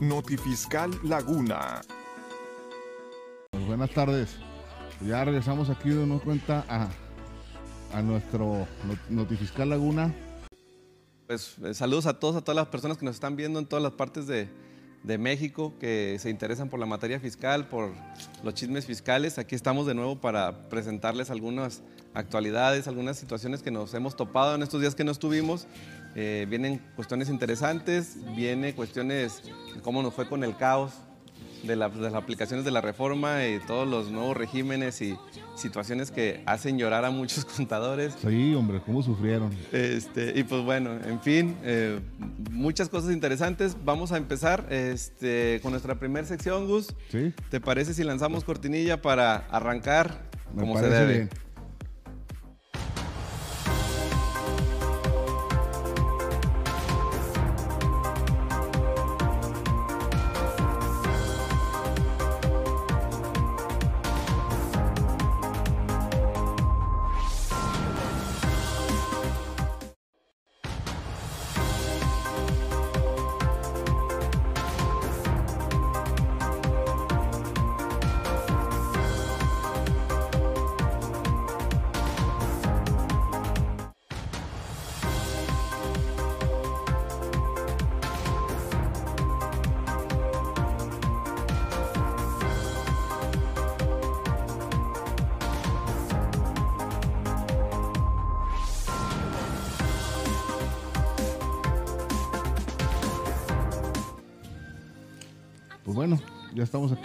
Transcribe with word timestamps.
Notifiscal 0.00 0.92
Laguna. 1.02 1.80
Pues 3.50 3.66
buenas 3.66 3.90
tardes. 3.90 4.36
Ya 5.04 5.24
regresamos 5.24 5.70
aquí 5.70 5.88
de 5.88 6.06
nuevo 6.06 6.22
cuenta 6.22 6.64
a, 6.68 6.88
a 7.92 8.02
nuestro 8.02 8.66
Notifiscal 9.08 9.70
Laguna. 9.70 10.14
Pues 11.26 11.56
eh, 11.64 11.74
saludos 11.74 12.06
a 12.06 12.18
todos, 12.18 12.36
a 12.36 12.40
todas 12.42 12.56
las 12.56 12.68
personas 12.68 12.96
que 12.96 13.04
nos 13.04 13.16
están 13.16 13.34
viendo 13.34 13.58
en 13.58 13.66
todas 13.66 13.82
las 13.82 13.92
partes 13.92 14.26
de, 14.26 14.48
de 15.02 15.18
México, 15.18 15.74
que 15.80 16.16
se 16.20 16.30
interesan 16.30 16.68
por 16.68 16.78
la 16.78 16.86
materia 16.86 17.18
fiscal, 17.18 17.66
por 17.68 17.92
los 18.44 18.54
chismes 18.54 18.86
fiscales. 18.86 19.38
Aquí 19.38 19.54
estamos 19.54 19.86
de 19.86 19.94
nuevo 19.94 20.20
para 20.20 20.68
presentarles 20.68 21.30
algunas 21.30 21.82
actualidades, 22.14 22.88
algunas 22.88 23.18
situaciones 23.18 23.62
que 23.62 23.70
nos 23.70 23.94
hemos 23.94 24.16
topado 24.16 24.54
en 24.54 24.62
estos 24.62 24.80
días 24.80 24.94
que 24.94 25.04
no 25.04 25.10
estuvimos. 25.10 25.66
Eh, 26.14 26.46
vienen 26.48 26.80
cuestiones 26.96 27.28
interesantes, 27.28 28.16
viene 28.34 28.74
cuestiones 28.74 29.42
de 29.74 29.80
cómo 29.82 30.02
nos 30.02 30.14
fue 30.14 30.26
con 30.28 30.42
el 30.44 30.56
caos 30.56 30.92
de, 31.62 31.74
la- 31.76 31.88
de 31.88 32.00
las 32.00 32.14
aplicaciones 32.14 32.64
de 32.64 32.70
la 32.70 32.80
reforma 32.80 33.44
y 33.46 33.58
todos 33.66 33.86
los 33.86 34.10
nuevos 34.10 34.36
regímenes 34.36 35.00
y 35.02 35.16
situaciones 35.56 36.10
que 36.12 36.40
hacen 36.46 36.78
llorar 36.78 37.04
a 37.04 37.10
muchos 37.10 37.44
contadores. 37.56 38.14
Sí, 38.24 38.54
hombre, 38.54 38.80
cómo 38.84 39.02
sufrieron. 39.02 39.50
Este, 39.72 40.32
y 40.38 40.44
pues 40.44 40.62
bueno, 40.64 40.92
en 41.04 41.20
fin, 41.20 41.56
eh, 41.64 41.98
muchas 42.50 42.88
cosas 42.88 43.12
interesantes. 43.12 43.76
Vamos 43.84 44.12
a 44.12 44.16
empezar 44.16 44.66
este, 44.70 45.58
con 45.62 45.72
nuestra 45.72 45.98
primera 45.98 46.26
sección, 46.26 46.66
Gus. 46.68 46.94
Sí, 47.10 47.32
¿Te 47.50 47.60
parece 47.60 47.92
si 47.92 48.04
lanzamos 48.04 48.44
cortinilla 48.44 49.02
para 49.02 49.36
arrancar 49.50 50.28
me 50.54 50.60
como 50.62 50.78
se 50.78 50.88
debe? 50.88 51.12
bien. 51.12 51.30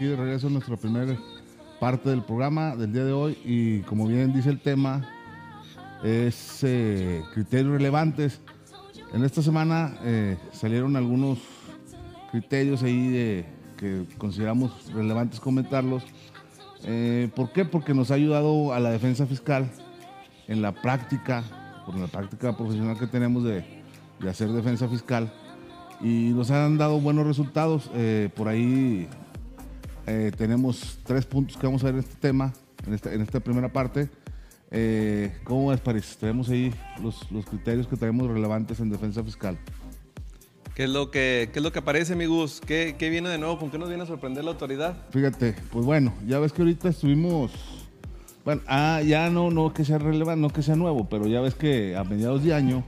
Aquí 0.03 0.09
de 0.09 0.16
regreso 0.18 0.47
en 0.47 0.53
nuestra 0.53 0.75
primera 0.75 1.16
parte 1.80 2.09
del 2.09 2.24
programa 2.24 2.75
del 2.75 2.91
día 2.91 3.06
de 3.06 3.14
hoy 3.14 3.38
y 3.46 3.80
como 3.84 4.06
bien 4.06 4.34
dice 4.34 4.50
el 4.50 4.59
tema, 4.59 5.08
es 6.03 6.62
eh, 6.64 7.24
criterios 7.34 7.72
relevantes. 7.72 8.41
En 9.14 9.24
esta 9.24 9.41
semana 9.41 9.96
eh, 10.03 10.38
salieron 10.52 10.97
algunos 10.97 11.40
criterios 12.31 12.84
ahí 12.84 13.12
de, 13.12 13.46
que 13.78 14.06
consideramos 14.18 14.91
relevantes 14.94 15.40
comentarlos. 15.40 16.03
Eh, 16.84 17.30
¿Por 17.34 17.53
qué? 17.53 17.64
Porque 17.64 17.94
nos 17.94 18.12
ha 18.12 18.16
ayudado 18.16 18.74
a 18.74 18.81
la 18.81 18.90
defensa 18.90 19.25
fiscal 19.25 19.72
en 20.50 20.62
la 20.62 20.74
práctica, 20.74 21.46
por 21.85 21.97
la 21.97 22.08
práctica 22.08 22.58
profesional 22.58 23.00
que 23.00 23.08
tenemos 23.08 23.46
de, 23.46 23.64
de 24.20 24.30
hacer 24.30 24.50
defensa 24.50 24.90
fiscal 24.90 25.31
y 26.02 26.34
nos 26.34 26.52
han 26.52 26.78
dado 26.78 27.00
buenos 27.00 27.25
resultados. 27.25 27.90
Eh, 27.94 28.30
por 28.35 28.50
ahí 28.50 29.08
eh, 30.08 30.31
tenemos 30.38 31.00
tres 31.03 31.25
puntos 31.25 31.58
que 31.58 31.66
vamos 31.66 31.84
a 31.84 31.88
ver 31.88 31.96
en 31.96 32.00
este 32.02 32.16
tema, 32.16 32.53
en 32.86 32.94
esta, 32.94 33.14
en 33.14 33.22
esta 33.22 33.40
primera 33.40 33.72
parte. 33.72 34.09
Eh, 34.72 35.31
¿Cómo 35.44 35.72
es, 35.72 35.80
París? 35.80 36.18
Tenemos 36.19 36.50
ahí 36.50 36.74
los, 37.02 37.31
los 37.31 37.46
criterios 37.46 37.88
que 37.88 37.96
tenemos 37.96 38.28
relevantes 38.28 38.80
en 38.80 38.90
defensa 38.90 39.24
fiscal. 39.24 39.58
¿Qué 40.75 40.86
es 40.86 40.90
lo 40.90 41.12
que, 41.12 41.50
qué 41.53 41.59
es 41.59 41.64
lo 41.64 41.72
que 41.72 41.80
aparece, 41.80 42.16
mi 42.16 42.25
Gus? 42.25 42.59
¿Qué, 42.59 42.96
qué 42.97 43.09
viene 43.09 43.30
de 43.30 43.38
nuevo? 43.38 43.59
¿Con 43.59 43.69
qué 43.69 43.78
nos 43.78 43.90
viene 43.90 44.03
a 44.03 44.08
sorprender 44.08 44.44
la 44.44 44.52
autoridad? 44.52 44.97
Fíjate, 45.12 45.56
pues 45.72 45.86
bueno, 45.86 46.12
ya 46.25 46.40
ves 46.40 46.52
que 46.52 46.64
ahorita 46.64 46.90
estuvimos. 46.90 47.52
Bueno, 48.44 48.62
ah, 48.68 49.02
ya 49.06 49.30
no, 49.30 49.52
no 49.52 49.72
que 49.72 49.85
sea 49.85 50.00
relevante, 50.00 50.41
no 50.41 50.50
que 50.50 50.64
sea 50.64 50.75
nuevo, 50.75 51.08
pero 51.08 51.28
ya 51.28 51.41
ves 51.41 51.53
que 51.53 51.96
a 51.96 52.03
mediados 52.03 52.44
de 52.44 52.56
año 52.56 52.84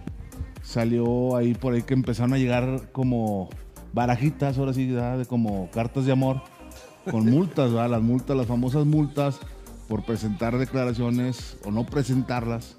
salió 0.64 1.36
ahí 1.36 1.54
por 1.54 1.76
ahí 1.76 1.84
que 1.84 1.94
empezaron 1.94 2.34
a 2.34 2.38
llegar 2.40 2.90
como 2.92 3.50
barajitas, 3.94 4.58
ahora 4.58 4.74
sí, 4.74 4.92
¿verdad? 4.92 5.26
como 5.28 5.70
cartas 5.72 6.06
de 6.06 6.12
amor, 6.12 6.42
con 7.12 7.26
multas, 7.30 7.72
¿verdad? 7.72 7.90
las 7.90 8.02
multas, 8.02 8.36
las 8.38 8.48
famosas 8.48 8.86
multas 8.86 9.38
por 9.88 10.04
presentar 10.04 10.58
declaraciones 10.58 11.58
o 11.64 11.72
no 11.72 11.86
presentarlas. 11.86 12.78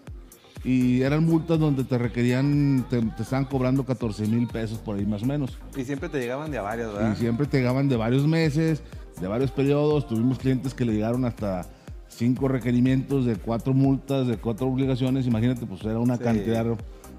Y 0.64 1.02
eran 1.02 1.24
multas 1.24 1.60
donde 1.60 1.84
te 1.84 1.96
requerían, 1.96 2.84
te, 2.90 3.00
te 3.00 3.22
estaban 3.22 3.44
cobrando 3.44 3.84
14 3.84 4.26
mil 4.26 4.48
pesos 4.48 4.78
por 4.78 4.96
ahí 4.96 5.06
más 5.06 5.22
o 5.22 5.26
menos. 5.26 5.56
Y 5.76 5.84
siempre 5.84 6.08
te 6.08 6.18
llegaban 6.18 6.50
de 6.50 6.58
a 6.58 6.62
varias, 6.62 6.90
Y 6.90 6.94
¿verdad? 6.94 7.16
siempre 7.16 7.46
te 7.46 7.58
llegaban 7.58 7.88
de 7.88 7.96
varios 7.96 8.26
meses, 8.26 8.82
de 9.20 9.28
varios 9.28 9.52
periodos. 9.52 10.08
Tuvimos 10.08 10.38
clientes 10.38 10.74
que 10.74 10.84
le 10.84 10.92
llegaron 10.94 11.24
hasta 11.24 11.66
cinco 12.08 12.48
requerimientos 12.48 13.26
de 13.26 13.36
cuatro 13.36 13.74
multas, 13.74 14.26
de 14.26 14.38
cuatro 14.38 14.66
obligaciones. 14.66 15.26
Imagínate, 15.28 15.66
pues 15.66 15.84
era 15.84 16.00
una 16.00 16.16
Sí. 16.16 16.24
cantidad 16.24 16.64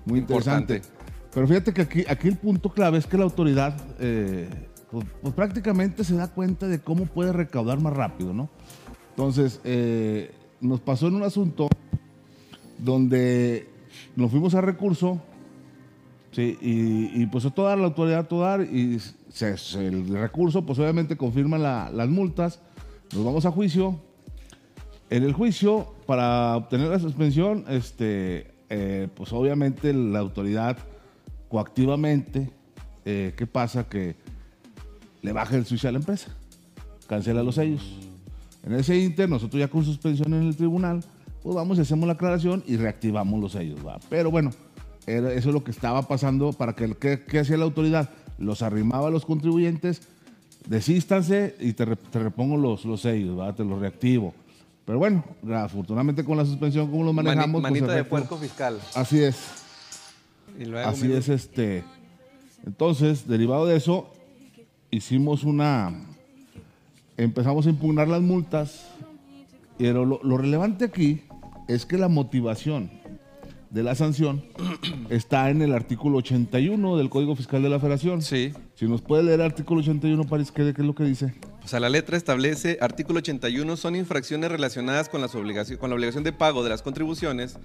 muy 0.06 0.20
interesante. 0.20 0.76
Importante. 0.78 0.98
Pero 1.34 1.48
fíjate 1.48 1.74
que 1.74 1.82
aquí, 1.84 2.04
aquí 2.10 2.28
el 2.28 2.38
punto 2.38 2.70
clave 2.70 2.98
es 2.98 3.06
que 3.06 3.18
la 3.18 3.24
autoridad 3.24 3.78
eh, 4.00 4.50
pues, 4.92 5.06
pues 5.22 5.34
prácticamente 5.34 6.04
se 6.04 6.16
da 6.16 6.28
cuenta 6.34 6.68
de 6.68 6.80
cómo 6.80 7.06
puede 7.06 7.34
recaudar 7.34 7.80
más 7.82 7.94
rápido, 7.94 8.34
¿no? 8.34 8.50
Entonces, 9.12 9.60
eh, 9.64 10.32
nos 10.62 10.80
pasó 10.80 11.08
en 11.08 11.16
un 11.16 11.24
asunto 11.24 11.68
donde 12.78 13.68
nos 14.16 14.32
fuimos 14.32 14.54
a 14.56 14.62
recurso, 14.62 15.20
sí, 16.32 16.58
y, 16.62 17.26
pues 17.28 17.46
a 17.46 17.50
toda 17.50 17.76
la 17.76 17.86
autoridad 17.86 18.20
a 18.20 18.28
todo 18.28 18.42
dar, 18.42 18.62
y 18.62 19.00
se- 19.30 19.58
se- 19.58 19.88
el 19.88 20.08
recurso, 20.08 20.66
pues 20.66 20.78
obviamente 20.80 21.18
confirma 21.18 21.58
la- 21.58 21.90
las 21.92 22.08
multas, 22.10 22.60
nos 23.14 23.26
vamos 23.26 23.46
a 23.46 23.52
juicio. 23.52 24.00
En 25.10 25.24
el 25.24 25.34
juicio, 25.34 25.94
para 26.06 26.58
obtener 26.58 26.90
la 26.90 27.00
suspensión, 27.00 27.64
este, 27.70 28.52
eh, 28.70 29.08
pues 29.16 29.32
obviamente 29.34 29.94
la 29.94 30.20
autoridad 30.20 30.78
coactivamente, 31.50 32.52
eh, 33.06 33.34
¿qué 33.38 33.48
pasa? 33.48 33.88
Que 33.88 34.16
le 35.22 35.32
baja 35.32 35.56
el 35.56 35.66
juicio 35.66 35.90
a 35.90 35.92
la 35.92 36.00
empresa, 36.00 36.30
cancela 37.08 37.44
los 37.44 37.56
sellos. 37.56 37.82
En 38.64 38.74
ese 38.74 38.98
inter, 38.98 39.30
nosotros 39.30 39.60
ya 39.60 39.68
con 39.68 39.84
suspensión 39.86 40.34
en 40.34 40.44
el 40.44 40.56
tribunal, 40.56 41.04
pues 41.44 41.56
vamos 41.56 41.78
y 41.78 41.82
hacemos 41.82 42.08
la 42.08 42.14
aclaración 42.14 42.64
y 42.68 42.76
reactivamos 42.78 43.40
los 43.40 43.52
sellos. 43.54 43.80
¿va? 43.86 44.00
Pero 44.10 44.30
bueno, 44.32 44.52
eso 45.06 45.30
es 45.38 45.46
lo 45.46 45.64
que 45.64 45.72
estaba 45.72 46.02
pasando 46.02 46.52
para 46.54 46.74
que, 46.74 46.94
¿qué, 46.96 47.24
qué 47.24 47.40
hacía 47.40 47.58
la 47.58 47.64
autoridad? 47.64 48.10
Los 48.38 48.62
arrimaba 48.62 49.08
a 49.08 49.12
los 49.12 49.26
contribuyentes, 49.26 50.02
desístanse 50.68 51.56
y 51.60 51.74
te, 51.74 51.86
te 51.96 52.20
repongo 52.20 52.58
los, 52.58 52.84
los 52.86 53.02
sellos, 53.02 53.40
¿va? 53.40 53.54
te 53.56 53.64
los 53.64 53.80
reactivo. 53.80 54.34
Pero 54.86 55.00
bueno, 55.00 55.24
afortunadamente 55.54 56.24
con 56.24 56.38
la 56.38 56.46
suspensión, 56.46 56.90
como 56.90 57.12
Mani- 57.14 57.28
manejamos, 57.28 57.62
pues, 57.62 57.72
manita 57.74 57.88
de 57.94 58.02
efecto- 58.02 58.10
puerco 58.10 58.38
fiscal. 58.38 58.80
Así 58.96 59.22
es. 59.22 59.38
Y 60.60 60.66
luego, 60.66 60.90
Así 60.90 61.12
es, 61.12 61.28
este. 61.30 61.84
Entonces, 62.66 63.28
derivado 63.28 63.66
de 63.66 63.76
eso, 63.78 64.10
hicimos 64.92 65.44
una. 65.44 65.94
Empezamos 67.18 67.66
a 67.66 67.70
impugnar 67.70 68.08
las 68.08 68.22
multas. 68.22 68.88
Pero 69.78 70.06
lo, 70.06 70.20
lo 70.24 70.38
relevante 70.38 70.86
aquí 70.86 71.22
es 71.68 71.86
que 71.86 71.98
la 71.98 72.08
motivación 72.08 72.90
de 73.70 73.84
la 73.84 73.94
sanción 73.96 74.44
está 75.10 75.50
en 75.52 75.62
el 75.62 75.74
artículo 75.74 76.18
81 76.20 76.98
del 76.98 77.10
Código 77.10 77.36
Fiscal 77.36 77.62
de 77.62 77.70
la 77.70 77.80
Federación. 77.80 78.22
Sí. 78.24 78.54
Si 78.76 78.86
nos 78.88 79.02
puede 79.02 79.24
leer 79.24 79.40
el 79.42 79.46
artículo 79.46 79.82
81, 79.82 80.24
París, 80.24 80.52
¿qué, 80.52 80.74
qué 80.74 80.82
es 80.82 80.88
lo 80.88 80.96
que 80.96 81.04
dice? 81.04 81.36
O 81.64 81.68
sea, 81.68 81.80
la 81.80 81.90
letra 81.90 82.18
establece, 82.18 82.78
artículo 82.82 83.20
81, 83.20 83.76
son 83.78 83.96
infracciones 83.96 84.50
relacionadas 84.52 85.10
con, 85.10 85.22
las 85.22 85.36
obligaci- 85.36 85.78
con 85.78 85.90
la 85.90 85.96
obligación 85.96 86.24
de 86.24 86.32
pago 86.32 86.64
de 86.64 86.70
las 86.70 86.82
contribuciones, 86.82 87.58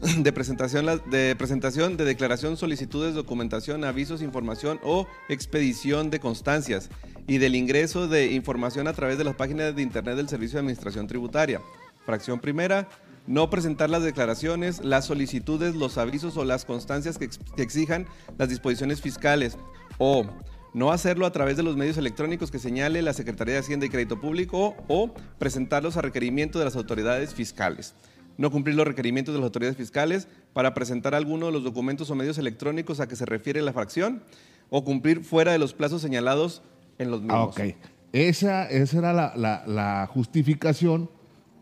de 0.18 0.32
presentación, 0.32 0.86
de 1.10 1.36
presentación 1.36 1.96
de 1.98 2.04
declaración, 2.04 2.56
solicitudes, 2.56 3.14
documentación, 3.14 3.84
avisos, 3.84 4.22
información 4.22 4.80
o 4.82 5.06
expedición 5.28 6.08
de 6.10 6.20
constancias 6.20 6.88
y 7.26 7.36
del 7.38 7.54
ingreso 7.54 8.08
de 8.08 8.32
información 8.32 8.88
a 8.88 8.94
través 8.94 9.18
de 9.18 9.24
las 9.24 9.36
páginas 9.36 9.76
de 9.76 9.82
Internet 9.82 10.16
del 10.16 10.28
Servicio 10.28 10.56
de 10.56 10.60
Administración 10.60 11.06
Tributaria. 11.06 11.60
Fracción 12.06 12.40
primera, 12.40 12.88
no 13.26 13.50
presentar 13.50 13.90
las 13.90 14.02
declaraciones, 14.02 14.82
las 14.82 15.04
solicitudes, 15.04 15.74
los 15.74 15.98
avisos 15.98 16.38
o 16.38 16.44
las 16.44 16.64
constancias 16.64 17.18
que, 17.18 17.28
que 17.54 17.62
exijan 17.62 18.06
las 18.38 18.48
disposiciones 18.48 19.02
fiscales 19.02 19.58
o 19.98 20.24
No 20.72 20.92
hacerlo 20.92 21.26
a 21.26 21.32
través 21.32 21.56
de 21.56 21.64
los 21.64 21.76
medios 21.76 21.98
electrónicos 21.98 22.50
que 22.50 22.60
señale 22.60 23.02
la 23.02 23.12
Secretaría 23.12 23.54
de 23.54 23.60
Hacienda 23.60 23.86
y 23.86 23.90
Crédito 23.90 24.20
Público 24.20 24.76
o 24.86 25.12
presentarlos 25.38 25.96
a 25.96 26.00
requerimiento 26.00 26.58
de 26.60 26.64
las 26.64 26.76
autoridades 26.76 27.34
fiscales. 27.34 27.94
No 28.40 28.50
cumplir 28.50 28.74
los 28.74 28.86
requerimientos 28.86 29.34
de 29.34 29.38
las 29.40 29.44
autoridades 29.44 29.76
fiscales 29.76 30.26
para 30.54 30.72
presentar 30.72 31.14
alguno 31.14 31.46
de 31.46 31.52
los 31.52 31.62
documentos 31.62 32.10
o 32.10 32.14
medios 32.14 32.38
electrónicos 32.38 32.98
a 32.98 33.06
que 33.06 33.14
se 33.14 33.26
refiere 33.26 33.60
la 33.62 33.72
fracción 33.72 34.22
o 34.70 34.82
cumplir 34.82 35.22
fuera 35.24 35.52
de 35.52 35.58
los 35.58 35.74
plazos 35.74 36.00
señalados 36.00 36.62
en 36.98 37.10
los 37.10 37.20
mismos. 37.20 37.38
Ah, 37.58 37.62
ok. 37.64 37.74
Esa, 38.12 38.68
esa 38.70 38.98
era 38.98 39.12
la, 39.12 39.32
la- 39.36 39.62
la 39.66 40.06
justificación 40.10 41.10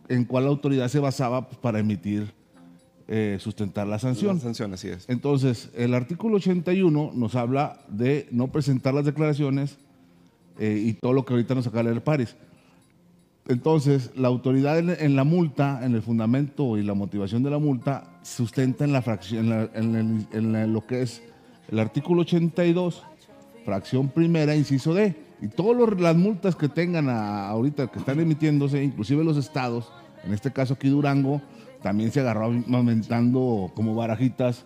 en 0.08 0.24
cual 0.24 0.44
la 0.44 0.50
autoridad 0.50 0.88
se 0.88 1.00
basaba 1.00 1.48
pues, 1.48 1.58
para 1.58 1.80
emitir, 1.80 2.32
eh, 3.08 3.38
sustentar 3.40 3.86
la 3.86 3.98
sanción. 3.98 4.40
Sanción, 4.40 4.72
así 4.72 4.88
es. 4.88 5.04
Entonces, 5.08 5.70
el 5.74 5.94
artículo 5.94 6.36
81 6.36 7.10
nos 7.14 7.34
habla 7.34 7.80
de 7.88 8.28
no 8.30 8.48
presentar 8.52 8.94
las 8.94 9.04
declaraciones 9.04 9.78
eh, 10.58 10.80
y 10.82 10.92
todo 10.94 11.12
lo 11.12 11.24
que 11.24 11.32
ahorita 11.34 11.54
nos 11.54 11.66
acaba 11.66 11.82
de 11.82 11.90
leer 11.90 12.04
Paris. 12.04 12.36
Entonces, 13.48 14.10
la 14.14 14.28
autoridad 14.28 14.78
en, 14.78 15.16
la 15.16 15.24
multa, 15.24 15.80
en 15.82 15.94
el 15.94 16.02
fundamento 16.02 16.76
y 16.76 16.82
la 16.82 16.92
motivación 16.94 17.42
de 17.42 17.50
la 17.50 17.58
multa, 17.58 18.04
sustenta 18.22 18.84
en, 18.84 18.92
la 18.92 19.00
fracción, 19.00 19.50
en, 19.74 20.52
la- 20.52 20.66
lo 20.66 20.86
que 20.86 21.00
es 21.02 21.22
el 21.68 21.78
artículo 21.78 22.22
82, 22.22 23.02
fracción 23.64 24.08
primera, 24.08 24.54
inciso 24.54 24.92
D. 24.92 25.16
Y 25.40 25.48
todas 25.48 25.98
las 25.98 26.14
multas 26.16 26.56
que 26.56 26.68
tengan 26.68 27.08
ahorita, 27.08 27.86
que 27.86 28.00
están 28.00 28.20
emitiéndose, 28.20 28.82
inclusive 28.84 29.24
los 29.24 29.38
estados, 29.38 29.90
en 30.24 30.34
este 30.34 30.52
caso 30.52 30.74
aquí 30.74 30.88
Durango, 30.90 31.40
también 31.82 32.12
se 32.12 32.20
agarró 32.20 32.46
aumentando 32.46 33.70
como 33.74 33.94
barajitas 33.94 34.64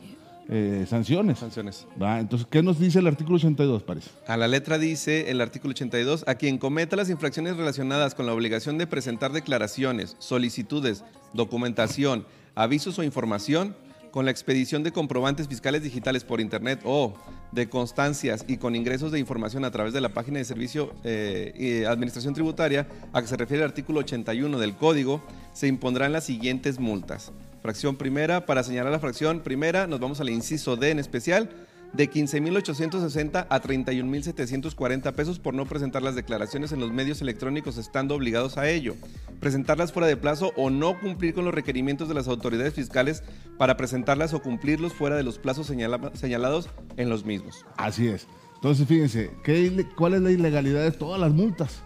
eh, 0.49 0.87
sanciones. 0.89 1.39
Sanciones. 1.39 1.87
¿va? 2.01 2.21
Entonces, 2.21 2.47
¿qué 2.51 2.63
nos 2.63 2.79
dice 2.79 2.99
el 2.99 3.07
artículo 3.07 3.37
82, 3.37 3.83
París? 3.83 4.11
A 4.27 4.37
la 4.37 4.49
letra 4.49 4.79
dice 4.79 5.31
el 5.31 5.41
artículo 5.41 5.73
82, 5.73 6.25
a 6.27 6.35
quien 6.35 6.59
cometa 6.59 6.97
las 6.97 7.11
infracciones 7.11 7.57
relacionadas 7.57 8.15
con 8.15 8.27
la 8.27 8.35
obligación 8.35 8.79
de 8.79 8.87
presentar 8.87 9.33
declaraciones, 9.33 10.17
solicitudes, 10.19 11.05
documentación, 11.33 12.27
avisos 12.55 12.99
o 12.99 13.03
información, 13.03 13.75
con 14.13 14.27
la 14.27 14.31
expedición 14.31 14.83
de 14.83 14.93
comprobantes 14.93 15.49
fiscales 15.49 15.83
digitales 15.83 16.23
por 16.23 16.41
Internet 16.41 16.81
o 16.85 17.15
de 17.51 17.69
constancias 17.69 18.45
y 18.47 18.59
con 18.59 18.77
ingresos 18.77 19.11
de 19.11 19.19
información 19.19 19.65
a 19.65 19.71
través 19.71 19.93
de 19.95 20.01
la 20.01 20.11
página 20.11 20.39
de 20.39 20.45
Servicio 20.45 20.93
eh, 21.03 21.55
y 21.57 21.85
Administración 21.85 22.35
Tributaria, 22.35 22.87
a 23.13 23.23
que 23.23 23.29
se 23.29 23.37
refiere 23.37 23.63
el 23.63 23.71
artículo 23.71 24.01
81 24.01 24.59
del 24.59 24.77
Código, 24.77 25.23
se 25.55 25.67
impondrán 25.67 26.13
las 26.13 26.25
siguientes 26.25 26.79
multas. 26.79 27.33
Fracción 27.63 27.97
primera, 27.97 28.45
para 28.45 28.63
señalar 28.65 28.93
la 28.93 28.99
fracción 28.99 29.41
primera, 29.41 29.87
nos 29.87 30.01
vamos 30.01 30.21
al 30.21 30.29
inciso 30.31 30.77
D 30.77 30.91
en 30.91 30.99
especial, 30.99 31.49
de 31.93 32.11
15.860 32.11 33.47
a 33.51 33.61
31.740 33.63 35.13
pesos 35.13 35.39
por 35.39 35.53
no 35.55 35.67
presentar 35.67 36.03
las 36.03 36.15
declaraciones 36.15 36.73
en 36.73 36.81
los 36.81 36.91
medios 36.91 37.21
electrónicos 37.21 37.77
estando 37.77 38.15
obligados 38.15 38.57
a 38.57 38.69
ello, 38.69 38.95
presentarlas 39.41 39.93
fuera 39.93 40.07
de 40.09 40.17
plazo 40.17 40.53
o 40.57 40.71
no 40.71 40.99
cumplir 40.99 41.35
con 41.35 41.45
los 41.45 41.55
requerimientos 41.55 42.09
de 42.09 42.15
las 42.15 42.29
autoridades 42.29 42.75
fiscales 42.75 43.23
para 43.59 43.77
presentarlas 43.77 44.33
o 44.33 44.41
cumplirlos 44.43 44.93
fuera 44.95 45.17
de 45.17 45.23
los 45.23 45.39
plazos 45.39 45.67
señala- 45.67 46.13
señalados 46.15 46.69
en 46.97 47.11
los 47.11 47.25
mismos. 47.27 47.65
Así 47.77 48.09
es. 48.09 48.27
Entonces, 48.55 48.87
fíjense, 48.89 49.31
¿qué 49.45 49.87
¿cuál 49.97 50.15
es 50.15 50.23
la 50.23 50.31
ilegalidad 50.31 50.83
de 50.83 50.93
todas 50.93 51.21
las 51.21 51.33
multas? 51.33 51.83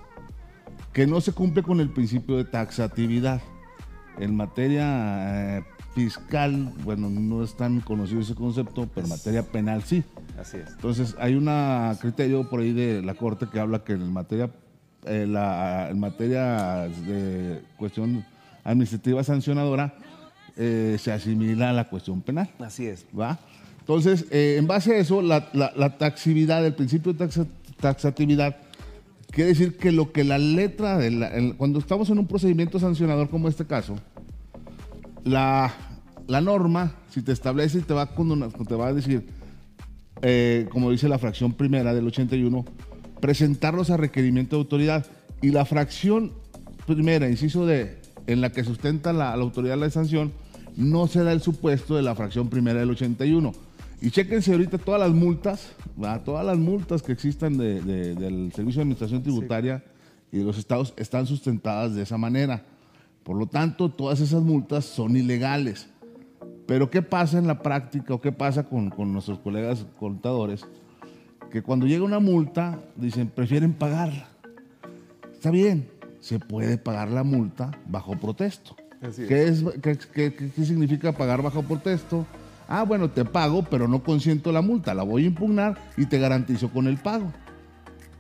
Que 0.93 1.07
no 1.07 1.21
se 1.21 1.33
cumple 1.33 1.63
con 1.63 1.81
el 1.81 1.91
principio 1.91 2.37
de 2.37 2.45
taxatividad. 2.45 3.43
En 4.19 4.35
materia 4.35 5.59
eh, 5.59 5.65
fiscal, 5.95 6.73
bueno, 6.85 7.11
no 7.11 7.43
es 7.45 7.55
tan 7.57 7.81
conocido 7.81 8.21
ese 8.21 8.35
concepto, 8.35 8.89
pero 8.95 9.07
en 9.07 9.11
materia 9.13 9.43
penal 9.43 9.83
sí. 9.83 10.03
Así 10.41 10.57
es. 10.59 10.71
Entonces, 10.73 11.15
hay 11.19 11.35
un 11.35 11.49
criterio 12.01 12.49
por 12.49 12.61
ahí 12.61 12.73
de 12.73 13.03
la 13.03 13.15
Corte 13.15 13.47
que 13.53 13.61
habla 13.61 13.81
que 13.85 13.93
en 13.93 14.13
materia, 14.13 14.51
eh, 15.05 15.27
la- 15.29 15.89
en 15.91 15.99
materia 16.01 16.89
de 17.07 17.63
cuestión 17.77 18.25
administrativa 18.65 19.23
sancionadora 19.23 19.95
eh, 20.57 20.97
se 20.99 21.13
asimila 21.13 21.71
a 21.71 21.73
la 21.75 21.85
cuestión 21.85 22.23
penal. 22.23 22.49
Así 22.59 22.87
es. 22.87 23.05
¿va? 23.19 23.39
Entonces, 23.81 24.25
eh, 24.31 24.57
en 24.59 24.67
base 24.67 24.95
a 24.95 24.97
eso, 24.99 25.21
la, 25.23 25.49
la, 25.53 25.73
la 25.77 25.99
taxividad, 25.99 26.65
el 26.65 26.75
principio 26.75 27.13
de 27.13 27.27
taxa- 27.27 27.47
taxatividad, 27.79 28.57
quiere 29.37 29.51
decir 29.51 29.77
que 29.77 29.93
lo 29.93 30.13
que 30.13 30.25
la 30.25 30.39
letra, 30.39 30.97
de 30.97 31.11
la- 31.11 31.31
cuando 31.59 31.79
estamos 31.79 32.09
en 32.09 32.19
un 32.19 32.27
procedimiento 32.27 32.81
sancionador 32.81 33.29
como 33.29 33.49
este 33.49 33.67
caso, 33.67 33.97
la, 35.25 35.75
la 36.27 36.41
norma, 36.41 36.95
si 37.11 37.21
te 37.21 37.33
establece 37.33 37.79
y 37.79 37.83
te 37.83 37.93
va, 37.93 38.07
te 38.07 38.75
va 38.75 38.87
a 38.89 38.95
decir, 38.95 39.27
eh, 40.23 40.67
como 40.73 40.91
dice 40.91 41.07
la 41.11 41.19
fracción 41.19 41.53
primera 41.53 41.93
del 41.93 42.07
81, 42.07 42.65
presentarlos 43.21 43.91
a 43.91 43.99
requerimiento 43.99 44.57
de 44.57 44.61
autoridad. 44.63 45.05
Y 45.43 45.51
la 45.51 45.67
fracción 45.67 46.33
primera, 46.87 47.29
inciso 47.29 47.67
de, 47.67 47.99
en 48.27 48.41
la 48.41 48.53
que 48.53 48.65
sustenta 48.65 49.13
la, 49.13 49.37
la 49.37 49.43
autoridad 49.43 49.77
la 49.77 49.91
sanción, 49.91 50.33
no 50.79 51.09
se 51.09 51.23
da 51.23 51.33
el 51.33 51.43
supuesto 51.43 51.95
de 51.95 52.01
la 52.03 52.15
fracción 52.15 52.49
primera 52.49 52.81
del 52.81 52.91
81. 52.91 53.53
Y 54.01 54.11
chéquense 54.11 54.53
ahorita 54.53 54.79
todas 54.79 55.01
las 55.01 55.11
multas, 55.13 55.73
¿va? 56.03 56.23
todas 56.23 56.45
las 56.45 56.59
multas 56.59 57.03
que 57.03 57.13
existan 57.13 57.57
de- 57.57 57.81
de- 57.81 58.15
del 58.15 58.53
Servicio 58.53 58.79
de 58.81 58.83
Administración 58.83 59.23
Tributaria 59.23 59.83
y 60.31 60.39
de 60.39 60.45
los 60.45 60.59
estados 60.59 60.93
están 60.97 61.27
sustentadas 61.27 61.95
de 61.95 62.03
esa 62.03 62.19
manera. 62.19 62.63
Por 63.23 63.37
lo 63.37 63.47
tanto, 63.47 63.91
todas 63.91 64.21
esas 64.21 64.43
multas 64.43 64.85
son 64.85 65.17
ilegales. 65.17 65.89
Pero 66.67 66.91
¿qué 66.91 67.01
pasa 67.01 67.39
en 67.39 67.47
la 67.47 67.63
práctica 67.63 68.13
o 68.15 68.21
qué 68.21 68.33
pasa 68.33 68.65
con, 68.65 68.91
con 68.91 69.13
nuestros 69.13 69.39
colegas 69.39 69.87
contadores? 69.99 70.65
Que 71.51 71.63
cuando 71.63 71.87
llega 71.87 72.05
una 72.05 72.19
multa, 72.21 72.81
dicen, 72.97 73.29
prefieren 73.29 73.73
pagarla. 73.73 74.29
Está 75.33 75.51
bien, 75.51 75.89
se 76.21 76.39
puede 76.39 76.77
pagar 76.77 77.09
la 77.11 77.23
multa 77.25 77.71
bajo 77.89 78.17
protesto. 78.19 78.77
Así 79.01 79.23
es. 79.23 79.29
¿Qué, 79.29 79.45
es, 79.49 79.65
qué, 79.81 79.97
qué- 80.13 80.35
qué- 80.35 80.51
qué 80.51 80.65
significa 80.65 81.13
pagar 81.13 81.41
bajo 81.43 81.63
protesto? 81.63 82.27
Ah, 82.69 82.83
bueno, 82.85 83.11
te 83.11 83.25
pago, 83.25 83.63
pero 83.63 83.87
no 83.89 84.03
consiento 84.03 84.51
la 84.53 84.61
multa. 84.61 84.93
La 84.95 85.03
voy 85.05 85.25
a 85.25 85.27
impugnar 85.27 85.79
y 85.97 86.07
te 86.07 86.19
garantizo 86.19 86.71
con 86.71 86.87
el 86.89 86.97
pago. 86.97 87.33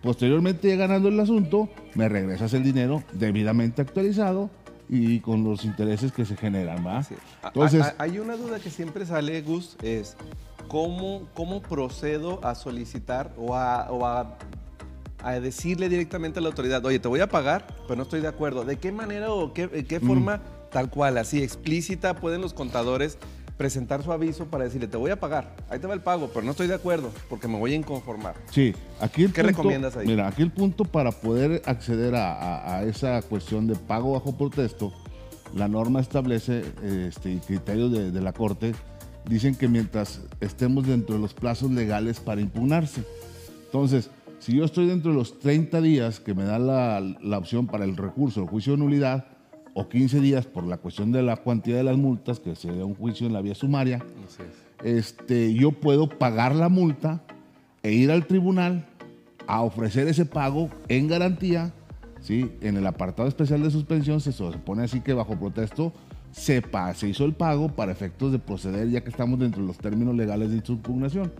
Posteriormente, 0.02 0.74
ganando 0.76 1.08
el 1.08 1.18
asunto, 1.18 1.68
me 1.94 2.08
regresas 2.08 2.54
el 2.54 2.62
dinero 2.62 3.02
debidamente 3.12 3.82
actualizado 3.82 4.50
y 4.88 5.18
con 5.20 5.42
los 5.42 5.64
intereses 5.64 6.12
que 6.12 6.24
se 6.24 6.36
generan, 6.36 6.86
¿va? 6.86 7.02
Sí. 7.02 7.16
Entonces, 7.44 7.82
a- 7.82 7.88
a- 7.88 7.94
hay 8.04 8.18
una 8.20 8.36
duda 8.36 8.60
que 8.60 8.70
siempre 8.70 9.04
sale, 9.04 9.40
Gus, 9.42 9.76
es 9.82 10.16
cómo, 10.68 11.26
cómo 11.34 11.60
procedo 11.60 12.44
a 12.44 12.54
solicitar 12.54 13.32
o 13.36 13.56
a, 13.56 13.90
o 13.90 14.06
a- 14.06 14.36
a 15.24 15.32
decirle 15.40 15.88
directamente 15.88 16.38
a 16.38 16.42
la 16.42 16.48
autoridad, 16.50 16.84
oye, 16.84 17.00
te 17.00 17.08
voy 17.08 17.18
a 17.20 17.28
pagar, 17.28 17.66
pero 17.88 17.96
no 17.96 18.04
estoy 18.04 18.20
de 18.20 18.28
acuerdo. 18.28 18.64
¿De 18.64 18.76
qué 18.76 18.92
manera 18.92 19.32
o 19.32 19.52
qué, 19.52 19.66
de 19.66 19.82
Mm. 19.82 19.86
qué 19.86 19.98
forma, 19.98 20.40
tal 20.70 20.88
cual, 20.88 21.18
así 21.18 21.42
explícita, 21.42 22.14
pueden 22.14 22.42
los 22.42 22.54
contadores 22.54 23.18
presentar 23.56 24.02
su 24.02 24.12
aviso 24.12 24.46
para 24.46 24.64
decirle, 24.64 24.86
te 24.86 24.96
voy 24.96 25.10
a 25.10 25.18
pagar, 25.18 25.56
ahí 25.70 25.78
te 25.78 25.86
va 25.86 25.94
el 25.94 26.00
pago, 26.02 26.28
pero 26.32 26.44
no 26.44 26.50
estoy 26.50 26.66
de 26.66 26.74
acuerdo 26.74 27.10
porque 27.28 27.48
me 27.48 27.58
voy 27.58 27.72
a 27.72 27.76
inconformar? 27.76 28.34
Sí, 28.50 28.74
aquí 29.00 29.24
el 29.24 29.32
¿Qué 29.32 29.42
punto, 29.42 29.56
recomiendas 29.58 29.96
ahí? 29.96 30.06
Mira, 30.06 30.28
aquí 30.28 30.42
el 30.42 30.50
punto 30.52 30.84
para 30.84 31.10
poder 31.10 31.62
acceder 31.64 32.14
a, 32.14 32.32
a- 32.34 32.76
a 32.78 32.82
esa 32.84 33.22
cuestión 33.22 33.66
de 33.66 33.74
pago 33.76 34.12
bajo 34.12 34.36
protesto, 34.36 34.92
la 35.54 35.68
norma 35.68 36.00
establece 36.00 36.64
este, 36.84 37.32
y 37.32 37.38
criterios 37.38 37.90
de, 37.92 38.10
de 38.10 38.20
la 38.20 38.32
Corte, 38.32 38.74
dicen 39.28 39.54
que 39.54 39.68
mientras 39.68 40.20
estemos 40.40 40.86
dentro 40.86 41.14
de 41.16 41.20
los 41.22 41.32
plazos 41.34 41.70
legales 41.70 42.20
para 42.20 42.40
impugnarse. 42.40 43.02
Entonces, 43.64 44.10
si 44.38 44.54
yo 44.56 44.64
estoy 44.64 44.86
dentro 44.86 45.12
de 45.12 45.16
los 45.16 45.38
30 45.38 45.80
días 45.80 46.20
que 46.20 46.34
me 46.34 46.44
da 46.44 46.58
la, 46.58 47.00
la 47.00 47.38
opción 47.38 47.66
para 47.66 47.84
el 47.84 47.96
recurso, 47.96 48.42
el 48.42 48.48
juicio 48.48 48.74
de 48.74 48.78
nulidad, 48.80 49.24
o 49.78 49.88
15 49.90 50.20
días 50.20 50.46
por 50.46 50.64
la 50.64 50.78
cuestión 50.78 51.12
de 51.12 51.22
la 51.22 51.36
cuantía 51.36 51.76
de 51.76 51.82
las 51.84 51.98
multas, 51.98 52.40
que 52.40 52.54
sería 52.56 52.86
un 52.86 52.94
juicio 52.94 53.26
en 53.26 53.34
la 53.34 53.42
vía 53.42 53.54
sumaria, 53.54 54.02
Así 54.26 54.42
es. 54.42 54.86
este, 54.96 55.52
yo 55.52 55.70
puedo 55.70 56.08
pagar 56.08 56.54
la 56.54 56.70
multa 56.70 57.20
e 57.82 57.92
ir 57.92 58.10
al 58.10 58.26
tribunal 58.26 58.86
a 59.46 59.60
ofrecer 59.60 60.08
ese 60.08 60.24
pago 60.24 60.70
en 60.88 61.08
garantía, 61.08 61.72
¿sí? 62.22 62.50
En 62.62 62.78
el 62.78 62.86
apartado 62.86 63.28
especial 63.28 63.62
de 63.62 63.70
suspensión 63.70 64.20
se 64.22 64.32
se 64.32 64.44
pone 64.64 64.82
así 64.84 65.00
que 65.02 65.12
bajo 65.12 65.36
protesto 65.38 65.92
se, 66.32 66.62
se 66.94 67.08
hizo 67.08 67.24
el 67.26 67.34
pago 67.34 67.68
para 67.68 67.92
efectos 67.92 68.32
de 68.32 68.38
proceder 68.38 68.88
ya 68.90 69.02
que 69.02 69.10
estamos 69.10 69.38
dentro 69.38 69.60
de 69.60 69.68
los 69.68 69.76
términos 69.78 70.14
legales 70.16 70.50
de 70.50 70.56
impugnación. 70.66 71.30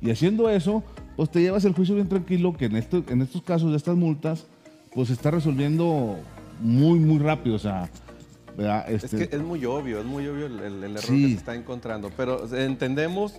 Y 0.00 0.10
haciendo 0.10 0.50
eso, 0.50 0.82
pues 1.16 1.30
te 1.30 1.40
llevas 1.40 1.64
el 1.64 1.74
juicio 1.74 1.94
bien 1.94 2.08
tranquilo 2.08 2.56
que 2.56 2.64
en, 2.66 2.74
esto- 2.76 3.04
en 3.08 3.22
estos 3.22 3.42
casos 3.42 3.70
de 3.70 3.76
estas 3.76 3.96
multas, 3.96 4.46
pues 4.94 5.08
se 5.08 5.14
está 5.14 5.30
resolviendo 5.30 6.16
muy, 6.60 6.98
muy 6.98 7.18
rápido. 7.18 7.56
O 7.56 7.58
sea. 7.58 7.88
Es 8.88 9.04
Este, 9.04 9.28
que 9.28 9.36
es 9.36 9.42
muy 9.42 9.64
obvio, 9.66 10.00
es 10.00 10.04
muy 10.04 10.26
obvio 10.26 10.46
el, 10.46 10.58
el- 10.58 10.84
el 10.84 10.90
error 10.96 11.00
Sí. 11.04 11.22
que 11.22 11.28
se 11.28 11.34
está 11.36 11.54
encontrando. 11.54 12.10
Pero 12.16 12.44
entendemos, 12.56 13.34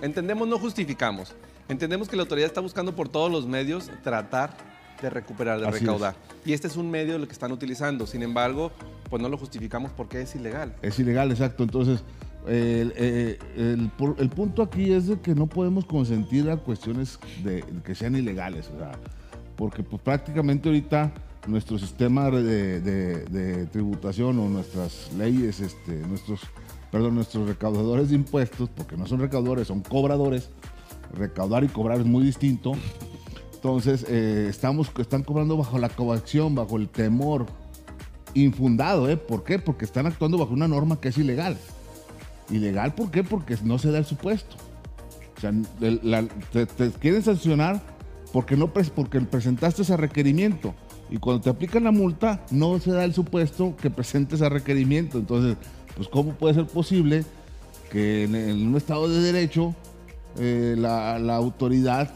entendemos, 0.00 0.48
no 0.48 0.58
justificamos. 0.58 1.34
Entendemos 1.68 2.08
que 2.08 2.16
la 2.16 2.22
autoridad 2.22 2.46
está 2.46 2.60
buscando 2.62 2.94
por 2.94 3.08
todos 3.10 3.30
los 3.30 3.46
medios 3.46 3.90
tratar 4.02 4.56
de 5.02 5.10
recuperar, 5.10 5.60
de 5.60 5.66
Así 5.68 5.80
recaudar. 5.80 6.14
Y 6.46 6.54
este 6.54 6.68
es 6.68 6.76
un 6.76 6.90
medio 6.90 7.18
lo 7.18 7.26
que 7.26 7.32
están 7.34 7.52
utilizando. 7.52 8.06
Sin 8.06 8.22
embargo, 8.22 8.72
pues 9.10 9.20
no 9.20 9.28
lo 9.28 9.36
justificamos 9.36 9.92
porque 9.94 10.22
es 10.22 10.34
ilegal. 10.34 10.74
Es 10.80 10.98
ilegal, 10.98 11.30
exacto. 11.32 11.62
Entonces, 11.62 12.02
el, 12.46 12.94
eh, 12.96 13.38
el, 13.58 13.90
el 14.18 14.28
punto 14.30 14.62
aquí 14.62 14.90
es 14.92 15.08
de 15.08 15.20
que 15.20 15.34
no 15.34 15.48
podemos 15.48 15.84
consentir 15.84 16.48
a 16.48 16.56
cuestiones 16.56 17.18
de, 17.44 17.62
que 17.84 17.94
sean 17.94 18.16
ilegales, 18.16 18.70
o 18.74 18.78
sea, 18.78 18.92
porque 19.56 19.82
pues, 19.82 20.00
prácticamente 20.00 20.68
ahorita 20.70 21.12
nuestro 21.46 21.78
sistema 21.78 22.30
de, 22.30 22.80
de- 22.80 23.24
de 23.24 23.66
tributación 23.66 24.38
o 24.38 24.48
nuestras 24.48 25.10
leyes, 25.16 25.60
este, 25.60 25.92
nuestros, 26.06 26.40
perdón, 26.90 27.14
nuestros 27.14 27.48
recaudadores 27.48 28.10
de 28.10 28.16
impuestos, 28.16 28.68
porque 28.74 28.96
no 28.96 29.06
son 29.06 29.20
recaudadores, 29.20 29.68
son 29.68 29.80
cobradores, 29.80 30.50
recaudar 31.12 31.64
y 31.64 31.68
cobrar 31.68 32.00
es 32.00 32.06
muy 32.06 32.24
distinto. 32.24 32.72
Entonces, 33.54 34.04
eh, 34.08 34.46
estamos, 34.48 34.90
están 34.98 35.22
cobrando 35.22 35.56
bajo 35.56 35.78
la 35.78 35.88
coacción, 35.88 36.54
bajo 36.54 36.76
el 36.76 36.88
temor 36.88 37.46
infundado, 38.34 39.08
¿eh? 39.08 39.16
¿Por 39.16 39.44
qué? 39.44 39.58
Porque 39.58 39.84
están 39.84 40.06
actuando 40.06 40.38
bajo 40.38 40.52
una 40.52 40.68
norma 40.68 41.00
que 41.00 41.08
es 41.08 41.18
ilegal. 41.18 41.56
Ilegal, 42.50 42.94
¿por 42.94 43.10
qué? 43.10 43.24
Porque 43.24 43.56
no 43.64 43.78
se 43.78 43.90
da 43.90 43.98
el 43.98 44.04
supuesto. 44.04 44.56
O 45.36 45.40
sea, 45.40 45.52
la- 45.80 46.24
te, 46.52 46.66
te 46.66 46.90
quieren 46.92 47.22
sancionar 47.22 47.82
porque, 48.32 48.56
no, 48.56 48.72
porque 48.72 49.20
presentaste 49.20 49.82
ese 49.82 49.96
requerimiento. 49.96 50.74
Y 51.10 51.18
cuando 51.18 51.42
te 51.42 51.50
aplican 51.50 51.84
la 51.84 51.92
multa, 51.92 52.44
no 52.50 52.78
se 52.80 52.90
da 52.90 53.04
el 53.04 53.14
supuesto 53.14 53.76
que 53.80 53.90
presentes 53.90 54.40
ese 54.40 54.48
requerimiento. 54.48 55.18
Entonces, 55.18 55.56
pues, 55.96 56.08
¿cómo 56.08 56.32
puede 56.34 56.54
ser 56.54 56.66
posible 56.66 57.24
que 57.90 58.24
en, 58.24 58.34
en 58.34 58.66
un 58.66 58.76
Estado 58.76 59.08
de 59.08 59.20
Derecho 59.20 59.74
eh, 60.38 60.74
la, 60.76 61.18
la 61.18 61.36
autoridad 61.36 62.10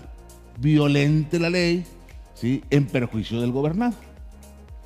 violente 0.58 1.38
la 1.38 1.50
ley 1.50 1.84
¿sí? 2.34 2.62
en 2.70 2.86
perjuicio 2.86 3.40
del 3.40 3.52
gobernado? 3.52 3.94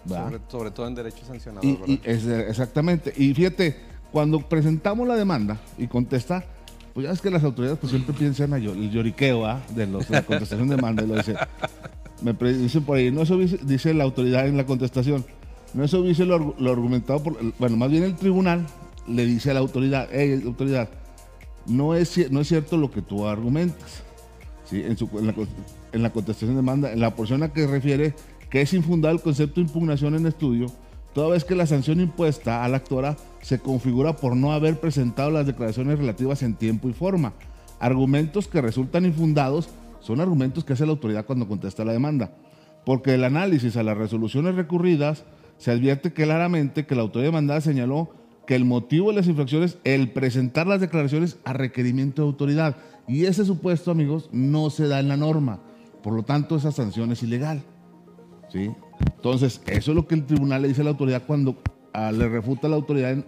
Sobre, 0.06 0.38
sobre 0.48 0.70
todo 0.70 0.86
en 0.86 0.94
derechos 0.94 1.26
sancionados, 1.26 1.64
Y, 1.64 1.72
¿verdad? 1.72 1.88
y 1.88 2.00
es, 2.04 2.26
exactamente. 2.26 3.12
Y 3.16 3.32
fíjate, 3.32 3.76
cuando 4.12 4.38
presentamos 4.38 5.08
la 5.08 5.16
demanda 5.16 5.58
y 5.78 5.86
contesta, 5.86 6.44
pues 6.92 7.06
ya 7.06 7.12
es 7.12 7.20
que 7.20 7.30
las 7.30 7.42
autoridades 7.42 7.78
pues 7.78 7.90
siempre 7.90 8.14
piensan 8.18 8.52
en 8.52 8.64
el 8.64 8.90
lloriqueo 8.90 9.46
¿ah? 9.46 9.62
de, 9.74 9.86
los, 9.86 10.08
la 10.10 10.22
contestación 10.22 10.68
de 10.68 10.76
demanda. 10.76 11.02
Y 11.02 11.06
lo 11.06 11.16
dice, 11.16 11.34
me 12.22 12.32
dicen 12.32 12.82
por 12.84 12.96
ahí, 12.96 13.10
no 13.10 13.22
eso 13.22 13.36
dice, 13.38 13.94
la 13.94 14.04
autoridad 14.04 14.46
en 14.46 14.56
la 14.56 14.66
contestación, 14.66 15.24
no 15.74 15.84
eso 15.84 16.02
dice 16.02 16.24
lo, 16.24 16.54
lo 16.58 16.70
argumentado 16.72 17.22
por, 17.22 17.36
bueno, 17.58 17.76
más 17.76 17.90
bien 17.90 18.04
el 18.04 18.14
tribunal 18.16 18.66
le 19.08 19.26
dice 19.26 19.50
a 19.50 19.54
la 19.54 19.60
autoridad, 19.60 20.08
hey, 20.12 20.40
autoridad, 20.44 20.88
no 21.66 21.94
es, 21.94 22.30
no 22.30 22.40
es 22.40 22.48
cierto 22.48 22.76
lo 22.76 22.90
que 22.90 23.02
tú 23.02 23.26
argumentas. 23.26 24.02
¿sí? 24.70 24.82
En, 24.82 24.96
su- 24.96 25.10
en 25.18 25.26
la, 25.26 25.34
en 25.92 26.02
la 26.02 26.10
contestación 26.10 26.50
de 26.50 26.56
demanda, 26.56 26.92
en 26.92 27.00
la 27.00 27.14
porción 27.14 27.42
a 27.42 27.52
que 27.52 27.66
refiere 27.66 28.14
que 28.50 28.60
es 28.62 28.72
infundado 28.72 29.14
el 29.14 29.20
concepto 29.20 29.56
de 29.56 29.66
impugnación 29.66 30.14
en 30.14 30.26
estudio, 30.26 30.66
toda 31.12 31.30
vez 31.30 31.44
que 31.44 31.54
la 31.54 31.66
sanción 31.66 32.00
impuesta 32.00 32.64
a 32.64 32.68
la 32.68 32.78
actora 32.78 33.16
se 33.42 33.58
configura 33.58 34.16
por 34.16 34.36
no 34.36 34.52
haber 34.52 34.78
presentado 34.80 35.30
las 35.30 35.46
declaraciones 35.46 35.98
relativas 35.98 36.42
en 36.42 36.54
tiempo 36.54 36.88
y 36.88 36.92
forma. 36.92 37.32
Argumentos 37.80 38.46
que 38.48 38.60
resultan 38.62 39.04
infundados 39.04 39.68
son 40.04 40.20
argumentos 40.20 40.64
que 40.64 40.74
hace 40.74 40.84
la 40.84 40.92
autoridad 40.92 41.24
cuando 41.24 41.48
contesta 41.48 41.82
la 41.82 41.92
demanda, 41.92 42.30
porque 42.84 43.12
del 43.12 43.24
análisis 43.24 43.78
a 43.78 43.82
las 43.82 43.96
resoluciones 43.96 44.54
recurridas 44.54 45.24
se 45.56 45.70
advierte 45.70 46.12
claramente 46.12 46.84
que 46.84 46.94
la 46.94 47.00
autoridad 47.00 47.28
demandada 47.28 47.62
señaló 47.62 48.10
que 48.46 48.54
el 48.54 48.66
motivo 48.66 49.08
de 49.08 49.16
las 49.16 49.28
infracciones 49.28 49.78
el 49.84 50.10
presentar 50.10 50.66
las 50.66 50.82
declaraciones 50.82 51.38
a 51.44 51.54
requerimiento 51.54 52.20
de 52.20 52.28
autoridad. 52.28 52.76
Y 53.08 53.24
ese 53.24 53.46
supuesto, 53.46 53.90
amigos, 53.90 54.28
no 54.30 54.68
se 54.68 54.88
da 54.88 55.00
en 55.00 55.08
la 55.08 55.16
norma. 55.16 55.60
Por 56.02 56.12
lo 56.12 56.22
tanto, 56.22 56.56
esa 56.56 56.70
sanción 56.70 57.10
es 57.10 57.22
ilegal. 57.22 57.62
¿sí? 58.52 58.70
Entonces, 59.16 59.62
eso 59.66 59.92
es 59.92 59.96
lo 59.96 60.06
que 60.06 60.16
el 60.16 60.26
tribunal 60.26 60.60
le 60.60 60.68
dice 60.68 60.82
a 60.82 60.84
la 60.84 60.90
autoridad 60.90 61.22
cuando 61.26 61.56
ah, 61.94 62.12
le 62.12 62.28
refuta 62.28 62.66
a 62.66 62.70
la 62.70 62.76
autoridad 62.76 63.24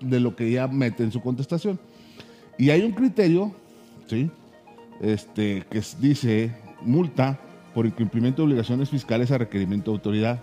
de 0.00 0.20
lo 0.20 0.36
que 0.36 0.46
ella 0.46 0.68
mete 0.68 1.02
en 1.02 1.10
su 1.10 1.20
contestación. 1.20 1.80
Y 2.56 2.70
hay 2.70 2.82
un 2.82 2.92
criterio, 2.92 3.52
¿sí? 4.06 4.30
Este, 5.00 5.64
que 5.70 5.82
dice 6.00 6.52
multa 6.80 7.38
por 7.74 7.86
incumplimiento 7.86 8.42
de 8.42 8.48
obligaciones 8.48 8.90
fiscales 8.90 9.30
a 9.30 9.38
requerimiento 9.38 9.90
de 9.90 9.96
autoridad. 9.96 10.40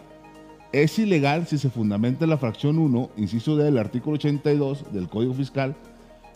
Es 0.73 0.99
ilegal 0.99 1.47
si 1.47 1.57
se 1.57 1.69
fundamenta 1.69 2.25
en 2.25 2.29
la 2.29 2.37
fracción 2.37 2.77
1, 2.77 3.11
inciso 3.17 3.55
D 3.55 3.65
del 3.65 3.77
artículo 3.77 4.15
82 4.15 4.93
del 4.93 5.09
Código 5.09 5.33
Fiscal, 5.33 5.75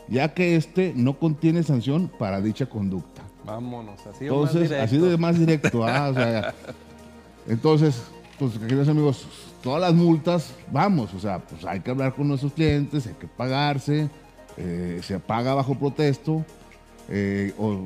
ya 0.08 0.34
que 0.34 0.56
este 0.56 0.94
no 0.96 1.20
contiene 1.20 1.64
sanción 1.64 2.12
para 2.20 2.42
dicha 2.42 2.66
conducta. 2.66 3.22
Vámonos, 3.46 4.00
así 4.08 4.28
o 4.28 4.42
más 4.42 4.56
Entonces, 4.56 4.80
así 4.80 4.98
de 4.98 5.18
más 5.18 5.40
directo, 5.40 5.86
ah, 5.86 6.10
o 6.10 6.14
sea, 6.14 6.54
entonces, 7.48 8.04
pues 8.40 8.58
queridos 8.58 8.88
amigos, 8.88 9.28
todas 9.62 9.82
las 9.82 9.94
multas, 9.94 10.54
vamos, 10.72 11.14
o 11.14 11.20
sea, 11.20 11.40
pues 11.40 11.64
hay 11.66 11.80
que 11.80 11.92
hablar 11.92 12.14
con 12.14 12.28
nuestros 12.28 12.54
clientes, 12.54 13.08
hay 13.08 13.14
que 13.14 13.28
pagarse, 13.28 14.10
eh, 14.58 15.00
se 15.04 15.20
paga 15.20 15.54
bajo 15.54 15.76
protesto, 15.76 16.44
eh, 17.10 17.54
o 17.58 17.80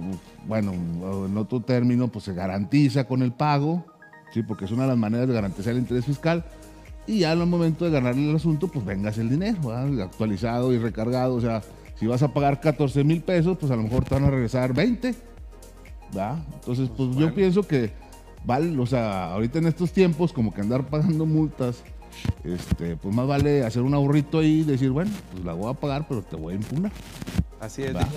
bueno, 0.48 0.74
en 0.74 1.38
otro 1.38 1.62
término, 1.62 2.08
pues 2.08 2.26
se 2.26 2.34
garantiza 2.34 3.06
con 3.06 3.22
el 3.22 3.32
pago, 3.32 3.86
sí, 4.34 4.44
porque 4.44 4.66
es 4.66 4.72
una 4.72 4.84
de 4.84 4.90
las 4.90 4.98
maneras 4.98 5.28
de 5.28 5.34
garantizar 5.34 5.74
el 5.74 5.80
interés 5.80 6.06
fiscal, 6.06 6.46
y 7.06 7.20
ya 7.20 7.34
en 7.34 7.42
el 7.42 7.48
momento 7.48 7.86
de 7.86 7.92
ganarle 7.92 8.30
el 8.30 8.36
asunto, 8.36 8.68
pues 8.68 8.86
vengas 8.86 9.18
el 9.18 9.30
dinero, 9.30 9.60
¿verdad? 9.68 10.02
actualizado 10.02 10.74
y 10.74 10.78
recargado, 10.78 11.36
o 11.36 11.42
sea, 11.42 11.62
si 11.96 12.08
vas 12.08 12.24
a 12.24 12.34
pagar 12.34 12.62
14 12.62 13.04
mil 13.04 13.22
pesos, 13.22 13.58
pues 13.58 13.72
a 13.72 13.76
lo 13.76 13.84
mejor 13.84 14.06
te 14.06 14.16
van 14.16 14.26
a 14.26 14.30
regresar 14.30 14.74
20, 14.74 15.16
¿verdad? 16.14 16.38
Entonces, 16.54 16.90
pues, 16.96 17.16
yo 17.16 17.34
pienso 17.34 17.64
que 17.64 17.92
vale, 18.46 18.78
o 18.78 18.86
sea, 18.86 19.34
ahorita 19.34 19.60
en 19.60 19.68
estos 19.68 19.92
tiempos, 19.92 20.32
como 20.32 20.54
que 20.54 20.62
andar 20.62 20.86
pagando 20.86 21.26
multas, 21.26 21.84
este, 22.44 22.96
pues 22.96 23.14
más 23.14 23.28
vale 23.28 23.64
hacer 23.64 23.82
un 23.82 23.94
ahorrito 23.94 24.40
ahí 24.40 24.62
y 24.62 24.64
decir, 24.64 24.92
bueno, 24.92 25.12
pues 25.32 25.44
la 25.44 25.54
voy 25.54 25.70
a 25.70 25.74
pagar, 25.74 26.08
pero 26.08 26.22
te 26.22 26.36
voy 26.36 26.54
a 26.54 26.58
impugnar. 26.58 26.92
Así 27.60 27.84
es. 27.84 27.96
Va. 27.96 28.08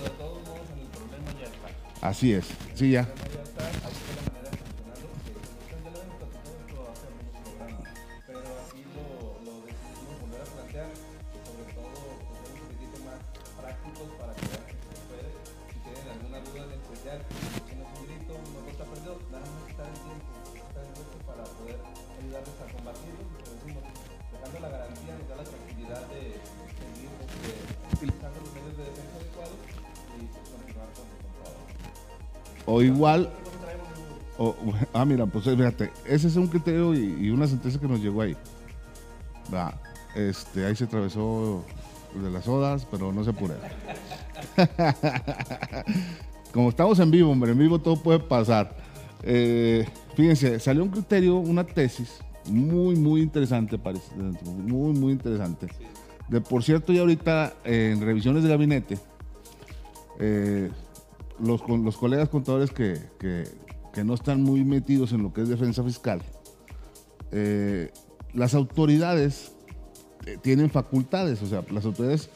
Así 2.03 2.33
es, 2.33 2.45
sí, 2.75 2.91
ya. 2.91 3.09
O 32.75 32.81
igual, 32.81 33.29
ah, 34.95 35.05
mira, 35.05 35.27
pues 35.27 35.45
fíjate, 35.45 35.91
ese 36.07 36.29
es 36.29 36.37
un 36.37 36.47
criterio 36.47 36.95
y, 36.95 37.29
una 37.29 37.47
sentencia 37.47 37.79
que 37.79 37.87
nos 37.87 38.01
llegó 38.01 38.23
ahí. 38.23 38.35
Este, 40.15 40.65
ahí 40.65 40.75
se 40.75 40.85
atravesó 40.85 41.63
de 42.15 42.31
las 42.31 42.49
odas, 42.49 42.87
pero 42.91 43.13
no 43.13 43.25
se 43.25 43.31
apure. 43.31 43.57
Como 46.55 46.71
estamos 46.71 46.99
en 46.99 47.11
vivo, 47.11 47.31
hombre, 47.31 47.53
en 47.53 47.59
vivo 47.59 47.79
todo 47.79 48.03
puede 48.03 48.21
pasar. 48.21 48.75
Eh, 49.23 49.87
fíjense, 50.17 50.59
salió 50.59 50.83
un 50.83 50.89
criterio, 50.89 51.37
una 51.37 51.65
tesis 51.65 52.21
muy, 52.47 52.97
muy 52.97 53.21
interesante, 53.21 53.77
parece. 53.77 54.15
Muy, 54.17 54.95
muy 54.95 55.13
interesante. 55.13 55.67
De 56.29 56.41
por 56.41 56.65
cierto, 56.65 56.91
ya 56.95 57.01
ahorita 57.01 57.53
en 57.65 58.01
revisiones 58.01 58.43
de 58.43 58.49
gabinete, 58.49 58.99
eh, 60.19 60.71
los, 61.41 61.61
los 61.69 61.97
colegas 61.97 62.29
contadores 62.29 62.71
que, 62.71 62.99
que- 63.19 63.45
que 63.93 64.05
no 64.05 64.15
están 64.15 64.43
muy 64.43 64.65
metidos 64.65 65.13
en 65.13 65.23
lo 65.23 65.33
que 65.35 65.43
es 65.43 65.49
defensa 65.51 65.83
fiscal, 65.85 66.23
eh, 67.31 67.91
las 68.33 68.55
autoridades 68.55 69.53
eh, 70.27 70.39
tienen 70.41 70.71
facultades, 70.71 71.43
o 71.43 71.47
sea, 71.47 71.63
las 71.71 71.85
autoridades, 71.85 72.31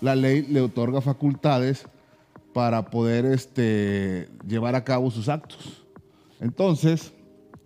la 0.00 0.16
ley 0.16 0.42
le 0.42 0.60
otorga 0.60 1.00
facultades 1.00 1.86
para 2.52 2.90
poder 2.90 3.24
este, 3.26 4.28
llevar 4.48 4.74
a 4.74 4.82
cabo 4.82 5.10
sus 5.10 5.28
actos. 5.28 5.84
Entonces, 6.40 7.12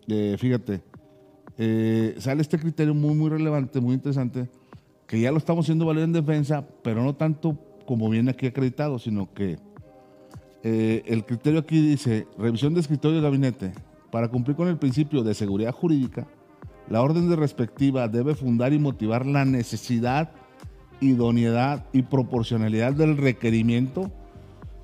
eh, 0.08 0.37
fíjate, 0.38 0.82
eh, 1.56 2.16
sale 2.18 2.42
este 2.42 2.58
criterio 2.58 2.92
muy, 2.94 3.14
muy 3.14 3.30
relevante, 3.30 3.80
muy 3.80 3.94
interesante, 3.94 4.50
que 5.06 5.18
ya 5.20 5.30
lo 5.32 5.38
estamos 5.38 5.64
haciendo 5.64 5.87
valer 5.87 6.04
en 6.04 6.12
defensa, 6.12 6.66
pero 6.82 7.02
no 7.02 7.14
tanto 7.14 7.58
como 7.87 8.08
viene 8.10 8.30
aquí 8.32 8.46
acreditado, 8.46 8.99
sino 8.99 9.32
que 9.32 9.58
eh, 10.62 11.02
el 11.07 11.25
criterio 11.25 11.61
aquí 11.61 11.81
dice, 11.81 12.26
revisión 12.38 12.75
de 12.75 12.81
escritorio 12.81 13.19
de 13.19 13.23
gabinete. 13.23 13.73
Para 14.11 14.29
cumplir 14.29 14.57
con 14.57 14.69
el 14.69 14.76
principio 14.76 15.23
de 15.23 15.35
seguridad 15.35 15.73
jurídica, 15.73 16.26
la 16.88 17.00
orden 17.02 17.29
de 17.31 17.37
respectiva 17.37 18.09
debe 18.09 18.35
fundar 18.35 18.73
y 18.73 18.79
motivar 18.79 19.25
la 19.25 19.45
necesidad, 19.45 20.33
idoneidad 21.00 21.87
y 21.93 22.02
proporcionalidad 22.02 22.93
del 22.93 23.17
requerimiento 23.17 24.11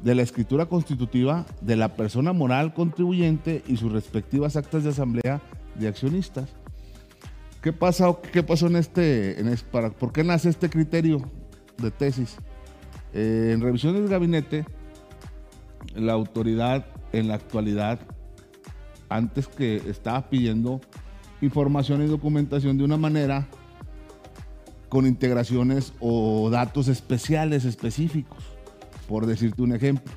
de 0.03 0.15
la 0.15 0.23
escritura 0.23 0.67
constitutiva 0.67 1.45
de 1.61 1.75
la 1.75 1.97
persona 1.97 2.33
moral 2.33 2.73
contribuyente 2.75 3.63
y 3.67 3.77
sus 3.77 3.91
respectivas 3.93 4.57
actas 4.57 4.85
de 4.85 4.91
asamblea 4.91 5.41
de 5.75 5.89
accionistas. 5.89 6.49
¿Qué 7.61 7.73
pasa? 7.73 8.07
¿Qué 8.33 8.45
pasó 8.45 8.69
en 8.69 8.77
este, 8.77 9.41
en 9.41 9.49
es- 9.49 9.65
para, 9.65 9.91
¿Por 9.91 10.13
qué 10.13 10.23
nace 10.23 10.49
este 10.49 10.71
criterio 10.71 11.21
de 11.79 11.91
tesis? 11.91 12.37
Eh, 13.13 13.51
en 13.53 13.61
revisión 13.61 13.95
del 13.95 14.07
gabinete, 14.09 14.65
la 15.95 16.13
autoridad 16.13 16.87
en 17.13 17.29
la 17.29 17.35
actualidad, 17.35 18.01
antes 19.09 19.49
que 19.49 19.77
estaba 19.89 20.29
pidiendo 20.29 20.81
información 21.41 22.03
y 22.03 22.07
documentación 22.07 22.79
de 22.79 22.85
una 22.85 22.97
manera 22.97 23.47
con 24.89 25.07
integraciones 25.07 25.93
o 26.01 26.49
datos 26.51 26.89
especiales, 26.89 27.65
específicos, 27.65 28.45
por 29.09 29.27
decirte 29.27 29.63
un 29.63 29.75
ejemplo. 29.75 30.13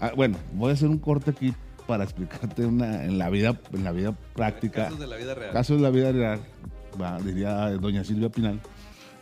Ah, 0.00 0.12
bueno, 0.14 0.36
voy 0.54 0.70
a 0.70 0.74
hacer 0.74 0.88
un 0.88 0.98
corte 0.98 1.30
aquí 1.30 1.52
para 1.86 2.04
explicarte 2.04 2.66
una, 2.66 3.04
en, 3.04 3.18
la 3.18 3.30
vida, 3.30 3.58
en 3.72 3.84
la 3.84 3.92
vida 3.92 4.12
práctica. 4.34 4.84
Casos 4.84 5.00
de 5.00 5.06
la 5.06 5.16
vida 5.16 5.34
real. 5.34 5.52
Casos 5.52 5.76
de 5.76 5.82
la 5.82 5.90
vida 5.90 6.12
real, 6.12 6.40
diría 7.24 7.70
doña 7.72 8.04
Silvia 8.04 8.28
Pinal. 8.28 8.60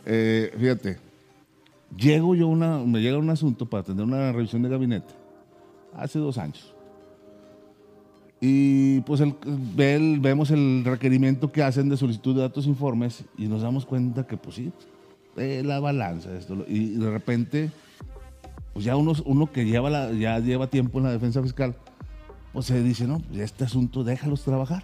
Eh, 0.05 0.53
fíjate, 0.57 0.97
llego 1.95 2.35
yo 2.35 2.47
una, 2.47 2.77
me 2.79 3.01
llega 3.01 3.17
un 3.17 3.29
asunto 3.29 3.69
para 3.69 3.83
tener 3.83 4.03
una 4.03 4.31
revisión 4.31 4.61
de 4.61 4.69
gabinete 4.69 5.26
hace 5.97 6.19
dos 6.19 6.37
años. 6.37 6.73
Y 8.39 9.01
pues 9.01 9.19
el- 9.21 9.35
ve 9.75 9.95
el- 9.95 10.19
vemos 10.19 10.51
el 10.51 10.83
requerimiento 10.85 11.51
que 11.51 11.63
hacen 11.63 11.89
de 11.89 11.97
solicitud 11.97 12.35
de 12.35 12.41
datos 12.41 12.65
e 12.65 12.69
informes 12.69 13.25
y 13.37 13.47
nos 13.47 13.63
damos 13.63 13.85
cuenta 13.85 14.27
que 14.27 14.37
pues 14.37 14.55
sí, 14.55 14.71
eh, 15.37 15.63
la 15.65 15.79
balanza, 15.79 16.35
esto, 16.35 16.65
y 16.67 16.91
de 16.91 17.09
repente, 17.09 17.71
pues 18.73 18.85
ya 18.85 18.95
uno, 18.95 19.13
uno 19.25 19.51
que 19.51 19.65
lleva, 19.65 19.89
la, 19.89 20.11
ya 20.13 20.39
lleva 20.39 20.67
tiempo 20.67 20.99
en 20.99 21.05
la 21.05 21.11
defensa 21.11 21.41
fiscal, 21.41 21.75
pues 22.53 22.67
se 22.67 22.81
dice, 22.83 23.07
no, 23.07 23.19
pues 23.19 23.39
este 23.39 23.63
asunto 23.63 24.03
déjalos 24.03 24.43
trabajar 24.43 24.83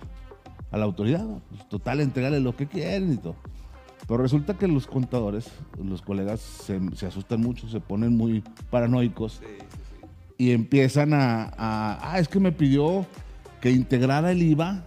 a 0.72 0.78
la 0.78 0.86
autoridad. 0.86 1.26
Pues, 1.50 1.70
total, 1.70 2.02
entregarle 2.02 2.40
lo 2.40 2.56
que 2.56 2.68
quieren 2.68 3.14
y 3.14 3.18
todo. 3.18 3.36
Pero 4.08 4.18
resulta 4.18 4.56
que 4.56 4.68
los 4.68 4.86
contadores, 4.88 5.48
los 5.82 6.02
colegas 6.02 6.40
se, 6.40 7.06
asustan 7.06 7.40
mucho, 7.42 7.70
se 7.70 7.80
ponen 7.80 8.18
muy 8.18 8.44
paranoicos 8.70 9.34
sí. 9.40 9.46
Y 10.38 10.52
empiezan 10.52 11.14
a, 11.14 11.52
ah, 11.58 12.20
es 12.20 12.28
que 12.28 12.40
me 12.40 12.52
pidió 12.52 13.06
que 13.62 13.72
integrara 13.72 14.32
el 14.32 14.42
IVA 14.42 14.84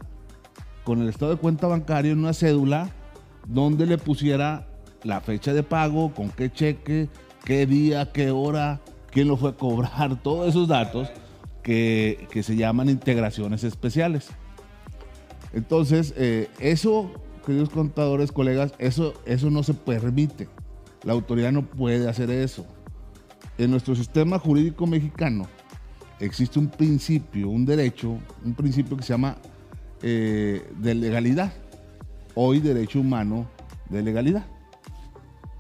con 0.85 1.03
el 1.03 1.09
estado 1.09 1.33
de 1.33 1.39
cuenta 1.39 1.67
bancario 1.67 2.13
en 2.13 2.19
una 2.19 2.33
cédula 2.33 2.91
donde 3.47 3.87
le 3.87 3.99
pusiera 3.99 4.67
la 5.03 5.21
fecha 5.21 5.55
de 5.55 5.63
pago, 5.63 6.13
con 6.15 6.31
qué 6.31 6.51
cheque, 6.53 7.09
qué 7.45 7.67
día, 7.67 8.13
qué 8.13 8.31
hora, 8.31 8.81
quién 9.11 9.29
lo 9.29 9.37
fue 9.37 9.51
a 9.51 9.55
cobrar, 9.55 10.21
todos 10.23 10.49
esos 10.49 10.69
datos 10.69 11.09
que, 11.63 12.29
que 12.31 12.43
se 12.43 12.57
llaman 12.57 12.89
integraciones 12.89 13.65
especiales. 13.65 14.29
Entonces, 15.53 16.13
eh, 16.17 16.51
eso, 16.59 17.13
queridos 17.47 17.71
contadores, 17.71 18.33
colegas, 18.33 18.75
eso, 18.79 19.15
eso 19.25 19.51
no 19.51 19.63
se 19.63 19.75
permite. 19.75 20.49
La 21.03 21.13
autoridad 21.13 21.53
no 21.53 21.65
puede 21.65 22.09
hacer 22.09 22.31
eso 22.31 22.67
en 23.59 23.71
nuestro 23.71 23.95
sistema 23.95 24.39
jurídico 24.39 24.87
mexicano 24.87 25.47
existe 26.21 26.59
un 26.59 26.69
principio, 26.69 27.49
un 27.49 27.65
derecho, 27.67 28.19
un 28.45 28.55
principio 28.55 28.97
que 28.97 29.03
se 29.03 29.13
llama 29.13 29.37
eh, 30.03 30.67
de 30.79 30.95
legalidad, 30.95 31.53
hoy 32.35 32.61
derecho 32.61 33.01
humano 33.01 33.47
de 33.91 34.03
legalidad, 34.03 34.47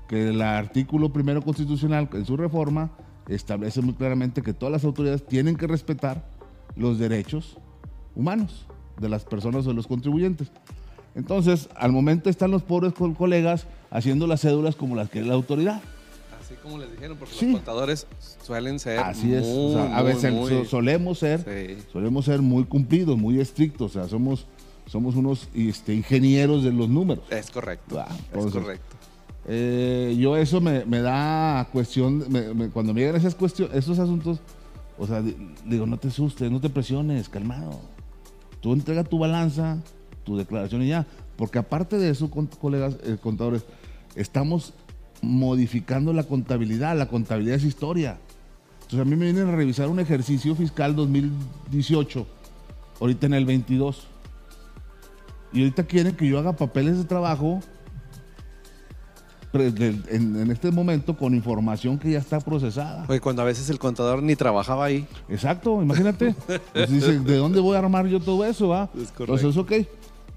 que 0.09 0.29
el 0.29 0.41
artículo 0.43 1.13
primero 1.13 1.43
constitucional 1.43 2.09
en 2.13 2.25
su 2.25 2.37
reforma 2.37 2.91
establece 3.29 3.83
muy 3.83 3.95
claramente 3.95 4.43
que 4.43 4.53
todas 4.55 4.73
las 4.73 4.85
autoridades 4.85 5.27
tienen 5.27 5.57
que 5.57 5.67
respetar 5.67 6.29
los 6.77 6.99
derechos 6.99 7.59
humanos 8.15 8.67
de 9.01 9.09
las 9.09 9.25
personas 9.25 9.67
o 9.67 9.71
de 9.71 9.75
los 9.75 9.87
contribuyentes. 9.87 10.51
Entonces, 11.15 11.69
al 11.77 11.93
momento 11.93 12.29
están 12.31 12.51
los 12.51 12.63
pobres 12.63 12.93
co- 12.93 13.15
colegas 13.15 13.67
haciendo 13.91 14.27
las 14.27 14.43
cédulas 14.43 14.77
como 14.77 14.95
las 14.95 15.09
que 15.11 15.23
la 15.23 15.35
autoridad. 15.35 15.81
Así 16.47 16.55
como 16.63 16.79
les 16.79 16.93
dijeron, 16.93 17.17
porque 17.19 17.35
Sí. 17.35 17.47
los 17.47 17.57
contadores 17.57 18.07
suelen 18.41 18.79
ser. 18.79 19.01
Así 19.01 19.35
es. 19.35 19.45
o 19.45 19.73
sea, 19.73 19.97
a 19.99 20.03
muy, 20.03 20.13
veces 20.13 20.33
muy- 20.33 20.65
solemos 20.67 21.19
ser, 21.19 21.41
Sí. 21.41 21.83
solemos 21.93 22.25
ser 22.25 22.41
muy 22.41 22.63
cumplidos, 22.65 23.19
muy 23.19 23.41
estrictos. 23.41 23.91
O 23.91 24.01
sea, 24.01 24.09
somos, 24.09 24.47
somos 24.87 25.17
unos 25.17 25.49
este, 25.55 25.93
ingenieros 25.93 26.63
de 26.63 26.73
los 26.73 26.89
números. 26.89 27.25
Es 27.31 27.51
correcto. 27.51 27.99
Ah, 27.99 28.07
es 28.33 28.47
correcto. 28.53 28.97
Eh, 29.49 30.17
yo 30.21 30.37
eso 30.37 30.61
me, 30.61 30.85
me 30.85 31.01
da 31.01 31.69
cuestión, 31.73 32.25
me- 32.31 32.55
me- 32.55 32.69
cuando 32.71 32.95
me 32.95 33.01
llegan 33.01 33.17
esas 33.17 33.35
cuestiones, 33.35 33.77
esos 33.77 33.99
asuntos, 33.99 34.39
o 34.99 35.07
sea, 35.07 35.23
di- 35.23 35.37
digo, 35.65 35.85
no 35.87 35.99
te 35.99 36.09
asustes, 36.09 36.49
no 36.51 36.61
te 36.61 36.69
presiones, 36.71 37.29
calmado. 37.29 37.81
Tú 38.61 38.73
entrega 38.73 39.03
tu 39.03 39.19
balanza, 39.19 39.79
tu 40.25 40.37
declaración 40.37 40.83
y 40.83 40.89
ya. 40.89 41.07
Porque 41.37 41.59
aparte 41.59 41.99
de 41.99 42.11
eso, 42.11 42.31
colegas 42.31 42.97
eh, 43.05 43.17
contadores, 43.21 43.65
estamos 44.15 44.73
modificando 45.27 46.13
la 46.13 46.25
contabilidad. 46.25 46.97
La 46.97 47.09
contabilidad 47.09 47.57
es 47.57 47.65
historia. 47.65 48.19
Entonces 48.83 49.01
a 49.01 49.05
mí 49.05 49.17
me 49.17 49.25
vienen 49.25 49.49
a 49.49 49.57
revisar 49.57 49.89
un 49.89 49.99
ejercicio 49.99 50.55
fiscal 50.55 50.95
2018, 50.95 52.27
ahorita 53.01 53.27
en 53.27 53.35
el 53.35 53.45
22. 53.45 54.07
Y 55.53 55.61
ahorita 55.61 55.85
quieren 55.85 56.15
que 56.15 56.29
yo 56.29 56.39
haga 56.39 56.55
papeles 56.55 56.97
de 56.99 57.05
trabajo 57.05 57.61
en, 59.53 60.37
en 60.37 60.51
este 60.51 60.71
momento 60.71 61.17
con 61.17 61.35
información 61.35 61.99
que 61.99 62.11
ya 62.11 62.19
está 62.19 62.41
procesada. 62.41 63.05
Oye, 63.09 63.21
cuando 63.21 63.43
a 63.43 63.45
veces 63.45 63.71
el 63.71 63.79
contador 63.79 64.23
ni 64.23 64.37
trabajaba 64.37 64.85
ahí. 64.85 65.07
Exacto, 65.29 65.83
imagínate. 65.83 66.35
Pues 66.73 66.91
dice, 66.91 67.19
¿de 67.21 67.37
dónde 67.37 67.61
voy 67.61 67.77
a 67.77 67.81
armar 67.81 68.07
yo 68.07 68.21
todo 68.21 68.45
eso? 68.45 68.69
Va? 68.69 68.91
Es. 68.95 69.13
Entonces, 69.19 69.57
ok, 69.57 69.73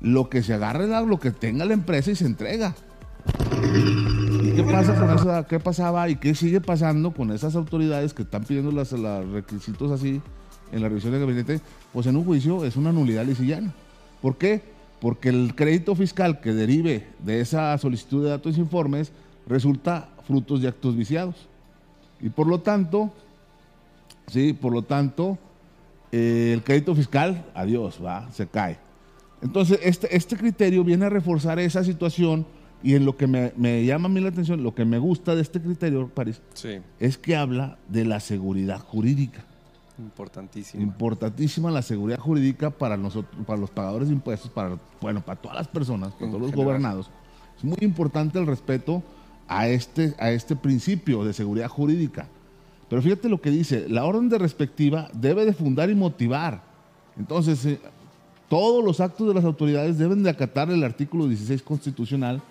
lo 0.01 0.29
que 0.29 0.41
se 0.41 0.53
agarre, 0.53 0.87
lo 1.05 1.19
que 1.19 1.31
tenga 1.31 1.65
la 1.65 1.73
empresa 1.73 2.11
y 2.11 2.15
se 2.15 2.25
entrega. 2.25 2.75
¿Y 4.59 4.63
qué 4.63 4.71
pasa 4.71 4.95
con 4.95 5.09
eso? 5.11 5.47
¿Qué 5.47 5.59
pasaba 5.59 6.09
y 6.09 6.15
qué 6.15 6.35
sigue 6.35 6.61
pasando 6.61 7.11
con 7.11 7.31
esas 7.31 7.55
autoridades 7.55 8.13
que 8.13 8.23
están 8.23 8.43
pidiendo 8.43 8.71
los 8.71 8.91
requisitos 9.31 9.91
así 9.91 10.21
en 10.71 10.81
la 10.81 10.89
revisión 10.89 11.13
de 11.13 11.19
gabinete? 11.19 11.61
Pues 11.93 12.07
en 12.07 12.15
un 12.15 12.25
juicio 12.25 12.65
es 12.65 12.75
una 12.75 12.91
nulidad 12.91 13.25
lisillana. 13.25 13.73
¿Por 14.21 14.37
qué? 14.37 14.61
Porque 14.99 15.29
el 15.29 15.55
crédito 15.55 15.95
fiscal 15.95 16.41
que 16.41 16.53
derive 16.53 17.07
de 17.19 17.41
esa 17.41 17.77
solicitud 17.77 18.23
de 18.23 18.31
datos 18.31 18.57
e 18.57 18.59
informes 18.59 19.11
resulta 19.47 20.09
frutos 20.27 20.61
de 20.61 20.67
actos 20.67 20.95
viciados. 20.95 21.35
Y 22.19 22.29
por 22.29 22.47
lo 22.47 22.59
tanto, 22.59 23.13
Sí, 24.29 24.53
por 24.53 24.73
lo 24.73 24.83
tanto, 24.83 25.37
eh, 26.11 26.51
el 26.53 26.63
crédito 26.63 26.93
fiscal, 26.93 27.45
adiós, 27.55 27.99
va, 28.03 28.31
se 28.31 28.47
cae. 28.47 28.77
Entonces, 29.41 29.79
este, 29.83 30.15
este 30.15 30.37
criterio 30.37 30.83
viene 30.83 31.05
a 31.05 31.09
reforzar 31.09 31.59
esa 31.59 31.83
situación 31.83 32.45
y 32.81 32.95
en 32.95 33.05
lo 33.05 33.17
que 33.17 33.27
me, 33.27 33.51
me 33.57 33.85
llama 33.85 34.05
a 34.07 34.09
mí 34.09 34.19
la 34.21 34.29
atención, 34.29 34.63
lo 34.63 34.73
que 34.73 34.85
me 34.85 34.97
gusta 34.99 35.35
de 35.35 35.41
este 35.41 35.61
criterio, 35.61 36.07
París, 36.07 36.41
Sí. 36.53 36.79
es 36.99 37.17
que 37.17 37.35
habla 37.35 37.77
de 37.89 38.05
la 38.05 38.19
seguridad 38.19 38.79
jurídica. 38.79 39.43
Importantísimo. 39.97 40.81
Importantísima 40.81 41.71
la 41.71 41.81
seguridad 41.81 42.19
jurídica 42.19 42.69
para 42.69 42.95
nosotros, 42.95 43.45
para 43.45 43.59
los 43.59 43.69
pagadores 43.69 44.07
de 44.07 44.13
impuestos, 44.13 44.49
para, 44.49 44.77
bueno, 45.01 45.21
para 45.21 45.41
todas 45.41 45.57
las 45.57 45.67
personas, 45.67 46.13
para 46.13 46.25
En 46.25 46.31
todos 46.31 46.41
los 46.41 46.51
general. 46.51 46.65
gobernados. 46.65 47.09
Es 47.57 47.63
muy 47.65 47.77
importante 47.81 48.39
el 48.39 48.47
respeto 48.47 49.03
a 49.49 49.67
este, 49.67 50.15
a 50.19 50.31
este 50.31 50.55
principio 50.55 51.25
de 51.25 51.33
seguridad 51.33 51.67
jurídica. 51.67 52.27
Pero 52.89 53.01
fíjate 53.01 53.27
lo 53.27 53.41
que 53.41 53.51
dice, 53.51 53.89
la 53.89 54.05
orden 54.05 54.29
de 54.29 54.37
respectiva 54.37 55.09
debe 55.13 55.45
de 55.45 55.53
fundar 55.53 55.89
y 55.89 55.95
motivar. 55.95 56.61
Entonces, 57.17 57.65
eh, 57.65 57.79
todos 58.47 58.83
los 58.83 59.01
actos 59.01 59.27
de 59.27 59.33
las 59.33 59.43
autoridades 59.43 59.97
deben 59.97 60.23
de 60.23 60.29
acatar 60.29 60.71
el 60.71 60.83
artículo 60.83 61.27
16 61.27 61.61
constitucional 61.61 62.41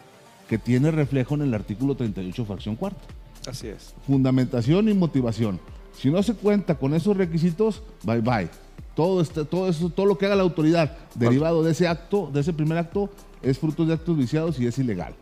que 0.48 0.58
tiene 0.58 0.90
reflejo 0.90 1.34
en 1.34 1.42
el 1.42 1.54
artículo 1.54 1.94
38, 1.94 2.44
fracción 2.44 2.74
cuarta 2.76 3.00
Así 3.46 3.68
es. 3.68 3.94
fundamentación 4.06 4.88
y 4.88 4.94
motivación. 4.94 5.61
Si 5.96 6.11
no 6.11 6.22
se 6.22 6.34
cuenta 6.34 6.76
con 6.76 6.94
esos 6.94 7.16
requisitos, 7.16 7.82
bye 8.04 8.20
bye. 8.20 8.48
Todo, 8.94 9.20
este, 9.20 9.44
todo, 9.44 9.68
eso, 9.68 9.90
todo 9.90 10.06
lo 10.06 10.18
que 10.18 10.26
haga 10.26 10.34
la 10.37 10.42
autoridad 10.42 10.96
derivado 11.14 11.62
de 11.62 11.70
ese 11.72 11.87
acto, 11.87 12.30
de 12.32 12.40
ese 12.40 12.52
primer 12.52 12.78
acto, 12.78 13.11
es 13.42 13.58
fruto 13.58 13.84
de 13.84 13.94
actos 13.94 14.16
viciados 14.16 14.58
y 14.58 14.66
es 14.66 14.78
ilegal. 14.78 15.14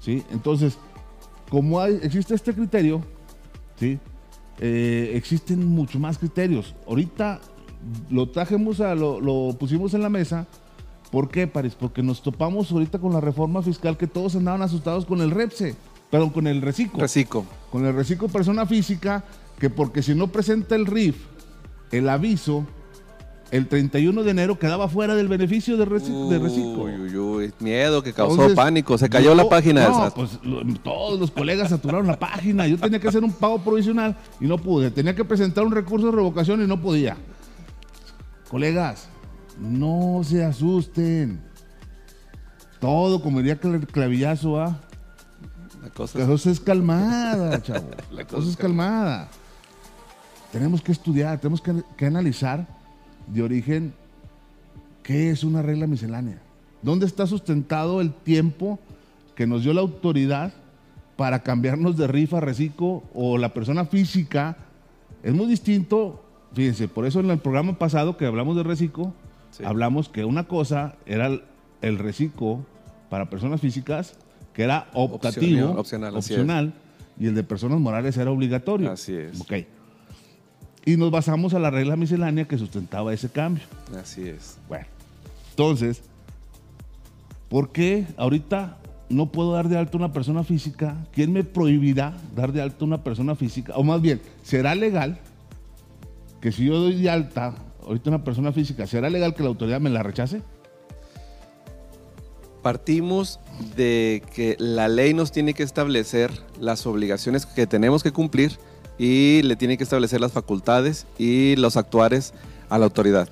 ¿Sí? 0.00 0.22
Entonces, 0.30 0.78
como 1.50 1.80
hay- 1.80 1.98
existe 2.02 2.34
este 2.34 2.54
criterio, 2.54 3.02
¿sí? 3.78 3.98
Eh, 4.60 5.12
existen 5.14 5.64
mucho 5.66 5.98
más 5.98 6.18
criterios. 6.18 6.74
Ahorita 6.86 7.40
lo 8.10 8.28
trajimos, 8.30 8.80
a, 8.80 8.94
lo, 8.94 9.20
lo 9.20 9.56
pusimos 9.58 9.92
en 9.94 10.02
la 10.02 10.08
mesa. 10.08 10.46
¿Por 11.10 11.30
qué, 11.30 11.46
París? 11.46 11.74
Porque 11.78 12.02
nos 12.02 12.22
topamos 12.22 12.70
ahorita 12.70 12.98
con 12.98 13.12
la 13.12 13.20
reforma 13.20 13.62
fiscal 13.62 13.96
que 13.96 14.06
todos 14.06 14.36
andaban 14.36 14.60
asustados 14.62 15.06
con 15.06 15.20
el 15.22 15.30
REPSE, 15.30 15.74
perdón, 16.10 16.30
con 16.30 16.46
el 16.46 16.60
reciclo 16.60 17.00
Reciclo. 17.00 17.44
con 17.70 17.86
el 17.86 17.94
reciclo 17.94 18.28
persona 18.28 18.66
física, 18.66 19.24
que 19.58 19.70
porque 19.70 20.02
si 20.02 20.14
no 20.14 20.28
presenta 20.28 20.74
el 20.74 20.84
RIF, 20.86 21.16
el 21.92 22.08
aviso, 22.10 22.66
el 23.50 23.66
31 23.66 24.22
de 24.22 24.30
enero 24.30 24.58
quedaba 24.58 24.86
fuera 24.88 25.14
del 25.14 25.26
beneficio 25.28 25.78
de, 25.78 25.86
reci- 25.86 26.28
de 26.28 26.38
reciclo. 26.38 26.82
Uy, 26.82 26.92
uy, 27.00 27.16
uy. 27.16 27.52
Miedo 27.60 28.02
que 28.02 28.12
causó 28.12 28.32
Entonces, 28.34 28.54
pánico. 28.56 28.98
Se 28.98 29.08
cayó 29.08 29.30
yo- 29.30 29.34
la 29.34 29.48
página. 29.48 29.88
No, 29.88 30.04
esa. 30.06 30.14
pues 30.14 30.38
lo- 30.42 30.62
todos 30.82 31.18
los 31.18 31.30
colegas 31.30 31.70
saturaron 31.70 32.06
la 32.06 32.18
página. 32.18 32.66
Yo 32.66 32.76
tenía 32.76 33.00
que 33.00 33.08
hacer 33.08 33.24
un 33.24 33.32
pago 33.32 33.58
provisional 33.60 34.14
y 34.38 34.44
no 34.46 34.58
pude. 34.58 34.90
Tenía 34.90 35.16
que 35.16 35.24
presentar 35.24 35.64
un 35.64 35.72
recurso 35.72 36.08
de 36.08 36.12
revocación 36.12 36.62
y 36.62 36.66
no 36.66 36.78
podía. 36.78 37.16
Colegas, 38.50 39.08
no 39.60 40.20
se 40.24 40.44
asusten. 40.44 41.40
Todo, 42.80 43.20
como 43.22 43.38
diría 43.38 43.60
Cla- 43.60 43.84
Clavillazo, 43.86 44.60
¿ah? 44.60 44.78
La 45.82 45.90
cosa 45.90 46.18
La 46.18 46.24
es- 46.24 46.30
cosa 46.30 46.50
es 46.50 46.60
calmada, 46.60 47.62
chavo. 47.62 47.88
La 48.12 48.24
cosa 48.24 48.36
cosa 48.36 48.44
es 48.44 48.50
es 48.50 48.56
calmada. 48.56 49.28
Tenemos 50.52 50.80
que 50.80 50.92
estudiar, 50.92 51.38
tenemos 51.38 51.60
que, 51.60 51.82
que 51.96 52.06
analizar 52.06 52.66
de 53.26 53.42
origen 53.42 53.92
qué 55.02 55.30
es 55.30 55.44
una 55.44 55.60
regla 55.62 55.86
miscelánea. 55.86 56.40
¿Dónde 56.82 57.06
está 57.06 57.26
sustentado 57.26 58.00
el 58.00 58.12
tiempo 58.14 58.78
que 59.34 59.46
nos 59.46 59.62
dio 59.62 59.72
la 59.74 59.80
autoridad 59.80 60.52
para 61.16 61.40
cambiarnos 61.42 61.96
de 61.96 62.06
rifa, 62.06 62.40
reciclo 62.40 63.02
o 63.12 63.36
la 63.36 63.52
persona 63.52 63.84
física? 63.84 64.56
Es 65.22 65.34
muy 65.34 65.46
distinto, 65.46 66.24
fíjense, 66.54 66.86
por 66.88 67.04
eso 67.04 67.20
en 67.20 67.30
el 67.30 67.38
programa 67.38 67.76
pasado 67.78 68.16
que 68.16 68.24
hablamos 68.24 68.56
de 68.56 68.62
reciclo, 68.62 69.12
Sí. 69.58 69.64
hablamos 69.64 70.08
que 70.08 70.24
una 70.24 70.44
cosa 70.44 70.96
era 71.04 71.26
el, 71.26 71.42
el 71.82 71.98
reciclo 71.98 72.64
para 73.10 73.28
personas 73.30 73.60
físicas, 73.60 74.14
que 74.52 74.62
era 74.62 74.88
optativo, 74.94 75.70
Opcional, 75.72 76.16
opcional, 76.16 76.72
y 77.18 77.26
el 77.26 77.34
de 77.34 77.42
personas 77.42 77.78
morales 77.80 78.16
era 78.16 78.30
obligatorio. 78.30 78.90
Así 78.90 79.14
es. 79.14 79.40
Ok. 79.40 79.52
Y 80.84 80.96
nos 80.96 81.10
basamos 81.10 81.54
a 81.54 81.58
la 81.58 81.70
regla 81.70 81.96
miscelánea 81.96 82.46
que 82.46 82.56
sustentaba 82.56 83.12
ese 83.12 83.28
cambio. 83.28 83.64
Así 84.00 84.26
es. 84.26 84.56
Bueno, 84.68 84.86
entonces, 85.50 86.02
¿por 87.48 87.72
qué 87.72 88.06
ahorita 88.16 88.78
no 89.10 89.30
puedo 89.32 89.52
dar 89.52 89.68
de 89.68 89.76
alta 89.76 89.92
a 89.94 89.98
una 89.98 90.12
persona 90.12 90.44
física? 90.44 90.96
¿Quién 91.12 91.32
me 91.32 91.44
prohibirá 91.44 92.14
dar 92.34 92.52
de 92.52 92.62
alta 92.62 92.78
a 92.80 92.84
una 92.84 93.02
persona 93.04 93.34
física? 93.34 93.74
O 93.76 93.82
más 93.82 94.00
bien, 94.00 94.20
¿será 94.42 94.74
legal 94.74 95.18
que 96.40 96.52
si 96.52 96.66
yo 96.66 96.78
doy 96.78 97.00
de 97.00 97.10
alta 97.10 97.54
ahorita 97.88 98.10
una 98.10 98.22
persona 98.22 98.52
física, 98.52 98.86
¿será 98.86 99.10
legal 99.10 99.34
que 99.34 99.42
la 99.42 99.48
autoridad 99.48 99.80
me 99.80 99.90
la 99.90 100.02
rechace? 100.02 100.42
Partimos 102.62 103.40
de 103.76 104.22
que 104.34 104.56
la 104.58 104.88
ley 104.88 105.14
nos 105.14 105.32
tiene 105.32 105.54
que 105.54 105.62
establecer 105.62 106.30
las 106.60 106.86
obligaciones 106.86 107.46
que 107.46 107.66
tenemos 107.66 108.02
que 108.02 108.12
cumplir 108.12 108.58
y 108.98 109.42
le 109.42 109.56
tiene 109.56 109.76
que 109.78 109.84
establecer 109.84 110.20
las 110.20 110.32
facultades 110.32 111.06
y 111.18 111.56
los 111.56 111.76
actuares 111.76 112.34
a 112.68 112.78
la 112.78 112.84
autoridad. 112.86 113.28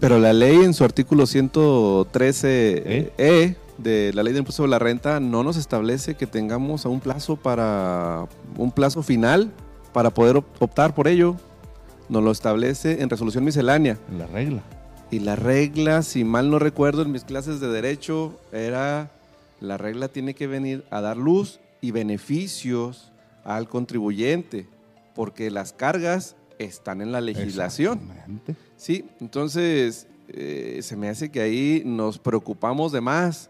Pero 0.00 0.18
la 0.18 0.32
ley 0.32 0.56
en 0.56 0.72
su 0.74 0.84
artículo 0.84 1.24
113E 1.24 3.12
¿Eh? 3.18 3.56
de 3.78 4.12
la 4.14 4.22
ley 4.22 4.32
del 4.32 4.40
impuesto 4.40 4.62
sobre 4.62 4.70
la 4.70 4.78
renta 4.78 5.18
no 5.20 5.42
nos 5.42 5.56
establece 5.56 6.14
que 6.14 6.26
tengamos 6.26 6.86
a 6.86 6.88
un 6.88 7.00
plazo 7.00 7.36
para 7.36 8.26
un 8.56 8.70
plazo 8.70 9.02
final 9.02 9.50
para 9.92 10.10
poder 10.10 10.36
op- 10.38 10.46
optar 10.62 10.94
por 10.94 11.08
ello. 11.08 11.36
Nos 12.12 12.22
lo 12.22 12.30
establece 12.30 13.00
en 13.00 13.08
resolución 13.08 13.42
miscelánea. 13.42 13.96
La 14.18 14.26
regla. 14.26 14.62
Y 15.10 15.20
la 15.20 15.34
regla, 15.34 16.02
si 16.02 16.24
mal 16.24 16.50
no 16.50 16.58
recuerdo, 16.58 17.00
en 17.00 17.10
mis 17.10 17.24
clases 17.24 17.58
de 17.58 17.68
derecho 17.68 18.38
era, 18.52 19.10
la 19.62 19.78
regla 19.78 20.08
tiene 20.08 20.34
que 20.34 20.46
venir 20.46 20.84
a 20.90 21.00
dar 21.00 21.16
luz 21.16 21.58
y 21.80 21.90
beneficios 21.90 23.10
al 23.44 23.66
contribuyente, 23.66 24.66
porque 25.14 25.50
las 25.50 25.72
cargas 25.72 26.36
están 26.58 27.00
en 27.00 27.12
la 27.12 27.22
legislación. 27.22 27.98
Exactamente. 28.02 28.56
Sí, 28.76 29.06
entonces 29.18 30.06
eh, 30.28 30.80
se 30.82 30.96
me 30.96 31.08
hace 31.08 31.30
que 31.30 31.40
ahí 31.40 31.82
nos 31.86 32.18
preocupamos 32.18 32.92
de 32.92 33.00
más. 33.00 33.48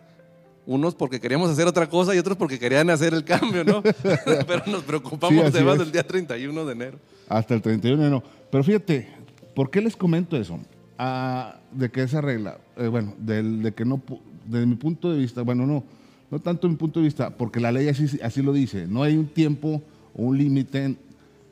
Unos 0.67 0.95
porque 0.95 1.19
queríamos 1.19 1.51
hacer 1.51 1.67
otra 1.67 1.89
cosa 1.89 2.15
y 2.15 2.19
otros 2.19 2.37
porque 2.37 2.61
querían 2.61 2.91
hacer 2.91 3.13
el 3.13 3.25
cambio, 3.25 3.65
¿no? 3.65 3.83
Pero 4.47 4.63
nos 4.69 4.85
preocupamos 4.85 5.53
de 5.53 5.65
más 5.65 5.73
es. 5.73 5.79
del 5.81 5.91
día 5.91 6.07
31 6.07 6.65
de 6.65 6.73
enero. 6.73 6.99
Hasta 7.29 7.55
el 7.55 7.61
31 7.61 8.01
de 8.01 8.07
enero. 8.07 8.23
Pero 8.53 8.63
fíjate, 8.63 9.09
¿por 9.57 9.71
qué 9.71 9.81
les 9.81 9.97
comento 9.97 10.37
eso? 10.37 10.61
Ah, 10.99 11.57
de 11.73 11.91
que 11.91 12.03
esa 12.03 12.21
regla, 12.21 12.59
eh, 12.77 12.87
bueno, 12.87 13.15
del- 13.19 13.63
de 13.63 13.73
que 13.73 13.85
no, 13.87 14.01
desde 14.47 14.67
mi 14.67 14.75
punto 14.77 15.11
de 15.11 15.19
vista, 15.19 15.41
bueno, 15.43 15.67
no, 15.67 15.83
no 16.31 16.39
tanto 16.39 16.69
mi 16.69 16.77
punto 16.77 17.01
de 17.01 17.05
vista, 17.05 17.31
porque 17.37 17.59
la 17.61 17.73
ley 17.73 17.89
así, 17.89 18.21
así 18.23 18.43
lo 18.43 18.53
dice, 18.53 18.87
no 18.87 19.03
hay 19.03 19.17
un 19.17 19.27
tiempo 19.27 19.83
o 20.15 20.23
un 20.25 20.37
límite 20.37 20.97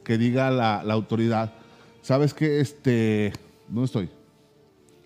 que 0.04 0.18
diga 0.18 0.50
la, 0.50 0.82
la 0.84 0.92
autoridad. 0.92 1.54
¿Sabes 2.02 2.34
qué? 2.34 2.60
Este, 2.60 3.32
¿dónde 3.66 3.86
estoy? 3.86 4.10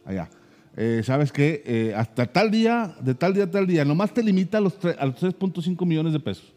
Allá. 0.04 0.28
Eh, 0.76 1.02
¿Sabes 1.04 1.30
qué? 1.30 1.62
Eh, 1.64 1.94
hasta 1.96 2.26
tal 2.26 2.50
día, 2.50 2.96
de 3.00 3.14
tal 3.14 3.34
día 3.34 3.44
a 3.44 3.50
tal 3.52 3.68
día, 3.68 3.84
nomás 3.84 4.12
te 4.12 4.22
limita 4.24 4.58
a 4.58 4.60
los, 4.60 4.74
a 4.98 5.06
los 5.06 5.14
3.5 5.22 5.86
millones 5.86 6.12
de 6.12 6.18
pesos. 6.18 6.52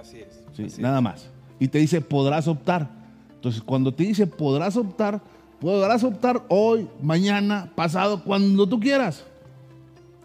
Así 0.00 0.18
es. 0.20 0.40
Sí, 0.72 0.80
nada 0.80 1.00
más. 1.00 1.28
Y 1.58 1.66
te 1.66 1.78
dice, 1.78 2.00
podrás 2.00 2.46
optar. 2.46 2.99
Entonces, 3.40 3.62
cuando 3.62 3.92
te 3.92 4.02
dice, 4.04 4.26
podrás 4.26 4.76
optar, 4.76 5.20
podrás 5.60 6.04
optar 6.04 6.42
hoy, 6.48 6.86
mañana, 7.02 7.72
pasado, 7.74 8.22
cuando 8.22 8.68
tú 8.68 8.78
quieras. 8.78 9.24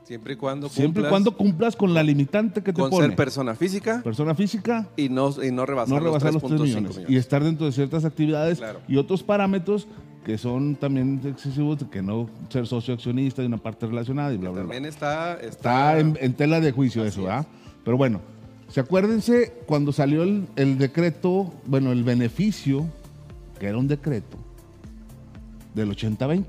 Siempre 0.04 0.34
y 0.34 0.36
cuando 0.36 0.67
Siempre 0.69 0.84
y 1.01 1.04
cumplas 1.06 1.10
cuando 1.10 1.32
cumplas 1.36 1.75
con 1.75 1.93
la 1.93 2.04
limitante 2.04 2.62
que 2.62 2.71
te 2.71 2.80
con 2.80 2.91
pone. 2.91 3.08
ser 3.08 3.15
persona 3.15 3.56
física 3.56 4.01
Persona 4.04 4.36
física, 4.36 4.88
y 4.95 5.10
no, 5.10 5.34
y 5.43 5.49
no 5.51 5.65
rebasar, 5.65 5.95
no 5.97 5.99
rebasar 6.06 6.32
los 6.34 6.43
los 6.43 6.51
3 6.51 6.62
3.5 6.62 6.63
millones. 6.63 6.89
millones. 6.97 7.10
Y 7.10 7.15
estar 7.17 7.43
dentro 7.43 7.65
de 7.65 7.71
ciertas 7.71 8.06
actividades 8.06 8.60
Claro. 8.60 8.82
y 8.88 8.97
otros 8.97 9.23
parámetros 9.23 9.88
que 10.23 10.38
son 10.38 10.75
también 10.75 11.21
excesivos, 11.25 11.80
que 11.89 12.01
no 12.04 12.30
ser 12.49 12.67
socio 12.67 12.93
accionista 12.93 13.41
de 13.41 13.47
una 13.47 13.58
parte 13.58 13.88
relacionada 13.88 14.32
y 14.34 14.38
bla, 14.38 14.49
bla, 14.49 14.62
bla. 14.63 14.73
También 14.73 14.86
está, 14.86 15.36
está, 15.36 15.47
Está 15.93 15.99
en, 15.99 16.17
en 16.21 16.34
tela 16.34 16.60
de 16.60 16.71
juicio 16.71 17.01
Así 17.04 17.10
eso, 17.10 17.21
es. 17.21 17.25
¿verdad? 17.28 17.47
Pero 17.84 17.97
bueno, 17.97 18.21
se 18.69 18.80
acuérdense 18.82 19.54
cuando 19.65 19.91
salió 19.91 20.21
el, 20.23 20.47
el 20.56 20.78
decreto, 20.78 21.51
bueno, 21.65 21.91
el 21.91 22.04
beneficio, 22.04 22.86
que 23.60 23.68
era 23.68 23.78
un 23.78 23.88
decreto 23.88 24.38
del 25.74 25.89
80-20. 25.91 26.44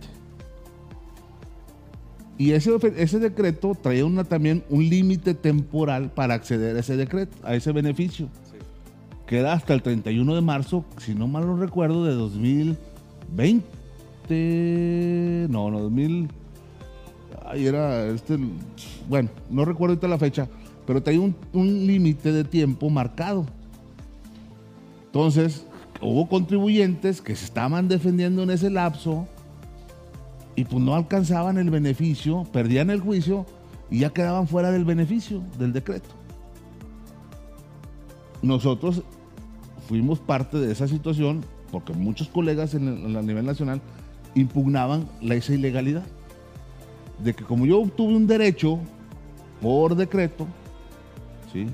Y 2.39 2.53
ese, 2.53 2.71
ese 2.97 3.19
decreto 3.19 3.75
traía 3.81 4.05
una, 4.05 4.25
también 4.25 4.63
un 4.69 4.89
límite 4.89 5.33
temporal 5.35 6.11
para 6.11 6.35
acceder 6.35 6.77
a 6.77 6.81
ese 6.81 6.97
decreto, 6.97 7.35
a 7.43 7.55
ese 7.55 7.73
beneficio, 7.73 8.29
Sí. 8.51 8.59
que 9.27 9.39
era 9.39 9.55
hasta 9.55 9.73
el 9.73 9.81
31 9.83 10.35
de 10.35 10.41
marzo, 10.43 10.85
si 10.99 11.15
no 11.15 11.27
mal 11.29 11.47
lo 11.47 11.57
recuerdo, 11.57 12.05
de 12.05 12.13
2020. 14.29 15.47
No, 15.51 15.71
no, 15.71 15.81
2000. 15.81 16.29
Ay, 17.47 17.67
era 17.67 18.07
este. 18.07 18.39
Bueno, 19.09 19.31
no 19.51 19.65
recuerdo 19.65 19.93
ahorita 19.95 20.09
la 20.09 20.19
fecha, 20.19 20.49
pero 20.87 21.03
traía 21.03 21.21
un, 21.21 21.35
un 21.53 21.87
límite 21.87 22.33
de 22.33 22.45
tiempo 22.45 22.91
marcado. 22.91 23.47
Entonces, 25.07 25.65
hubo 26.01 26.29
contribuyentes 26.29 27.21
que 27.21 27.35
se 27.37 27.45
estaban 27.45 27.89
defendiendo 27.89 28.43
en 28.43 28.51
ese 28.51 28.71
lapso 28.71 29.27
y 30.55 30.65
pues 30.65 30.83
no 30.83 30.95
alcanzaban 30.95 31.59
el 31.59 31.71
beneficio, 31.71 32.45
perdían 32.53 32.91
el 32.91 33.01
juicio 33.01 33.47
y 33.91 34.01
ya 34.01 34.11
quedaban 34.11 34.49
fuera 34.49 34.71
del 34.71 34.85
beneficio 34.85 35.43
del 35.59 35.73
decreto. 35.73 36.09
Nosotros 38.43 39.03
fuimos 39.89 40.19
parte 40.19 40.59
de 40.59 40.73
esa 40.73 40.89
situación 40.89 41.45
porque 41.71 41.93
muchos 41.93 42.29
colegas 42.29 42.75
en 42.75 42.89
el- 42.89 43.17
a 43.17 43.23
nivel 43.23 43.45
nacional 43.47 43.81
impugnaban 44.35 45.09
esa 45.23 45.55
ilegalidad. 45.55 46.05
De 47.23 47.35
que 47.35 47.45
como 47.45 47.65
yo 47.67 47.81
obtuve 47.81 48.15
un 48.15 48.27
derecho 48.27 48.79
por 49.63 49.97
decreto, 49.97 50.47
¿sí? 51.53 51.67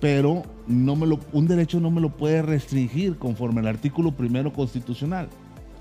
Pero 0.00 0.42
no 0.66 0.94
me 0.96 1.06
lo, 1.06 1.18
un 1.32 1.46
derecho 1.48 1.80
no 1.80 1.90
me 1.90 2.00
lo 2.00 2.10
puede 2.10 2.42
restringir 2.42 3.16
conforme 3.18 3.60
al 3.60 3.66
artículo 3.66 4.12
primero 4.12 4.52
constitucional. 4.52 5.28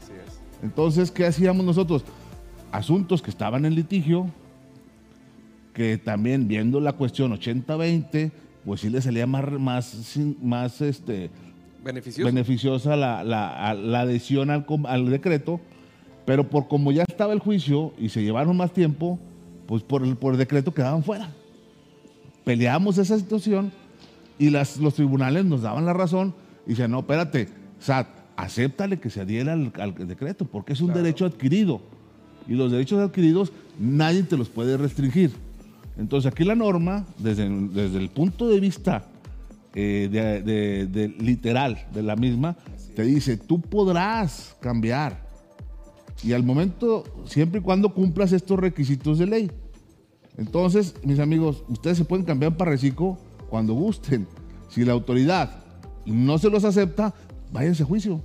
Así 0.01 0.13
es. 0.13 0.39
Entonces, 0.63 1.11
¿qué 1.11 1.25
hacíamos 1.25 1.65
nosotros? 1.65 2.03
Asuntos 2.71 3.21
que 3.21 3.29
estaban 3.29 3.65
en 3.65 3.75
litigio, 3.75 4.27
que 5.73 5.97
también 5.97 6.47
viendo 6.47 6.79
la 6.79 6.93
cuestión 6.93 7.31
80-20, 7.31 8.31
pues 8.65 8.81
sí 8.81 8.89
le 8.89 9.01
salía 9.01 9.27
más, 9.27 9.51
más, 9.53 10.17
más 10.41 10.81
este, 10.81 11.29
Beneficioso. 11.83 12.25
beneficiosa 12.25 12.95
la, 12.95 13.23
la- 13.23 13.73
la 13.75 13.99
adhesión 14.01 14.49
al, 14.49 14.65
al 14.85 15.09
decreto, 15.09 15.61
pero 16.25 16.49
por 16.49 16.67
como 16.67 16.91
ya 16.91 17.03
estaba 17.07 17.31
el 17.33 17.39
juicio 17.39 17.93
y 17.99 18.09
se 18.09 18.23
llevaron 18.23 18.57
más 18.57 18.73
tiempo, 18.73 19.19
pues 19.67 19.83
por 19.83 20.03
el, 20.03 20.17
por 20.17 20.33
el 20.33 20.39
decreto 20.39 20.73
quedaban 20.73 21.03
fuera. 21.03 21.29
Peleamos 22.43 22.97
esa 22.97 23.17
situación 23.17 23.71
y 24.39 24.49
las, 24.49 24.77
los 24.77 24.93
tribunales 24.95 25.45
nos 25.45 25.61
daban 25.61 25.85
la 25.85 25.93
razón 25.93 26.33
y 26.65 26.71
decían, 26.71 26.91
no, 26.91 26.99
espérate, 26.99 27.49
SAT, 27.79 28.07
acéptale 28.35 28.99
que 28.99 29.09
se 29.09 29.21
adhiera 29.21 29.53
al, 29.53 29.71
al 29.79 30.07
decreto, 30.07 30.45
porque 30.45 30.73
es 30.73 30.81
un 30.81 30.87
Claro. 30.87 31.01
derecho 31.03 31.25
adquirido. 31.25 31.81
Y 32.47 32.53
los 32.53 32.71
derechos 32.71 32.99
adquiridos 32.99 33.51
nadie 33.79 34.23
te 34.23 34.37
los 34.37 34.49
puede 34.49 34.77
restringir. 34.77 35.31
Entonces 35.97 36.31
aquí 36.31 36.43
la 36.43 36.55
norma, 36.55 37.05
desde, 37.17 37.49
desde 37.49 37.97
el 37.97 38.09
punto 38.09 38.47
de 38.47 38.59
vista 38.59 39.05
eh, 39.73 40.07
de, 40.11 40.41
de- 40.43 40.85
de 40.87 41.07
literal 41.09 41.87
de 41.93 42.03
la 42.03 42.15
misma, 42.15 42.55
te 42.95 43.03
dice, 43.03 43.37
tú 43.37 43.59
podrás 43.61 44.55
cambiar. 44.59 45.25
Y 46.23 46.33
al 46.33 46.43
momento, 46.43 47.03
siempre 47.25 47.59
y 47.59 47.63
cuando 47.63 47.93
cumplas 47.93 48.31
estos 48.31 48.57
requisitos 48.59 49.19
de 49.19 49.25
ley. 49.27 49.51
Entonces, 50.37 50.95
mis 51.03 51.19
amigos, 51.19 51.63
ustedes 51.67 51.97
se 51.97 52.05
pueden 52.05 52.25
cambiar 52.25 52.55
para 52.57 52.71
reciclo 52.71 53.17
cuando 53.49 53.73
gusten. 53.73 54.27
Si 54.69 54.83
la 54.83 54.93
autoridad 54.93 55.63
no 56.05 56.37
se 56.37 56.49
los 56.49 56.63
acepta, 56.63 57.13
váyanse 57.51 57.83
a 57.83 57.85
juicio. 57.85 58.21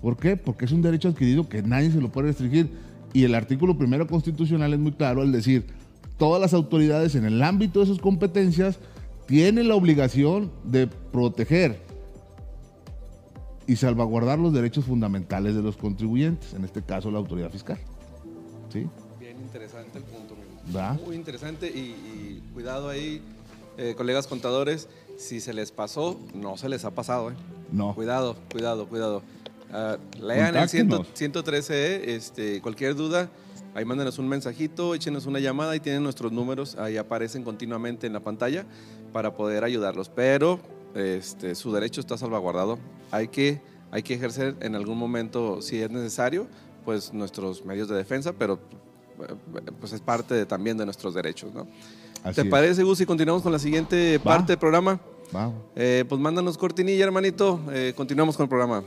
¿Por 0.00 0.16
qué? 0.16 0.36
Porque 0.36 0.64
es 0.64 0.72
un 0.72 0.82
derecho 0.82 1.08
adquirido 1.08 1.48
que 1.48 1.62
nadie 1.62 1.90
se 1.90 2.00
lo 2.00 2.10
puede 2.10 2.28
restringir. 2.28 2.70
Y 3.12 3.24
el 3.24 3.34
artículo 3.34 3.76
primero 3.76 4.06
constitucional 4.06 4.72
es 4.72 4.80
muy 4.80 4.92
claro 4.92 5.22
al 5.22 5.32
decir, 5.32 5.66
todas 6.18 6.40
las 6.40 6.54
autoridades 6.54 7.14
en 7.14 7.24
el 7.24 7.42
ámbito 7.42 7.80
de 7.80 7.86
sus 7.86 7.98
competencias 7.98 8.78
tienen 9.26 9.68
la 9.68 9.74
obligación 9.74 10.50
de 10.64 10.86
proteger 10.86 11.80
y 13.66 13.76
salvaguardar 13.76 14.38
los 14.38 14.52
derechos 14.52 14.84
fundamentales 14.84 15.54
de 15.54 15.62
los 15.62 15.76
contribuyentes, 15.76 16.52
en 16.54 16.64
este 16.64 16.82
caso 16.82 17.10
la 17.10 17.18
autoridad 17.18 17.50
fiscal. 17.50 17.78
¿Sí? 18.72 18.86
Bien 19.20 19.40
interesante 19.40 19.98
el 19.98 20.04
punto. 20.04 20.34
¿Va? 20.74 20.94
Muy 21.04 21.16
interesante 21.16 21.68
y, 21.68 21.78
y 21.80 22.42
cuidado 22.54 22.88
ahí, 22.88 23.20
eh, 23.78 23.94
colegas 23.96 24.26
contadores, 24.26 24.88
si 25.18 25.40
se 25.40 25.52
les 25.54 25.70
pasó, 25.72 26.18
no 26.34 26.56
se 26.56 26.68
les 26.68 26.84
ha 26.84 26.90
pasado. 26.90 27.30
¿eh? 27.30 27.34
No. 27.70 27.94
Cuidado, 27.94 28.36
cuidado, 28.50 28.86
cuidado. 28.88 29.22
Ah, 29.72 29.96
lean 30.20 30.54
el 30.56 30.68
100 30.68 30.88
Contáctenos. 30.88 31.18
113, 31.18 32.14
este, 32.14 32.60
cualquier 32.60 32.94
duda, 32.94 33.30
ahí 33.74 33.84
mándenos 33.84 34.18
un 34.18 34.28
mensajito, 34.28 34.94
échenos 34.94 35.24
una 35.26 35.38
llamada 35.40 35.74
y 35.74 35.80
tienen 35.80 36.02
nuestros 36.02 36.30
números, 36.32 36.76
ahí 36.76 36.96
aparecen 36.98 37.42
continuamente 37.42 38.06
en 38.06 38.12
la 38.12 38.20
pantalla 38.20 38.66
para 39.12 39.34
poder 39.34 39.64
ayudarlos. 39.64 40.08
Pero 40.10 40.60
este, 40.94 41.54
su 41.54 41.72
derecho 41.72 42.00
está 42.00 42.18
salvaguardado. 42.18 42.78
Hay 43.10 43.28
que, 43.28 43.62
hay 43.90 44.02
que 44.02 44.14
ejercer 44.14 44.56
en 44.60 44.74
algún 44.74 44.98
momento, 44.98 45.62
si 45.62 45.80
es 45.80 45.90
necesario, 45.90 46.46
pues 46.84 47.12
nuestros 47.14 47.64
medios 47.64 47.88
de 47.88 47.94
defensa, 47.96 48.32
pero 48.34 48.58
eh, 49.20 49.34
pues 49.80 49.92
es 49.94 50.00
parte 50.02 50.34
de- 50.34 50.44
también 50.46 50.76
de 50.76 50.84
nuestros 50.84 51.14
derechos. 51.14 51.54
¿no? 51.54 51.66
Así 52.24 52.36
¿Te 52.36 52.42
es. 52.42 52.48
parece, 52.48 52.82
Gus, 52.84 52.98
si 52.98 53.06
continuamos 53.06 53.42
con 53.42 53.52
la 53.52 53.58
siguiente 53.58 54.18
Va. 54.18 54.24
parte 54.24 54.52
del 54.52 54.58
programa? 54.58 55.00
Vamos. 55.32 55.54
Eh, 55.74 56.04
pues 56.08 56.20
mándanos 56.20 56.58
cortinilla, 56.58 57.04
hermanito. 57.04 57.58
Eh, 57.72 57.92
continuamos 57.96 58.36
con 58.36 58.44
el 58.44 58.48
programa. 58.48 58.84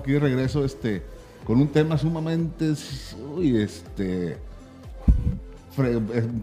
Aquí 0.00 0.12
de 0.12 0.20
regreso 0.20 0.64
este, 0.64 1.02
con 1.44 1.60
un 1.60 1.68
tema 1.68 1.98
sumamente 1.98 2.72
este, 3.54 4.36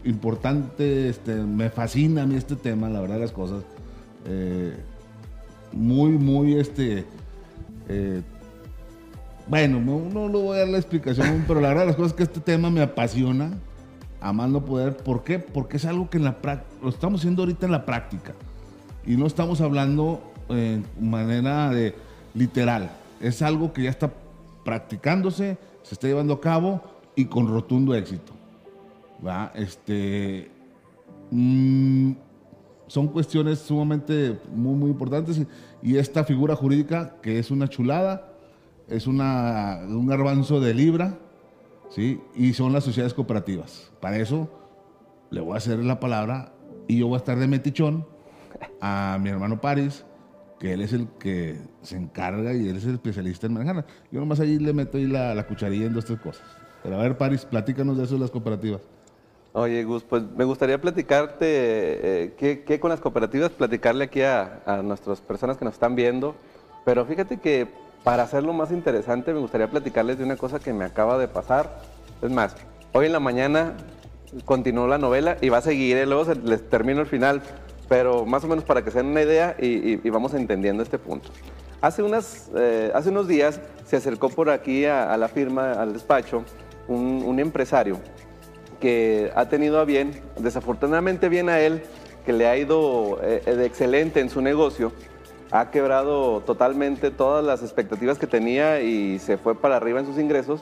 importante. 0.06 1.10
Este, 1.10 1.36
me 1.36 1.70
fascina 1.70 2.24
a 2.24 2.26
mí 2.26 2.36
este 2.36 2.56
tema, 2.56 2.90
la 2.90 3.02
verdad 3.02 3.20
las 3.20 3.32
cosas. 3.32 3.64
Eh, 4.26 4.76
muy, 5.72 6.12
muy, 6.12 6.56
este, 6.56 7.06
eh, 7.88 8.22
bueno, 9.48 9.80
no, 9.80 10.28
le 10.28 10.34
voy 10.34 10.56
a 10.58 10.60
dar 10.62 10.70
la 10.70 10.78
explicación, 10.78 11.44
pero 11.48 11.62
la 11.62 11.70
verdad 11.70 11.86
las 11.88 11.96
cosas 11.96 12.12
es 12.12 12.18
que 12.18 12.24
este 12.24 12.40
tema 12.40 12.70
me 12.70 12.82
apasiona, 12.82 13.52
a 14.22 14.34
más 14.34 14.50
no 14.50 14.66
poder. 14.66 14.98
¿Por 14.98 15.24
qué? 15.24 15.40
Porque 15.40 15.78
es 15.78 15.86
algo 15.86 16.10
que 16.10 16.18
en 16.18 16.26
la 16.26 16.42
prac- 16.42 16.64
lo 16.84 16.90
estamos 16.90 17.22
haciendo 17.22 17.44
ahorita 17.44 17.66
en 17.66 17.72
la 17.72 17.86
práctica. 17.86 18.34
Y 19.06 19.16
no 19.16 19.26
estamos 19.26 19.62
hablando 19.62 20.22
en 20.50 20.84
manera 21.00 21.70
de 21.70 21.96
literal. 22.34 22.92
Es 23.20 23.42
algo 23.42 23.74
que 23.74 23.84
ya 23.84 23.90
está 23.90 24.14
practicándose, 24.64 25.58
se 25.84 25.96
está 25.96 26.08
llevando 26.08 26.34
a 26.34 26.42
cabo 26.42 26.82
y 27.16 27.26
con 27.26 27.48
rotundo 27.48 27.96
éxito. 27.96 28.34
¿va? 29.26 29.52
Este, 29.56 30.50
mm, 31.32 32.12
son 32.88 33.08
cuestiones 33.08 33.60
sumamente 33.60 34.40
muy, 34.54 34.76
muy 34.76 34.90
importantes 34.90 35.42
y, 35.82 35.98
esta 35.98 36.24
figura 36.24 36.56
jurídica 36.56 37.16
que 37.22 37.40
es 37.40 37.52
una 37.52 37.68
chulada, 37.68 38.34
es 38.88 39.08
una, 39.08 39.82
un 39.88 40.08
garbanzo 40.08 40.60
de 40.60 40.74
libra, 40.74 41.18
¿sí? 41.90 42.20
y 42.36 42.54
son 42.54 42.74
las 42.74 42.84
sociedades 42.84 43.14
cooperativas. 43.14 43.92
Para 44.00 44.18
eso 44.18 44.50
le 45.30 45.42
voy 45.42 45.54
a 45.54 45.58
hacer 45.58 45.80
la 45.80 46.00
palabra 46.00 46.54
y 46.88 46.98
yo 46.98 47.08
voy 47.08 47.16
a 47.16 47.20
estar 47.20 47.38
de 47.38 47.48
metichón 47.48 48.06
a 48.82 49.20
mi 49.22 49.30
hermano 49.30 49.62
Paris, 49.62 50.06
que 50.60 50.74
él 50.74 50.82
es 50.82 50.94
el 50.94 51.08
que 51.20 51.58
se 51.82 51.96
encarga 51.96 52.54
y 52.54 52.68
él 52.68 52.76
es 52.78 52.86
el 52.86 52.96
especialista 52.96 53.48
en 53.48 53.54
manejarla. 53.54 53.86
Yo 54.12 54.20
nomás 54.20 54.40
ahí 54.40 54.60
le 54.60 54.74
meto 54.74 54.98
ahí 54.98 55.08
la, 55.08 55.34
la 55.34 55.48
cucharilla 55.48 55.86
en 55.86 55.94
dos, 55.94 56.06
tres 56.06 56.20
cosas. 56.20 56.44
Pero 56.84 57.00
a 57.00 57.04
ver, 57.04 57.18
Paris, 57.18 57.46
platícanos 57.46 57.98
de 57.98 58.04
eso 58.04 58.16
de 58.16 58.22
las 58.22 58.32
cooperativas. 58.32 58.82
Oye, 59.54 59.84
Gus, 59.84 60.04
pues 60.04 60.24
me 60.38 60.44
gustaría 60.44 60.80
platicarte 60.80 61.46
eh, 61.46 62.64
qué 62.66 62.80
con 62.80 62.90
las 62.90 63.00
cooperativas, 63.00 63.50
platicarle 63.50 64.06
aquí 64.06 64.22
a, 64.22 64.62
a 64.66 64.82
nuestras 64.84 65.22
personas 65.22 65.58
que 65.58 65.66
nos 65.66 65.74
están 65.74 65.96
viendo. 65.96 66.36
Pero 66.86 67.06
fíjate 67.06 67.38
que 67.38 67.68
para 68.04 68.24
hacerlo 68.24 68.54
más 68.54 68.72
interesante, 68.72 69.34
me 69.34 69.40
gustaría 69.40 69.70
platicarles 69.70 70.18
de 70.18 70.24
una 70.24 70.38
cosa 70.38 70.60
que 70.60 70.72
me 70.74 70.86
acaba 70.86 71.18
de 71.18 71.28
pasar. 71.28 71.82
Es 72.22 72.30
más, 72.32 72.56
hoy 72.94 73.08
en 73.08 73.12
la 73.14 73.20
mañana 73.20 73.74
continuó 74.46 74.88
la 74.88 74.98
novela 74.98 75.38
y 75.42 75.50
va 75.50 75.58
a 75.58 75.62
seguir, 75.62 75.98
eh, 75.98 76.06
luego 76.06 76.26
se- 76.26 76.36
les 76.36 76.70
termino 76.70 77.02
el 77.02 77.08
final, 77.08 77.42
pero 77.90 78.26
más 78.26 78.44
o 78.44 78.48
menos 78.48 78.64
para 78.64 78.84
que 78.84 78.92
se 78.92 79.00
den 79.00 79.08
una 79.08 79.22
idea 79.24 79.56
y, 79.60 79.66
y- 79.68 80.02
y 80.04 80.10
vamos 80.10 80.34
entendiendo 80.34 80.82
este 80.84 80.98
punto. 81.00 81.30
Hace, 81.82 82.04
unas, 82.04 82.50
eh, 82.56 82.92
hace 82.94 83.10
unos 83.10 83.28
días 83.28 83.60
se 83.86 83.98
acercó 83.98 84.30
por 84.30 84.50
aquí 84.50 84.86
a, 84.86 85.12
a 85.14 85.18
la 85.18 85.28
firma, 85.28 85.74
al 85.74 85.92
despacho, 85.94 86.44
un, 86.88 87.24
un 87.26 87.40
empresario 87.40 87.98
que 88.80 89.32
ha 89.36 89.50
tenido 89.50 89.80
a 89.80 89.86
bien, 89.86 90.22
desafortunadamente 90.38 91.28
bien 91.30 91.50
a 91.50 91.60
él, 91.60 91.84
que 92.26 92.32
le 92.34 92.48
ha 92.48 92.56
ido 92.58 93.20
eh, 93.24 93.42
de 93.46 93.66
excelente 93.66 94.20
en 94.20 94.30
su 94.30 94.42
negocio, 94.42 94.92
ha 95.52 95.72
quebrado 95.72 96.42
totalmente 96.42 97.10
todas 97.12 97.44
las 97.44 97.64
expectativas 97.64 98.20
que 98.20 98.28
tenía 98.28 98.82
y 98.82 99.18
se 99.20 99.38
fue 99.38 99.56
para 99.56 99.78
arriba 99.78 100.00
en 100.00 100.06
sus 100.06 100.20
ingresos 100.20 100.62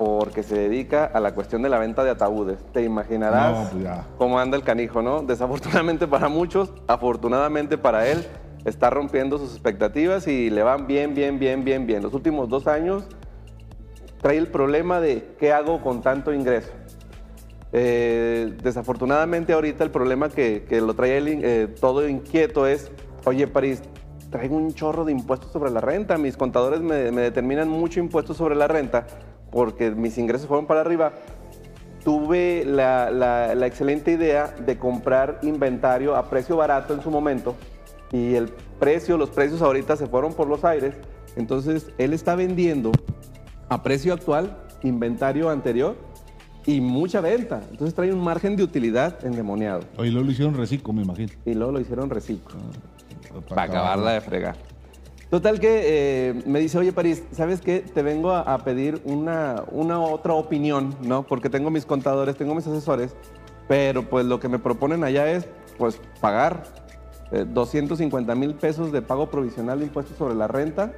porque 0.00 0.42
se 0.42 0.54
dedica 0.54 1.04
a 1.04 1.20
la 1.20 1.34
cuestión 1.34 1.60
de 1.60 1.68
la 1.68 1.78
venta 1.78 2.02
de 2.02 2.08
ataúdes. 2.08 2.58
Te 2.72 2.82
imaginarás 2.82 3.74
No, 3.74 3.82
pues 3.82 3.96
cómo 4.16 4.38
anda 4.38 4.56
el 4.56 4.62
canijo, 4.62 5.02
¿no? 5.02 5.20
Desafortunadamente 5.26 6.08
para 6.08 6.30
muchos, 6.30 6.72
afortunadamente 6.86 7.76
para 7.76 8.08
él, 8.08 8.24
está 8.64 8.88
rompiendo 8.88 9.36
sus 9.36 9.50
expectativas 9.52 10.26
y 10.26 10.48
le 10.48 10.62
van 10.62 10.86
bien, 10.86 11.14
bien, 11.14 11.38
bien, 11.38 11.64
bien, 11.66 11.86
bien. 11.86 12.02
Los 12.02 12.14
últimos 12.14 12.48
dos 12.48 12.66
años 12.66 13.04
trae 14.22 14.38
el 14.38 14.46
problema 14.46 15.00
de 15.00 15.34
qué 15.38 15.52
hago 15.52 15.82
con 15.82 16.00
tanto 16.00 16.32
ingreso. 16.32 16.72
Eh, 17.74 18.56
desafortunadamente 18.62 19.52
ahorita 19.52 19.84
el 19.84 19.90
problema 19.90 20.30
que, 20.30 20.64
que 20.66 20.80
lo 20.80 20.94
trae 20.94 21.18
él 21.18 21.28
eh, 21.28 21.68
todo 21.78 22.08
inquieto 22.08 22.66
es, 22.66 22.90
oye 23.26 23.46
París, 23.46 23.82
traigo 24.30 24.56
un 24.56 24.72
chorro 24.72 25.04
de 25.04 25.12
impuestos 25.12 25.52
sobre 25.52 25.70
la 25.70 25.82
renta, 25.82 26.16
mis 26.16 26.38
contadores 26.38 26.80
me, 26.80 27.12
me 27.12 27.20
determinan 27.20 27.68
mucho 27.68 28.00
impuesto 28.00 28.32
sobre 28.32 28.54
la 28.54 28.66
renta 28.66 29.06
porque 29.50 29.90
mis 29.90 30.16
ingresos 30.18 30.46
fueron 30.46 30.66
para 30.66 30.80
arriba. 30.80 31.12
Tuve 32.04 32.64
la, 32.64 33.10
la- 33.10 33.54
la 33.54 33.66
excelente 33.66 34.12
idea 34.12 34.48
de 34.64 34.78
comprar 34.78 35.38
inventario 35.42 36.16
a 36.16 36.30
precio 36.30 36.56
barato 36.56 36.94
en 36.94 37.02
su 37.02 37.10
momento 37.10 37.54
y 38.10 38.34
el 38.34 38.48
precio, 38.78 39.18
los 39.18 39.30
precios 39.30 39.60
ahorita 39.60 39.96
se 39.96 40.06
fueron 40.06 40.32
por 40.32 40.48
los 40.48 40.64
aires. 40.64 40.94
Entonces 41.36 41.90
él 41.98 42.12
está 42.14 42.34
vendiendo 42.34 42.90
a 43.68 43.82
precio 43.82 44.14
actual, 44.14 44.56
inventario 44.82 45.50
anterior 45.50 45.94
y 46.64 46.80
mucha 46.80 47.20
venta. 47.20 47.60
Entonces 47.70 47.94
trae 47.94 48.12
un 48.12 48.20
margen 48.24 48.56
de 48.56 48.62
utilidad 48.62 49.22
endemoniado. 49.24 49.82
Hoy 49.98 50.10
lo 50.10 50.22
hicieron 50.22 50.54
reciclo, 50.54 50.92
me 50.94 51.02
imagino. 51.02 51.32
Y 51.44 51.54
luego 51.54 51.72
lo 51.72 51.80
hicieron 51.80 52.08
reciclo. 52.08 52.56
Para 53.30 53.42
Para 53.46 53.62
acabarla 53.64 54.12
de 54.12 54.20
fregar. 54.22 54.56
Total 55.30 55.60
que 55.60 55.82
eh, 55.84 56.42
me 56.44 56.58
dice, 56.58 56.76
oye 56.76 56.92
París, 56.92 57.22
¿sabes 57.30 57.60
qué? 57.60 57.80
Te 57.80 58.02
vengo 58.02 58.32
a, 58.32 58.40
a 58.40 58.58
pedir 58.64 59.00
una, 59.04 59.62
una 59.70 60.00
otra 60.00 60.34
opinión, 60.34 60.96
¿no? 61.02 61.22
Porque 61.22 61.48
tengo 61.48 61.70
mis 61.70 61.86
contadores, 61.86 62.36
tengo 62.36 62.54
mis 62.54 62.66
asesores, 62.66 63.14
pero 63.68 64.02
pues 64.02 64.26
lo 64.26 64.40
que 64.40 64.48
me 64.48 64.58
proponen 64.58 65.04
allá 65.04 65.30
es, 65.30 65.46
pues, 65.78 66.00
pagar 66.20 66.64
eh, 67.30 67.46
250 67.48 68.34
mil 68.34 68.54
pesos 68.54 68.90
de 68.90 69.02
pago 69.02 69.30
provisional 69.30 69.78
de 69.78 69.86
impuestos 69.86 70.18
sobre 70.18 70.34
la 70.34 70.48
renta 70.48 70.92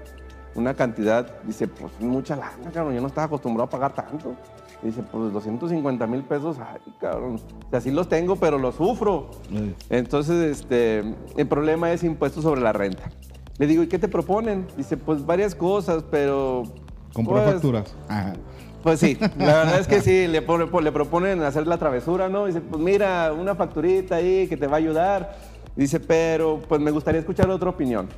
una 0.55 0.75
cantidad, 0.75 1.27
dice, 1.45 1.67
pues 1.67 1.93
mucha 2.01 2.37
lana, 2.37 2.71
cabrón, 2.73 2.95
yo 2.95 3.01
no 3.01 3.07
estaba 3.07 3.27
acostumbrado 3.27 3.67
a 3.67 3.71
pagar 3.71 3.95
tanto. 3.95 4.35
Dice, 4.83 5.03
pues 5.03 5.33
250 5.33 6.07
mil 6.07 6.23
pesos, 6.25 6.57
ay, 6.59 6.81
cabrón. 7.01 7.37
O 7.37 7.71
sea, 7.71 7.81
sí 7.81 7.91
los 7.91 8.09
tengo, 8.09 8.37
pero 8.37 8.59
los 8.59 8.75
sufro. 8.75 9.31
Eh, 9.53 9.75
Entonces, 9.91 10.59
este, 10.61 11.15
el 11.37 11.47
problema 11.49 11.93
es 11.93 12.03
impuestos 12.03 12.43
sobre 12.43 12.61
la 12.61 12.73
renta. 12.73 13.11
Le 13.59 13.67
digo, 13.67 13.83
¿y 13.83 13.87
qué 13.87 13.99
te 13.99 14.09
proponen? 14.09 14.67
Dice, 14.77 14.97
pues 14.97 15.25
varias 15.25 15.55
cosas, 15.55 16.05
pero... 16.11 16.65
comprar 17.13 17.45
pues, 17.45 17.55
facturas. 17.55 17.95
Ajá. 18.09 18.35
Pues 18.83 18.99
sí, 18.99 19.17
la 19.39 19.59
verdad 19.59 19.79
es 19.79 19.87
que 19.87 20.01
sí, 20.03 20.27
le, 20.27 20.41
le 20.41 20.93
proponen 20.93 21.43
hacer 21.43 21.67
la 21.67 21.79
travesura, 21.79 22.29
¿no? 22.29 22.47
Dice, 22.47 22.61
pues 22.61 22.83
mira, 22.83 23.33
una 23.33 23.55
facturita 23.55 24.17
ahí 24.17 24.49
que 24.49 24.57
te 24.57 24.67
va 24.67 24.75
a 24.75 24.79
ayudar. 24.79 25.37
Dice, 25.77 26.01
pero 26.01 26.61
pues 26.69 26.81
me 26.81 26.91
gustaría 26.91 27.21
escuchar 27.21 27.49
otra 27.51 27.71
opinión. 27.71 28.09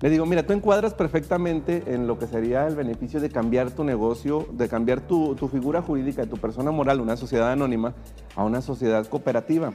Le 0.00 0.10
digo, 0.10 0.26
mira, 0.26 0.44
tú 0.44 0.52
encuadras 0.52 0.92
perfectamente 0.92 1.82
en 1.86 2.06
lo 2.06 2.18
que 2.18 2.26
sería 2.26 2.66
el 2.66 2.74
beneficio 2.74 3.20
de 3.20 3.30
cambiar 3.30 3.70
tu 3.70 3.84
negocio, 3.84 4.46
de 4.52 4.68
cambiar 4.68 5.00
tu, 5.00 5.34
tu 5.34 5.48
figura 5.48 5.80
jurídica 5.80 6.22
de 6.22 6.28
tu 6.28 6.36
persona 6.36 6.70
moral, 6.70 7.00
una 7.00 7.16
sociedad 7.16 7.52
anónima, 7.52 7.94
a 8.34 8.44
una 8.44 8.60
sociedad 8.60 9.06
cooperativa. 9.06 9.72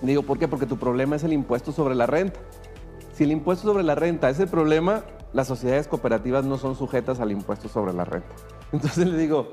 Le 0.00 0.08
digo, 0.08 0.22
¿por 0.22 0.38
qué? 0.38 0.48
Porque 0.48 0.66
tu 0.66 0.78
problema 0.78 1.16
es 1.16 1.24
el 1.24 1.32
impuesto 1.32 1.70
sobre 1.70 1.94
la 1.94 2.06
renta. 2.06 2.40
Si 3.12 3.24
el 3.24 3.32
impuesto 3.32 3.68
sobre 3.68 3.84
la 3.84 3.94
renta 3.94 4.30
es 4.30 4.40
el 4.40 4.48
problema, 4.48 5.04
las 5.32 5.46
sociedades 5.46 5.86
cooperativas 5.86 6.44
no 6.44 6.56
son 6.56 6.74
sujetas 6.74 7.20
al 7.20 7.30
impuesto 7.30 7.68
sobre 7.68 7.92
la 7.92 8.04
renta. 8.04 8.34
Entonces 8.72 9.06
le 9.06 9.18
digo, 9.18 9.52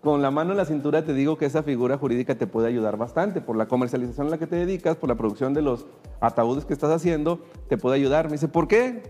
con 0.00 0.22
la 0.22 0.30
mano 0.30 0.52
en 0.52 0.56
la 0.56 0.64
cintura 0.64 1.04
te 1.04 1.12
digo 1.12 1.36
que 1.36 1.46
esa 1.46 1.62
figura 1.62 1.98
jurídica 1.98 2.36
te 2.36 2.46
puede 2.46 2.68
ayudar 2.68 2.96
bastante. 2.96 3.42
Por 3.42 3.56
la 3.56 3.66
comercialización 3.66 4.28
a 4.28 4.30
la 4.30 4.38
que 4.38 4.46
te 4.46 4.56
dedicas, 4.56 4.96
por 4.96 5.10
la 5.10 5.14
producción 5.14 5.52
de 5.52 5.62
los 5.62 5.86
ataúdes 6.20 6.64
que 6.64 6.72
estás 6.72 6.90
haciendo, 6.90 7.40
te 7.68 7.76
puede 7.76 7.96
ayudar. 7.96 8.26
Me 8.26 8.32
dice, 8.32 8.48
¿por 8.48 8.66
qué? 8.66 9.02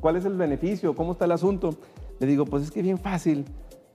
¿Cuál 0.00 0.16
es 0.16 0.24
el 0.24 0.36
beneficio? 0.36 0.94
¿Cómo 0.96 1.12
está 1.12 1.26
el 1.26 1.32
asunto? 1.32 1.76
Le 2.18 2.26
digo, 2.26 2.44
pues 2.44 2.64
es 2.64 2.70
que 2.72 2.82
bien 2.82 2.98
fácil. 2.98 3.44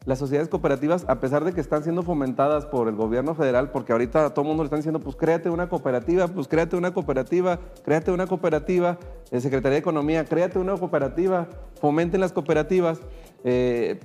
Las 0.05 0.17
sociedades 0.17 0.49
cooperativas, 0.49 1.05
a 1.07 1.19
pesar 1.19 1.45
de 1.45 1.53
que 1.53 1.61
están 1.61 1.83
siendo 1.83 2.01
fomentadas 2.01 2.65
por 2.65 2.87
el 2.87 2.95
gobierno 2.95 3.35
federal, 3.35 3.69
porque 3.69 3.91
ahorita 3.91 4.25
a 4.25 4.29
todo 4.31 4.41
el 4.41 4.47
mundo 4.47 4.63
le 4.63 4.65
están 4.65 4.79
diciendo, 4.79 4.99
pues 4.99 5.15
créate 5.15 5.51
una 5.51 5.69
cooperativa, 5.69 6.27
pues 6.27 6.47
créate 6.47 6.75
una 6.75 6.91
cooperativa, 6.91 7.59
créate 7.83 8.11
una 8.11 8.25
cooperativa, 8.25 8.97
eh, 9.29 9.39
Secretaría 9.39 9.73
de 9.73 9.79
Economía, 9.79 10.25
créate 10.25 10.57
una 10.57 10.75
cooperativa, 10.75 11.47
fomenten 11.79 12.19
las 12.19 12.31
cooperativas, 12.31 12.99
eh, 13.43 13.99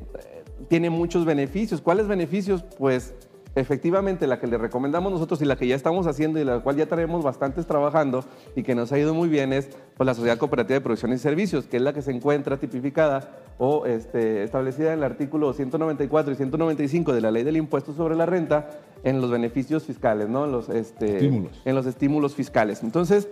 tiene 0.68 0.90
muchos 0.90 1.24
beneficios. 1.24 1.80
¿Cuáles 1.80 2.08
beneficios? 2.08 2.62
Pues 2.76 3.14
efectivamente 3.56 4.26
la 4.26 4.38
que 4.38 4.46
le 4.46 4.58
recomendamos 4.58 5.10
nosotros 5.10 5.40
y 5.40 5.46
la 5.46 5.56
que 5.56 5.66
ya 5.66 5.74
estamos 5.74 6.06
haciendo 6.06 6.38
y 6.38 6.44
la 6.44 6.60
cual 6.60 6.76
ya 6.76 6.86
tenemos 6.86 7.24
bastantes 7.24 7.66
trabajando 7.66 8.22
y 8.54 8.62
que 8.62 8.74
nos 8.74 8.92
ha 8.92 8.98
ido 8.98 9.14
muy 9.14 9.30
bien 9.30 9.54
es 9.54 9.70
pues, 9.96 10.06
la 10.06 10.14
Sociedad 10.14 10.36
Cooperativa 10.36 10.74
de 10.74 10.82
Producción 10.82 11.12
y 11.14 11.18
Servicios, 11.18 11.66
que 11.66 11.78
es 11.78 11.82
la 11.82 11.94
que 11.94 12.02
se 12.02 12.12
encuentra 12.12 12.58
tipificada 12.58 13.38
o 13.58 13.86
este, 13.86 14.44
establecida 14.44 14.92
en 14.92 14.98
el 14.98 15.04
artículo 15.04 15.54
194 15.54 16.34
y 16.34 16.36
195 16.36 17.14
de 17.14 17.20
la 17.22 17.30
Ley 17.30 17.44
del 17.44 17.56
Impuesto 17.56 17.94
sobre 17.94 18.14
la 18.14 18.26
Renta 18.26 18.68
en 19.02 19.22
los 19.22 19.30
beneficios 19.30 19.84
fiscales, 19.84 20.28
¿no? 20.28 20.44
En 20.44 20.52
los, 20.52 20.68
este, 20.68 21.16
Estímulos. 21.16 21.62
En 21.64 21.74
los 21.74 21.86
estímulos 21.86 22.34
fiscales. 22.34 22.82
Entonces, 22.82 23.26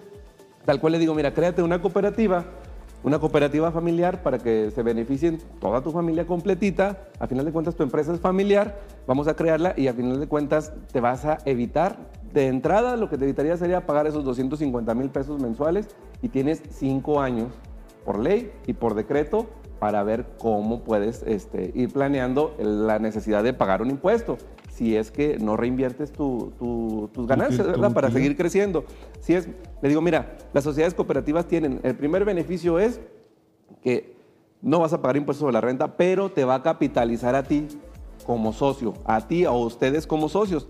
tal 0.65 0.81
cual 0.81 0.95
le 0.95 0.99
digo, 0.99 1.15
mira, 1.15 1.35
créate 1.35 1.63
una 1.63 1.83
cooperativa, 1.83 2.47
una 3.05 3.19
cooperativa 3.19 3.71
familiar 3.71 4.23
para 4.23 4.38
que 4.38 4.71
se 4.71 4.83
beneficien 4.83 5.38
toda 5.61 5.83
tu 5.83 5.93
familia 5.93 6.27
completita. 6.27 7.09
A 7.21 7.27
final 7.27 7.45
de 7.45 7.53
cuentas, 7.53 7.77
tu 7.77 7.83
empresa 7.83 8.12
es 8.12 8.21
familiar, 8.21 8.81
vamos 9.07 9.29
a 9.29 9.37
crearla 9.37 9.75
y 9.77 9.88
a 9.88 9.93
final 9.93 10.19
de 10.19 10.27
cuentas 10.27 10.73
te 10.90 11.01
vas 11.01 11.25
a 11.27 11.38
evitar. 11.45 11.99
De 12.33 12.49
entrada, 12.49 12.97
lo 12.97 13.09
que 13.09 13.19
te 13.19 13.25
evitaría 13.25 13.57
sería 13.57 13.87
pagar 13.87 14.07
esos 14.07 14.25
250 14.25 14.95
mil 14.95 15.11
pesos 15.11 15.40
mensuales 15.40 15.87
y 16.23 16.29
tienes 16.31 16.62
cinco 16.71 17.21
años 17.21 17.53
por 18.05 18.19
ley 18.19 18.51
y 18.67 18.73
por 18.73 18.95
decreto 18.95 19.47
para 19.79 20.03
ver 20.03 20.25
cómo 20.38 20.83
puedes 20.83 21.23
este, 21.27 21.71
ir 21.75 21.93
planeando 21.93 22.55
la 22.59 22.99
necesidad 22.99 23.45
de 23.45 23.53
pagar 23.53 23.83
un 23.83 23.90
impuesto 23.90 24.38
si 24.75 24.97
es 24.97 25.11
que 25.13 25.39
no 25.39 25.57
reinviertes 25.57 26.11
tu- 26.13 26.53
tu- 26.59 27.09
tus 27.13 27.27
ganancias, 27.29 27.65
¿verdad? 27.67 27.93
Para 27.95 28.09
seguir 28.11 28.37
creciendo. 28.37 28.85
Si 29.21 29.35
es, 29.35 29.49
le 29.81 29.89
digo, 29.89 30.01
mira, 30.01 30.37
las 30.53 30.65
sociedades 30.65 30.95
cooperativas 30.95 31.47
tienen, 31.47 31.79
el 31.85 31.95
primer 31.95 32.25
beneficio 32.25 32.79
es 32.81 33.01
que 33.83 34.17
no 34.63 34.81
vas 34.81 34.93
a 34.93 35.01
pagar 35.01 35.17
impuestos 35.17 35.41
sobre 35.41 35.53
la 35.53 35.61
renta, 35.61 35.97
pero 35.97 36.31
te 36.33 36.45
va 36.45 36.57
a 36.57 36.63
capitalizar 36.63 37.35
a 37.37 37.45
ti 37.45 37.69
como 38.27 38.53
socio, 38.53 38.95
a 39.05 39.27
ti 39.29 39.47
o 39.47 39.51
a 39.51 39.59
ustedes 39.65 40.07
como 40.09 40.29
socios. 40.29 40.67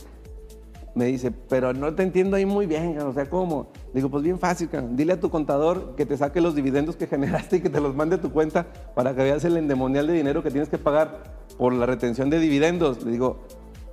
Me 0.94 1.06
dice, 1.06 1.32
pero 1.48 1.72
no 1.72 1.92
te 1.94 2.02
entiendo 2.04 2.36
ahí 2.36 2.44
muy 2.46 2.66
bien, 2.66 2.98
o 3.00 3.12
sea, 3.12 3.28
¿cómo? 3.28 3.68
Digo, 3.94 4.10
pues 4.10 4.22
bien 4.22 4.38
fácil, 4.38 4.68
dile 4.92 5.14
a 5.14 5.20
tu 5.20 5.28
contador 5.30 5.94
que 5.96 6.04
te 6.06 6.16
saque 6.16 6.40
los 6.40 6.54
dividendos 6.54 6.94
que 6.96 7.06
generaste 7.08 7.56
y 7.56 7.60
que 7.62 7.70
te 7.70 7.80
los 7.80 7.94
mande 7.96 8.16
a 8.16 8.20
tu 8.20 8.30
cuenta 8.30 8.66
para 8.94 9.14
que 9.14 9.22
veas 9.22 9.44
el 9.44 9.56
endemonial 9.56 10.06
de 10.06 10.12
dinero 10.12 10.42
que 10.42 10.50
tienes 10.50 10.68
que 10.68 10.78
pagar 10.78 11.22
por 11.56 11.72
la 11.72 11.86
retención 11.86 12.28
de 12.30 12.38
dividendos. 12.38 13.02
Le 13.04 13.10
digo, 13.12 13.38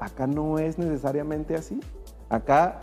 acá 0.02 0.28
no 0.28 0.60
es 0.60 0.78
necesariamente 0.78 1.56
así. 1.56 1.80
Acá 2.28 2.80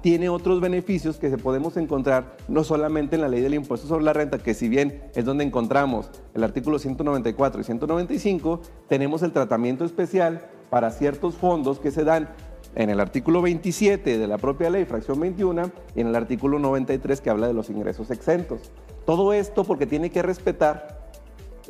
tiene 0.00 0.28
otros 0.28 0.60
beneficios 0.60 1.18
que 1.18 1.30
se 1.30 1.38
podemos 1.38 1.76
encontrar 1.76 2.36
no 2.48 2.64
solamente 2.64 3.16
en 3.16 3.22
la 3.22 3.28
ley 3.28 3.40
del 3.42 3.54
impuesto 3.54 3.86
sobre 3.86 4.04
la 4.04 4.12
renta, 4.12 4.38
que 4.38 4.54
si 4.54 4.68
bien 4.68 5.02
es 5.14 5.24
donde 5.24 5.44
encontramos 5.44 6.10
el 6.34 6.42
artículo 6.42 6.78
194 6.78 7.60
y 7.60 7.64
195, 7.64 8.60
tenemos 8.88 9.22
el 9.22 9.32
tratamiento 9.32 9.84
especial 9.84 10.48
para 10.68 10.90
ciertos 10.90 11.36
fondos 11.36 11.78
que 11.78 11.90
se 11.90 12.04
dan 12.04 12.28
en 12.74 12.90
el 12.90 12.98
artículo 13.00 13.40
27 13.40 14.18
de 14.18 14.26
la 14.26 14.38
propia 14.38 14.68
ley, 14.68 14.84
fracción 14.84 15.20
21, 15.20 15.70
y 15.94 16.00
en 16.00 16.08
el 16.08 16.16
artículo 16.16 16.58
93 16.58 17.20
que 17.20 17.30
habla 17.30 17.46
de 17.46 17.54
los 17.54 17.70
ingresos 17.70 18.10
exentos. 18.10 18.72
Todo 19.06 19.32
esto 19.32 19.64
porque 19.64 19.86
tiene 19.86 20.10
que 20.10 20.22
respetar 20.22 20.97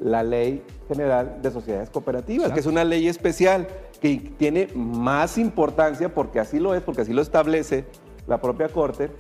la 0.03 0.23
Ley 0.23 0.63
General 0.89 1.39
de 1.43 1.51
Sociedades 1.51 1.91
Cooperativas, 1.91 2.53
que 2.53 2.61
es 2.61 2.67
una 2.67 2.85
ley 2.85 3.09
especial 3.09 3.69
que 4.01 4.33
tiene 4.39 4.69
más 4.75 5.39
importancia, 5.39 6.15
porque 6.15 6.41
así 6.41 6.59
lo 6.59 6.75
es, 6.75 6.83
porque 6.83 7.03
así 7.03 7.13
lo 7.13 7.23
establece 7.23 7.85
la 8.27 8.41
propia 8.41 8.69
Corte, 8.69 9.11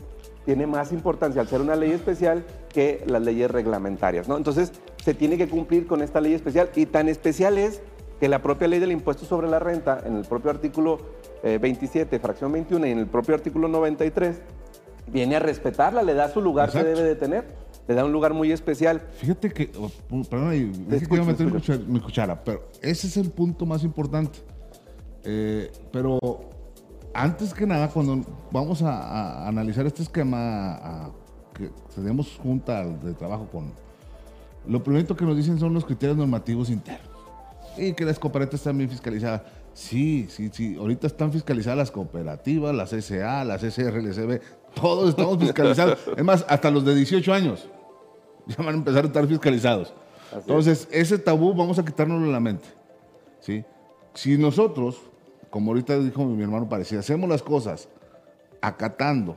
tiene 0.44 0.66
más 0.66 0.92
importancia 0.92 1.40
al 1.40 1.48
ser 1.48 1.60
una 1.60 1.76
ley 1.76 1.90
especial 1.90 2.44
que 2.68 3.02
las 3.06 3.22
leyes 3.22 3.50
reglamentarias. 3.50 4.28
¿no? 4.28 4.36
Entonces, 4.36 4.72
se 5.04 5.14
tiene 5.14 5.36
que 5.36 5.48
cumplir 5.48 5.86
con 5.86 6.00
esta 6.00 6.20
ley 6.20 6.32
especial 6.34 6.70
y 6.74 6.86
tan 6.86 7.08
especial 7.08 7.58
es 7.58 7.82
que 8.20 8.28
la 8.28 8.42
propia 8.42 8.68
ley 8.68 8.78
del 8.78 8.92
impuesto 8.92 9.24
sobre 9.24 9.48
la 9.48 9.58
renta, 9.58 10.00
en 10.04 10.16
el 10.16 10.24
propio 10.24 10.50
artículo 10.50 10.98
eh, 11.42 11.58
27, 11.60 12.18
fracción 12.18 12.52
21 12.52 12.86
y 12.86 12.90
en 12.92 12.98
el 12.98 13.06
propio 13.06 13.34
artículo 13.34 13.68
93, 13.68 14.40
viene 15.06 15.36
a 15.36 15.38
respetarla, 15.38 16.02
le 16.02 16.14
da 16.14 16.28
su 16.28 16.40
lugar 16.40 16.70
que 16.70 16.78
Exacto. 16.78 16.96
debe 16.96 17.08
de 17.08 17.14
tener, 17.14 17.44
le 17.88 17.94
da 17.94 18.04
un 18.04 18.12
lugar 18.12 18.34
muy 18.34 18.52
especial. 18.52 19.00
Fíjate 19.14 19.50
que, 19.50 19.72
oh, 19.78 19.90
perdón, 20.28 20.52
es 20.90 21.00
que 21.00 21.08
quiero 21.08 21.24
meter 21.24 21.46
mi 21.46 21.52
cuchara, 21.52 21.80
mi 21.86 22.00
cuchara, 22.00 22.44
pero 22.44 22.68
ese 22.82 23.06
es 23.06 23.16
el 23.16 23.30
punto 23.30 23.64
más 23.64 23.82
importante. 23.82 24.38
Eh, 25.24 25.72
pero 25.90 26.18
antes 27.14 27.54
que 27.54 27.66
nada, 27.66 27.88
cuando 27.88 28.22
vamos 28.50 28.82
a, 28.82 28.90
a 29.44 29.48
analizar 29.48 29.86
este 29.86 30.02
esquema 30.02 30.74
a- 30.74 31.10
que 31.54 31.70
tenemos 31.94 32.36
junta 32.36 32.84
de 32.84 33.14
trabajo 33.14 33.48
con, 33.50 33.72
lo 34.66 34.84
primero 34.84 35.16
que 35.16 35.24
nos 35.24 35.36
dicen 35.36 35.58
son 35.58 35.72
los 35.72 35.86
criterios 35.86 36.18
normativos 36.18 36.68
internos. 36.68 37.08
Y 37.78 37.94
que 37.94 38.04
las 38.04 38.18
cooperativas 38.18 38.60
están 38.60 38.76
bien 38.76 38.90
fiscalizadas. 38.90 39.42
Sí, 39.72 40.26
sí, 40.28 40.50
sí. 40.52 40.76
Ahorita 40.78 41.06
están 41.06 41.32
fiscalizadas 41.32 41.78
las 41.78 41.90
cooperativas, 41.90 42.74
las 42.74 42.90
SA, 42.90 43.44
las 43.44 43.62
SRLCB. 43.62 44.40
Todos 44.74 45.10
estamos 45.10 45.38
fiscalizados. 45.38 45.98
es 46.16 46.24
más, 46.24 46.44
hasta 46.48 46.70
los 46.70 46.84
de 46.84 46.94
18 46.94 47.32
años 47.32 47.66
ya 48.56 48.56
van 48.56 48.74
a 48.74 48.78
empezar 48.78 49.04
a 49.04 49.06
estar 49.08 49.26
fiscalizados. 49.26 49.88
es. 49.88 50.38
Entonces, 50.38 50.88
ese 50.90 51.18
tabú 51.18 51.54
vamos 51.54 51.78
a 51.78 51.84
quitárnoslo 51.84 52.26
de 52.26 52.32
la 52.32 52.40
mente. 52.40 52.66
¿sí? 53.40 53.64
Si 54.14 54.36
nosotros, 54.36 54.96
como 55.50 55.70
ahorita 55.70 55.98
dijo 55.98 56.24
mi 56.24 56.42
hermano 56.42 56.68
parecido, 56.68 57.00
hacemos 57.00 57.28
las 57.28 57.42
cosas 57.42 57.88
acatando 58.60 59.36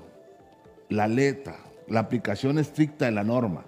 la 0.89 1.07
letra, 1.07 1.57
la 1.88 2.01
aplicación 2.01 2.57
estricta 2.57 3.05
de 3.05 3.12
la 3.12 3.24
norma, 3.24 3.64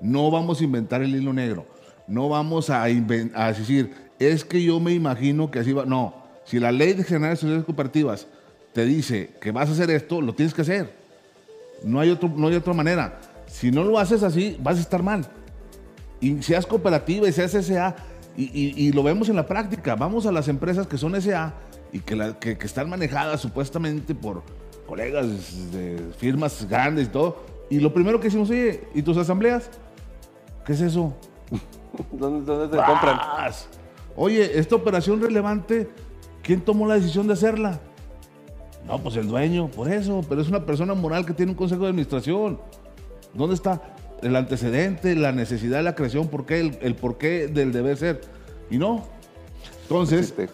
no 0.00 0.30
vamos 0.30 0.60
a 0.60 0.64
inventar 0.64 1.02
el 1.02 1.14
hilo 1.14 1.32
negro, 1.32 1.66
no 2.06 2.28
vamos 2.28 2.70
a, 2.70 2.84
decir, 2.84 3.92
es 4.18 4.44
que 4.44 4.62
yo 4.62 4.80
me 4.80 4.92
imagino 4.92 5.50
que 5.50 5.60
así 5.60 5.72
va. 5.72 5.84
No, 5.84 6.14
si 6.44 6.58
la 6.58 6.72
ley 6.72 6.92
de 6.92 7.04
general 7.04 7.30
de 7.30 7.36
sociedades 7.36 7.64
cooperativas 7.64 8.26
te 8.72 8.84
dice 8.84 9.30
que 9.40 9.52
vas 9.52 9.68
a 9.68 9.72
hacer 9.72 9.90
esto, 9.90 10.20
lo 10.20 10.34
tienes 10.34 10.52
que 10.52 10.62
hacer. 10.62 10.92
No 11.82 12.00
hay, 12.00 12.10
otro, 12.10 12.30
no 12.34 12.48
hay 12.48 12.54
otra 12.54 12.72
manera. 12.72 13.20
Si 13.54 13.70
no 13.70 13.84
lo 13.84 14.00
haces 14.00 14.24
así, 14.24 14.56
vas 14.60 14.78
a 14.78 14.80
estar 14.80 15.00
mal. 15.02 15.24
Y 16.20 16.42
seas 16.42 16.66
cooperativa 16.66 17.28
y 17.28 17.32
seas 17.32 17.54
SA, 17.54 17.94
y, 18.36 18.44
y- 18.46 18.74
y 18.88 18.92
lo 18.92 19.04
vemos 19.04 19.28
en 19.28 19.36
la 19.36 19.46
práctica. 19.46 19.94
Vamos 19.94 20.26
a 20.26 20.32
las 20.32 20.48
empresas 20.48 20.88
que 20.88 20.98
son 20.98 21.14
SA 21.20 21.54
y 21.92 22.00
que, 22.00 22.16
la- 22.16 22.36
que- 22.36 22.58
que 22.58 22.66
están 22.66 22.90
manejadas 22.90 23.40
supuestamente 23.40 24.12
por 24.12 24.42
colegas 24.88 25.70
de 25.70 26.00
firmas 26.18 26.66
grandes 26.68 27.06
y 27.06 27.10
todo. 27.10 27.36
Y 27.70 27.78
lo 27.78 27.94
primero 27.94 28.18
que 28.18 28.24
decimos, 28.24 28.50
oye, 28.50 28.88
¿y 28.92 29.02
tus 29.02 29.16
asambleas? 29.16 29.70
¿Qué 30.66 30.72
es 30.72 30.80
eso? 30.80 31.14
¿Dónde, 32.12 32.44
dónde 32.44 32.76
se 32.76 32.82
compran? 32.84 33.18
Oye, 34.16 34.58
esta 34.58 34.74
operación 34.74 35.20
relevante, 35.22 35.88
¿quién 36.42 36.60
tomó 36.60 36.88
la 36.88 36.94
decisión 36.94 37.28
de 37.28 37.34
hacerla? 37.34 37.78
No, 38.84 38.98
pues 38.98 39.14
el 39.16 39.28
dueño, 39.28 39.68
por 39.68 39.90
eso, 39.92 40.22
pero 40.28 40.40
es 40.42 40.48
una 40.48 40.66
persona 40.66 40.94
moral 40.94 41.24
que 41.24 41.32
tiene 41.32 41.52
un 41.52 41.56
consejo 41.56 41.82
de 41.84 41.90
administración. 41.90 42.58
¿Dónde 43.34 43.54
está? 43.54 43.94
el 44.24 44.36
antecedente, 44.36 45.14
la 45.14 45.32
necesidad 45.32 45.78
de 45.78 45.82
la 45.82 45.94
creación, 45.94 46.28
por 46.28 46.46
qué, 46.46 46.60
el, 46.60 46.78
el 46.80 46.94
porqué 46.94 47.46
del 47.46 47.72
deber 47.72 47.96
ser. 47.96 48.20
Y 48.70 48.78
no. 48.78 49.06
Entonces, 49.82 50.30
Existe. 50.30 50.48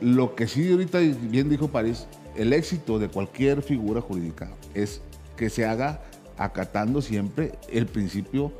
lo 0.00 0.34
que 0.34 0.48
sí 0.48 0.70
ahorita 0.70 0.98
bien 0.98 1.48
dijo 1.48 1.68
París, 1.68 2.06
el 2.36 2.52
éxito 2.52 2.98
de 2.98 3.08
cualquier 3.08 3.62
figura 3.62 4.00
jurídica 4.00 4.50
es 4.74 5.00
que 5.36 5.48
se 5.48 5.64
haga 5.64 6.02
acatando 6.36 7.00
siempre 7.00 7.52
el 7.70 7.86
principio 7.86 8.52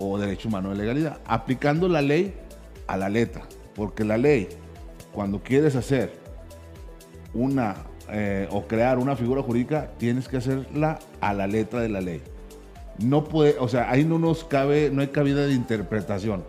o 0.00 0.18
derecho 0.18 0.48
humano 0.48 0.70
de 0.70 0.76
legalidad, 0.76 1.20
aplicando 1.24 1.88
la 1.88 2.02
ley 2.02 2.34
a 2.88 2.96
la 2.96 3.08
letra, 3.08 3.42
porque 3.76 4.02
la 4.02 4.18
ley, 4.18 4.48
cuando 5.12 5.40
quieres 5.40 5.76
hacer 5.76 6.12
una 7.32 7.76
eh, 8.10 8.48
o 8.50 8.66
crear 8.66 8.98
una 8.98 9.14
figura 9.14 9.42
jurídica, 9.42 9.92
tienes 9.98 10.26
que 10.26 10.38
hacerla 10.38 10.98
a 11.20 11.32
la 11.32 11.46
letra 11.46 11.80
de 11.80 11.88
la 11.88 12.00
ley. 12.00 12.20
No 12.98 13.24
puede, 13.24 13.56
o 13.58 13.68
sea, 13.68 13.90
ahí 13.90 14.04
no 14.04 14.18
nos 14.18 14.44
cabe, 14.44 14.90
no 14.92 15.00
hay 15.00 15.08
cabida 15.08 15.46
de 15.46 15.52
interpretación. 15.54 16.44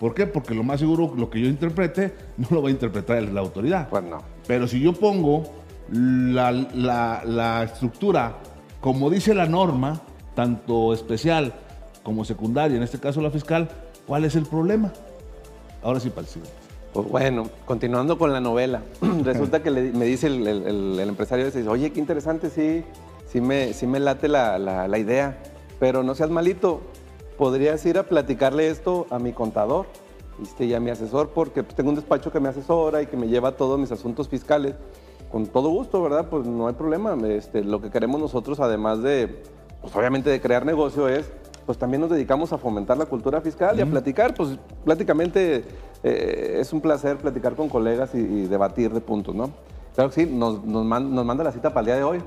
¿Por 0.00 0.14
qué? 0.14 0.26
Porque 0.26 0.54
lo 0.54 0.62
más 0.62 0.80
seguro, 0.80 1.12
lo 1.16 1.30
que 1.30 1.40
yo 1.40 1.46
interprete, 1.48 2.14
no 2.36 2.48
lo 2.50 2.62
va 2.62 2.68
a 2.68 2.72
interpretar 2.72 3.22
la 3.22 3.40
autoridad. 3.40 3.88
Pues 3.88 4.04
no. 4.04 4.18
Pero 4.46 4.66
si 4.68 4.80
yo 4.80 4.92
pongo 4.92 5.44
la, 5.90 6.50
la- 6.52 7.22
la 7.24 7.62
estructura 7.64 8.36
como 8.80 9.10
dice 9.10 9.34
la 9.34 9.46
norma, 9.46 10.00
tanto 10.34 10.92
especial 10.92 11.54
como 12.04 12.24
secundaria, 12.24 12.76
en 12.76 12.82
este 12.84 12.98
caso 13.00 13.20
la 13.20 13.30
fiscal, 13.30 13.68
¿cuál 14.06 14.24
es 14.24 14.36
el 14.36 14.44
problema? 14.44 14.92
Ahora 15.82 15.98
sí, 15.98 16.10
Palcino. 16.10 16.44
Pues 16.92 17.08
bueno, 17.08 17.48
continuando 17.64 18.16
con 18.16 18.32
la 18.32 18.40
novela, 18.40 18.82
resulta 19.24 19.62
que 19.62 19.70
le- 19.70 19.92
me 19.92 20.04
dice 20.04 20.28
el, 20.28 20.46
el- 20.46 20.66
el- 20.66 20.98
el 21.00 21.08
empresario 21.08 21.46
ese, 21.46 21.58
dice, 21.58 21.70
oye, 21.70 21.90
qué 21.90 21.98
interesante, 22.00 22.48
sí, 22.50 22.84
sí 23.26 23.40
me, 23.40 23.72
sí 23.72 23.86
me 23.86 23.98
late 23.98 24.28
la, 24.28 24.58
la- 24.58 24.86
la 24.86 24.98
idea, 24.98 25.36
pero 25.78 26.02
no 26.02 26.14
seas 26.14 26.30
malito, 26.30 26.80
podrías 27.38 27.84
ir 27.86 27.98
a 27.98 28.04
platicarle 28.04 28.68
esto 28.68 29.06
a 29.10 29.18
mi 29.18 29.32
contador 29.32 29.86
¿viste? 30.38 30.64
y 30.64 30.74
a 30.74 30.80
mi 30.80 30.90
asesor, 30.90 31.30
porque 31.30 31.62
pues, 31.62 31.74
tengo 31.74 31.90
un 31.90 31.96
despacho 31.96 32.30
que 32.32 32.40
me 32.40 32.48
asesora 32.48 33.02
y 33.02 33.06
que 33.06 33.16
me 33.16 33.28
lleva 33.28 33.52
todos 33.52 33.78
mis 33.78 33.92
asuntos 33.92 34.28
fiscales. 34.28 34.74
Con 35.30 35.46
todo 35.46 35.70
gusto, 35.70 36.00
¿verdad? 36.02 36.28
Pues 36.30 36.46
no 36.46 36.68
hay 36.68 36.74
problema. 36.74 37.16
Este, 37.28 37.64
lo 37.64 37.80
que 37.80 37.90
queremos 37.90 38.20
nosotros, 38.20 38.60
además 38.60 39.02
de, 39.02 39.42
pues 39.82 39.94
obviamente 39.96 40.30
de 40.30 40.40
crear 40.40 40.64
negocio, 40.64 41.08
es 41.08 41.28
pues 41.66 41.78
también 41.78 42.00
nos 42.00 42.10
dedicamos 42.10 42.52
a 42.52 42.58
fomentar 42.58 42.96
la 42.96 43.06
cultura 43.06 43.40
fiscal 43.40 43.76
y 43.76 43.82
a 43.82 43.86
platicar. 43.86 44.34
Pues 44.34 44.56
prácticamente 44.84 45.64
eh, 46.04 46.58
es 46.60 46.72
un 46.72 46.80
placer 46.80 47.16
platicar 47.16 47.56
con 47.56 47.68
colegas 47.68 48.14
y, 48.14 48.18
y 48.18 48.46
debatir 48.46 48.92
de 48.92 49.00
puntos, 49.00 49.34
¿no? 49.34 49.50
Claro 49.96 50.10
que 50.10 50.14
sí, 50.24 50.30
nos, 50.30 50.64
nos, 50.64 50.84
man- 50.84 51.12
nos 51.12 51.24
manda 51.26 51.42
la 51.42 51.50
cita 51.50 51.70
para 51.70 51.80
el 51.80 51.86
día 51.86 51.96
de 51.96 52.04
hoy. 52.04 52.22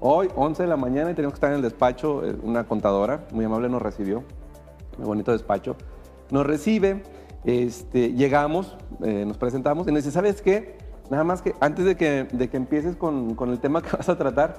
Hoy, 0.00 0.28
11 0.36 0.62
de 0.62 0.68
la 0.68 0.76
mañana, 0.76 1.10
y 1.10 1.14
tenemos 1.14 1.32
que 1.34 1.36
estar 1.36 1.50
en 1.50 1.56
el 1.56 1.62
despacho. 1.62 2.24
eh, 2.24 2.36
Una 2.42 2.64
contadora 2.64 3.24
muy 3.32 3.44
amable 3.44 3.68
nos 3.68 3.80
recibió. 3.82 4.22
Muy 4.98 5.06
bonito 5.06 5.32
despacho. 5.32 5.76
Nos 6.30 6.46
recibe, 6.46 7.02
este, 7.44 8.12
llegamos, 8.12 8.76
eh, 9.02 9.24
nos 9.26 9.38
presentamos 9.38 9.86
y 9.88 9.92
nos 9.92 10.02
dice, 10.04 10.12
¿sabes 10.12 10.42
qué? 10.42 10.76
Nada 11.10 11.24
más 11.24 11.40
que 11.40 11.54
antes 11.60 11.84
de 11.84 11.96
que, 11.96 12.24
de 12.24 12.48
que 12.48 12.56
empieces 12.56 12.96
con, 12.96 13.34
con 13.34 13.50
el 13.50 13.60
tema 13.60 13.80
que 13.82 13.96
vas 13.96 14.08
a 14.08 14.16
tratar, 14.18 14.56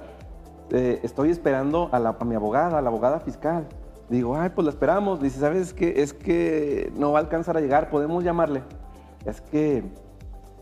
eh, 0.71 0.99
estoy 1.03 1.29
esperando 1.29 1.89
a, 1.91 1.99
la- 1.99 2.15
a 2.19 2.25
mi 2.25 2.35
abogada, 2.35 2.79
a 2.79 2.81
la 2.81 2.89
abogada 2.89 3.19
fiscal. 3.19 3.67
Digo, 4.09 4.37
ay, 4.37 4.49
pues 4.55 4.65
la 4.65 4.71
esperamos. 4.71 5.21
Dice, 5.21 5.39
¿sabes 5.39 5.73
qué? 5.73 5.95
Es 6.01 6.13
que 6.13 6.91
no 6.95 7.11
va 7.11 7.19
a 7.19 7.21
alcanzar 7.21 7.57
a 7.57 7.61
llegar, 7.61 7.89
podemos 7.89 8.23
llamarle. 8.23 8.63
Es 9.25 9.41
que 9.41 9.83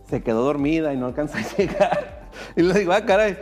se 0.09 0.21
quedó 0.23 0.43
dormida 0.43 0.93
y 0.93 0.97
no 0.97 1.05
alcanza 1.05 1.37
a 1.39 1.41
llegar. 1.57 2.27
Y 2.55 2.61
le 2.63 2.73
digo, 2.79 2.91
ah, 2.91 3.05
caray, 3.05 3.37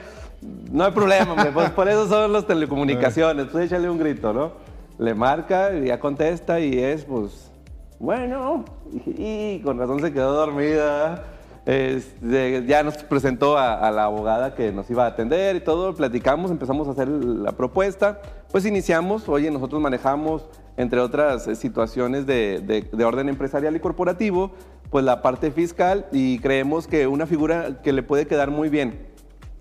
no 0.72 0.84
hay 0.86 0.92
problema, 0.92 1.34
hombre, 1.34 1.52
pues 1.54 1.70
por 1.72 1.88
eso 1.88 2.08
son 2.08 2.34
las 2.34 2.46
telecomunicaciones, 2.48 3.48
pues 3.52 3.66
échale 3.66 3.90
un 3.90 3.98
grito, 4.00 4.34
¿no? 4.34 4.52
Le 4.98 5.14
marca 5.14 5.72
y 5.76 5.86
ya 5.88 6.00
contesta 6.00 6.60
y 6.60 6.78
es, 6.80 7.04
pues, 7.06 7.52
bueno, 8.00 8.66
y, 9.06 9.60
con 9.60 9.78
razón 9.80 10.02
se 10.02 10.12
quedó 10.14 10.34
dormida. 10.34 11.24
Este, 11.66 12.66
ya 12.68 12.84
nos 12.84 12.98
presentó 12.98 13.58
a, 13.58 13.90
la 13.90 14.04
abogada 14.04 14.54
que 14.54 14.74
nos 14.74 14.90
iba 14.90 15.06
a 15.06 15.08
atender 15.08 15.56
y 15.56 15.62
todo, 15.62 15.96
platicamos, 15.96 16.52
empezamos 16.52 16.90
a 16.90 16.92
hacer 16.92 17.08
la 17.08 17.54
propuesta, 17.54 18.20
pues 18.52 18.66
iniciamos, 18.66 19.30
oye, 19.30 19.50
nosotros 19.50 19.80
manejamos, 19.82 20.46
entre 20.76 21.00
otras 21.00 21.48
eh, 21.48 21.56
situaciones 21.56 22.26
de- 22.26 22.60
de 22.92 23.06
orden 23.06 23.30
empresarial 23.30 23.76
y 23.78 23.80
corporativo, 23.80 24.52
pues 24.90 25.06
la 25.06 25.22
parte 25.22 25.52
fiscal 25.52 26.06
y 26.12 26.40
creemos 26.40 26.86
que 26.86 27.08
una 27.08 27.26
figura 27.28 27.82
que 27.82 27.94
le 27.94 28.04
puede 28.04 28.28
quedar 28.28 28.52
muy 28.52 28.68
bien 28.68 29.13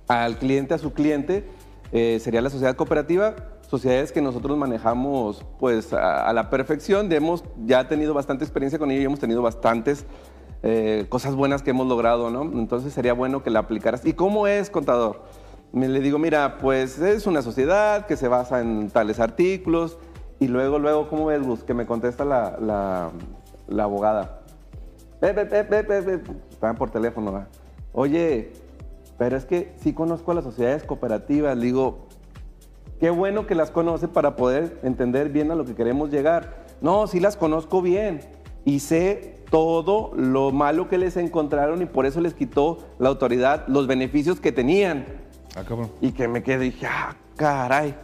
al 0.09 0.39
cliente, 0.39 0.75
a 0.75 0.79
su 0.79 0.93
cliente, 0.93 1.45
eh, 1.93 2.19
sería 2.21 2.41
la 2.41 2.51
sociedad 2.51 2.75
cooperativa, 2.77 3.35
sociedades 3.69 4.13
que 4.13 4.21
nosotros 4.21 4.57
manejamos 4.59 5.45
pues 5.59 5.93
a, 5.93 6.31
la 6.33 6.51
perfección, 6.51 7.11
hemos 7.13 7.45
ya 7.65 7.89
tenido 7.89 8.13
bastante 8.15 8.45
experiencia 8.45 8.79
con 8.79 8.91
ello 8.91 9.01
y 9.01 9.05
hemos 9.05 9.19
tenido 9.21 9.41
bastantes 9.43 10.05
eh, 10.63 11.07
cosas 11.09 11.35
buenas 11.35 11.63
que 11.63 11.71
hemos 11.71 11.87
logrado, 11.87 12.31
¿no? 12.31 12.43
Entonces 12.43 12.93
sería 12.93 13.15
bueno 13.15 13.43
que 13.43 13.51
la 13.51 13.61
aplicaras. 13.61 14.05
¿Y 14.05 14.13
cómo 14.13 14.47
es, 14.47 14.71
contador? 14.71 15.23
Me 15.73 15.89
le 15.89 16.01
digo, 16.01 16.19
mira, 16.19 16.59
pues 16.59 16.99
es 16.99 17.27
una 17.27 17.41
sociedad 17.41 18.07
que 18.07 18.17
se 18.17 18.29
basa 18.29 18.61
en 18.61 18.91
tales 18.91 19.19
artículos 19.21 19.97
y 20.39 20.49
luego, 20.49 20.79
luego, 20.79 21.09
¿cómo 21.09 21.27
ves, 21.27 21.43
Gus? 21.43 21.65
Que 21.65 21.73
me 21.73 21.87
contesta 21.87 22.25
la, 22.25 22.59
la- 23.69 23.83
abogada. 23.83 24.43
Estaban 26.51 26.77
por 26.77 26.91
teléfono, 26.91 27.33
¿verdad? 27.33 27.49
Oye, 27.93 28.53
pero 29.23 29.37
es 29.37 29.45
que 29.45 29.73
sí 29.81 29.93
conozco 29.93 30.33
a 30.33 30.35
las 30.35 30.43
sociedades 30.43 30.83
cooperativas. 30.83 31.57
Digo, 31.61 32.09
qué 32.99 33.09
bueno 33.11 33.47
que 33.47 33.55
las 33.55 33.71
conoce 33.71 34.09
para 34.09 34.35
poder 34.35 34.81
entender 34.83 35.29
bien 35.29 35.53
a 35.53 35.55
lo 35.55 35.65
que 35.65 35.77
queremos 35.77 36.11
llegar. 36.11 36.67
No, 36.81 37.07
sí 37.07 37.21
las 37.21 37.37
conozco 37.37 37.83
bien 37.83 38.19
y 38.65 38.81
sé 38.81 39.45
todo 39.49 40.11
lo 40.17 40.51
malo 40.51 40.89
que 40.89 40.99
les 40.99 41.17
encontraron 41.17 41.81
y 41.83 41.87
por 41.87 42.05
eso 42.05 42.21
les 42.21 42.35
quitó 42.35 42.79
la 42.99 43.11
autoridad 43.11 43.65
los 43.69 43.87
beneficios 43.87 44.41
que 44.41 44.51
tenían. 44.51 45.07
Ah. 45.55 45.63
Y 46.01 46.11
que 46.11 46.27
me 46.27 46.43
quedé 46.43 46.67
y 46.67 46.71
dije, 46.71 46.89
ah, 46.91 47.15
caray. 47.37 47.95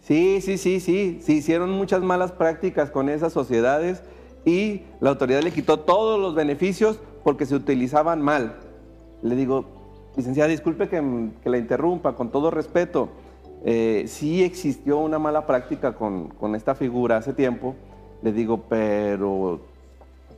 Sí, 0.00 0.40
sí, 0.40 0.56
sí, 0.56 0.80
sí. 0.80 1.20
Se 1.20 1.34
hicieron 1.34 1.70
muchas 1.70 2.00
malas 2.00 2.32
prácticas 2.32 2.90
con 2.90 3.10
esas 3.10 3.34
sociedades 3.34 4.02
y 4.46 4.84
la 5.00 5.10
autoridad 5.10 5.42
le 5.42 5.50
quitó 5.50 5.80
todos 5.80 6.18
los 6.18 6.34
beneficios 6.34 6.98
porque 7.24 7.44
se 7.44 7.56
utilizaban 7.56 8.22
mal. 8.22 8.56
Le 9.20 9.36
digo, 9.36 9.75
licenciada, 10.16 10.48
disculpe 10.48 10.88
que, 10.88 11.30
que 11.42 11.50
la 11.50 11.58
interrumpa, 11.58 12.14
con 12.14 12.30
todo 12.30 12.50
respeto. 12.50 13.10
Eh, 13.64 14.04
sí 14.06 14.44
existió 14.44 14.98
una 14.98 15.18
mala 15.18 15.46
práctica 15.46 15.94
con, 15.94 16.28
con 16.28 16.54
esta 16.54 16.74
figura 16.74 17.16
hace 17.16 17.32
tiempo. 17.32 17.74
Le 18.22 18.32
digo, 18.32 18.64
pero 18.68 19.60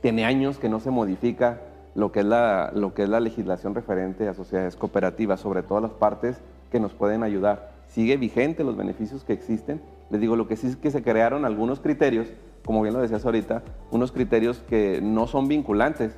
tiene 0.01 0.25
años 0.25 0.57
que 0.57 0.69
no 0.69 0.79
se 0.79 0.91
modifica 0.91 1.61
lo 1.95 2.11
que 2.11 2.21
es 2.21 2.25
la, 2.25 2.71
lo 2.73 2.93
que 2.93 3.03
es 3.03 3.09
la 3.09 3.19
legislación 3.19 3.75
referente 3.75 4.27
a 4.27 4.33
sociedades 4.33 4.75
cooperativas, 4.75 5.39
sobre 5.39 5.63
todas 5.63 5.83
las 5.83 5.91
partes 5.91 6.37
que 6.71 6.79
nos 6.79 6.93
pueden 6.93 7.23
ayudar. 7.23 7.71
Sigue 7.87 8.17
vigente 8.17 8.63
los 8.63 8.77
beneficios 8.77 9.23
que 9.23 9.33
existen. 9.33 9.81
Les 10.09 10.21
digo, 10.21 10.35
lo 10.35 10.47
que 10.47 10.55
sí 10.55 10.67
es 10.67 10.75
que 10.75 10.91
se 10.91 11.03
crearon 11.03 11.45
algunos 11.45 11.79
criterios, 11.79 12.27
como 12.65 12.81
bien 12.81 12.93
lo 12.93 13.01
decías 13.01 13.25
ahorita, 13.25 13.63
unos 13.91 14.11
criterios 14.11 14.59
que 14.69 15.01
no 15.01 15.27
son 15.27 15.47
vinculantes, 15.47 16.15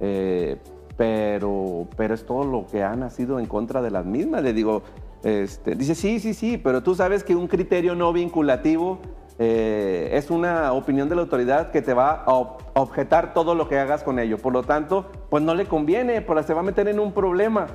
eh, 0.00 0.58
pero, 0.96 1.86
pero 1.96 2.14
es 2.14 2.24
todo 2.24 2.44
lo 2.44 2.66
que 2.66 2.82
ha 2.82 2.94
nacido 2.96 3.38
en 3.38 3.46
contra 3.46 3.82
de 3.82 3.90
las 3.90 4.04
mismas. 4.04 4.42
Le 4.42 4.52
digo, 4.52 4.82
este, 5.22 5.74
dice, 5.74 5.94
sí, 5.94 6.20
sí, 6.20 6.34
sí, 6.34 6.56
pero 6.56 6.82
tú 6.82 6.94
sabes 6.94 7.24
que 7.24 7.34
un 7.34 7.48
criterio 7.48 7.94
no 7.94 8.12
vinculativo 8.12 8.98
eh, 9.38 10.10
es 10.12 10.30
una 10.30 10.72
opinión 10.72 11.08
de 11.08 11.16
la 11.16 11.22
autoridad 11.22 11.70
que 11.70 11.82
te 11.82 11.92
va 11.92 12.22
a 12.22 12.26
ob- 12.26 12.56
objetar 12.74 13.34
todo 13.34 13.54
lo 13.54 13.68
que 13.68 13.78
hagas 13.78 14.02
con 14.02 14.18
ello. 14.18 14.38
Por 14.38 14.52
lo 14.52 14.62
tanto, 14.62 15.10
pues 15.28 15.42
no 15.42 15.54
le 15.54 15.66
conviene, 15.66 16.22
porque 16.22 16.44
se 16.44 16.54
va 16.54 16.60
a 16.60 16.64
meter 16.64 16.88
en 16.88 16.98
un 16.98 17.12
problema. 17.12 17.66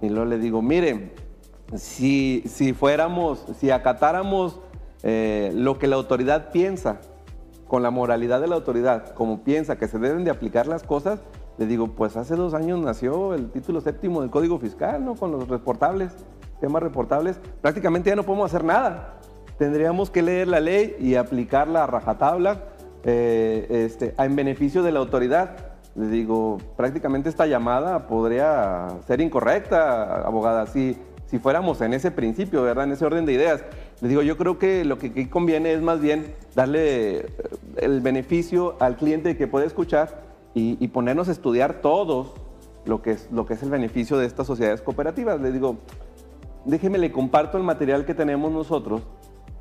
Y 0.00 0.08
luego 0.08 0.24
le 0.24 0.38
digo, 0.38 0.60
miren, 0.60 1.12
si, 1.76 2.42
si 2.46 2.72
fuéramos, 2.72 3.46
si 3.58 3.70
acatáramos 3.70 4.60
eh, 5.04 5.52
lo 5.54 5.78
que 5.78 5.86
la 5.86 5.94
autoridad 5.96 6.50
piensa, 6.50 7.00
con 7.68 7.84
la 7.84 7.90
moralidad 7.90 8.40
de 8.40 8.48
la 8.48 8.56
autoridad, 8.56 9.14
como 9.14 9.44
piensa 9.44 9.78
que 9.78 9.86
se 9.86 9.98
deben 9.98 10.24
de 10.24 10.30
aplicar 10.30 10.66
las 10.66 10.82
cosas, 10.82 11.20
le 11.62 11.68
digo, 11.68 11.86
pues 11.86 12.16
hace 12.16 12.34
dos 12.34 12.54
años 12.54 12.80
nació 12.80 13.34
el 13.34 13.48
título 13.50 13.80
séptimo 13.80 14.20
del 14.20 14.30
Código 14.30 14.58
Fiscal, 14.58 15.04
¿no? 15.04 15.14
Con 15.14 15.30
los 15.30 15.46
reportables, 15.46 16.12
temas 16.60 16.82
reportables, 16.82 17.38
prácticamente 17.60 18.10
ya 18.10 18.16
no 18.16 18.24
podemos 18.24 18.52
hacer 18.52 18.64
nada. 18.64 19.20
Tendríamos 19.58 20.10
que 20.10 20.22
leer 20.22 20.48
la 20.48 20.58
ley 20.58 20.96
y 20.98 21.14
aplicarla 21.14 21.84
a 21.84 21.86
rajatabla 21.86 22.64
eh, 23.04 23.68
este, 23.70 24.12
en 24.18 24.34
beneficio 24.34 24.82
de 24.82 24.90
la 24.90 24.98
autoridad. 24.98 25.56
Le 25.94 26.08
digo, 26.08 26.58
prácticamente 26.76 27.28
esta 27.28 27.46
llamada 27.46 28.08
podría 28.08 28.88
ser 29.06 29.20
incorrecta, 29.20 30.26
abogada, 30.26 30.66
si, 30.66 30.96
si 31.26 31.38
fuéramos 31.38 31.80
en 31.80 31.94
ese 31.94 32.10
principio, 32.10 32.64
¿verdad? 32.64 32.86
En 32.86 32.92
ese 32.92 33.04
orden 33.04 33.24
de 33.24 33.34
ideas. 33.34 33.62
Le 34.00 34.08
digo, 34.08 34.22
yo 34.22 34.36
creo 34.36 34.58
que 34.58 34.84
lo 34.84 34.98
que 34.98 35.08
aquí 35.08 35.26
conviene 35.26 35.74
es 35.74 35.80
más 35.80 36.00
bien 36.00 36.34
darle 36.56 37.18
eh, 37.18 37.26
el 37.76 38.00
beneficio 38.00 38.74
al 38.80 38.96
cliente 38.96 39.36
que 39.36 39.46
puede 39.46 39.66
escuchar 39.66 40.31
y, 40.54 40.88
ponernos 40.88 41.28
a 41.28 41.32
estudiar 41.32 41.80
todos 41.80 42.32
lo 42.84 43.00
que, 43.00 43.12
es, 43.12 43.28
lo 43.32 43.46
que 43.46 43.54
es 43.54 43.62
el 43.62 43.70
beneficio 43.70 44.18
de 44.18 44.26
estas 44.26 44.46
sociedades 44.46 44.82
cooperativas. 44.82 45.40
Le 45.40 45.50
digo, 45.50 45.78
déjeme, 46.64 46.98
le 46.98 47.10
comparto 47.10 47.56
el 47.56 47.64
material 47.64 48.04
que 48.04 48.14
tenemos 48.14 48.52
nosotros 48.52 49.02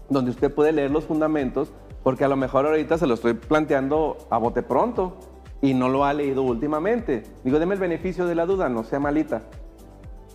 donde 0.10 0.32
usted 0.32 0.54
puede 0.54 0.74
leer 0.74 0.92
los 0.92 1.06
fundamentos, 1.06 1.72
porque 2.04 2.26
a 2.26 2.28
lo 2.28 2.36
mejor 2.36 2.66
ahorita 2.66 2.98
se 2.98 3.08
lo 3.08 3.14
estoy 3.14 3.34
planteando 3.34 4.18
a 4.30 4.38
bote 4.38 4.62
pronto 4.62 5.16
y 5.62 5.74
no 5.74 5.88
lo 5.88 6.04
ha 6.04 6.14
leído 6.14 6.44
últimamente. 6.44 7.24
Digo, 7.46 7.60
deme 7.60 7.76
el 7.76 7.80
beneficio 7.80 8.26
de 8.26 8.36
la 8.36 8.46
duda, 8.46 8.68
no 8.68 8.84
sea 8.84 9.00
malita. 9.00 9.44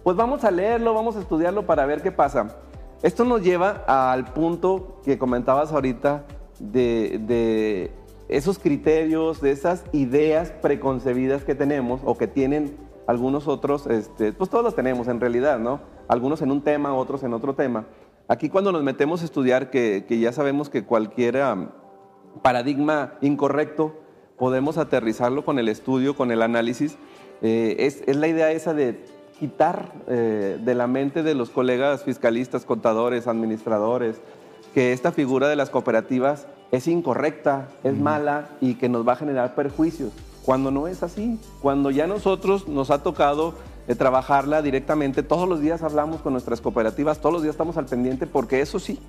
Pues 0.02 0.16
vamos 0.16 0.44
a 0.44 0.50
leerlo, 0.50 0.94
vamos 0.94 1.16
a 1.16 1.20
estudiarlo 1.20 1.66
para 1.66 1.84
ver 1.84 2.00
qué 2.00 2.12
pasa. 2.12 2.56
Esto 3.02 3.26
nos 3.26 3.42
lleva 3.42 3.84
al 3.86 4.32
punto 4.32 5.02
que 5.04 5.18
comentabas 5.18 5.72
ahorita 5.72 6.24
de 6.58 7.92
esos 8.28 8.58
criterios, 8.58 9.40
de 9.40 9.52
esas 9.52 9.84
ideas 9.92 10.50
preconcebidas 10.50 11.44
que 11.44 11.54
tenemos 11.54 12.00
o 12.04 12.16
que 12.16 12.26
tienen 12.26 12.76
algunos 13.06 13.46
otros, 13.46 13.86
este, 13.86 14.32
pues 14.32 14.50
todos 14.50 14.64
los 14.64 14.74
tenemos 14.74 15.08
en 15.08 15.20
realidad, 15.20 15.58
¿no? 15.58 15.80
Algunos 16.08 16.42
en 16.42 16.50
un 16.50 16.62
tema, 16.62 16.94
otros 16.94 17.22
en 17.22 17.32
otro 17.32 17.54
tema. 17.54 17.86
Aquí 18.28 18.48
cuando 18.48 18.72
nos 18.72 18.82
metemos 18.82 19.22
a 19.22 19.24
estudiar, 19.24 19.70
que, 19.70 20.04
ya 20.08 20.32
sabemos 20.32 20.68
que 20.68 20.84
cualquier 20.84 21.38
paradigma 22.42 23.14
incorrecto 23.20 23.94
podemos 24.36 24.78
aterrizarlo 24.78 25.44
con 25.44 25.58
el 25.60 25.68
estudio, 25.68 26.16
con 26.16 26.32
el 26.32 26.42
análisis, 26.42 26.98
eh, 27.42 27.76
es, 27.78 28.02
la 28.16 28.26
idea 28.26 28.50
esa 28.50 28.74
de 28.74 29.04
quitar 29.38 29.92
eh, 30.08 30.58
de 30.60 30.74
la 30.74 30.88
mente 30.88 31.22
de 31.22 31.34
los 31.34 31.50
colegas 31.50 32.02
fiscalistas, 32.02 32.64
contadores, 32.64 33.28
administradores, 33.28 34.20
que 34.74 34.92
esta 34.92 35.12
figura 35.12 35.48
de 35.48 35.56
las 35.56 35.70
cooperativas 35.70 36.48
es 36.72 36.88
incorrecta, 36.88 37.68
es 37.84 37.96
mala 37.96 38.48
y 38.60 38.74
que 38.74 38.88
nos 38.88 39.06
va 39.06 39.12
a 39.12 39.16
generar 39.16 39.54
perjuicios, 39.54 40.12
cuando 40.44 40.70
no 40.70 40.88
es 40.88 41.02
así, 41.02 41.38
cuando 41.60 41.90
ya 41.90 42.06
nosotros 42.06 42.68
nos 42.68 42.90
ha 42.90 43.02
tocado 43.02 43.54
eh, 43.88 43.94
trabajarla 43.94 44.62
directamente, 44.62 45.22
todos 45.22 45.48
los 45.48 45.60
días 45.60 45.82
hablamos 45.82 46.20
con 46.20 46.32
nuestras 46.32 46.60
cooperativas, 46.60 47.20
todos 47.20 47.32
los 47.32 47.42
días 47.42 47.54
estamos 47.54 47.76
al 47.76 47.86
pendiente, 47.86 48.26
porque 48.26 48.60
eso 48.60 48.78
sí, 48.78 49.00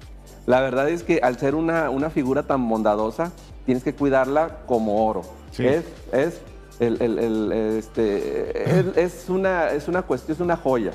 la 0.46 0.62
verdad 0.62 0.90
es 0.90 1.04
que 1.04 1.20
al 1.22 1.38
ser 1.38 1.56
una, 1.56 1.90
una 1.90 2.10
figura 2.10 2.44
tan 2.44 2.68
bondadosa, 2.68 3.32
tienes 3.66 3.84
que 3.84 3.94
cuidarla 3.94 4.60
como 4.66 5.08
oro. 5.08 5.22
Es, 5.58 5.86
es, 6.12 6.42
este, 6.80 9.02
es, 9.02 9.30
una, 9.30 9.72
es 9.72 9.88
una 9.88 10.04
cuestión, 10.04 10.36
es 10.36 10.42
una 10.42 10.58
joya, 10.58 10.92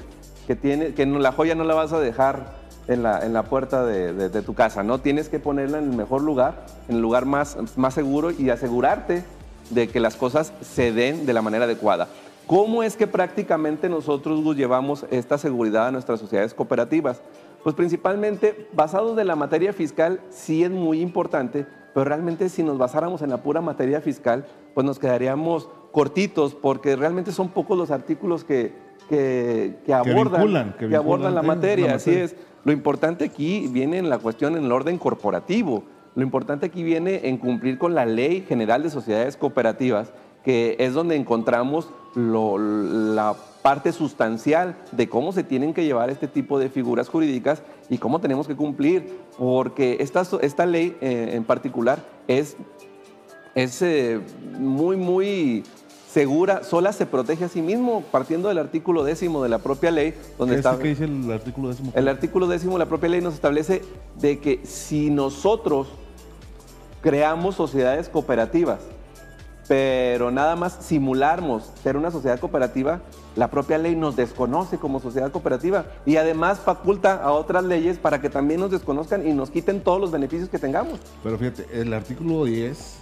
que, 0.47 0.57
tiene, 0.57 0.95
que 0.95 1.05
la 1.05 1.33
joya 1.33 1.55
no 1.55 1.65
la 1.65 1.75
vas 1.75 1.93
a 1.93 2.01
dejar 2.01 2.62
en 2.93 3.03
la, 3.03 3.43
puerta 3.45 3.85
de, 3.85 4.43
tu 4.43 4.55
casa, 4.55 4.83
¿no? 4.83 4.99
Tienes 4.99 5.29
que 5.29 5.39
ponerla 5.39 5.79
en 5.79 5.85
el 5.91 5.97
mejor 5.97 6.23
lugar, 6.23 6.67
en 6.89 6.97
el 6.97 7.03
lugar 7.03 7.27
más, 7.27 7.57
más 7.77 7.95
seguro 7.95 8.31
y 8.31 8.51
asegurarte 8.51 9.25
de 9.71 9.89
que 9.89 10.01
las 10.01 10.17
cosas 10.17 10.53
se 10.61 10.93
den 10.93 11.27
de 11.27 11.33
la 11.33 11.43
manera 11.43 11.65
adecuada. 11.65 12.09
¿Cómo 12.47 12.83
es 12.83 12.97
que 12.97 13.07
prácticamente 13.07 13.89
nosotros 13.89 14.57
llevamos 14.57 15.07
esta 15.11 15.39
seguridad 15.39 15.87
a 15.87 15.93
nuestras 15.93 16.21
sociedades 16.21 16.55
cooperativas? 16.55 17.21
Pues 17.63 17.75
principalmente 17.75 18.69
basados 18.73 19.17
de 19.17 19.25
la 19.25 19.37
materia 19.37 19.73
fiscal 19.73 20.21
sí 20.31 20.65
es 20.65 20.71
muy 20.71 21.01
importante, 21.01 21.67
pero 21.95 22.05
realmente 22.05 22.49
si 22.49 22.63
nos 22.63 22.79
basáramos 22.79 23.23
en 23.23 23.31
la 23.31 23.43
pura 23.43 23.61
materia 23.61 24.01
fiscal, 24.01 24.47
pues 24.75 24.85
nos 24.85 24.99
quedaríamos 24.99 25.69
cortitos 25.93 26.55
porque 26.55 26.97
realmente 26.97 27.31
son 27.31 27.51
pocos 27.51 27.79
los 27.79 27.91
artículos 27.91 28.45
que, 28.45 28.75
que, 29.09 29.77
abordan, 29.93 30.75
que, 30.79 30.95
abordan 30.95 31.35
la 31.35 31.43
materia, 31.43 31.95
así 31.95 32.11
es. 32.11 32.37
Lo 32.65 32.73
importante 32.73 33.25
aquí 33.25 33.69
viene 33.69 33.99
en 33.99 34.09
la 34.09 34.19
cuestión 34.19 34.57
en 34.57 34.65
el 34.65 34.73
orden 34.73 34.99
corporativo. 34.99 35.85
Lo 36.15 36.23
importante 36.23 36.67
aquí 36.67 36.83
viene 36.83 37.29
en 37.29 37.39
cumplir 37.39 37.79
con 37.79 37.95
la 37.95 38.07
Ley 38.07 38.45
General 38.47 38.83
de 38.83 38.91
Sociedades 38.91 39.37
Cooperativas, 39.37 40.13
que 40.45 40.77
es 40.79 40.93
donde 40.95 41.17
encontramos 41.17 41.89
la 42.15 43.35
parte 43.63 43.93
sustancial 43.93 44.77
de 44.91 45.09
cómo 45.09 45.33
se 45.33 45.45
tienen 45.45 45.73
que 45.73 45.85
llevar 45.85 46.11
este 46.11 46.29
tipo 46.29 46.59
de 46.59 46.69
figuras 46.69 47.09
jurídicas 47.09 47.63
y 47.89 47.99
cómo 47.99 48.21
tenemos 48.21 48.47
que 48.47 48.57
cumplir, 48.57 49.19
porque 49.39 49.99
esta, 50.01 50.23
esta 50.43 50.67
ley 50.67 50.97
eh, 51.01 51.31
en 51.33 51.45
particular 51.45 52.05
es, 52.27 52.57
es 53.55 53.81
eh, 53.83 54.21
muy, 54.59 54.97
muy 54.97 55.63
segura, 56.13 56.63
sola 56.63 56.93
se 56.93 57.07
protege 57.07 57.47
a 57.47 57.49
sí 57.49 57.63
mismo, 57.63 58.03
partiendo 58.11 58.49
del 58.49 58.59
artículo 58.59 59.03
décimo 59.03 59.43
de 59.43 59.49
la 59.49 59.59
propia 59.59 59.91
ley. 59.91 60.15
Donde 60.39 60.57
está, 60.57 60.79
¿Qué 60.79 60.89
dice 60.89 61.05
el 61.05 61.31
artículo 61.31 61.69
décimo? 61.69 61.93
El 61.95 62.09
artículo 62.09 62.47
décimo 62.47 62.75
de 62.75 62.81
la 62.81 62.87
propia 62.87 63.09
ley 63.09 63.21
nos 63.21 63.35
establece 63.35 63.83
de 64.21 64.39
que 64.39 64.61
si 64.65 65.11
nosotros 65.11 65.89
creamos 67.01 67.55
sociedades 67.55 68.09
cooperativas, 68.09 68.81
pero 69.69 70.31
nada 70.31 70.55
más 70.55 70.79
simulamos 70.83 71.71
ser 71.83 71.97
una 71.97 72.11
sociedad 72.11 72.39
cooperativa, 72.39 73.01
la 73.37 73.51
propia 73.51 73.79
ley 73.79 73.97
nos 73.97 74.15
desconoce 74.15 74.77
como 74.77 75.01
sociedad 75.01 75.33
cooperativa 75.33 75.87
y 76.05 76.17
además 76.17 76.61
faculta 76.61 77.23
a 77.23 77.33
otras 77.33 77.65
leyes 77.65 77.97
para 77.97 78.21
que 78.21 78.29
también 78.29 78.61
nos 78.61 78.71
desconozcan 78.71 79.27
y 79.27 79.33
nos 79.33 79.51
quiten 79.51 79.81
todos 79.81 80.01
los 80.01 80.11
beneficios 80.11 80.51
que 80.51 80.59
tengamos. 80.59 81.01
Pero 81.23 81.39
fíjate, 81.39 81.67
el 81.73 81.95
artículo 81.95 82.45
10, 82.45 82.99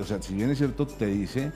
o 0.00 0.04
sea, 0.04 0.22
si 0.22 0.34
bien 0.34 0.50
es 0.50 0.58
cierto, 0.58 0.86
te 0.86 1.06
dice 1.06 1.52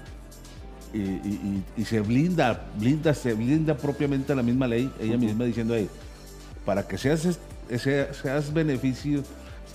y, 0.95 1.85
se 1.85 2.01
blinda, 2.01 2.69
blinda, 2.79 3.15
se 3.15 3.35
blinda 3.35 3.77
propiamente 3.77 4.33
a 4.33 4.37
la 4.37 4.43
misma 4.43 4.67
ley, 4.67 4.91
ella 5.01 5.17
misma 5.17 5.45
diciendo 5.45 5.75
ahí, 5.75 5.89
para 6.65 6.87
que 6.87 6.99
seas, 6.99 7.39
seas 7.71 8.53
beneficio, 8.53 9.23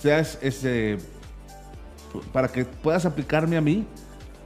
seas 0.00 0.38
ese, 0.40 0.98
para 2.32 2.48
que 2.48 2.64
puedas 2.64 3.04
aplicarme 3.04 3.56
a 3.56 3.60
mí, 3.60 3.86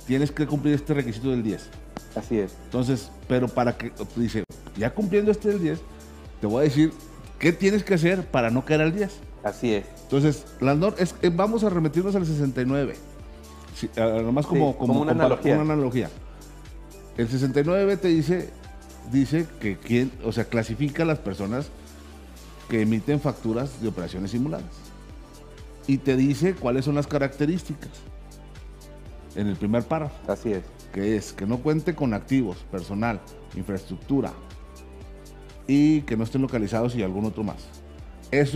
tienes 0.06 0.30
que 0.30 0.46
cumplir 0.46 0.74
este 0.74 0.94
requisito 0.94 1.30
del 1.30 1.42
10. 1.42 1.68
Así 2.16 2.38
es. 2.38 2.56
Entonces, 2.64 3.10
pero 3.28 3.48
para 3.48 3.76
que, 3.76 3.92
dice, 4.16 4.44
ya 4.76 4.92
cumpliendo 4.92 5.30
este 5.30 5.48
del 5.48 5.60
10, 5.60 5.80
te 6.40 6.46
voy 6.46 6.60
a 6.60 6.64
decir 6.64 6.92
qué 7.38 7.52
tienes 7.52 7.84
que 7.84 7.94
hacer 7.94 8.26
para 8.26 8.50
no 8.50 8.64
caer 8.64 8.82
al 8.82 8.94
10. 8.94 9.10
Así 9.44 9.74
es. 9.74 9.86
Entonces, 10.02 10.44
la 10.60 10.76
es, 10.98 11.14
vamos 11.34 11.64
a 11.64 11.70
remitirnos 11.70 12.14
al 12.14 12.26
69. 12.26 12.94
nomás 13.96 14.46
como, 14.46 14.76
como, 14.76 15.00
una, 15.00 15.12
analogía. 15.12 15.54
una 15.54 15.72
analogía. 15.72 16.10
El 17.16 17.28
69 17.28 17.96
te 17.98 18.08
dice, 18.08 18.50
dice 19.10 19.46
que 19.60 19.76
quién, 19.76 20.10
o 20.24 20.32
sea, 20.32 20.44
clasifica 20.44 21.02
a 21.02 21.06
las 21.06 21.18
personas 21.18 21.68
que 22.68 22.82
emiten 22.82 23.20
facturas 23.20 23.82
de 23.82 23.88
operaciones 23.88 24.30
simuladas. 24.30 24.64
Y 25.86 25.98
te 25.98 26.16
dice 26.16 26.54
cuáles 26.54 26.84
son 26.84 26.94
las 26.94 27.06
características. 27.06 27.90
En 29.34 29.46
el 29.48 29.56
primer 29.56 29.82
párrafo. 29.82 30.14
Así 30.30 30.52
es. 30.52 30.62
Que 30.92 31.16
es 31.16 31.32
que 31.32 31.46
no 31.46 31.58
cuente 31.58 31.94
con 31.94 32.14
activos, 32.14 32.58
personal, 32.70 33.20
infraestructura 33.54 34.32
y 35.66 36.02
que 36.02 36.16
no 36.16 36.24
estén 36.24 36.42
localizados 36.42 36.94
y 36.94 37.02
algún 37.02 37.24
otro 37.24 37.44
más. 37.44 37.66
Esos 38.30 38.52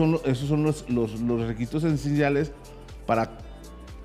son, 0.48 0.62
los, 0.62 0.88
los, 0.88 1.46
requisitos 1.46 1.84
esenciales 1.84 2.52
para 3.06 3.38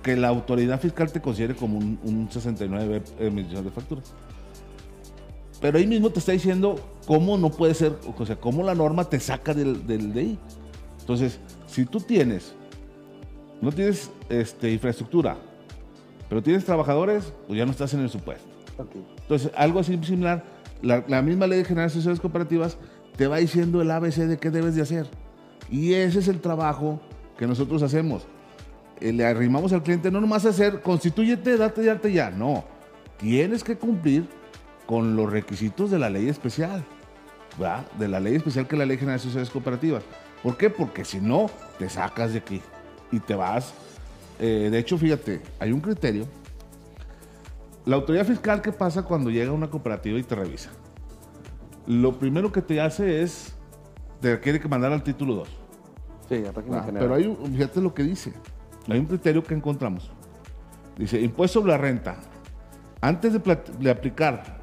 que 0.04 0.16
la 0.16 0.28
autoridad 0.28 0.80
fiscal 0.80 1.12
te 1.12 1.22
considere 1.22 1.56
como 1.56 1.78
un, 1.78 1.99
un 2.04 2.30
69 2.30 3.02
emisión 3.20 3.64
de 3.64 3.72
facturas. 3.72 4.14
Pero 5.62 5.78
ahí 5.78 5.86
mismo 5.86 6.09
te 6.09 6.20
está 6.20 6.32
diciendo 6.32 6.76
cómo 7.05 7.38
no 7.38 7.51
puede 7.51 7.76
ser, 7.76 7.95
o 8.18 8.26
sea, 8.26 8.36
cómo 8.36 8.64
la 8.64 8.74
norma 8.74 9.05
te 9.05 9.20
saca 9.20 9.53
del, 9.53 9.86
del 9.86 10.12
de 10.12 10.20
ahí. 10.20 10.39
Entonces, 10.99 11.39
si 11.68 11.86
tú 11.86 11.99
tienes, 11.99 12.53
no 13.62 13.72
tienes 13.72 14.09
este, 14.28 14.72
infraestructura, 14.72 15.38
pero 16.28 16.41
tienes 16.41 16.66
trabajadores, 16.66 17.32
pues 17.47 17.57
ya 17.59 17.66
no 17.66 17.72
estás 17.72 17.93
en 17.93 18.01
el 18.01 18.09
supuesto. 18.09 18.47
Entonces, 19.22 19.51
algo 19.55 19.80
así 19.80 19.99
similar, 20.03 20.43
la, 20.82 21.22
misma 21.22 21.45
ley 21.45 21.59
de 21.59 21.66
general 21.66 21.89
de 21.89 21.93
sociedades 21.93 22.20
cooperativas 22.20 22.78
te 23.16 23.28
va 23.28 23.38
diciendo 23.38 23.82
el 23.82 23.91
ABC 23.91 24.16
de 24.16 24.38
qué 24.38 24.49
debes 24.49 24.76
de 24.76 24.82
hacer. 24.82 25.07
Y 25.70 25.93
ese 25.93 26.20
es 26.20 26.28
el 26.28 26.41
trabajo 26.41 26.99
que 27.38 27.45
nosotros 27.45 27.84
hacemos. 27.84 28.26
Eh, 28.99 29.14
le 29.14 29.26
arrimamos 29.26 29.74
al 29.74 29.84
cliente 29.84 30.09
no 30.09 30.22
nomás 30.22 30.45
hacer, 30.45 30.82
constitúyete, 30.82 31.57
date, 31.57 31.84
date 31.84 32.12
ya. 32.12 32.32
No, 32.32 32.64
tienes 33.18 33.64
que 33.64 33.78
cumplir 33.78 34.26
con 34.91 35.15
los 35.15 35.31
requisitos 35.31 35.89
de 35.89 35.97
la 35.97 36.09
ley 36.09 36.27
especial, 36.27 36.83
¿verdad? 37.57 37.89
De 37.97 38.09
la 38.09 38.19
ley 38.19 38.35
especial 38.35 38.67
que 38.67 38.75
es 38.75 38.79
la 38.79 38.85
Ley 38.85 38.97
General 38.97 39.17
de 39.17 39.23
Sociedades 39.23 39.49
Cooperativas. 39.49 40.03
¿Por 40.43 40.57
qué? 40.57 40.69
Porque 40.69 41.05
si 41.05 41.21
no, 41.21 41.49
te 41.79 41.87
sacas 41.87 42.33
de 42.33 42.39
aquí 42.39 42.61
y 43.09 43.21
te 43.21 43.33
vas. 43.33 43.73
Eh, 44.37 44.67
de 44.69 44.77
hecho, 44.77 44.97
fíjate, 44.97 45.43
hay 45.59 45.71
un 45.71 45.79
criterio. 45.79 46.27
La 47.85 47.95
autoridad 47.95 48.25
fiscal, 48.25 48.61
¿qué 48.61 48.73
pasa 48.73 49.03
cuando 49.03 49.29
llega 49.29 49.53
una 49.53 49.69
cooperativa 49.69 50.19
y 50.19 50.23
te 50.23 50.35
revisa? 50.35 50.71
Lo 51.87 52.19
primero 52.19 52.51
que 52.51 52.61
te 52.61 52.81
hace 52.81 53.21
es, 53.21 53.55
te 54.19 54.41
quiere 54.41 54.59
que 54.59 54.67
mandar 54.67 54.91
al 54.91 55.03
título 55.03 55.35
2. 55.35 55.47
Sí, 56.27 56.43
ah, 56.53 56.85
Pero 56.91 57.15
hay 57.15 57.27
un, 57.27 57.37
fíjate 57.53 57.79
lo 57.79 57.93
que 57.93 58.03
dice. 58.03 58.33
Hay 58.89 58.99
un 58.99 59.05
criterio 59.05 59.41
que 59.41 59.53
encontramos. 59.53 60.11
Dice, 60.97 61.21
impuesto 61.21 61.61
sobre 61.61 61.71
la 61.71 61.77
renta. 61.77 62.17
Antes 62.99 63.31
de, 63.31 63.59
de 63.79 63.89
aplicar 63.89 64.59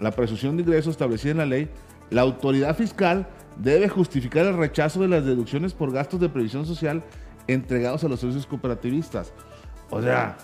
la 0.00 0.10
presunción 0.10 0.56
de 0.56 0.62
ingreso 0.62 0.90
establecida 0.90 1.32
en 1.32 1.38
la 1.38 1.46
ley, 1.46 1.68
la 2.10 2.22
autoridad 2.22 2.76
fiscal 2.76 3.28
debe 3.56 3.88
justificar 3.88 4.46
el 4.46 4.56
rechazo 4.56 5.00
de 5.00 5.08
las 5.08 5.24
deducciones 5.24 5.74
por 5.74 5.92
gastos 5.92 6.20
de 6.20 6.28
previsión 6.28 6.64
social 6.66 7.02
entregados 7.46 8.04
a 8.04 8.08
los 8.08 8.20
socios 8.20 8.46
cooperativistas. 8.46 9.32
O 9.90 10.00
sea, 10.02 10.36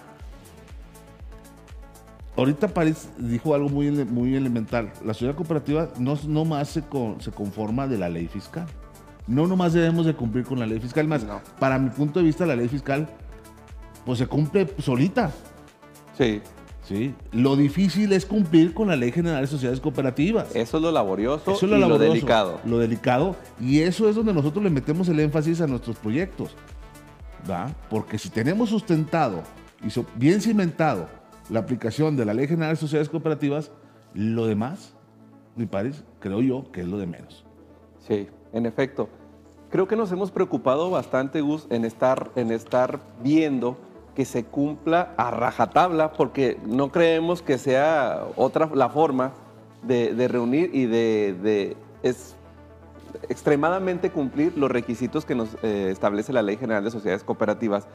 ahorita 2.36 2.68
París 2.68 3.08
dijo 3.18 3.54
algo 3.54 3.68
muy, 3.68 3.90
muy 3.90 4.34
elemental. 4.34 4.92
La 5.04 5.14
sociedad 5.14 5.34
cooperativa 5.34 5.90
no, 5.98 6.18
no 6.26 6.44
más 6.44 6.68
se, 6.68 6.82
se 7.20 7.30
conforma 7.30 7.86
de 7.86 7.98
la 7.98 8.08
ley 8.08 8.26
fiscal, 8.28 8.66
No 9.26 9.46
nomás 9.46 9.72
debemos 9.72 10.04
de 10.06 10.14
cumplir 10.14 10.44
con 10.44 10.58
la 10.58 10.66
ley 10.66 10.80
fiscal, 10.80 11.06
más 11.08 11.24
No. 11.24 11.40
para 11.58 11.78
mi 11.78 11.90
punto 11.90 12.18
de 12.20 12.26
vista 12.26 12.44
la 12.44 12.56
ley 12.56 12.68
fiscal 12.68 13.08
pues 14.04 14.18
se 14.18 14.26
cumple 14.26 14.66
solita, 14.78 15.30
Sí, 16.18 16.42
¿sí? 16.84 17.14
Lo 17.32 17.56
difícil 17.56 18.12
es 18.12 18.24
cumplir 18.26 18.74
con 18.74 18.88
la 18.88 18.96
Ley 18.96 19.12
General 19.12 19.40
de 19.40 19.46
Sociedades 19.46 19.80
Cooperativas. 19.80 20.54
eso 20.54 20.76
es 20.76 20.82
lo 20.82 20.92
laborioso 20.92 21.52
Eso 21.52 21.66
es 21.66 21.72
y 21.72 21.80
lo 21.80 21.98
delicado. 21.98 22.60
Lo 22.64 22.78
delicado. 22.78 23.36
Y 23.60 23.80
eso 23.80 24.08
es 24.08 24.16
donde 24.16 24.32
nosotros 24.32 24.62
le 24.62 24.70
metemos 24.70 25.08
el 25.08 25.20
énfasis 25.20 25.60
a 25.60 25.66
nuestros 25.66 25.96
proyectos. 25.96 26.56
¿va? 27.50 27.70
Porque 27.90 28.18
si 28.18 28.30
tenemos 28.30 28.70
sustentado 28.70 29.42
y 29.82 29.88
bien 30.16 30.40
cimentado 30.40 31.08
la 31.50 31.60
aplicación 31.60 32.16
de 32.16 32.24
la 32.24 32.34
Ley 32.34 32.46
General 32.46 32.70
de 32.70 32.76
Sociedades 32.76 33.08
Cooperativas, 33.08 33.70
lo 34.14 34.46
demás, 34.46 34.94
mi 35.56 35.66
país, 35.66 36.04
creo 36.20 36.40
yo 36.40 36.70
que 36.72 36.80
es 36.80 36.86
lo 36.86 36.98
de 36.98 37.06
menos. 37.06 37.44
Sí, 38.06 38.28
en 38.52 38.66
efecto. 38.66 39.08
Creo 39.70 39.88
que 39.88 39.96
nos 39.96 40.12
hemos 40.12 40.30
preocupado 40.30 40.90
bastante, 40.90 41.40
Gus, 41.40 41.66
en 41.70 41.84
estar, 41.84 42.30
en 42.36 42.50
estar 42.50 43.00
viendo 43.22 43.76
que 44.14 44.24
se 44.24 44.44
cumpla 44.44 45.12
a 45.16 45.30
rajatabla, 45.30 46.12
porque 46.12 46.58
no 46.66 46.90
creemos 46.92 47.42
que 47.42 47.58
sea 47.58 48.24
otra 48.36 48.70
la 48.72 48.88
forma 48.88 49.32
de, 49.82 50.14
de 50.14 50.28
reunir 50.28 50.70
y 50.72 50.86
de, 50.86 51.36
de- 51.42 51.76
es 52.02 52.36
extremadamente 53.28 54.10
cumplir 54.10 54.56
los 54.56 54.70
requisitos 54.70 55.24
que 55.24 55.34
nos 55.34 55.56
eh, 55.62 55.88
establece 55.90 56.32
la 56.32 56.42
Ley 56.42 56.56
General 56.56 56.84
de 56.84 56.90
Sociedades 56.90 57.24
Cooperativas 57.24 57.86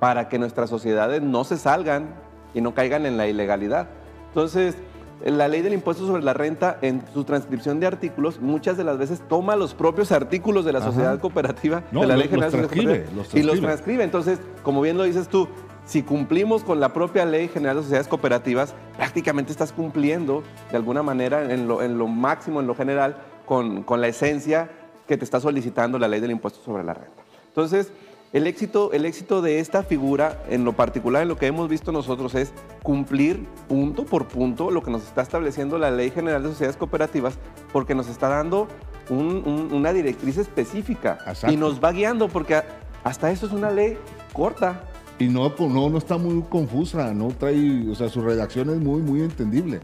para 0.00 0.28
que 0.28 0.38
nuestras 0.38 0.70
sociedades 0.70 1.22
no 1.22 1.44
se 1.44 1.56
salgan 1.56 2.08
y 2.54 2.60
no 2.60 2.74
caigan 2.74 3.06
en 3.06 3.16
la 3.16 3.26
ilegalidad. 3.26 3.88
Entonces, 4.28 4.76
la 5.24 5.48
ley 5.48 5.62
del 5.62 5.72
impuesto 5.72 6.06
sobre 6.06 6.22
la 6.22 6.34
renta, 6.34 6.76
en 6.82 7.02
su 7.14 7.24
transcripción 7.24 7.80
de 7.80 7.86
artículos, 7.86 8.38
muchas 8.40 8.76
de 8.76 8.84
las 8.84 8.98
veces 8.98 9.22
toma 9.28 9.56
los 9.56 9.72
propios 9.74 10.12
artículos 10.12 10.66
de 10.66 10.72
la 10.74 10.80
Ajá. 10.80 10.88
sociedad 10.88 11.18
cooperativa, 11.20 11.82
No, 11.90 12.02
de 12.02 12.06
la 12.08 12.16
Ley 12.18 12.28
General 12.28 12.52
los 12.52 12.60
transcribe, 12.60 12.98
los 12.98 12.98
Cooperativas, 12.98 13.34
y 13.34 13.42
los 13.42 13.60
transcribe. 13.60 13.66
transcribe. 13.66 14.04
Entonces, 14.04 14.38
como 14.62 14.82
bien 14.82 14.98
lo 14.98 15.04
dices 15.04 15.28
tú, 15.28 15.48
si 15.86 16.02
cumplimos 16.02 16.64
con 16.64 16.80
la 16.80 16.92
propia 16.92 17.24
Ley 17.24 17.48
General 17.48 17.76
de 17.76 17.82
Sociedades 17.82 18.08
Cooperativas, 18.08 18.74
prácticamente 18.96 19.52
estás 19.52 19.72
cumpliendo 19.72 20.42
de 20.70 20.76
alguna 20.76 21.02
manera 21.02 21.50
en 21.52 21.68
lo, 21.68 21.80
en 21.82 21.96
lo 21.96 22.06
máximo, 22.08 22.60
en 22.60 22.66
lo 22.66 22.74
general, 22.74 23.16
con, 23.46 23.82
con 23.84 24.00
la 24.00 24.08
esencia 24.08 24.68
que 25.06 25.16
te 25.16 25.24
está 25.24 25.38
solicitando 25.40 25.98
la 25.98 26.08
ley 26.08 26.18
del 26.20 26.32
impuesto 26.32 26.60
sobre 26.64 26.82
la 26.82 26.92
renta. 26.94 27.22
Entonces, 27.46 27.92
el 28.32 28.48
éxito, 28.48 28.92
el 28.92 29.06
éxito 29.06 29.40
de 29.40 29.60
esta 29.60 29.84
figura, 29.84 30.42
en 30.50 30.64
lo 30.64 30.72
particular, 30.72 31.22
en 31.22 31.28
lo 31.28 31.36
que 31.38 31.46
hemos 31.46 31.68
visto 31.68 31.92
nosotros, 31.92 32.34
es 32.34 32.52
cumplir 32.82 33.46
punto 33.68 34.04
por 34.04 34.26
punto 34.26 34.72
lo 34.72 34.82
que 34.82 34.90
nos 34.90 35.04
está 35.04 35.22
estableciendo 35.22 35.78
la 35.78 35.92
Ley 35.92 36.10
General 36.10 36.42
de 36.42 36.48
Sociedades 36.48 36.76
Cooperativas, 36.76 37.34
porque 37.72 37.94
nos 37.94 38.08
está 38.08 38.28
dando 38.28 38.66
un- 39.08 39.44
un- 39.46 39.68
una 39.72 39.92
directriz 39.92 40.36
específica 40.38 41.18
Exacto. 41.28 41.52
y 41.52 41.56
nos 41.56 41.82
va 41.82 41.92
guiando, 41.92 42.26
porque 42.28 42.60
hasta 43.04 43.30
eso 43.30 43.46
es 43.46 43.52
una 43.52 43.70
ley 43.70 43.96
corta. 44.32 44.82
Y 45.18 45.28
no, 45.28 45.54
pues, 45.54 45.70
no, 45.70 45.88
no 45.88 45.98
está 45.98 46.18
muy 46.18 46.42
confusa, 46.42 47.12
no 47.14 47.28
trae, 47.28 47.88
o 47.90 47.94
sea, 47.94 48.08
su 48.08 48.20
redacción 48.20 48.68
es 48.70 48.76
muy, 48.76 49.00
muy 49.00 49.22
entendible. 49.22 49.80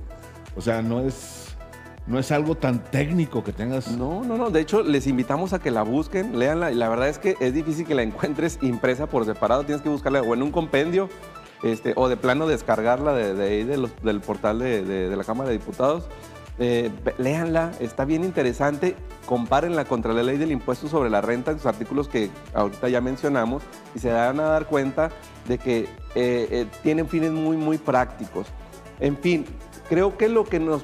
O 0.56 0.60
sea, 0.60 0.82
no 0.82 1.00
es, 1.00 1.56
no 2.06 2.18
es 2.18 2.30
algo 2.32 2.54
tan 2.54 2.84
técnico 2.84 3.42
que 3.42 3.52
tengas. 3.52 3.90
No, 3.96 4.22
no, 4.24 4.36
no. 4.36 4.50
De 4.50 4.60
hecho, 4.60 4.82
les 4.82 5.06
invitamos 5.06 5.54
a 5.54 5.58
que 5.58 5.70
la 5.70 5.82
busquen, 5.82 6.38
léanla. 6.38 6.70
Y 6.70 6.74
la 6.74 6.90
verdad 6.90 7.08
es 7.08 7.18
que 7.18 7.36
es 7.40 7.54
difícil 7.54 7.86
que 7.86 7.94
la 7.94 8.02
encuentres 8.02 8.58
impresa 8.60 9.06
por 9.06 9.24
separado. 9.24 9.64
Tienes 9.64 9.82
que 9.82 9.88
buscarla 9.88 10.20
o 10.20 10.34
en 10.34 10.42
un 10.42 10.50
compendio 10.50 11.08
este, 11.62 11.94
o 11.96 12.08
de 12.10 12.16
plano 12.18 12.46
descargarla 12.46 13.14
de, 13.14 13.32
de 13.34 13.88
del 14.02 14.20
portal 14.20 14.58
de- 14.58 14.84
de 14.84 15.16
la 15.16 15.24
Cámara 15.24 15.48
de 15.48 15.56
Diputados. 15.58 16.04
Eh, 16.58 16.90
léanla, 17.18 17.72
está 17.80 18.04
bien 18.04 18.24
interesante. 18.24 18.94
Compárenla 19.26 19.84
contra 19.84 20.12
la 20.12 20.22
ley 20.22 20.36
del 20.36 20.52
impuesto 20.52 20.88
sobre 20.88 21.10
la 21.10 21.20
renta 21.20 21.50
en 21.50 21.58
sus 21.58 21.66
artículos 21.66 22.08
que 22.08 22.30
ahorita 22.54 22.88
ya 22.88 23.00
mencionamos 23.00 23.62
y 23.94 24.00
se 24.00 24.12
van 24.12 24.40
a 24.40 24.44
dar 24.44 24.66
cuenta 24.66 25.10
de 25.48 25.58
que 25.58 25.80
eh, 25.80 25.88
eh, 26.14 26.66
tienen 26.82 27.08
fines 27.08 27.30
muy, 27.30 27.56
muy 27.56 27.78
prácticos. 27.78 28.46
En 29.00 29.16
fin, 29.16 29.44
creo 29.88 30.16
que 30.16 30.28
lo 30.28 30.44
que 30.44 30.60
nos 30.60 30.82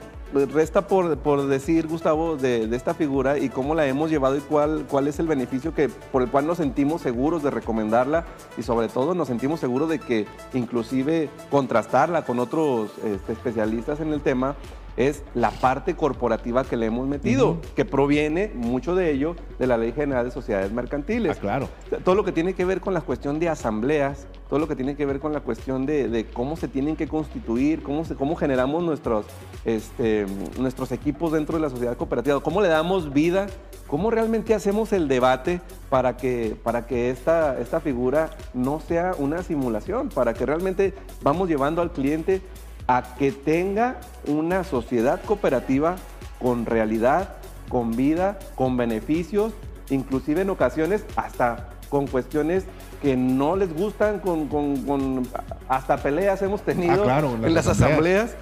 resta 0.52 0.86
por, 0.86 1.18
por 1.18 1.46
decir, 1.46 1.86
Gustavo, 1.86 2.36
de, 2.36 2.66
de 2.66 2.76
esta 2.76 2.94
figura 2.94 3.38
y 3.38 3.48
cómo 3.48 3.74
la 3.74 3.86
hemos 3.86 4.10
llevado 4.10 4.36
y 4.36 4.40
cuál, 4.40 4.86
cuál 4.88 5.08
es 5.08 5.18
el 5.18 5.26
beneficio 5.26 5.74
que, 5.74 5.88
por 5.88 6.22
el 6.22 6.28
cual 6.28 6.46
nos 6.46 6.58
sentimos 6.58 7.02
seguros 7.02 7.42
de 7.42 7.50
recomendarla 7.50 8.26
y 8.56 8.62
sobre 8.62 8.88
todo 8.88 9.14
nos 9.14 9.28
sentimos 9.28 9.60
seguros 9.60 9.88
de 9.88 9.98
que 9.98 10.26
inclusive 10.52 11.30
contrastarla 11.50 12.24
con 12.24 12.38
otros 12.38 12.90
este, 13.04 13.32
especialistas 13.32 14.00
en 14.00 14.12
el 14.12 14.20
tema 14.20 14.54
es 14.98 15.22
la 15.34 15.50
parte 15.52 15.94
corporativa 15.94 16.64
que 16.64 16.76
le 16.76 16.86
hemos 16.86 17.06
metido, 17.06 17.58
que 17.76 17.84
proviene 17.84 18.50
mucho 18.54 18.94
de 18.96 19.12
ello 19.12 19.36
de 19.58 19.66
la 19.68 19.76
Ley 19.78 19.92
General 19.92 20.24
de 20.24 20.30
Sociedades 20.32 20.70
Ah, 20.70 20.74
Mercantiles. 20.74 21.36
claro. 21.38 21.68
Todo 22.04 22.16
lo 22.16 22.24
que 22.24 22.32
tiene 22.32 22.52
que 22.54 22.64
ver 22.64 22.80
con 22.80 22.92
la 22.94 23.00
cuestión 23.00 23.38
de 23.38 23.48
asambleas, 23.48 24.26
todo 24.48 24.58
lo 24.58 24.66
que 24.66 24.74
tiene 24.74 24.96
que 24.96 25.06
ver 25.06 25.20
con 25.20 25.32
la 25.32 25.40
cuestión 25.40 25.86
de, 25.86 26.08
de 26.08 26.24
cómo 26.26 26.56
se 26.56 26.66
tienen 26.68 26.96
que 26.96 27.06
constituir, 27.06 27.82
cómo, 27.82 28.04
se- 28.04 28.16
cómo 28.16 28.34
generamos 28.34 28.82
nuestros, 28.82 29.24
este, 29.64 30.26
nuestros 30.58 30.90
equipos 30.90 31.30
dentro 31.32 31.56
de 31.56 31.62
la 31.62 31.70
sociedad 31.70 31.96
cooperativa, 31.96 32.40
cómo 32.40 32.60
le 32.60 32.68
damos 32.68 33.12
vida, 33.12 33.46
cómo 33.86 34.10
realmente 34.10 34.52
hacemos 34.54 34.92
el 34.92 35.06
debate 35.06 35.60
para 35.90 36.16
que, 36.16 36.56
para 36.62 36.86
que 36.86 37.10
esta, 37.10 37.58
esta 37.60 37.80
figura 37.80 38.30
no 38.52 38.80
sea 38.80 39.12
una 39.18 39.42
simulación, 39.44 40.08
para 40.08 40.34
que 40.34 40.44
realmente 40.44 40.92
vamos 41.22 41.48
llevando 41.48 41.82
al 41.82 41.92
cliente 41.92 42.42
a 42.88 43.14
que 43.16 43.30
tenga 43.32 44.00
una 44.26 44.64
sociedad 44.64 45.20
cooperativa 45.22 45.96
con 46.40 46.66
realidad, 46.66 47.34
con 47.68 47.92
vida, 47.94 48.38
con 48.54 48.76
beneficios, 48.76 49.52
inclusive 49.90 50.40
en 50.42 50.50
ocasiones 50.50 51.04
hasta 51.16 51.68
con 51.90 52.06
cuestiones 52.06 52.64
que 53.02 53.16
no 53.16 53.56
les 53.56 53.72
gustan, 53.74 54.18
con, 54.20 54.48
con- 54.48 54.76
con- 54.84 55.28
hasta 55.68 55.96
peleas 55.98 56.42
hemos 56.42 56.62
tenido 56.62 57.02
Ah, 57.02 57.04
claro, 57.04 57.34
en 57.42 57.54
las 57.54 57.66
asambleas. 57.66 58.34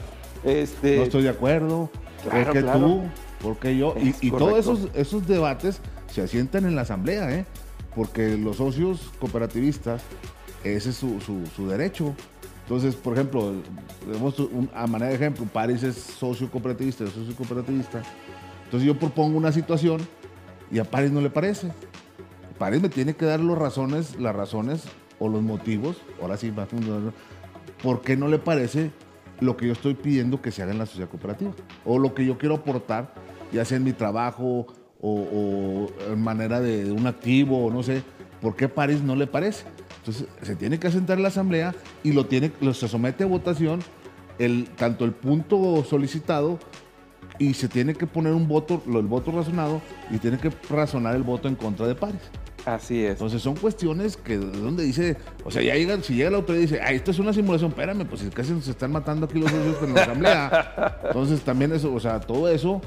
Este, 0.45 0.97
No 0.97 1.03
estoy 1.03 1.23
de 1.25 1.29
acuerdo. 1.31 1.91
Claro, 2.23 2.45
¿Por 2.45 2.53
qué 2.53 2.63
claro. 2.63 2.79
tú? 2.81 3.03
¿Por 3.43 3.57
qué 3.59 3.77
yo? 3.77 3.95
Y, 4.01 4.11
Es 4.11 4.23
y 4.25 4.31
todos 4.31 4.59
esos, 4.59 4.89
esos 4.95 5.27
debates 5.27 5.81
se 6.13 6.23
asientan 6.23 6.65
en 6.65 6.75
la 6.77 6.83
asamblea, 6.83 7.33
¿eh? 7.35 7.45
Porque 7.95 8.37
los 8.37 8.57
socios 8.57 9.13
cooperativistas, 9.21 10.03
ese 10.65 10.91
es 10.91 10.97
su, 10.97 11.21
su- 11.21 11.47
su 11.55 11.69
derecho. 11.69 12.15
Entonces, 12.67 12.97
por 12.97 13.13
ejemplo, 13.13 13.53
a 14.75 14.87
manera 14.89 15.11
de 15.11 15.15
ejemplo, 15.15 15.47
Paris 15.53 15.85
es 15.85 15.95
socio 15.95 16.51
cooperativista, 16.51 17.07
soy 17.07 17.23
socio 17.23 17.37
cooperativista. 17.37 18.03
Entonces 18.65 18.85
yo 18.85 18.99
propongo 18.99 19.39
una 19.39 19.53
situación 19.53 20.01
y 20.73 20.81
a 20.81 20.85
Paris 20.85 21.13
no 21.13 21.21
le 21.21 21.31
parece. 21.31 21.71
Paris 22.59 22.83
me 22.83 22.89
tiene 22.89 23.15
que 23.15 23.25
dar 23.25 23.39
los 23.39 23.57
razones, 23.57 24.19
las 24.19 24.35
razones 24.35 24.83
o 25.21 25.29
los 25.29 25.43
motivos, 25.43 25.99
ahora 26.21 26.37
sí, 26.37 26.51
más 26.51 26.67
por 27.85 28.01
qué 28.01 28.17
no 28.17 28.27
le 28.27 28.41
parece 28.41 28.91
lo 29.39 29.57
que 29.57 29.69
yo 29.69 29.73
estoy 29.73 29.95
pidiendo 29.95 30.43
que 30.43 30.51
se 30.51 30.65
haga 30.65 30.73
en 30.73 30.79
la 30.79 30.87
sociedad 30.87 31.09
cooperativa 31.09 31.53
o 31.85 32.01
lo 32.01 32.15
que 32.15 32.25
yo 32.25 32.37
quiero 32.37 32.57
aportar, 32.57 33.15
ya 33.53 33.65
sea 33.65 33.77
en 33.77 33.85
mi 33.85 33.93
trabajo 33.93 34.67
o, 35.01 35.13
o 35.13 36.13
en 36.13 36.21
manera 36.21 36.61
de 36.61 36.91
un 36.91 37.07
activo 37.07 37.65
o 37.65 37.71
no 37.71 37.85
sé, 37.85 38.03
¿por 38.41 38.57
qué 38.57 38.69
París 38.69 39.03
no 39.03 39.15
le 39.15 39.29
parece? 39.29 39.67
Entonces 40.07 40.29
se 40.43 40.55
tiene 40.55 40.79
que 40.79 40.87
asentar 40.87 41.19
la 41.19 41.29
asamblea 41.29 41.75
y 42.05 42.13
lo 42.13 42.27
tiene, 42.27 42.53
lo, 42.61 42.73
se 42.75 42.87
somete 42.87 43.25
a 43.25 43.27
votación 43.27 43.81
el, 44.39 44.69
tanto 44.77 45.05
el 45.05 45.11
punto 45.13 45.85
solicitado 45.85 46.59
y 47.41 47.55
se 47.55 47.67
tiene 47.69 47.95
que 47.95 48.07
poner 48.07 48.33
un 48.33 48.47
voto, 48.47 48.83
lo- 48.87 49.01
el 49.01 49.07
voto 49.07 49.33
razonado 49.33 49.83
y 50.11 50.19
tiene 50.19 50.39
que 50.39 50.53
razonar 50.71 51.17
el 51.17 51.23
voto 51.25 51.49
en 51.49 51.57
contra 51.57 51.87
de 51.89 51.95
París. 51.97 52.21
así 52.65 53.03
es. 53.05 53.13
Entonces 53.13 53.43
son 53.43 53.57
cuestiones 53.57 54.17
que 54.17 54.37
donde 54.37 54.85
dice, 54.85 55.17
o 55.45 55.51
sea, 55.51 55.61
ya 55.63 55.75
llegan, 55.75 56.05
si 56.05 56.15
llega 56.15 56.31
la 56.31 56.37
autoridad 56.37 56.63
y 56.63 56.67
dice, 56.67 56.81
ay, 56.83 56.97
esto 56.97 57.11
es 57.11 57.19
una 57.19 57.33
simulación, 57.33 57.71
espérame, 57.71 58.07
pues 58.07 58.21
si 58.21 58.29
casi 58.31 58.59
se 58.61 58.71
están 58.71 58.93
matando 58.93 59.27
aquí 59.27 59.41
los 59.41 59.51
socios 59.51 59.77
en 59.83 59.95
la 59.95 60.03
asamblea. 60.03 60.99
Entonces 61.09 61.41
también 61.41 61.73
eso, 61.73 61.93
o 61.93 61.99
sea, 62.01 62.21
todo 62.21 62.49
eso 62.49 62.81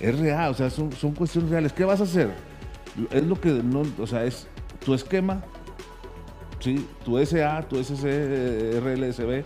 es 0.00 0.18
real, 0.18 0.50
o 0.50 0.54
sea, 0.54 0.68
son, 0.68 0.92
son 0.92 1.12
cuestiones 1.12 1.50
reales. 1.50 1.72
¿Qué 1.72 1.84
vas 1.84 2.00
a 2.00 2.04
hacer? 2.04 2.30
Es 3.10 3.22
lo 3.24 3.40
que 3.40 3.48
no, 3.50 3.82
o 3.98 4.06
sea, 4.06 4.24
es 4.24 4.46
tu 4.84 4.92
esquema, 4.94 5.42
sí, 6.60 6.86
tu 7.04 7.18
SA, 7.24 7.62
tu 7.68 7.82
SC, 7.82 8.04
RLSB, 8.80 9.44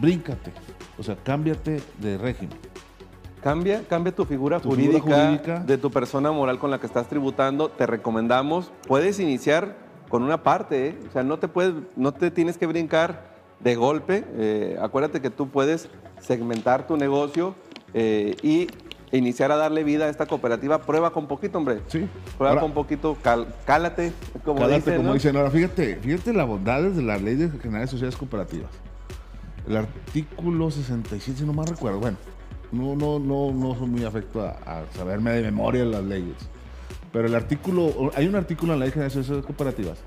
bríncate, 0.00 0.52
o 0.98 1.02
sea, 1.02 1.16
cámbiate 1.16 1.80
de 1.98 2.18
régimen. 2.18 2.56
Cambia, 3.42 3.82
cambia 3.86 4.14
tu 4.14 4.24
figura, 4.24 4.58
Tu 4.58 4.70
figura 4.72 5.00
jurídica, 5.00 5.24
jurídica. 5.26 5.58
de 5.60 5.76
tu 5.76 5.90
persona 5.90 6.32
moral 6.32 6.58
con 6.58 6.70
la 6.70 6.80
que 6.80 6.86
estás 6.86 7.08
tributando. 7.08 7.68
Te 7.68 7.86
recomendamos, 7.86 8.72
puedes 8.88 9.20
iniciar 9.20 9.76
con 10.08 10.22
una 10.22 10.42
parte, 10.42 10.88
¿eh? 10.88 10.98
o 11.08 11.12
sea, 11.12 11.22
no 11.24 11.38
te 11.38 11.46
puedes, 11.48 11.74
no 11.94 12.12
te 12.12 12.30
tienes 12.30 12.56
que 12.56 12.66
brincar 12.66 13.34
de 13.60 13.74
golpe. 13.74 14.24
Eh, 14.36 14.78
acuérdate 14.80 15.20
que 15.20 15.28
tú 15.28 15.48
puedes 15.50 15.90
segmentar 16.20 16.86
tu 16.86 16.96
negocio 16.96 17.54
eh, 17.92 18.34
y 18.42 18.66
iniciar 19.16 19.52
a 19.52 19.56
darle 19.56 19.84
vida 19.84 20.06
a 20.06 20.08
esta 20.08 20.26
cooperativa. 20.26 20.80
Prueba 20.82 21.12
con 21.12 21.26
poquito, 21.26 21.58
hombre. 21.58 21.80
Sí. 21.88 22.06
Prueba 22.36 22.50
Ahora- 22.52 22.60
con 22.62 22.72
poquito, 22.72 23.16
cal- 23.22 23.46
cálate, 23.66 24.12
como 24.44 24.60
Cálate, 24.60 24.76
dicen, 24.76 24.96
como 24.96 25.08
¿no? 25.08 25.14
dicen. 25.14 25.36
Ahora, 25.36 25.50
fíjate, 25.50 25.96
fíjate 25.96 26.32
las 26.32 26.46
bondades 26.46 26.96
de 26.96 27.02
la 27.02 27.16
Ley 27.18 27.36
de 27.36 27.50
General 27.58 27.82
de 27.82 27.86
Sociedades 27.88 28.16
Cooperativas. 28.16 28.70
El 29.68 29.76
artículo 29.76 30.70
67, 30.70 31.38
si 31.40 31.44
no 31.44 31.52
más 31.52 31.68
recuerdo, 31.68 31.98
bueno, 32.00 32.16
no, 32.72 32.94
no, 32.96 33.18
no, 33.18 33.52
no 33.52 33.74
soy 33.78 33.86
muy 33.88 34.04
afecto 34.04 34.42
a, 34.42 34.50
a 34.66 34.84
saberme 34.96 35.30
de 35.32 35.42
memoria 35.42 35.84
las 35.84 36.02
leyes. 36.04 36.36
Pero 37.12 37.28
el 37.28 37.34
artículo, 37.34 38.10
hay 38.16 38.26
un 38.26 38.34
artículo 38.34 38.74
en 38.74 38.80
la 38.80 38.84
ley 38.86 38.92
general 38.92 39.10
de 39.10 39.14
sociedades 39.14 39.46
cooperativas 39.46 39.98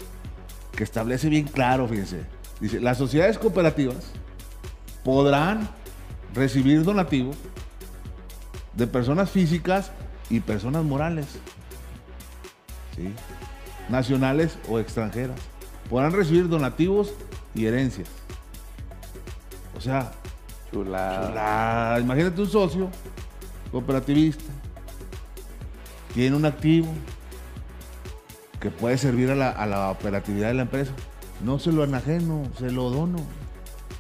que 0.76 0.84
establece 0.84 1.30
bien 1.30 1.45
claro, 1.45 1.88
fíjense. 1.88 2.22
Dice, 2.60 2.80
las 2.82 2.97
sociedades 2.97 3.38
cooperativas 3.39 4.12
podrán 5.03 5.70
recibir 6.36 6.84
donativos 6.84 7.36
de 8.78 8.88
personas 8.88 9.30
físicas 9.30 9.91
y 10.30 10.39
personas 10.39 10.84
morales, 10.86 11.25
¿sí? 12.95 13.11
nacionales 13.89 14.57
o 14.69 14.80
extranjeras. 14.80 15.38
Podrán 15.89 16.11
recibir 16.13 16.47
donativos 16.47 17.13
y 17.55 17.65
herencias. 17.65 18.07
O 19.75 19.82
sea, 19.82 20.11
Chulada. 20.71 21.32
la- 21.95 21.99
imagínate 21.99 22.41
un 22.41 22.49
socio 22.49 22.89
cooperativista, 23.71 24.43
tiene 26.13 26.36
un 26.36 26.45
activo 26.45 26.88
que 28.59 28.69
puede 28.71 28.97
servir 28.97 29.30
a 29.32 29.36
la, 29.36 29.49
a 29.51 29.65
la 29.65 29.89
operatividad 29.91 30.47
de 30.49 30.53
la 30.55 30.63
empresa. 30.63 30.91
No 31.43 31.59
se 31.59 31.71
lo 31.71 31.84
enajeno, 31.84 32.43
se 32.57 32.71
lo 32.71 32.89
dono. 32.89 33.19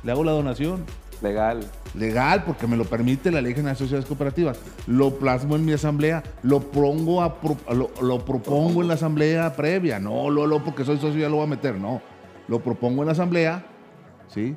Le 0.03 0.11
hago 0.11 0.23
la 0.23 0.31
donación. 0.31 0.83
Legal. 1.21 1.61
Legal, 1.95 2.43
porque 2.43 2.67
me 2.67 2.77
lo 2.77 2.85
permite 2.85 3.31
la 3.31 3.41
ley 3.41 3.53
general 3.53 3.75
de 3.75 3.79
sociedades 3.79 4.05
cooperativas. 4.05 4.59
Lo 4.85 5.17
plasmo 5.17 5.55
en 5.55 5.65
mi 5.65 5.73
asamblea, 5.73 6.23
lo 6.43 6.59
pongo 6.59 7.23
a 7.23 7.37
lo, 8.01 8.25
propongo 8.25 8.81
en 8.81 8.87
la 8.87 8.93
asamblea 8.93 9.55
previa. 9.55 9.99
No, 9.99 10.29
lo, 10.29 10.45
lo, 10.45 10.63
porque 10.63 10.85
soy 10.85 10.97
socio 10.97 11.19
ya 11.19 11.29
lo 11.29 11.37
voy 11.37 11.45
a 11.45 11.49
meter. 11.49 11.75
No, 11.75 12.01
lo 12.47 12.61
propongo 12.61 13.01
en 13.01 13.07
la 13.07 13.13
asamblea, 13.13 13.65
¿sí? 14.27 14.55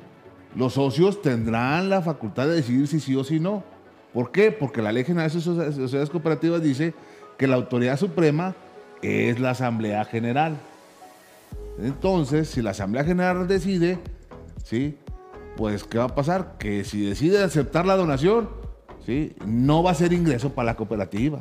Los 0.55 0.73
socios 0.73 1.21
tendrán 1.21 1.89
la 1.89 2.01
facultad 2.01 2.45
de 2.45 2.55
decidir 2.55 2.87
si 2.87 2.99
sí 2.99 3.15
o 3.15 3.23
si 3.23 3.39
no. 3.39 3.63
¿Por 4.13 4.31
qué? 4.31 4.51
Porque 4.51 4.81
la 4.81 4.91
ley 4.91 5.05
general 5.05 5.31
de 5.31 5.41
sociedades 5.41 6.09
cooperativas 6.09 6.61
dice 6.61 6.93
que 7.37 7.47
la 7.47 7.55
autoridad 7.55 7.97
suprema 7.97 8.55
es 9.01 9.39
la 9.39 9.51
asamblea 9.51 10.03
general. 10.05 10.57
Entonces, 11.79 12.49
si 12.49 12.61
la 12.61 12.71
Asamblea 12.71 13.03
General 13.03 13.47
decide, 13.47 13.97
¿sí? 14.63 14.97
Pues, 15.57 15.83
¿qué 15.83 15.97
va 15.97 16.05
a 16.05 16.15
pasar? 16.15 16.57
Que 16.57 16.83
si 16.83 17.01
decide 17.01 17.43
aceptar 17.43 17.85
la 17.85 17.95
donación, 17.95 18.49
¿sí? 19.05 19.35
No 19.45 19.83
va 19.83 19.91
a 19.91 19.95
ser 19.95 20.13
ingreso 20.13 20.53
para 20.53 20.67
la 20.67 20.75
cooperativa, 20.75 21.39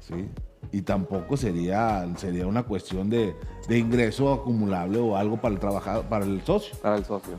¿sí? 0.00 0.28
Y 0.70 0.82
tampoco 0.82 1.36
sería, 1.36 2.06
sería 2.16 2.46
una 2.46 2.62
cuestión 2.62 3.08
de, 3.10 3.34
de 3.68 3.78
ingreso 3.78 4.32
acumulable 4.32 4.98
o 4.98 5.16
algo 5.16 5.40
para 5.40 5.54
el 5.54 5.60
trabajador, 5.60 6.04
para 6.04 6.24
el 6.24 6.42
socio. 6.42 6.76
Para 6.82 6.96
el 6.96 7.04
socio. 7.04 7.34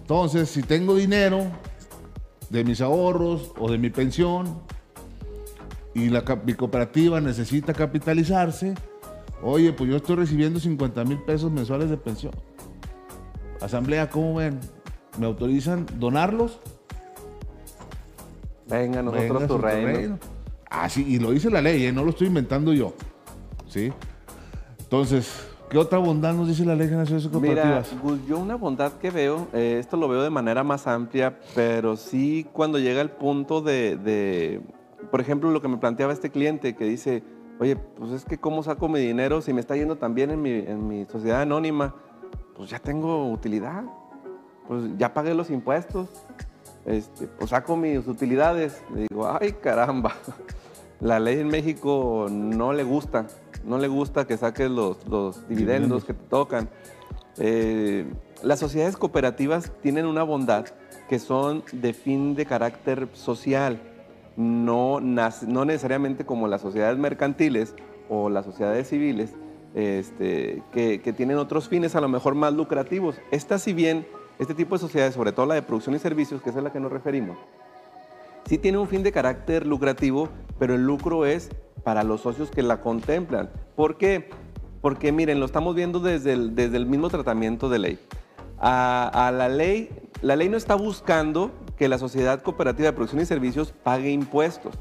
Entonces, 0.00 0.48
si 0.48 0.62
tengo 0.62 0.94
dinero 0.94 1.44
de 2.48 2.64
mis 2.64 2.80
ahorros 2.80 3.52
o 3.58 3.70
de 3.70 3.78
mi 3.78 3.90
pensión 3.90 4.60
y 5.94 6.08
la, 6.08 6.24
mi 6.44 6.54
cooperativa 6.54 7.20
necesita 7.20 7.72
capitalizarse, 7.72 8.74
oye, 9.42 9.72
pues 9.72 9.90
yo 9.90 9.96
estoy 9.96 10.16
recibiendo 10.16 10.60
50 10.60 11.04
mil 11.04 11.18
pesos 11.18 11.50
mensuales 11.50 11.90
de 11.90 11.96
pensión. 11.96 12.32
Asamblea, 13.60 14.08
¿cómo 14.10 14.36
ven? 14.36 14.58
¿Me 15.18 15.26
autorizan 15.26 15.86
donarlos? 15.98 16.60
Venga, 18.66 19.02
nosotros 19.02 19.28
Venga, 19.32 19.46
tu 19.46 19.58
reino. 19.58 20.18
Ah, 20.70 20.88
sí, 20.88 21.04
y 21.06 21.18
lo 21.18 21.32
dice 21.32 21.50
la 21.50 21.60
ley, 21.60 21.84
¿eh? 21.84 21.92
no 21.92 22.04
lo 22.04 22.10
estoy 22.10 22.28
inventando 22.28 22.72
yo. 22.72 22.94
¿Sí? 23.66 23.92
Entonces, 24.78 25.48
¿qué 25.68 25.78
otra 25.78 25.98
bondad 25.98 26.32
nos 26.34 26.48
dice 26.48 26.64
la 26.64 26.76
ley 26.76 26.86
de 26.86 26.96
Mira, 26.96 27.30
cooperativas? 27.30 27.94
Gus, 28.00 28.18
yo 28.26 28.38
una 28.38 28.54
bondad 28.54 28.92
que 28.92 29.10
veo, 29.10 29.48
eh, 29.52 29.78
esto 29.80 29.96
lo 29.96 30.08
veo 30.08 30.22
de 30.22 30.30
manera 30.30 30.62
más 30.62 30.86
amplia, 30.86 31.38
pero 31.54 31.96
sí 31.96 32.46
cuando 32.52 32.78
llega 32.78 33.00
el 33.00 33.10
punto 33.10 33.60
de, 33.60 33.96
de, 33.96 34.60
por 35.10 35.20
ejemplo, 35.20 35.50
lo 35.50 35.60
que 35.60 35.68
me 35.68 35.76
planteaba 35.76 36.12
este 36.12 36.30
cliente 36.30 36.74
que 36.76 36.84
dice, 36.84 37.24
oye, 37.58 37.76
pues 37.76 38.12
es 38.12 38.24
que 38.24 38.38
cómo 38.38 38.62
saco 38.62 38.88
mi 38.88 39.00
dinero 39.00 39.42
si 39.42 39.52
me 39.52 39.60
está 39.60 39.76
yendo 39.76 39.96
tan 39.96 40.14
bien 40.14 40.30
en 40.30 40.40
mi, 40.40 40.50
en 40.50 40.86
mi 40.86 41.04
sociedad 41.06 41.42
anónima, 41.42 41.94
pues 42.60 42.68
ya 42.68 42.78
tengo 42.78 43.32
utilidad, 43.32 43.84
pues 44.68 44.82
ya 44.98 45.14
pagué 45.14 45.32
los 45.32 45.48
impuestos, 45.48 46.10
este, 46.84 47.26
pues 47.26 47.48
saco 47.48 47.74
mis 47.74 48.06
utilidades. 48.06 48.82
Le 48.94 49.06
digo, 49.08 49.26
ay 49.26 49.52
caramba, 49.52 50.12
la 51.00 51.18
ley 51.18 51.40
en 51.40 51.48
México 51.48 52.26
no 52.30 52.74
le 52.74 52.82
gusta, 52.82 53.28
no 53.64 53.78
le 53.78 53.88
gusta 53.88 54.26
que 54.26 54.36
saques 54.36 54.70
los, 54.70 55.08
los 55.08 55.48
dividendos 55.48 56.04
que 56.04 56.12
te 56.12 56.22
tocan. 56.26 56.68
Eh, 57.38 58.04
las 58.42 58.58
sociedades 58.58 58.98
cooperativas 58.98 59.72
tienen 59.80 60.04
una 60.04 60.22
bondad 60.22 60.66
que 61.08 61.18
son 61.18 61.64
de 61.72 61.94
fin 61.94 62.34
de 62.34 62.44
carácter 62.44 63.08
social, 63.14 63.80
no, 64.36 65.00
no 65.00 65.64
necesariamente 65.64 66.26
como 66.26 66.46
las 66.46 66.60
sociedades 66.60 66.98
mercantiles 66.98 67.74
o 68.10 68.28
las 68.28 68.44
sociedades 68.44 68.86
civiles, 68.90 69.34
este, 69.74 70.62
que, 70.72 71.00
que 71.00 71.12
tienen 71.12 71.38
otros 71.38 71.68
fines 71.68 71.94
a 71.94 72.00
lo 72.00 72.08
mejor 72.08 72.34
más 72.34 72.52
lucrativos. 72.52 73.16
Esta, 73.30 73.58
si 73.58 73.72
bien, 73.72 74.06
este 74.38 74.54
tipo 74.54 74.74
de 74.74 74.80
sociedades, 74.80 75.14
sobre 75.14 75.32
todo 75.32 75.46
la 75.46 75.54
de 75.54 75.62
producción 75.62 75.94
y 75.94 75.98
servicios, 75.98 76.42
que 76.42 76.50
es 76.50 76.56
a 76.56 76.60
la 76.60 76.72
que 76.72 76.80
nos 76.80 76.90
referimos, 76.90 77.38
sí 78.46 78.58
tiene 78.58 78.78
un 78.78 78.88
fin 78.88 79.02
de 79.02 79.12
carácter 79.12 79.66
lucrativo, 79.66 80.28
pero 80.58 80.74
el 80.74 80.84
lucro 80.84 81.26
es 81.26 81.50
para 81.84 82.02
los 82.04 82.22
socios 82.22 82.50
que 82.50 82.62
la 82.62 82.80
contemplan. 82.80 83.50
¿Por 83.76 83.96
qué? 83.96 84.30
Porque 84.80 85.12
miren, 85.12 85.40
lo 85.40 85.46
estamos 85.46 85.74
viendo 85.74 86.00
desde 86.00 86.32
el, 86.32 86.54
desde 86.54 86.76
el 86.76 86.86
mismo 86.86 87.08
tratamiento 87.08 87.68
de 87.68 87.78
ley. 87.78 87.98
A, 88.58 89.26
a 89.26 89.30
la 89.30 89.48
ley, 89.48 89.88
la 90.20 90.36
ley 90.36 90.48
no 90.48 90.56
está 90.56 90.74
buscando 90.74 91.50
que 91.76 91.88
la 91.88 91.96
sociedad 91.96 92.42
cooperativa 92.42 92.88
de 92.88 92.92
producción 92.92 93.22
y 93.22 93.24
servicios 93.24 93.72
pague 93.82 94.10
impuestos. 94.10 94.74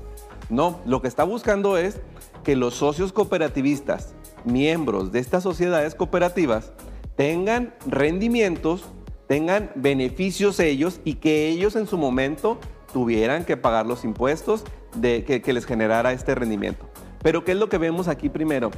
No, 0.50 0.80
lo 0.86 1.02
que 1.02 1.08
está 1.08 1.24
buscando 1.24 1.78
es 1.78 2.02
que 2.44 2.56
los 2.56 2.74
socios 2.74 3.14
cooperativistas, 3.14 4.16
miembros 4.46 5.12
de 5.12 5.20
estas 5.20 5.44
sociedades 5.44 5.96
cooperativas, 5.96 6.72
tengan 7.16 7.74
rendimientos, 7.86 8.86
tengan 9.28 9.72
beneficios 9.76 10.60
ellos 10.60 11.02
y 11.04 11.16
que 11.16 11.50
ellos 11.50 11.76
en 11.76 11.88
su 11.88 11.98
momento 11.98 12.58
tuvieran 12.94 13.46
que 13.46 13.58
pagar 13.58 13.86
los 13.86 14.04
impuestos 14.04 14.64
de, 14.96 15.24
que, 15.24 15.42
que 15.42 15.54
les 15.54 15.66
generara 15.66 16.12
este 16.14 16.34
rendimiento. 16.36 16.90
Pero 17.22 17.44
¿qué 17.44 17.52
es 17.52 17.58
lo 17.58 17.70
que 17.70 17.78
vemos 17.78 18.08
aquí 18.08 18.30
primero? 18.30 18.72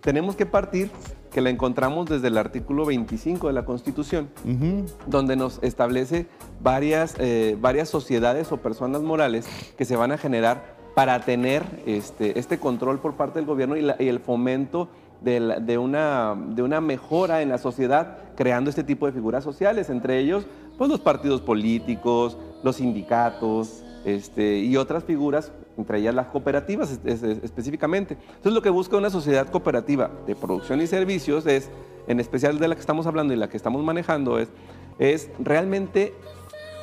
Tenemos 0.00 0.36
que 0.36 0.46
partir, 0.46 0.90
que 1.30 1.40
la 1.40 1.50
encontramos 1.50 2.08
desde 2.08 2.28
el 2.28 2.38
artículo 2.38 2.84
25 2.86 3.48
de 3.48 3.52
la 3.52 3.64
Constitución, 3.64 4.30
donde 5.06 5.36
nos 5.36 5.58
establece 5.62 6.26
varias, 6.60 7.14
eh, 7.18 7.56
varias 7.60 7.88
sociedades 7.88 8.50
o 8.52 8.58
personas 8.58 9.02
morales 9.02 9.46
que 9.76 9.84
se 9.84 9.96
van 9.96 10.12
a 10.12 10.18
generar 10.18 10.77
para 10.98 11.20
tener 11.20 11.62
este, 11.86 12.40
este 12.40 12.58
control 12.58 12.98
por 12.98 13.14
parte 13.14 13.38
del 13.38 13.46
gobierno 13.46 13.76
y, 13.76 14.08
el 14.08 14.18
fomento 14.18 14.88
de, 15.20 15.78
una, 15.78 16.34
mejora 16.80 17.40
en 17.40 17.50
la 17.50 17.58
sociedad, 17.58 18.18
creando 18.34 18.68
este 18.68 18.82
tipo 18.82 19.06
de 19.06 19.12
figuras 19.12 19.44
sociales, 19.44 19.90
entre 19.90 20.18
ellos 20.18 20.44
pues, 20.76 20.90
los 20.90 20.98
partidos 20.98 21.40
políticos, 21.40 22.36
los 22.64 22.74
sindicatos 22.74 23.84
este, 24.04 24.58
y 24.58 24.76
otras 24.76 25.04
figuras, 25.04 25.52
entre 25.76 26.00
ellas 26.00 26.16
las 26.16 26.26
cooperativas 26.26 26.98
es- 27.04 27.22
específicamente. 27.22 28.14
Entonces 28.20 28.52
lo 28.52 28.62
que 28.62 28.70
busca 28.70 28.96
una 28.96 29.10
sociedad 29.10 29.48
cooperativa 29.50 30.10
de 30.26 30.34
producción 30.34 30.80
y 30.80 30.88
servicios 30.88 31.46
es, 31.46 31.70
en 32.08 32.18
especial 32.18 32.58
de 32.58 32.66
la 32.66 32.74
que 32.74 32.80
estamos 32.80 33.06
hablando 33.06 33.32
y 33.32 33.36
la 33.36 33.48
que 33.48 33.56
estamos 33.56 33.84
manejando, 33.84 34.40
es, 34.40 34.48
es 34.98 35.30
realmente 35.38 36.12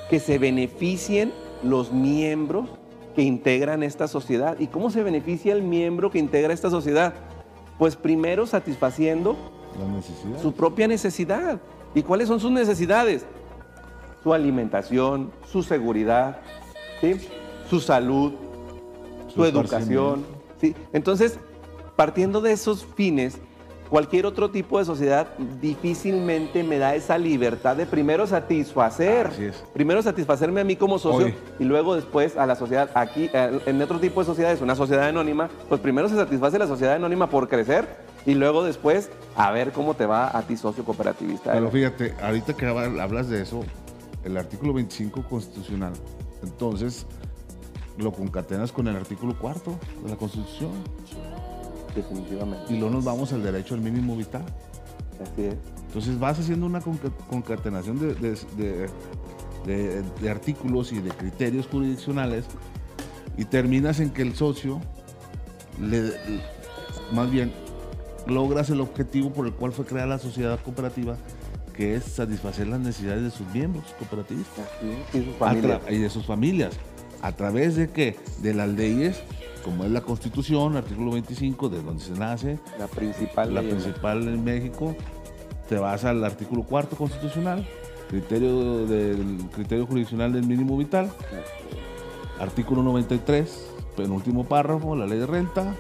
que 0.10 0.22
se 0.22 0.38
beneficien 0.38 1.34
los 1.64 1.92
miembros 1.92 2.70
que 3.16 3.22
integran 3.22 3.82
esta 3.82 4.08
sociedad. 4.08 4.58
¿Y 4.60 4.68
cómo 4.68 4.90
se 4.90 5.02
beneficia 5.02 5.54
el 5.54 5.64
miembro 5.64 6.12
que 6.12 6.20
integra 6.20 6.54
esta 6.54 6.70
sociedad? 6.70 7.14
Pues 7.78 7.96
primero 7.96 8.46
satisfaciendo 8.46 9.36
La 9.80 10.42
su 10.42 10.54
propia 10.54 10.88
necesidad. 10.88 11.60
¿Y 11.94 12.04
cuáles 12.04 12.28
son 12.28 12.40
sus 12.40 12.52
necesidades? 12.52 13.26
Su 14.22 14.34
alimentación, 14.34 15.32
su 15.50 15.64
seguridad, 15.64 16.42
¿sí? 17.00 17.16
su 17.70 17.80
salud, 17.80 18.34
su, 19.28 19.36
Su 19.36 19.46
educación. 19.46 20.26
¿sí? 20.60 20.76
Entonces, 20.92 21.40
partiendo 21.96 22.42
de 22.42 22.52
esos 22.52 22.86
fines, 22.96 23.40
cualquier 23.90 24.26
otro 24.26 24.50
tipo 24.52 24.80
de 24.80 24.86
sociedad 24.86 25.28
difícilmente 25.62 26.64
me 26.64 26.78
da 26.80 26.96
esa 26.96 27.18
libertad 27.18 27.76
de 27.76 27.86
primero 27.86 28.26
satisfacer, 28.28 29.28
Así 29.28 29.46
es. 29.46 29.64
primero 29.74 30.02
satisfacerme 30.02 30.62
a 30.62 30.64
mí 30.64 30.76
como 30.76 30.98
socio 31.00 31.28
Oye. 31.28 31.36
y 31.60 31.64
luego 31.66 31.96
después 31.96 32.38
a 32.38 32.46
la 32.46 32.56
sociedad. 32.56 32.90
Aquí, 32.96 33.30
eh, 33.34 33.60
en 33.66 33.82
otro 33.82 34.00
tipo 34.00 34.20
de 34.22 34.26
sociedades, 34.26 34.62
una 34.62 34.76
sociedad 34.76 35.08
anónima, 35.08 35.50
pues 35.70 35.82
primero 35.82 36.10
se 36.10 36.16
satisface 36.16 36.58
la 36.60 36.68
sociedad 36.68 36.96
anónima 36.96 37.30
por 37.30 37.48
crecer 37.48 37.88
y 38.26 38.34
luego 38.34 38.64
después 38.64 39.10
a 39.36 39.52
ver 39.52 39.72
cómo 39.72 39.94
te 39.94 40.06
va 40.06 40.36
a 40.36 40.42
ti 40.44 40.58
socio 40.58 40.84
cooperativista. 40.84 41.52
Pero 41.54 41.70
fíjate, 41.70 42.14
ahorita 42.22 42.54
que 42.54 42.66
hab- 42.68 43.00
hablas 43.00 43.30
de 43.30 43.42
eso, 43.42 43.62
el 44.24 44.36
artículo 44.38 44.74
25 44.74 45.24
constitucional, 45.30 45.94
entonces 46.42 47.06
lo 47.98 48.12
concatenas 48.12 48.72
con 48.72 48.88
el 48.88 48.96
artículo 48.96 49.38
cuarto 49.38 49.78
de 50.04 50.10
la 50.10 50.16
Constitución 50.18 50.72
Definitivamente. 51.96 52.74
y 52.74 52.78
luego 52.78 52.94
nos 52.96 53.04
vamos 53.06 53.32
al 53.34 53.44
derecho 53.44 53.74
al 53.76 53.82
mínimo 53.82 54.16
vital. 54.18 54.44
Así 55.22 55.46
es. 55.46 55.56
Entonces 55.88 56.20
vas 56.20 56.38
haciendo 56.40 56.66
una 56.66 56.82
conca- 56.82 57.10
concatenación 57.30 58.00
de, 58.00 58.14
de- 58.16 58.38
de- 58.58 58.90
de- 59.66 60.02
de 60.22 60.30
artículos 60.30 60.92
y 60.92 61.00
de 61.00 61.10
criterios 61.12 61.68
jurisdiccionales 61.68 62.46
y 63.38 63.46
terminas 63.46 64.00
en 64.00 64.10
que 64.12 64.22
el 64.22 64.36
socio 64.36 64.82
le- 65.82 66.12
más 67.14 67.30
bien 67.32 67.52
logras 68.28 68.70
el 68.70 68.82
objetivo 68.82 69.32
por 69.32 69.46
el 69.48 69.54
cual 69.54 69.72
fue 69.72 69.86
creada 69.86 70.08
la 70.08 70.20
sociedad 70.20 70.60
cooperativa, 70.64 71.16
que 71.74 71.96
es 71.96 72.04
satisfacer 72.04 72.68
las 72.68 72.80
necesidades 72.80 73.24
de 73.24 73.32
sus 73.32 73.48
miembros 73.54 73.86
cooperativistas 74.00 74.66
Sí, 75.12 75.18
y 75.20 75.24
su 75.24 75.30
a 75.32 75.48
familia. 75.50 75.82
tra- 75.82 75.94
y 75.94 75.98
de 76.00 76.10
sus 76.10 76.26
familias. 76.26 76.74
¿A 77.22 77.32
través 77.32 77.76
de 77.76 77.90
qué? 77.90 78.18
De 78.42 78.54
las 78.54 78.70
leyes, 78.70 79.18
como 79.66 79.84
es 79.84 79.90
la 79.90 80.02
Constitución, 80.02 80.78
artículo 80.78 81.12
25, 81.14 81.70
de 81.70 81.82
donde 81.82 82.04
se 82.04 82.12
nace, 82.12 82.60
La 82.78 82.86
principal. 82.86 83.52
la 83.52 83.62
principal 83.62 84.28
en 84.28 84.44
México, 84.44 84.96
te 85.68 85.80
vas 85.80 86.06
al 86.06 86.24
artículo 86.24 86.62
cuarto 86.62 86.96
constitucional, 86.96 87.68
criterio 88.08 88.86
del 88.86 89.40
criterio 89.52 89.88
jurisdiccional 89.88 90.34
del 90.34 90.46
mínimo 90.46 90.78
vital, 90.78 91.12
artículo 92.40 92.84
93, 92.84 93.66
penúltimo 93.98 94.44
párrafo, 94.44 94.96
la 94.96 95.08
ley 95.08 95.18
de 95.18 95.26
renta, 95.26 95.76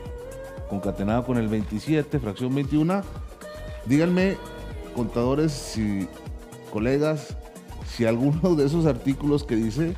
concatenado 0.67 1.23
con 1.23 1.37
el 1.37 1.47
27, 1.47 2.19
fracción 2.19 2.55
21. 2.55 3.03
Díganme, 3.85 4.37
contadores 4.95 5.77
y 5.77 6.07
colegas, 6.73 7.37
si 7.87 8.05
alguno 8.05 8.55
de 8.55 8.65
esos 8.65 8.87
artículos 8.87 9.43
que 9.43 9.55
dice 9.55 9.93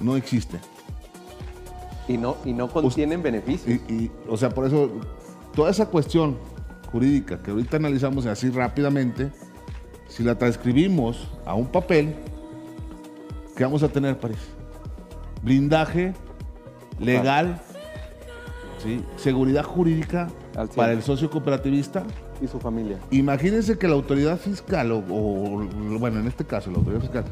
no 0.00 0.16
existe. 0.16 0.58
Y 2.10 2.18
no, 2.18 2.36
y 2.44 2.52
no 2.52 2.68
contienen 2.68 3.22
beneficios. 3.22 3.80
Y, 3.88 3.92
y, 3.92 4.10
o 4.28 4.36
sea, 4.36 4.50
por 4.50 4.66
eso, 4.66 4.90
toda 5.54 5.70
esa 5.70 5.86
cuestión 5.86 6.36
jurídica 6.90 7.40
que 7.40 7.52
ahorita 7.52 7.76
analizamos 7.76 8.26
así 8.26 8.50
rápidamente, 8.50 9.30
si 10.08 10.24
la 10.24 10.36
transcribimos 10.36 11.28
a 11.46 11.54
un 11.54 11.66
papel, 11.68 12.16
¿qué 13.56 13.62
vamos 13.62 13.82
a 13.84 13.88
tener, 13.88 14.18
París? 14.18 14.38
Blindaje 15.42 16.14
legal, 16.98 17.60
¿sí? 18.82 19.04
seguridad 19.16 19.62
jurídica 19.62 20.28
para 20.74 20.92
el 20.92 21.02
socio 21.02 21.30
cooperativista. 21.30 22.04
Y 22.42 22.48
su 22.48 22.58
familia. 22.58 22.98
Imagínense 23.10 23.76
que 23.76 23.86
la 23.86 23.92
autoridad 23.92 24.38
fiscal, 24.38 24.92
o, 24.92 24.98
o, 24.98 25.68
bueno, 25.98 26.20
en 26.20 26.26
este 26.26 26.46
caso 26.46 26.70
la 26.70 26.78
autoridad 26.78 27.02
fiscal, 27.02 27.24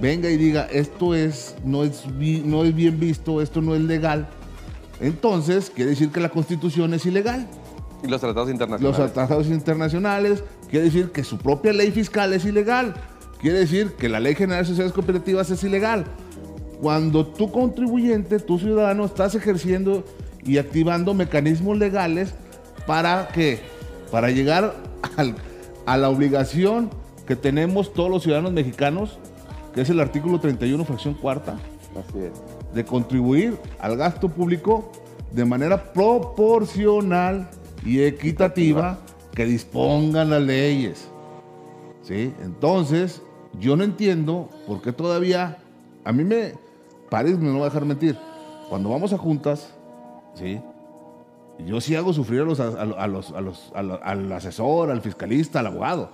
venga 0.00 0.30
y 0.30 0.36
diga, 0.36 0.66
esto 0.70 1.14
es, 1.14 1.54
no, 1.64 1.84
es, 1.84 2.04
no 2.44 2.64
es 2.64 2.74
bien 2.74 2.98
visto, 3.00 3.40
esto 3.40 3.60
no 3.62 3.74
es 3.74 3.80
legal. 3.82 4.28
Entonces, 5.00 5.70
quiere 5.74 5.90
decir 5.90 6.10
que 6.10 6.20
la 6.20 6.28
constitución 6.28 6.94
es 6.94 7.04
ilegal. 7.06 7.48
Y 8.02 8.08
los 8.08 8.20
tratados 8.20 8.48
Los 8.48 8.54
internacionales. 8.54 9.12
tratados 9.12 9.46
internacionales, 9.48 10.44
quiere 10.68 10.86
decir 10.86 11.10
que 11.10 11.24
su 11.24 11.38
propia 11.38 11.72
ley 11.72 11.90
fiscal 11.90 12.32
es 12.32 12.44
ilegal. 12.44 12.94
Quiere 13.40 13.58
decir 13.58 13.92
que 13.98 14.08
la 14.08 14.20
ley 14.20 14.34
general 14.34 14.62
de 14.62 14.68
sociedades 14.68 14.92
cooperativas 14.92 15.50
es 15.50 15.62
ilegal. 15.64 16.04
Cuando 16.80 17.26
tú 17.26 17.50
contribuyente, 17.50 18.38
tu 18.40 18.58
ciudadano, 18.58 19.04
estás 19.04 19.34
ejerciendo 19.34 20.04
y 20.44 20.58
activando 20.58 21.14
mecanismos 21.14 21.78
legales 21.78 22.34
para 22.86 23.28
que, 23.28 23.60
para 24.10 24.30
llegar 24.30 24.74
al- 25.16 25.34
a 25.86 25.96
la 25.96 26.08
obligación 26.10 26.90
que 27.26 27.36
tenemos 27.36 27.92
todos 27.94 28.10
los 28.10 28.22
ciudadanos 28.22 28.52
mexicanos, 28.52 29.18
que 29.74 29.80
es 29.82 29.90
el 29.90 30.00
artículo 30.00 30.38
31, 30.40 30.84
fracción 30.84 31.14
cuarta, 31.14 31.56
Así 32.08 32.18
es. 32.18 32.32
de 32.74 32.84
contribuir 32.84 33.58
al 33.80 33.96
gasto 33.96 34.28
público 34.28 34.90
de 35.32 35.44
manera 35.44 35.92
proporcional 35.92 37.48
y 37.84 38.00
equitativa 38.02 38.98
que 39.34 39.44
dispongan 39.44 40.30
las 40.30 40.42
leyes. 40.42 41.08
¿Sí? 42.02 42.32
Entonces, 42.42 43.22
yo 43.58 43.76
no 43.76 43.84
entiendo 43.84 44.48
por 44.66 44.80
qué 44.82 44.92
todavía, 44.92 45.58
a 46.04 46.12
mí 46.12 46.22
me, 46.24 46.52
París 47.10 47.38
me 47.38 47.50
no 47.50 47.58
va 47.60 47.66
a 47.66 47.68
dejar 47.70 47.84
mentir, 47.84 48.16
cuando 48.68 48.90
vamos 48.90 49.12
a 49.12 49.18
juntas, 49.18 49.72
¿sí? 50.34 50.60
Yo 51.66 51.80
sí 51.80 51.94
hago 51.94 52.12
sufrir 52.12 52.40
a 52.40 52.44
los, 52.44 52.58
a, 52.60 52.68
a 52.82 53.06
los, 53.06 53.30
a 53.32 53.40
los- 53.40 53.72
al 53.74 54.32
asesor, 54.32 54.90
al 54.90 55.00
fiscalista, 55.00 55.60
al 55.60 55.68
abogado. 55.68 56.10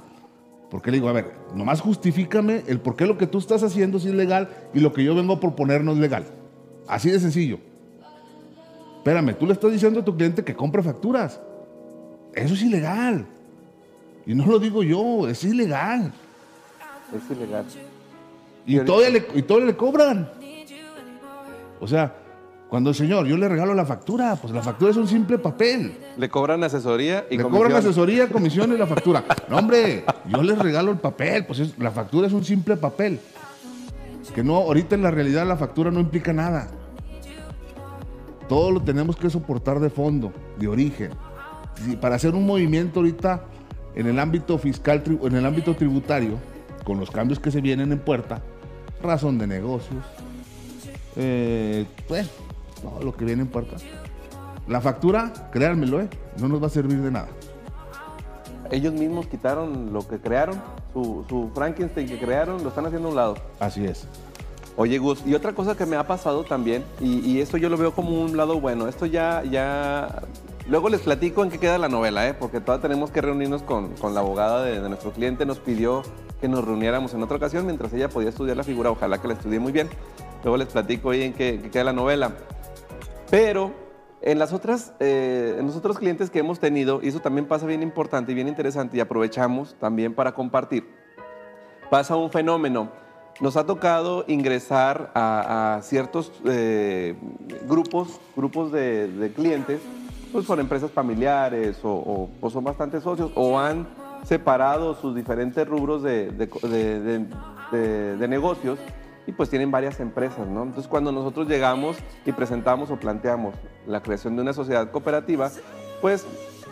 Porque 0.70 0.90
le 0.90 0.98
digo, 0.98 1.08
a 1.08 1.12
ver, 1.12 1.32
nomás 1.54 1.80
justifícame 1.80 2.62
el 2.68 2.78
por 2.78 2.94
qué 2.94 3.06
lo 3.06 3.18
que 3.18 3.26
tú 3.26 3.38
estás 3.38 3.62
haciendo 3.62 3.98
es 3.98 4.04
ilegal 4.04 4.48
y 4.72 4.80
lo 4.80 4.92
que 4.92 5.02
yo 5.02 5.14
vengo 5.14 5.34
a 5.34 5.40
proponer 5.40 5.82
no 5.82 5.92
es 5.92 5.98
legal. 5.98 6.24
Así 6.86 7.10
de 7.10 7.18
sencillo. 7.18 7.58
Espérame, 8.98 9.34
tú 9.34 9.46
le 9.46 9.54
estás 9.54 9.72
diciendo 9.72 10.00
a 10.00 10.04
tu 10.04 10.16
cliente 10.16 10.44
que 10.44 10.54
compre 10.54 10.82
facturas. 10.82 11.40
Eso 12.34 12.54
es 12.54 12.62
ilegal. 12.62 13.26
Y 14.26 14.34
no 14.34 14.46
lo 14.46 14.58
digo 14.58 14.82
yo, 14.82 15.26
es 15.28 15.42
ilegal. 15.42 16.12
Es 17.14 17.36
ilegal. 17.36 17.64
Y 18.64 18.78
todavía 18.80 19.10
le, 19.10 19.26
y 19.34 19.42
todavía 19.42 19.66
le 19.68 19.76
cobran. 19.76 20.30
O 21.80 21.88
sea, 21.88 22.14
cuando 22.70 22.90
el 22.90 22.96
señor, 22.96 23.26
yo 23.26 23.36
le 23.36 23.48
regalo 23.48 23.74
la 23.74 23.84
factura, 23.84 24.36
pues 24.36 24.54
la 24.54 24.62
factura 24.62 24.92
es 24.92 24.96
un 24.96 25.08
simple 25.08 25.38
papel. 25.38 25.92
Le 26.16 26.28
cobran 26.28 26.62
asesoría 26.62 27.26
y 27.28 27.36
le 27.36 27.42
comisión. 27.42 27.50
cobran 27.64 27.76
asesoría, 27.78 28.28
comisión 28.28 28.72
y 28.72 28.78
la 28.78 28.86
factura. 28.86 29.24
No, 29.48 29.58
hombre, 29.58 30.04
yo 30.28 30.40
les 30.42 30.56
regalo 30.58 30.92
el 30.92 30.98
papel, 30.98 31.44
pues 31.46 31.58
es- 31.58 31.78
la 31.78 31.90
factura 31.90 32.28
es 32.28 32.32
un 32.32 32.44
simple 32.44 32.76
papel. 32.76 33.18
Que 34.34 34.44
no, 34.44 34.54
ahorita 34.58 34.94
en 34.94 35.02
la 35.02 35.10
realidad 35.10 35.44
la 35.44 35.56
factura 35.56 35.90
no 35.90 35.98
implica 35.98 36.32
nada. 36.32 36.68
Todo 38.48 38.70
lo 38.70 38.80
tenemos 38.82 39.16
que 39.16 39.28
soportar 39.30 39.80
de 39.80 39.90
fondo, 39.90 40.32
de 40.58 40.68
origen. 40.68 41.10
Si 41.84 41.96
para 41.96 42.14
hacer 42.16 42.34
un 42.34 42.46
movimiento 42.46 43.00
ahorita 43.00 43.42
en 43.96 44.06
el 44.06 44.18
ámbito 44.20 44.56
fiscal, 44.58 45.02
en 45.22 45.34
el 45.34 45.44
ámbito 45.44 45.74
tributario, 45.74 46.38
con 46.84 47.00
los 47.00 47.10
cambios 47.10 47.40
que 47.40 47.50
se 47.50 47.60
vienen 47.60 47.90
en 47.90 47.98
puerta, 47.98 48.40
razón 49.02 49.38
de 49.38 49.48
negocios, 49.48 50.04
eh, 51.16 51.86
pues, 52.06 52.28
todo 52.82 53.02
lo 53.02 53.16
que 53.16 53.24
viene 53.24 53.42
en 53.42 53.48
puerta. 53.48 53.76
La 54.66 54.80
factura, 54.80 55.32
créanmelo, 55.50 56.00
eh, 56.00 56.08
no 56.38 56.48
nos 56.48 56.62
va 56.62 56.66
a 56.66 56.70
servir 56.70 57.00
de 57.00 57.10
nada. 57.10 57.28
Ellos 58.70 58.92
mismos 58.92 59.26
quitaron 59.26 59.92
lo 59.92 60.06
que 60.06 60.18
crearon, 60.18 60.60
su, 60.92 61.24
su 61.28 61.50
Frankenstein 61.54 62.06
que 62.06 62.18
crearon, 62.18 62.62
lo 62.62 62.68
están 62.68 62.86
haciendo 62.86 63.08
a 63.08 63.10
un 63.10 63.16
lado. 63.16 63.36
Así 63.58 63.84
es. 63.84 64.06
Oye, 64.76 64.98
Gus, 64.98 65.22
y 65.26 65.34
otra 65.34 65.52
cosa 65.52 65.76
que 65.76 65.86
me 65.86 65.96
ha 65.96 66.06
pasado 66.06 66.44
también, 66.44 66.84
y, 67.00 67.18
y 67.28 67.40
esto 67.40 67.56
yo 67.56 67.68
lo 67.68 67.76
veo 67.76 67.92
como 67.92 68.22
un 68.22 68.36
lado 68.36 68.60
bueno, 68.60 68.86
esto 68.86 69.04
ya, 69.06 69.42
ya, 69.42 70.22
luego 70.68 70.88
les 70.88 71.00
platico 71.00 71.42
en 71.42 71.50
qué 71.50 71.58
queda 71.58 71.76
la 71.76 71.88
novela, 71.88 72.28
¿eh? 72.28 72.34
porque 72.34 72.60
todavía 72.60 72.82
tenemos 72.82 73.10
que 73.10 73.20
reunirnos 73.20 73.62
con, 73.62 73.88
con 73.96 74.14
la 74.14 74.20
abogada 74.20 74.62
de, 74.62 74.80
de 74.80 74.88
nuestro 74.88 75.10
cliente, 75.10 75.44
nos 75.44 75.58
pidió 75.58 76.02
que 76.40 76.48
nos 76.48 76.64
reuniéramos 76.64 77.12
en 77.12 77.22
otra 77.22 77.36
ocasión 77.36 77.66
mientras 77.66 77.92
ella 77.92 78.08
podía 78.08 78.30
estudiar 78.30 78.56
la 78.56 78.64
figura, 78.64 78.90
ojalá 78.90 79.20
que 79.20 79.28
la 79.28 79.34
estudie 79.34 79.58
muy 79.58 79.72
bien. 79.72 79.90
Luego 80.42 80.56
les 80.56 80.68
platico 80.68 81.10
ahí 81.10 81.22
en 81.22 81.34
qué, 81.34 81.60
qué 81.62 81.70
queda 81.70 81.84
la 81.84 81.92
novela. 81.92 82.32
Pero 83.30 83.72
en 84.22 84.38
las 84.38 84.52
otras, 84.52 84.92
eh, 85.00 85.56
en 85.58 85.66
los 85.66 85.76
otros 85.76 85.98
clientes 85.98 86.30
que 86.30 86.40
hemos 86.40 86.58
tenido, 86.60 87.00
y 87.02 87.08
eso 87.08 87.20
también 87.20 87.46
pasa 87.46 87.66
bien 87.66 87.82
importante 87.82 88.32
y 88.32 88.34
bien 88.34 88.48
interesante, 88.48 88.96
y 88.96 89.00
aprovechamos 89.00 89.76
también 89.80 90.14
para 90.14 90.32
compartir, 90.34 90.86
pasa 91.90 92.16
un 92.16 92.30
fenómeno. 92.30 92.90
Nos 93.40 93.56
ha 93.56 93.64
tocado 93.64 94.24
ingresar 94.28 95.10
a, 95.14 95.76
a 95.76 95.82
ciertos 95.82 96.30
eh, 96.44 97.14
grupos, 97.66 98.20
grupos 98.36 98.70
de, 98.72 99.08
de 99.08 99.32
clientes, 99.32 99.80
pues 100.32 100.44
por 100.44 100.60
empresas 100.60 100.90
familiares 100.90 101.78
o, 101.82 101.88
o- 101.90 102.30
o 102.40 102.50
son 102.50 102.62
bastantes 102.64 103.02
socios 103.02 103.32
o 103.34 103.58
han 103.58 103.88
separado 104.24 104.94
sus 104.94 105.14
diferentes 105.16 105.66
rubros 105.66 106.02
de- 106.02 106.30
de- 106.30 107.26
de 108.16 108.28
negocios 108.28 108.78
y 109.26 109.32
pues 109.32 109.50
tienen 109.50 109.70
varias 109.70 110.00
empresas, 110.00 110.46
¿no? 110.46 110.62
Entonces 110.62 110.88
cuando 110.88 111.12
nosotros 111.12 111.48
llegamos 111.48 111.96
y 112.24 112.32
presentamos 112.32 112.90
o 112.90 112.96
planteamos 112.96 113.54
la 113.86 114.02
creación 114.02 114.36
de 114.36 114.42
una 114.42 114.52
sociedad 114.52 114.90
cooperativa, 114.90 115.50
pues 116.00 116.26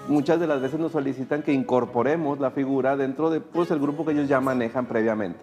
muchas 0.08 0.40
de 0.40 0.46
las 0.46 0.60
veces 0.60 0.80
nos 0.80 0.92
solicitan 0.92 1.42
que 1.42 1.52
incorporemos 1.52 2.40
la 2.40 2.50
figura 2.50 2.96
dentro 2.96 3.30
de 3.30 3.40
pues, 3.40 3.70
el 3.70 3.78
grupo 3.78 4.04
que 4.04 4.12
ellos 4.12 4.28
ya 4.28 4.40
manejan 4.40 4.86
previamente. 4.86 5.40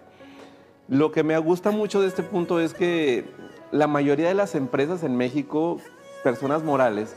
Lo 0.88 1.10
que 1.10 1.22
me 1.22 1.36
gusta 1.38 1.70
mucho 1.70 2.00
de 2.00 2.08
este 2.08 2.22
punto 2.22 2.60
es 2.60 2.74
que 2.74 3.24
la 3.72 3.86
mayoría 3.86 4.28
de 4.28 4.34
las 4.34 4.54
empresas 4.54 5.02
en 5.02 5.16
México, 5.16 5.78
personas 6.22 6.62
morales, 6.62 7.16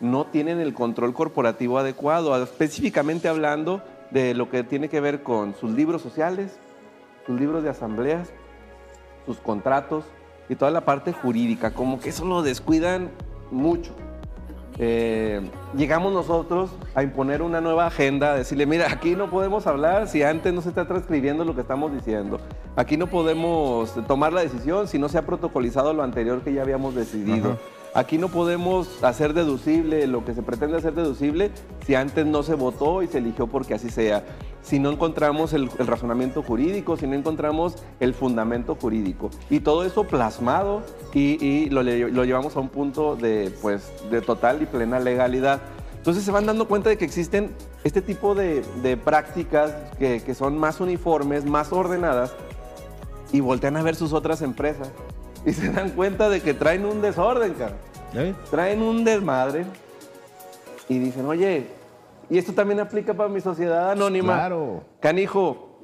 no 0.00 0.26
tienen 0.26 0.60
el 0.60 0.74
control 0.74 1.14
corporativo 1.14 1.78
adecuado, 1.78 2.40
específicamente 2.40 3.28
hablando 3.28 3.82
de 4.10 4.34
lo 4.34 4.48
que 4.48 4.62
tiene 4.62 4.88
que 4.88 5.00
ver 5.00 5.22
con 5.22 5.54
sus 5.54 5.72
libros 5.72 6.02
sociales, 6.02 6.58
sus 7.26 7.38
libros 7.38 7.62
de 7.62 7.70
asambleas, 7.70 8.32
sus 9.28 9.38
contratos 9.38 10.04
y 10.48 10.54
toda 10.56 10.70
la 10.70 10.80
parte 10.80 11.12
jurídica, 11.12 11.72
como 11.72 12.00
que 12.00 12.08
eso 12.08 12.24
lo 12.24 12.42
descuidan 12.42 13.10
mucho. 13.50 13.92
Eh, 14.78 15.42
llegamos 15.76 16.12
nosotros 16.12 16.70
a 16.94 17.02
imponer 17.02 17.42
una 17.42 17.60
nueva 17.60 17.86
agenda, 17.86 18.32
a 18.32 18.36
decirle, 18.36 18.64
mira, 18.64 18.90
aquí 18.90 19.16
no 19.16 19.28
podemos 19.28 19.66
hablar 19.66 20.08
si 20.08 20.22
antes 20.22 20.54
no 20.54 20.62
se 20.62 20.70
está 20.70 20.86
transcribiendo 20.86 21.44
lo 21.44 21.54
que 21.54 21.60
estamos 21.60 21.92
diciendo. 21.92 22.40
Aquí 22.74 22.96
no 22.96 23.08
podemos 23.08 23.92
tomar 24.06 24.32
la 24.32 24.40
decisión 24.40 24.88
si 24.88 24.98
no 24.98 25.10
se 25.10 25.18
ha 25.18 25.26
protocolizado 25.26 25.92
lo 25.92 26.02
anterior 26.02 26.40
que 26.42 26.54
ya 26.54 26.62
habíamos 26.62 26.94
decidido. 26.94 27.58
Aquí 27.98 28.16
no 28.16 28.28
podemos 28.28 29.02
hacer 29.02 29.34
deducible 29.34 30.06
lo 30.06 30.24
que 30.24 30.32
se 30.32 30.44
pretende 30.44 30.76
hacer 30.76 30.94
deducible 30.94 31.50
si 31.84 31.96
antes 31.96 32.24
no 32.24 32.44
se 32.44 32.54
votó 32.54 33.02
y 33.02 33.08
se 33.08 33.18
eligió 33.18 33.48
porque 33.48 33.74
así 33.74 33.90
sea. 33.90 34.22
Si 34.62 34.78
no 34.78 34.92
encontramos 34.92 35.52
el, 35.52 35.68
razonamiento 35.68 36.44
jurídico, 36.44 36.96
si 36.96 37.08
no 37.08 37.16
encontramos 37.16 37.74
el 37.98 38.14
fundamento 38.14 38.76
jurídico. 38.76 39.30
Y 39.50 39.58
todo 39.58 39.82
eso 39.82 40.04
plasmado 40.04 40.84
y, 41.12 41.70
lo 41.70 41.82
llevamos 41.82 42.54
a 42.54 42.60
un 42.60 42.68
punto 42.68 43.16
de, 43.16 43.52
pues, 43.60 43.90
de 44.12 44.20
total 44.20 44.62
y 44.62 44.66
plena 44.66 45.00
legalidad. 45.00 45.60
Entonces 45.96 46.22
se 46.22 46.30
van 46.30 46.46
dando 46.46 46.68
cuenta 46.68 46.90
de 46.90 46.98
que 46.98 47.04
existen 47.04 47.50
este 47.82 48.00
tipo 48.00 48.36
de, 48.36 48.62
de 48.80 48.96
prácticas 48.96 49.74
que, 49.98 50.22
que 50.22 50.36
son 50.36 50.56
más 50.56 50.78
uniformes, 50.78 51.46
más 51.46 51.72
ordenadas, 51.72 52.32
y 53.32 53.40
voltean 53.40 53.76
a 53.76 53.82
ver 53.82 53.96
sus 53.96 54.12
otras 54.12 54.40
empresas 54.40 54.88
y 55.44 55.52
se 55.52 55.72
dan 55.72 55.90
cuenta 55.90 56.28
de 56.28 56.40
que 56.40 56.54
traen 56.54 56.84
un 56.84 57.00
desorden, 57.00 57.54
cara. 57.54 57.76
¿Eh? 58.14 58.34
Traen 58.50 58.82
un 58.82 59.04
desmadre 59.04 59.64
y 60.88 60.98
dicen, 60.98 61.26
oye, 61.26 61.66
y 62.30 62.38
esto 62.38 62.52
también 62.52 62.80
aplica 62.80 63.14
para 63.14 63.28
mi 63.28 63.40
sociedad 63.40 63.90
anónima. 63.90 64.34
Claro. 64.34 64.82
Canijo, 65.00 65.78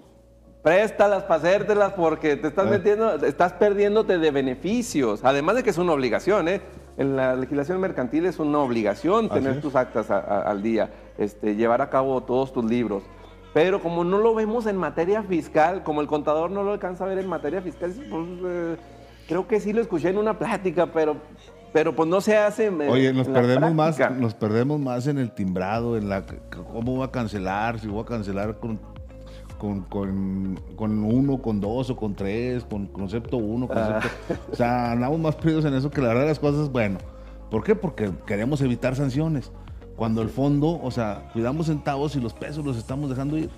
préstalas 0.63 1.25
para 1.25 1.37
hacértelas 1.37 1.93
porque 1.93 2.37
te 2.37 2.49
estás 2.49 2.67
Ah. 2.67 2.71
metiendo, 2.71 3.15
estás 3.27 3.53
perdiéndote 3.55 4.19
de 4.19 4.31
beneficios. 4.31 5.21
Además 5.25 5.57
de 5.57 5.63
que 5.63 5.71
es 5.71 5.79
una 5.79 5.93
obligación, 5.93 6.49
¿eh? 6.49 6.61
En 6.97 7.17
la 7.17 7.35
legislación 7.35 7.81
mercantil 7.81 8.25
es 8.27 8.39
una 8.39 8.59
obligación 8.61 9.27
Así 9.27 9.35
tener 9.35 9.57
es. 9.57 9.61
tus 9.63 9.75
actas 9.75 10.11
a- 10.11 10.19
a- 10.21 10.43
al 10.43 10.63
día, 10.63 10.91
este, 11.19 11.57
llevar 11.57 11.83
a 11.83 11.91
cabo 11.91 12.23
todos 12.23 12.53
tus 12.53 12.65
libros. 12.65 13.03
Pero 13.53 13.81
como 13.81 14.03
no 14.05 14.19
lo 14.19 14.35
vemos 14.35 14.67
en 14.67 14.77
materia 14.77 15.23
fiscal, 15.23 15.83
como 15.83 16.01
el 16.01 16.07
contador 16.07 16.51
no 16.51 16.63
lo 16.63 16.73
alcanza 16.73 17.05
a 17.05 17.09
ver 17.09 17.19
en 17.19 17.29
materia 17.29 17.61
fiscal, 17.63 17.93
pues, 18.11 18.27
eh, 18.47 18.77
creo 19.29 19.47
que 19.47 19.61
sí 19.61 19.73
lo 19.73 19.81
escuché 19.81 20.09
en 20.09 20.19
una 20.19 20.39
plática, 20.39 20.87
pero, 20.87 21.17
pero 21.75 21.95
pues 21.97 22.09
no 22.09 22.21
se 22.21 22.37
hace. 22.37 22.69
Oye, 22.71 23.13
nos 23.13 23.27
perdemos 23.27 23.75
más, 23.75 23.99
nos 24.13 24.33
perdemos 24.33 24.79
más 24.79 25.09
en 25.09 25.19
el 25.19 25.33
timbrado, 25.33 25.97
en 25.97 26.09
la 26.09 26.25
cómo 26.73 26.99
va 26.99 27.07
a 27.07 27.11
cancelar, 27.11 27.81
si 27.81 27.89
voy 27.89 28.01
a 28.03 28.07
cancelar 28.07 28.59
con, 28.61 28.79
con, 29.59 29.81
con, 29.83 30.61
con 30.77 31.03
uno, 31.03 31.43
con 31.43 31.61
dos 31.61 31.91
o 31.91 31.97
con 31.97 32.15
tres, 32.15 32.65
con 32.65 32.87
concepto 32.87 33.39
uno, 33.39 33.67
Ah. 33.73 33.99
concepto. 34.01 34.09
O 34.53 34.55
sea, 34.55 34.93
andamos 34.93 35.19
más 35.19 35.35
perdidos 35.35 35.65
en 35.65 35.75
eso 35.75 35.91
que 35.91 36.01
la 36.01 36.09
verdad 36.09 36.23
de 36.23 36.29
las 36.29 36.39
cosas, 36.39 36.71
bueno. 36.71 36.99
¿Por 37.51 37.65
qué? 37.65 37.75
Porque 37.75 38.11
queremos 38.25 38.61
evitar 38.61 38.95
sanciones. 38.95 39.51
Cuando 39.97 40.23
el 40.23 40.29
fondo, 40.29 40.81
o 40.81 40.91
sea, 40.93 41.29
cuidamos 41.33 41.67
centavos 41.67 42.15
y 42.15 42.21
los 42.21 42.35
pesos 42.35 42.65
los 42.65 42.77
estamos 42.77 43.11
dejando 43.11 43.37
ir. 43.37 43.51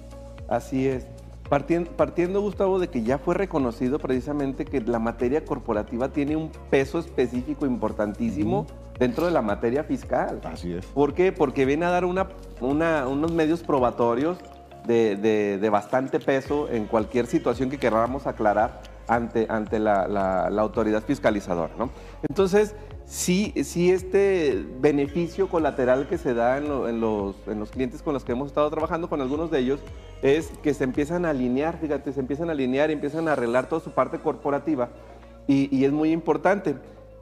Así 0.49 0.87
es. 0.89 1.07
Partiendo, 1.49 1.91
partiendo, 1.93 2.41
Gustavo, 2.41 2.79
de 2.81 2.89
que 2.89 3.03
ya 3.03 3.19
fue 3.19 3.35
reconocido 3.35 3.99
precisamente 3.99 4.65
que 4.65 4.81
la 4.81 4.99
materia 4.99 5.45
corporativa 5.45 6.09
tiene 6.09 6.35
un 6.37 6.51
peso 6.71 6.99
específico 6.99 7.67
importantísimo 7.67 8.67
dentro 8.99 9.27
de 9.27 9.31
la 9.33 9.43
materia 9.43 9.85
fiscal. 9.85 10.41
Así 10.45 10.73
es. 10.73 10.85
¿Por 10.87 11.15
qué? 11.15 11.31
Porque 11.33 11.65
viene 11.65 11.85
a 11.87 11.91
dar 11.91 12.05
una, 12.05 12.29
una- 12.61 13.07
unos 13.07 13.31
medios 13.33 13.63
probatorios 13.63 14.39
de, 14.87 15.17
de- 15.17 15.59
de 15.59 15.71
bastante 15.71 16.19
peso 16.19 16.69
en 16.69 16.87
cualquier 16.87 17.27
situación 17.27 17.71
que 17.71 17.79
queramos 17.79 18.27
aclarar 18.27 18.81
ante, 19.07 19.47
ante 19.49 19.79
la, 19.79 20.09
la- 20.09 20.51
la 20.51 20.63
autoridad 20.63 21.03
fiscalizadora. 21.05 21.73
¿no? 21.79 21.91
Entonces, 22.29 22.75
sí, 23.07 23.55
sí 23.65 23.91
este 23.91 24.65
beneficio 24.81 25.49
colateral 25.49 26.09
que 26.09 26.19
se 26.19 26.35
da 26.35 26.59
en, 26.59 26.69
lo- 26.69 26.89
en 26.89 27.01
los, 27.01 27.37
en 27.47 27.59
los 27.59 27.71
clientes 27.71 28.03
con 28.03 28.13
los 28.15 28.25
que 28.25 28.33
hemos 28.33 28.49
estado 28.49 28.69
trabajando, 28.71 29.09
con 29.09 29.21
algunos 29.21 29.51
de 29.51 29.61
ellos, 29.61 29.81
es 30.23 30.49
que 30.63 30.75
se 30.75 30.85
empiezan 30.85 31.25
a 31.25 31.31
alinear, 31.31 31.79
fíjate, 31.79 32.13
se 32.13 32.21
empiezan 32.21 32.49
a 32.49 32.53
alinear 32.53 32.91
y 32.91 32.95
empiezan 32.95 33.29
a 33.29 33.33
arreglar 33.33 33.69
toda 33.69 33.81
su 33.81 33.93
parte 33.93 34.19
corporativa 34.19 34.89
y, 35.47 35.75
y 35.77 35.85
es 35.85 35.93
muy 35.93 36.11
importante. 36.13 36.75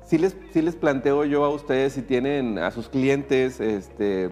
Sí 0.06 0.18
les, 0.18 0.36
sí 0.52 0.60
les 0.62 0.74
planteo 0.76 1.24
yo 1.24 1.44
a 1.44 1.48
ustedes 1.48 1.94
si 1.94 2.02
tienen 2.02 2.58
a 2.58 2.70
sus 2.70 2.88
clientes, 2.88 3.58
este, 3.60 4.24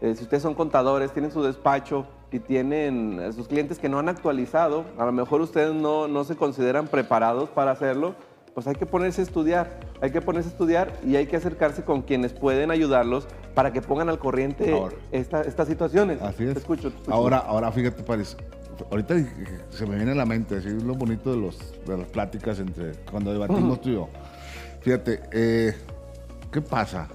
eh, 0.00 0.14
si 0.14 0.22
ustedes 0.24 0.42
son 0.42 0.54
contadores, 0.54 1.12
tienen 1.12 1.30
su 1.30 1.42
despacho 1.42 2.06
y 2.30 2.40
tienen 2.40 3.20
a 3.20 3.32
sus 3.32 3.48
clientes 3.48 3.78
que 3.78 3.88
no 3.88 3.98
han 3.98 4.08
actualizado, 4.08 4.84
a 4.98 5.04
lo 5.06 5.12
mejor 5.12 5.40
ustedes 5.40 5.72
no, 5.72 6.08
no 6.08 6.24
se 6.24 6.36
consideran 6.36 6.88
preparados 6.88 7.48
para 7.48 7.70
hacerlo, 7.70 8.14
pues 8.54 8.66
hay 8.68 8.76
que 8.76 8.86
ponerse 8.86 9.20
a 9.20 9.24
estudiar, 9.24 9.80
hay 10.00 10.12
que 10.12 10.20
ponerse 10.20 10.48
a 10.48 10.52
estudiar 10.52 10.92
y 11.04 11.16
hay 11.16 11.26
que 11.26 11.36
acercarse 11.36 11.82
con 11.82 12.02
quienes 12.02 12.32
pueden 12.32 12.70
ayudarlos 12.70 13.26
para 13.54 13.72
que 13.72 13.82
pongan 13.82 14.08
al 14.08 14.18
corriente 14.20 14.72
Ahora. 14.72 14.94
esta- 15.10 15.42
estas 15.42 15.66
situaciones. 15.66 16.22
Así 16.22 16.44
es. 16.44 16.52
Te 16.54 16.60
escucho, 16.60 16.90
te 16.90 16.96
escucho. 16.96 17.12
Ahora, 17.12 17.38
ahora 17.38 17.72
fíjate, 17.72 18.02
Paris. 18.04 18.36
Ahorita 18.90 19.14
se 19.70 19.86
me 19.86 19.96
viene 19.96 20.12
a 20.12 20.14
la 20.16 20.26
mente, 20.26 20.56
es 20.56 20.64
lo 20.66 20.94
bonito 20.94 21.30
de, 21.32 21.36
los, 21.40 21.74
de 21.86 21.96
las 21.98 22.08
pláticas 22.08 22.58
entre 22.58 22.92
cuando 23.10 23.32
debatimos 23.32 23.80
tú 23.80 23.88
y 23.88 23.94
yo. 23.94 24.08
Fíjate, 24.82 25.20
eh, 25.32 25.74
¿qué 26.52 26.60
pasa? 26.60 27.08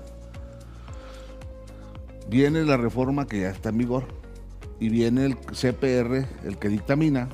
Viene 2.29 2.63
la 2.63 2.77
reforma 2.77 3.27
que 3.27 3.41
ya 3.41 3.49
está 3.49 3.69
en 3.69 3.77
vigor 3.77 4.03
y 4.79 4.89
viene 4.89 5.25
el 5.25 5.35
CPR, 5.37 6.25
el 6.45 6.57
que 6.57 6.69
dictamina, 6.69 7.27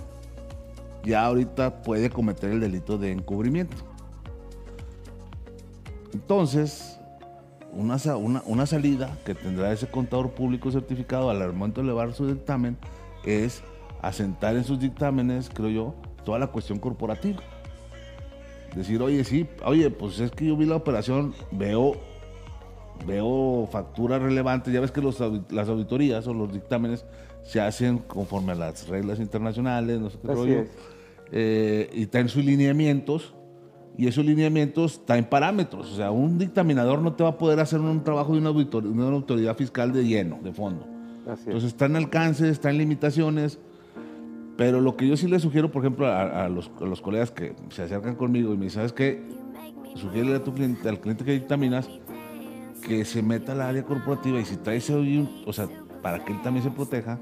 ya 1.03 1.23
ahorita 1.25 1.83
puede 1.83 2.09
cometer 2.09 2.51
el 2.51 2.59
delito 2.59 2.97
de 2.97 3.11
encubrimiento. 3.11 3.75
Entonces, 6.15 6.97
una, 7.73 7.97
una, 8.15 8.41
una 8.45 8.65
salida 8.65 9.17
que 9.25 9.35
tendrá 9.35 9.73
ese 9.73 9.87
contador 9.87 10.31
público 10.31 10.71
certificado 10.71 11.29
al 11.29 11.51
momento 11.51 11.81
de 11.81 11.87
elevar 11.87 12.13
su 12.13 12.25
dictamen 12.25 12.77
es 13.25 13.61
asentar 14.01 14.55
en 14.55 14.63
sus 14.63 14.79
dictámenes, 14.79 15.49
creo 15.53 15.69
yo, 15.69 15.95
toda 16.23 16.39
la 16.39 16.47
cuestión 16.47 16.79
corporativa. 16.79 17.41
Decir, 18.73 19.01
oye, 19.01 19.25
sí, 19.25 19.45
oye, 19.65 19.91
pues 19.91 20.21
es 20.21 20.31
que 20.31 20.45
yo 20.45 20.55
vi 20.55 20.65
la 20.65 20.77
operación, 20.77 21.33
veo, 21.51 21.97
veo 23.05 23.67
facturas 23.69 24.21
relevantes, 24.21 24.73
ya 24.73 24.79
ves 24.79 24.91
que 24.91 25.01
los 25.01 25.19
las 25.49 25.67
auditorías 25.67 26.25
o 26.27 26.33
los 26.33 26.53
dictámenes 26.53 27.03
se 27.43 27.59
hacen 27.59 27.97
conforme 27.97 28.53
a 28.53 28.55
las 28.55 28.87
reglas 28.87 29.19
internacionales, 29.19 29.99
no 29.99 30.09
sé 30.09 30.17
qué 30.21 30.27
rollo, 30.29 30.65
eh, 31.33 31.89
y 31.93 32.03
está 32.03 32.21
en 32.21 32.29
sus 32.29 32.45
lineamientos, 32.45 33.34
y 33.97 34.07
esos 34.07 34.25
lineamientos 34.25 34.93
están 34.93 35.19
en 35.19 35.25
parámetros. 35.25 35.91
O 35.91 35.95
sea, 35.95 36.11
un 36.11 36.37
dictaminador 36.37 37.01
no 37.01 37.13
te 37.13 37.23
va 37.23 37.29
a 37.29 37.37
poder 37.37 37.59
hacer 37.59 37.79
un 37.79 38.03
trabajo 38.03 38.33
de 38.33 38.39
una, 38.39 38.51
de 38.51 38.77
una 38.89 39.05
autoridad 39.07 39.55
fiscal 39.55 39.93
de 39.93 40.05
lleno, 40.05 40.39
de 40.43 40.51
fondo. 40.51 40.85
Así 41.25 41.41
es. 41.41 41.47
Entonces 41.47 41.67
está 41.71 41.85
en 41.85 41.95
alcance, 41.95 42.49
está 42.49 42.69
en 42.69 42.77
limitaciones, 42.77 43.59
pero 44.57 44.79
lo 44.81 44.95
que 44.95 45.07
yo 45.07 45.17
sí 45.17 45.27
le 45.27 45.39
sugiero, 45.39 45.71
por 45.71 45.81
ejemplo, 45.83 46.07
a, 46.07 46.45
a 46.45 46.49
los, 46.49 46.71
a 46.81 46.85
los 46.85 47.01
colegas 47.01 47.31
que 47.31 47.55
se 47.69 47.83
acercan 47.83 48.15
conmigo 48.15 48.53
y 48.53 48.57
me 48.57 48.65
dicen, 48.65 48.79
¿sabes 48.79 48.93
qué? 48.93 49.23
Sugiere 49.95 50.35
a 50.35 50.43
tu 50.43 50.53
cliente, 50.53 50.87
al 50.89 50.99
cliente 50.99 51.23
que 51.23 51.31
dictaminas, 51.31 51.89
que 52.85 53.03
se 53.05 53.21
meta 53.23 53.53
al 53.53 53.61
área 53.61 53.83
corporativa 53.83 54.39
y 54.39 54.45
si 54.45 54.57
traes 54.57 54.89
un- 54.89 55.29
o 55.45 55.53
sea, 55.53 55.67
para 56.01 56.23
que 56.23 56.33
él 56.33 56.41
también 56.41 56.63
se 56.63 56.71
proteja, 56.71 57.17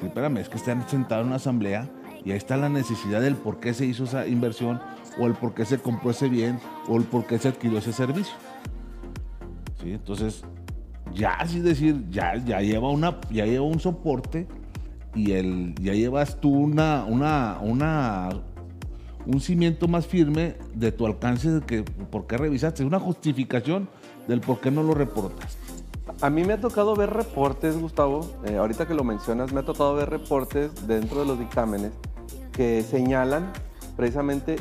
sí, 0.00 0.06
espérame, 0.06 0.38
es 0.38 0.48
que 0.48 0.56
están 0.58 0.88
sentados 0.88 1.22
en 1.22 1.28
una 1.28 1.36
asamblea 1.36 1.90
y 2.24 2.30
ahí 2.30 2.36
está 2.36 2.56
la 2.56 2.68
necesidad 2.68 3.20
del 3.20 3.34
por 3.34 3.58
qué 3.60 3.74
se 3.74 3.84
hizo 3.86 4.04
esa 4.04 4.26
inversión 4.26 4.80
o 5.18 5.26
el 5.26 5.34
por 5.34 5.54
qué 5.54 5.64
se 5.64 5.78
compró 5.78 6.10
ese 6.10 6.28
bien 6.28 6.60
o 6.88 6.96
el 6.96 7.04
por 7.04 7.26
qué 7.26 7.38
se 7.38 7.48
adquirió 7.48 7.78
ese 7.78 7.92
servicio. 7.92 8.34
¿Sí? 9.82 9.92
Entonces, 9.92 10.44
ya 11.14 11.32
así 11.34 11.60
decir, 11.60 12.04
ya, 12.10 12.36
ya 12.36 12.60
lleva 12.60 12.90
una, 12.90 13.20
ya 13.30 13.46
lleva 13.46 13.66
un 13.66 13.80
soporte 13.80 14.46
y 15.14 15.32
el, 15.32 15.74
ya 15.80 15.94
llevas 15.94 16.40
tú 16.40 16.50
una, 16.50 17.04
una, 17.04 17.58
una, 17.60 18.28
un 19.26 19.40
cimiento 19.40 19.88
más 19.88 20.06
firme 20.06 20.56
de 20.74 20.92
tu 20.92 21.06
alcance 21.06 21.50
de 21.50 21.60
que 21.60 21.82
por 21.82 22.26
qué 22.26 22.36
revisaste, 22.36 22.84
una 22.84 23.00
justificación 23.00 23.88
del 24.26 24.40
por 24.40 24.60
qué 24.60 24.70
no 24.70 24.82
lo 24.82 24.94
reportas. 24.94 25.58
A 26.20 26.30
mí 26.30 26.44
me 26.44 26.54
ha 26.54 26.60
tocado 26.60 26.96
ver 26.96 27.10
reportes, 27.10 27.78
Gustavo, 27.78 28.28
eh, 28.44 28.56
ahorita 28.56 28.86
que 28.86 28.94
lo 28.94 29.04
mencionas, 29.04 29.52
me 29.52 29.60
ha 29.60 29.64
tocado 29.64 29.94
ver 29.94 30.10
reportes 30.10 30.86
dentro 30.86 31.20
de 31.20 31.26
los 31.26 31.38
dictámenes 31.38 31.92
que 32.52 32.82
señalan 32.82 33.52
precisamente 33.96 34.56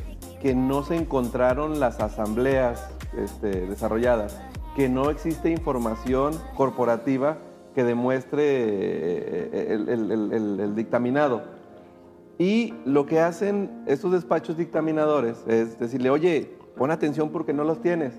que 0.47 0.55
no 0.55 0.81
se 0.81 0.95
encontraron 0.95 1.81
las 1.81 1.99
asambleas 1.99 2.89
este, 3.21 3.65
desarrolladas, 3.67 4.39
que 4.77 4.87
no 4.87 5.09
existe 5.09 5.49
información 5.49 6.33
corporativa 6.55 7.35
que 7.75 7.83
demuestre 7.83 8.43
eh, 8.45 9.67
el, 9.89 9.89
el- 10.61 10.73
dictaminado. 10.73 11.41
Y 12.39 12.73
lo 12.85 13.05
que 13.05 13.19
hacen 13.19 13.83
estos 13.87 14.13
despachos 14.13 14.55
dictaminadores 14.55 15.43
es 15.47 15.77
decirle, 15.79 16.09
oye, 16.11 16.53
pon 16.77 16.91
atención 16.91 17.29
porque 17.29 17.51
no 17.51 17.65
los 17.65 17.81
tienes. 17.81 18.13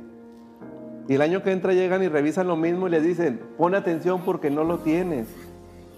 Y 1.08 1.14
el 1.14 1.22
año 1.22 1.42
que 1.42 1.50
entra 1.52 1.72
llegan 1.72 2.02
y 2.02 2.08
revisan 2.08 2.46
lo 2.46 2.56
mismo 2.56 2.88
y 2.88 2.90
les 2.90 3.04
dicen, 3.04 3.40
pon 3.56 3.74
atención 3.74 4.20
porque 4.22 4.50
no 4.50 4.64
lo 4.64 4.80
tienes. 4.80 5.28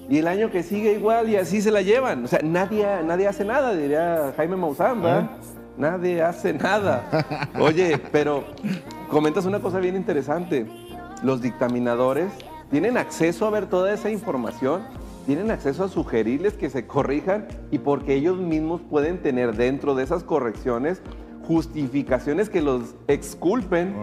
Y 0.08 0.18
el 0.18 0.28
año 0.28 0.48
que 0.52 0.62
sigue 0.62 0.92
igual 0.92 1.28
y 1.28 1.34
así 1.34 1.60
se 1.60 1.72
la 1.72 1.82
llevan. 1.82 2.22
O 2.24 2.28
sea, 2.28 2.38
nadie, 2.44 2.86
nadie 3.04 3.26
hace 3.26 3.44
nada, 3.44 3.74
diría 3.74 4.32
Jaime 4.36 4.54
Maussan. 4.54 5.02
Nadie 5.80 6.22
hace 6.22 6.52
nada. 6.52 7.48
Oye, 7.58 7.96
pero 8.12 8.44
comentas 9.08 9.46
una 9.46 9.60
cosa 9.60 9.78
bien 9.78 9.96
interesante. 9.96 10.66
Los 11.22 11.40
dictaminadores 11.40 12.30
tienen 12.70 12.98
acceso 12.98 13.46
a 13.46 13.50
ver 13.50 13.64
toda 13.64 13.94
esa 13.94 14.10
información, 14.10 14.82
tienen 15.24 15.50
acceso 15.50 15.84
a 15.84 15.88
sugerirles 15.88 16.52
que 16.52 16.68
se 16.68 16.86
corrijan 16.86 17.48
y 17.70 17.78
porque 17.78 18.14
ellos 18.14 18.36
mismos 18.36 18.82
pueden 18.82 19.22
tener 19.22 19.56
dentro 19.56 19.94
de 19.94 20.04
esas 20.04 20.22
correcciones 20.22 21.00
justificaciones 21.48 22.50
que 22.50 22.60
los 22.60 22.94
exculpen 23.08 23.94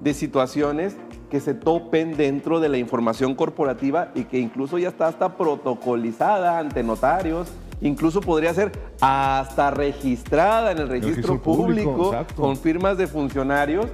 de 0.00 0.14
situaciones 0.14 0.96
que 1.30 1.40
se 1.40 1.52
topen 1.52 2.16
dentro 2.16 2.58
de 2.58 2.70
la 2.70 2.78
información 2.78 3.34
corporativa 3.34 4.12
y 4.14 4.24
que 4.24 4.38
incluso 4.38 4.78
ya 4.78 4.88
está 4.88 5.08
hasta 5.08 5.36
protocolizada 5.36 6.58
ante 6.58 6.82
notarios, 6.82 7.52
incluso 7.80 8.20
podría 8.20 8.52
ser 8.54 8.72
hasta 9.00 9.70
registrada 9.70 10.72
en 10.72 10.78
el 10.78 10.88
registro, 10.88 11.40
público, 11.40 12.14
con 12.36 12.56
firmas 12.56 12.98
de 12.98 13.06
funcionarios 13.06 13.86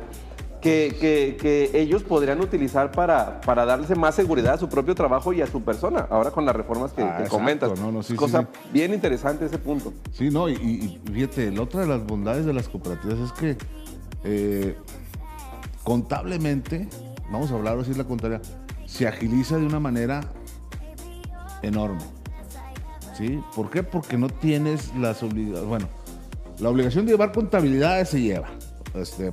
que, 0.61 0.97
que- 0.99 1.37
que 1.39 1.79
ellos 1.79 2.03
podrían 2.03 2.41
utilizar 2.41 2.91
para, 2.91 3.43
para 3.43 3.67
darle 3.67 3.95
más 3.97 4.15
seguridad 4.15 4.55
a 4.55 4.59
su 4.59 4.69
propio 4.71 4.95
trabajo 4.95 5.35
y 5.35 5.43
a 5.43 5.47
su 5.47 5.61
persona, 5.63 6.07
ahora 6.09 6.31
con 6.31 6.47
las 6.47 6.57
reformas 6.57 6.93
que, 6.93 7.03
Ah, 7.03 7.19
que 7.23 7.29
comentas. 7.29 7.79
no, 7.79 7.93
no, 7.93 8.03
sí, 8.03 8.13
sí, 8.13 8.17
Cosa 8.17 8.41
sí. 8.51 8.71
bien 8.73 8.95
interesante 8.95 9.45
ese 9.45 9.59
punto. 9.59 9.93
Sí, 10.13 10.31
no, 10.31 10.49
y, 10.49 10.53
y- 10.55 11.01
y 11.05 11.13
fíjate, 11.13 11.51
la 11.53 11.61
otra 11.63 11.81
de 11.83 11.87
las 11.87 12.03
bondades 12.07 12.47
de 12.47 12.55
las 12.55 12.67
cooperativas 12.71 13.19
es 13.19 13.33
que 13.33 13.59
eh, 14.25 14.75
contablemente, 15.83 16.89
vamos 17.31 17.51
a 17.51 17.57
hablar 17.57 17.79
así 17.79 17.91
de 17.91 17.99
la 17.99 18.05
contabilidad, 18.05 18.43
se 18.87 19.07
agiliza 19.07 19.59
de 19.59 19.67
una 19.67 19.81
manera 19.81 20.23
enorme. 21.63 22.01
¿Sí? 23.17 23.41
¿Por 23.55 23.71
qué? 23.71 23.83
Porque 23.83 24.19
no 24.19 24.29
tienes 24.29 24.93
las 24.97 25.23
obligaciones. 25.23 25.69
Bueno, 25.69 25.89
la 26.59 26.69
obligación 26.69 27.07
de 27.07 27.13
llevar 27.13 27.33
contabilidad 27.33 28.05
se 28.05 28.21
lleva. 28.21 28.49
Este, 28.95 29.33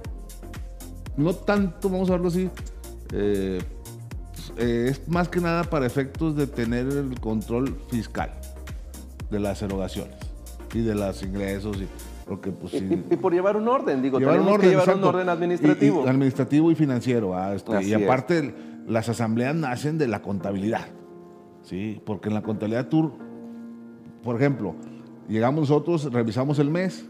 no 1.17 1.33
tanto, 1.33 1.89
vamos 1.89 2.09
a 2.09 2.13
verlo 2.13 2.27
así, 2.29 2.49
eh, 3.13 3.59
eh, 4.57 4.87
es 4.89 5.07
más 5.07 5.29
que 5.29 5.39
nada 5.39 5.63
para 5.63 5.85
efectos 5.85 6.35
de 6.35 6.47
tener 6.47 6.87
el 6.87 7.19
control 7.19 7.77
fiscal 7.89 8.31
de 9.29 9.39
las 9.39 9.61
erogaciones 9.61 10.15
y 10.73 10.81
de 10.81 10.95
los 10.95 11.21
ingresos. 11.23 11.77
Y, 11.77 11.87
porque, 12.27 12.51
pues, 12.51 12.73
Y, 12.75 12.79
sí, 12.79 13.03
y- 13.11 13.15
por 13.17 13.33
llevar 13.33 13.57
un 13.57 13.67
orden, 13.67 14.01
digo, 14.01 14.19
llevar 14.19 14.39
un 14.39 14.47
orden, 14.47 14.61
que 14.61 14.69
llevar 14.69 14.95
un 14.95 15.03
orden 15.03 15.29
administrativo. 15.29 16.05
y 16.05 16.09
administrativo 16.09 16.71
y 16.71 16.75
financiero. 16.75 17.35
ah, 17.35 17.53
este, 17.55 17.83
y 17.83 17.93
es. 17.93 18.03
aparte, 18.03 18.53
las 18.87 19.09
asambleas 19.09 19.55
nacen 19.55 19.97
de 19.97 20.07
la 20.07 20.21
contabilidad. 20.21 20.87
¿sí? 21.63 22.01
Porque 22.05 22.29
en 22.29 22.35
la 22.35 22.41
contabilidad 22.41 22.87
tú, 22.87 23.13
por 24.23 24.35
ejemplo, 24.35 24.75
llegamos 25.27 25.61
nosotros, 25.69 26.11
revisamos 26.11 26.59
el 26.59 26.69
mes. 26.69 27.05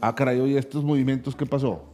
Ah, 0.00 0.14
caray, 0.14 0.40
oye, 0.40 0.58
estos 0.58 0.82
movimientos, 0.84 1.34
¿qué 1.36 1.46
pasó? 1.46 1.84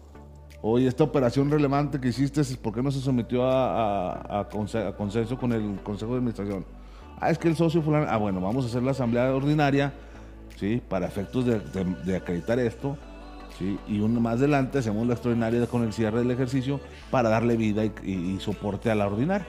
Oye, 0.62 0.86
esta 0.86 1.04
operación 1.04 1.50
relevante 1.50 2.00
que 2.00 2.08
hiciste, 2.08 2.42
¿por 2.56 2.74
qué 2.74 2.82
no 2.82 2.90
se 2.90 3.00
sometió 3.00 3.44
a, 3.44 4.12
a- 4.12 4.40
a 4.40 4.48
conse- 4.48 4.86
a 4.88 4.96
consenso 4.96 5.38
con 5.38 5.52
el 5.52 5.80
Consejo 5.82 6.12
de 6.12 6.18
Administración? 6.18 6.64
Ah, 7.20 7.30
es 7.30 7.38
que 7.38 7.48
el 7.48 7.56
socio 7.56 7.82
fulano... 7.82 8.06
Ah, 8.08 8.16
bueno, 8.16 8.40
vamos 8.40 8.64
a 8.64 8.68
hacer 8.68 8.82
la 8.82 8.90
asamblea 8.92 9.34
ordinaria, 9.34 9.92
¿sí? 10.56 10.82
Para 10.88 11.06
efectos 11.06 11.44
de, 11.46 12.16
acreditar 12.16 12.58
esto, 12.58 12.96
¿sí? 13.58 13.78
Y 13.88 14.00
uno 14.00 14.20
más 14.20 14.34
adelante 14.34 14.78
hacemos 14.78 15.06
la 15.06 15.14
extraordinaria 15.14 15.66
con 15.66 15.82
el 15.82 15.92
cierre 15.92 16.18
del 16.20 16.30
ejercicio 16.30 16.80
para 17.10 17.28
darle 17.28 17.56
vida 17.56 17.84
y 17.84 18.38
soporte 18.40 18.90
a 18.90 18.94
la 18.94 19.06
ordinaria. 19.06 19.46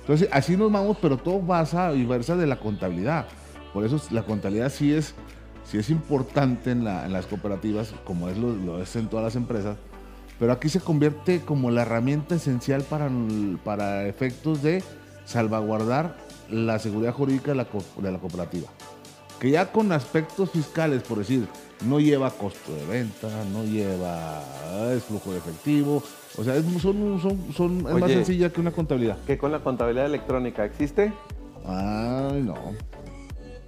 Entonces, 0.00 0.28
así 0.32 0.56
nos 0.56 0.70
vamos, 0.70 0.96
pero 1.00 1.16
todo 1.16 1.40
basa 1.40 1.92
y 1.94 2.04
versa 2.04 2.36
de 2.36 2.46
la 2.46 2.56
contabilidad. 2.56 3.26
Por 3.74 3.84
eso 3.84 4.00
la 4.10 4.22
contabilidad 4.22 4.70
sí 4.72 4.94
es, 4.94 5.14
sí 5.70 5.76
es 5.78 5.90
importante 5.90 6.70
en, 6.70 6.84
la- 6.84 7.04
en 7.04 7.12
las 7.12 7.26
cooperativas, 7.26 7.92
como 8.04 8.28
es 8.30 8.38
lo, 8.38 8.54
lo 8.54 8.80
es 8.82 8.96
en 8.96 9.08
todas 9.08 9.24
las 9.24 9.36
empresas, 9.36 9.76
pero 10.38 10.52
aquí 10.52 10.68
se 10.70 10.80
convierte 10.80 11.40
como 11.40 11.70
la 11.70 11.82
herramienta 11.82 12.36
esencial 12.36 12.82
para, 12.82 13.10
para 13.64 14.06
efectos 14.06 14.62
de 14.62 14.82
salvaguardar 15.26 16.16
la 16.50 16.78
seguridad 16.78 17.12
jurídica 17.12 17.50
de 17.52 17.56
la, 17.56 17.66
de 17.98 18.12
la 18.12 18.18
cooperativa. 18.18 18.68
Que 19.40 19.50
ya 19.50 19.72
con 19.72 19.90
aspectos 19.92 20.50
fiscales, 20.50 21.02
por 21.02 21.18
decir, 21.18 21.46
no 21.84 21.98
lleva 21.98 22.30
costo 22.30 22.72
de 22.74 22.86
venta, 22.86 23.28
no 23.52 23.64
lleva 23.64 24.40
flujo 25.06 25.32
de 25.32 25.38
efectivo, 25.38 26.02
o 26.38 26.44
sea, 26.44 26.54
es, 26.56 26.64
son, 26.80 27.20
son, 27.20 27.52
son- 27.52 27.78
es 27.78 27.94
más 27.94 28.10
sencilla 28.10 28.50
que 28.50 28.60
una 28.60 28.70
contabilidad. 28.70 29.18
que 29.26 29.36
con 29.36 29.50
la 29.50 29.58
contabilidad 29.58 30.06
electrónica 30.06 30.64
existe, 30.64 31.12
Ay, 31.66 32.42
no. 32.42 32.54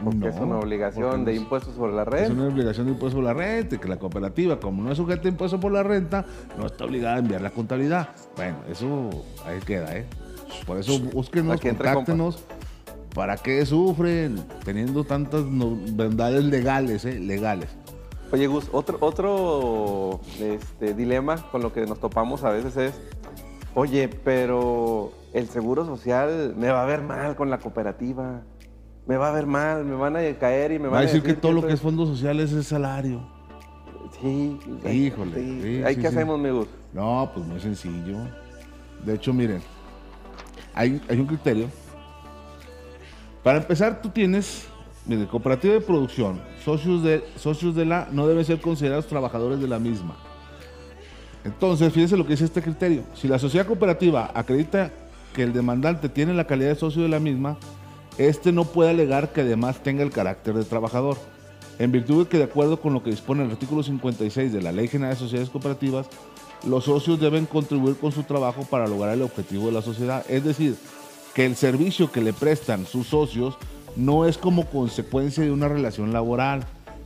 Porque 0.03 0.19
No, 0.19 0.29
es 0.29 0.37
una 0.37 0.59
obligación 0.59 1.25
de 1.25 1.33
es- 1.33 1.39
impuestos 1.41 1.75
sobre 1.75 1.95
la 1.95 2.03
Es 2.03 2.09
red. 2.09 2.31
una 2.31 2.49
obligación 2.49 2.87
de 2.87 2.93
impuesto 2.93 3.17
por 3.17 3.25
la 3.25 3.35
renta, 3.35 3.75
y 3.77 3.79
que 3.79 3.89
la 3.89 3.99
cooperativa, 3.99 4.61
como 4.61 4.83
no 4.83 4.91
es 4.91 4.97
sujeta 4.97 5.27
a 5.27 5.31
impuesto 5.31 5.59
por 5.59 5.73
la 5.73 5.83
renta, 5.83 6.25
no 6.59 6.67
está 6.67 6.85
obligada 6.85 7.17
a 7.17 7.19
enviar 7.19 7.41
la 7.41 7.51
contabilidad. 7.51 8.09
Bueno, 8.37 8.57
eso 8.71 9.11
ahí 9.47 9.59
queda, 9.65 9.97
¿eh? 9.97 10.07
Por 10.67 10.79
eso 10.79 10.99
búsquenos, 11.01 11.61
contáctenos. 11.61 12.45
¿Para 13.15 13.37
qué 13.39 13.65
sufren 13.65 14.45
teniendo 14.65 15.03
tantas 15.05 15.43
bondades 15.47 16.45
legales, 16.45 17.05
eh? 17.07 17.19
Legales. 17.19 17.71
Oye, 18.31 18.47
Gus, 18.47 18.69
otro, 18.73 18.99
otro 19.01 20.21
este, 20.41 20.93
dilema 20.93 21.37
con 21.51 21.63
lo 21.63 21.73
que 21.73 21.87
nos 21.87 21.99
topamos 22.01 22.45
a 22.45 22.51
veces 22.51 22.77
es, 22.77 23.01
oye, 23.75 24.09
pero 24.09 25.13
el 25.33 25.49
seguro 25.49 25.87
social 25.87 26.55
me 26.59 26.69
va 26.71 26.83
a 26.83 26.87
ver 26.87 27.01
mal 27.03 27.37
con 27.37 27.49
la 27.49 27.59
cooperativa. 27.59 28.43
Me 29.07 29.17
va 29.17 29.29
a 29.29 29.33
ver 29.33 29.47
mal, 29.47 29.85
me 29.85 29.95
van 29.95 30.17
a 30.17 30.21
caer 30.39 30.73
y 30.73 30.79
me 30.79 30.89
van 30.89 30.95
Va 30.95 30.99
a 30.99 31.03
decir 31.03 31.23
que 31.23 31.35
todo 31.35 31.53
lo 31.53 31.67
que 31.67 31.73
es 31.73 31.81
fondos 31.81 32.09
sociales 32.09 32.53
es 32.53 32.67
salario. 32.67 33.21
Sí. 34.21 34.59
Híjole, 34.91 35.35
sí. 35.35 35.61
sí, 35.63 35.83
Ahí, 35.85 35.95
sí, 35.95 36.01
¿Qué 36.01 36.07
hacemos, 36.09 36.39
mi 36.39 36.51
Gus? 36.51 36.67
No, 36.93 37.31
pues 37.33 37.47
muy 37.47 37.61
sencillo. 37.61 38.19
De 39.05 39.15
hecho, 39.15 39.33
miren, 39.33 39.63
hay, 40.75 41.01
hay 41.09 41.21
un 41.21 41.27
criterio. 41.27 41.69
Para 43.43 43.59
empezar, 43.59 44.03
tú 44.03 44.09
tienes, 44.09 44.67
mire, 45.05 45.27
cooperativa 45.27 45.75
de 45.75 45.81
producción, 45.81 46.41
socios 46.65 47.03
de, 47.05 47.23
socios 47.37 47.77
de 47.77 47.85
la, 47.85 48.09
no 48.11 48.27
deben 48.27 48.45
ser 48.45 48.61
considerados 48.61 49.07
trabajadores 49.07 49.61
de 49.61 49.69
la 49.69 49.79
misma. 49.79 50.17
Entonces, 51.45 51.93
fíjense 51.93 52.17
lo 52.17 52.25
que 52.25 52.33
dice 52.33 52.45
este 52.45 52.61
criterio. 52.61 53.05
Si 53.15 53.29
la 53.29 53.39
sociedad 53.39 53.67
cooperativa 53.67 54.33
acredita 54.35 54.91
que 55.33 55.45
el 55.45 55.53
demandante 55.53 56.09
tiene 56.09 56.35
la 56.35 56.45
calidad 56.45 56.71
de 56.71 56.75
socio 56.75 57.03
de 57.03 57.09
la 57.09 57.21
misma, 57.21 57.57
este 58.19 58.53
no 58.53 58.65
puede 58.65 58.91
alegar 58.91 59.33
que 59.33 59.43
además 59.43 59.83
tenga 59.83 60.03
el 60.03 60.11
carácter 60.11 60.55
de 60.55 60.65
trabajador. 60.65 61.17
En 61.79 61.93
virtud 61.93 62.25
de 62.25 62.29
que, 62.31 62.39
de 62.39 62.45
acuerdo 62.45 62.81
con 62.81 62.95
lo 62.95 63.03
que 63.03 63.11
dispone 63.11 63.45
el 63.45 63.51
artículo 63.51 63.83
56 63.83 64.53
de 64.53 64.63
la 64.63 64.73
Ley 64.73 64.89
General 64.89 65.15
de 65.15 65.21
Sociedades 65.21 65.51
Cooperativas, 65.51 66.07
los 66.67 66.85
socios 66.85 67.21
deben 67.21 67.47
contribuir 67.47 67.97
con 67.97 68.13
su 68.13 68.23
trabajo 68.23 68.65
para 68.65 68.87
lograr 68.87 69.15
el 69.15 69.23
objetivo 69.23 69.67
de 69.67 69.73
la 69.73 69.83
sociedad. 69.83 70.25
Es 70.29 70.43
decir, 70.45 70.77
que 71.35 71.45
el 71.45 71.55
servicio 71.55 72.11
que 72.11 72.23
le 72.23 72.33
prestan 72.33 72.87
sus 72.87 73.09
socios 73.09 73.59
no 73.95 74.25
es 74.25 74.39
como 74.39 74.65
consecuencia 74.67 75.45
de 75.45 75.53
una 75.53 75.69
relación 75.69 76.13
laboral, 76.13 76.65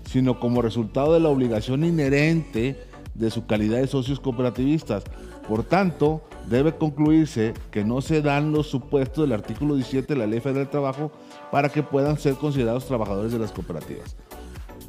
sino 0.08 0.38
como 0.38 0.62
resultado 0.62 1.14
de 1.14 1.20
la 1.20 1.28
obligación 1.28 1.84
inherente 1.84 2.80
de 3.14 3.30
su 3.30 3.46
calidad 3.46 3.78
de 3.78 3.86
socios 3.88 4.20
cooperativistas. 4.20 5.04
Por 5.49 5.64
tanto, 5.64 6.22
debe 6.49 6.76
concluirse 6.76 7.55
que 7.70 7.84
no 7.84 8.01
se 8.01 8.22
dan 8.22 8.53
los 8.53 8.68
supuestos 8.68 9.24
del 9.24 9.32
artículo 9.32 9.74
17 9.74 10.14
de 10.14 10.18
la 10.18 10.26
Ley 10.26 10.41
Federal 10.41 10.64
del 10.64 10.70
Trabajo 10.70 11.12
para 11.51 11.68
que 11.68 11.82
puedan 11.82 12.18
ser 12.18 12.34
considerados 12.34 12.86
trabajadores 12.86 13.32
de 13.32 13.38
las 13.38 13.53
cooperativas. 13.53 14.16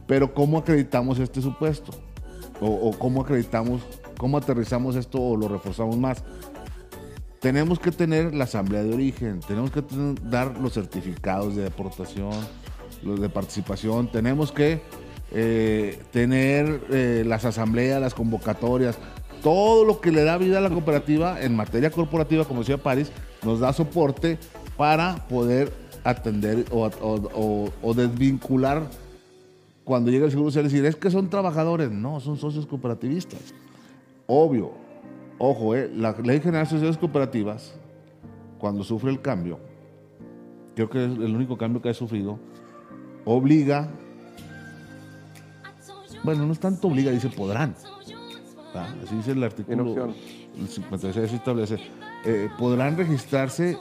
Pero 0.08 0.34
¿cómo 0.34 0.58
acreditamos 0.58 1.20
este 1.20 1.41
supuesto? 1.41 1.91
O, 2.60 2.68
o 2.68 2.91
cómo 2.97 3.22
acreditamos, 3.22 3.82
cómo 4.18 4.38
aterrizamos 4.38 4.95
esto 4.95 5.20
o 5.21 5.38
lo 5.38 5.47
reforzamos 5.47 5.97
más? 5.97 6.24
Tenemos 7.39 7.80
que 7.80 7.92
tener 7.92 8.36
la 8.36 8.43
asamblea 8.43 8.84
de 8.84 8.93
origen, 8.93 9.39
tenemos 9.39 9.71
que 9.71 9.84
dar 10.30 10.58
los 10.59 10.74
certificados 10.74 11.55
de 11.55 11.66
aportación, 11.66 12.34
los 13.01 13.20
de 13.20 13.30
participación, 13.30 14.12
tenemos 14.12 14.51
que 14.51 14.82
eh, 15.32 15.97
tener 16.12 16.82
eh, 16.92 17.24
las 17.25 17.46
asambleas, 17.46 18.01
las 18.01 18.13
convocatorias, 18.13 18.97
todo 19.42 19.86
lo 19.86 20.01
que 20.01 20.12
le 20.12 20.24
da 20.24 20.38
vida 20.38 20.59
a 20.59 20.62
la 20.62 20.70
cooperativa 20.70 21.42
en 21.42 21.55
materia 21.55 21.92
corporativa, 21.92 22.46
como 22.46 22.62
decía 22.62 22.78
París, 22.78 23.12
nos 23.43 23.59
da 23.59 23.74
soporte 23.74 24.38
para 24.78 25.28
poder 25.28 25.72
atender 26.04 26.66
o, 26.72 27.93
desvincular 27.96 28.84
cuando 29.84 30.12
llega 30.12 30.26
el 30.26 30.32
seguro 30.32 30.50
social, 30.50 30.66
decir, 30.66 30.86
es 30.86 30.96
que 30.96 31.09
son 31.09 31.30
trabajadores, 31.30 31.92
no, 31.92 32.20
son 32.20 32.38
socios 32.38 32.66
cooperativistas. 32.66 33.54
Obvio, 34.28 34.72
ojo, 35.38 35.76
eh, 35.76 35.92
la 35.93 36.12
Ley 36.12 36.39
General 36.39 36.66
de 36.66 36.70
Sociedades 36.70 36.97
Cooperativas, 36.97 37.74
cuando 38.59 38.84
sufre 38.84 39.09
el 39.09 39.22
cambio, 39.22 39.59
creo 40.76 40.89
que 40.89 41.04
es 41.04 41.12
el 41.12 41.36
único 41.36 41.58
cambio 41.58 41.82
que 41.82 41.89
ha 41.89 41.93
sufrido, 41.93 42.39
obliga, 43.26 43.89
bueno, 46.24 46.46
no 46.46 46.54
es 46.54 46.59
tanto 46.59 46.88
obliga, 46.88 47.12
dice 47.12 47.30
podrán. 47.30 47.76
¿Va? 48.76 48.88
Así 49.04 49.16
dice 49.16 49.32
el 49.32 49.43
artículo 49.43 50.14
el 50.60 50.68
56 50.68 51.34
establece, 51.34 51.78
eh, 52.26 52.50
podrán 52.60 52.98
registrarse, 52.98 53.78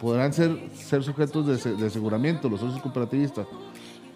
podrán 0.00 0.32
ser, 0.32 0.58
ser 0.74 1.02
sujetos 1.02 1.46
de, 1.46 1.76
de 1.76 1.86
aseguramiento 1.86 2.48
los 2.48 2.60
socios 2.60 2.82
cooperativistas. 2.82 3.46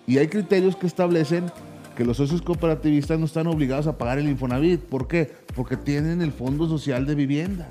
Y 0.07 0.19
hay 0.19 0.29
criterios 0.29 0.77
que 0.77 0.87
establecen 0.87 1.51
que 1.97 2.05
los 2.05 2.19
socios 2.19 2.43
cooperativistas 2.43 3.19
no 3.19 3.25
están 3.25 3.47
obligados 3.47 3.87
a 3.87 3.97
pagar 3.97 4.19
el 4.19 4.29
Infonavit. 4.29 4.83
¿Por 4.83 5.09
qué? 5.09 5.33
Porque 5.55 5.77
tienen 5.77 6.21
el 6.21 6.31
Fondo 6.31 6.69
Social 6.69 7.07
de 7.07 7.15
Vivienda. 7.15 7.69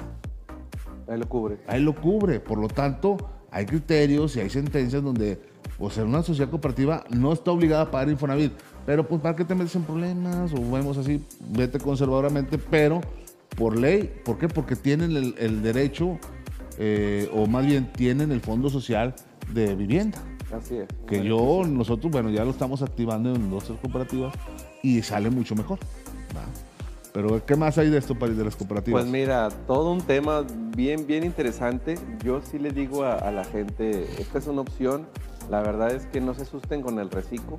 Ahí 1.08 1.20
lo 1.20 1.30
cubre. 1.30 1.60
Ahí 1.68 1.80
lo 1.82 1.94
cubre. 1.94 2.40
Por 2.40 2.58
lo 2.58 2.68
tanto, 2.68 3.18
hay 3.52 3.66
criterios 3.66 4.36
y 4.36 4.40
hay 4.40 4.50
sentencias 4.50 5.04
donde, 5.04 5.40
o 5.78 5.90
sea, 5.90 6.04
una 6.04 6.24
sociedad 6.24 6.50
cooperativa 6.50 7.06
no 7.12 7.32
está 7.32 7.52
obligada 7.52 7.84
a 7.84 7.92
pagar 7.92 8.10
Infonavit. 8.10 8.52
Pero 8.86 9.07
pues 9.07 9.22
para 9.22 9.36
qué 9.36 9.44
te 9.45 9.56
metes 9.56 9.76
en 9.76 9.84
problemas 9.84 10.53
o 10.53 10.72
vemos 10.72 10.98
así, 10.98 11.24
vete 11.49 11.80
conservadoramente, 11.80 12.57
pero 12.57 13.02
por 13.57 13.78
ley, 13.78 14.12
¿por 14.24 14.38
qué? 14.38 14.48
Porque 14.48 14.76
tienen 14.76 15.16
el, 15.16 15.36
el 15.38 15.64
derecho, 15.64 16.20
eh, 16.78 17.30
o 17.34 17.48
más 17.48 17.66
bien 17.66 17.91
tienen 17.94 18.32
el 18.32 18.41
fondo 18.41 18.70
social 18.70 19.16
de 19.53 19.76
vivienda. 19.76 20.22
Así 20.53 20.78
es. 20.78 20.88
Que 21.07 21.24
yo, 21.24 21.64
nosotros, 21.68 22.12
bueno, 22.12 22.30
ya 22.30 22.45
lo 22.45 22.52
estamos 22.52 22.82
activando 22.82 23.34
en 23.34 23.49
dos 23.49 23.66
tres 23.66 23.80
cooperativas 23.82 24.34
y 24.84 25.02
sale 25.02 25.30
mucho 25.30 25.56
mejor. 25.56 25.80
¿va? 26.36 26.44
Pero, 27.14 27.45
¿qué 27.45 27.56
más 27.56 27.78
hay 27.78 27.90
de 27.90 27.98
esto, 27.98 28.14
París, 28.14 28.38
de 28.38 28.44
las 28.44 28.56
cooperativas? 28.56 29.02
Pues 29.02 29.12
mira, 29.12 29.49
todo 29.68 29.91
un 29.91 30.02
tema 30.02 30.45
bien, 30.76 31.07
bien 31.07 31.24
interesante. 31.24 31.98
Yo 32.24 32.41
sí 32.41 32.60
le 32.60 32.72
digo 32.72 33.03
a, 33.03 33.16
a 33.16 33.32
la 33.32 33.45
gente, 33.45 34.03
esta 34.20 34.38
es 34.38 34.48
una 34.48 34.62
opción. 34.62 35.07
La 35.49 35.62
verdad 35.62 35.91
es 35.91 36.06
que 36.07 36.20
no 36.20 36.34
se 36.34 36.41
asusten 36.41 36.82
con 36.82 36.99
el 36.99 37.10
reciclo. 37.10 37.57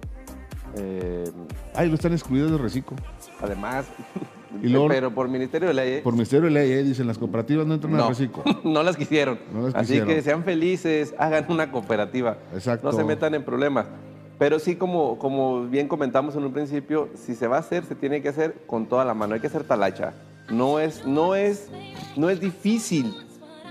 Eh, 0.76 1.30
Ay, 1.74 1.88
lo 1.88 1.94
están 1.94 2.12
excluidos 2.12 2.50
del 2.50 2.60
reciclo. 2.60 2.96
además, 3.40 3.86
Y 4.62 4.68
luego- 4.68 4.88
pero 4.88 5.10
por 5.14 5.28
Ministerio 5.28 5.68
de 5.68 5.74
Ley, 5.74 5.92
¿eh? 5.94 6.00
Por 6.02 6.14
Ministerio 6.14 6.44
de 6.46 6.50
Ley, 6.50 6.72
eh, 6.72 6.82
dicen, 6.82 7.06
las 7.06 7.18
cooperativas 7.18 7.66
no 7.66 7.74
entran 7.74 7.94
al 7.96 8.08
reciclo. 8.08 8.42
no 8.64 8.82
las 8.82 8.96
quisieron. 8.96 9.38
No 9.52 9.62
las 9.66 9.74
Así 9.74 9.86
quisieron. 9.86 10.08
que 10.08 10.22
sean 10.22 10.44
felices, 10.44 11.14
hagan 11.18 11.46
una 11.50 11.70
cooperativa. 11.70 12.38
Exacto. 12.54 12.90
No 12.90 12.96
se 12.96 13.04
metan 13.04 13.34
en 13.34 13.44
problemas. 13.44 13.86
Pero 14.38 14.58
sí, 14.58 14.76
como, 14.76 15.18
como 15.18 15.64
bien 15.66 15.88
comentamos 15.88 16.36
en 16.36 16.44
un 16.44 16.52
principio, 16.52 17.08
si 17.14 17.34
se 17.34 17.46
va 17.48 17.56
a 17.56 17.60
hacer, 17.60 17.84
se 17.84 17.94
tiene 17.94 18.22
que 18.22 18.28
hacer 18.28 18.54
con 18.66 18.86
toda 18.86 19.04
la 19.04 19.14
mano. 19.14 19.34
Hay 19.34 19.40
que 19.40 19.46
hacer 19.46 19.64
talacha. 19.64 20.14
No 20.50 20.78
es, 20.78 21.06
no 21.06 21.34
es, 21.34 21.70
no 22.16 22.30
es 22.30 22.40
difícil. 22.40 23.14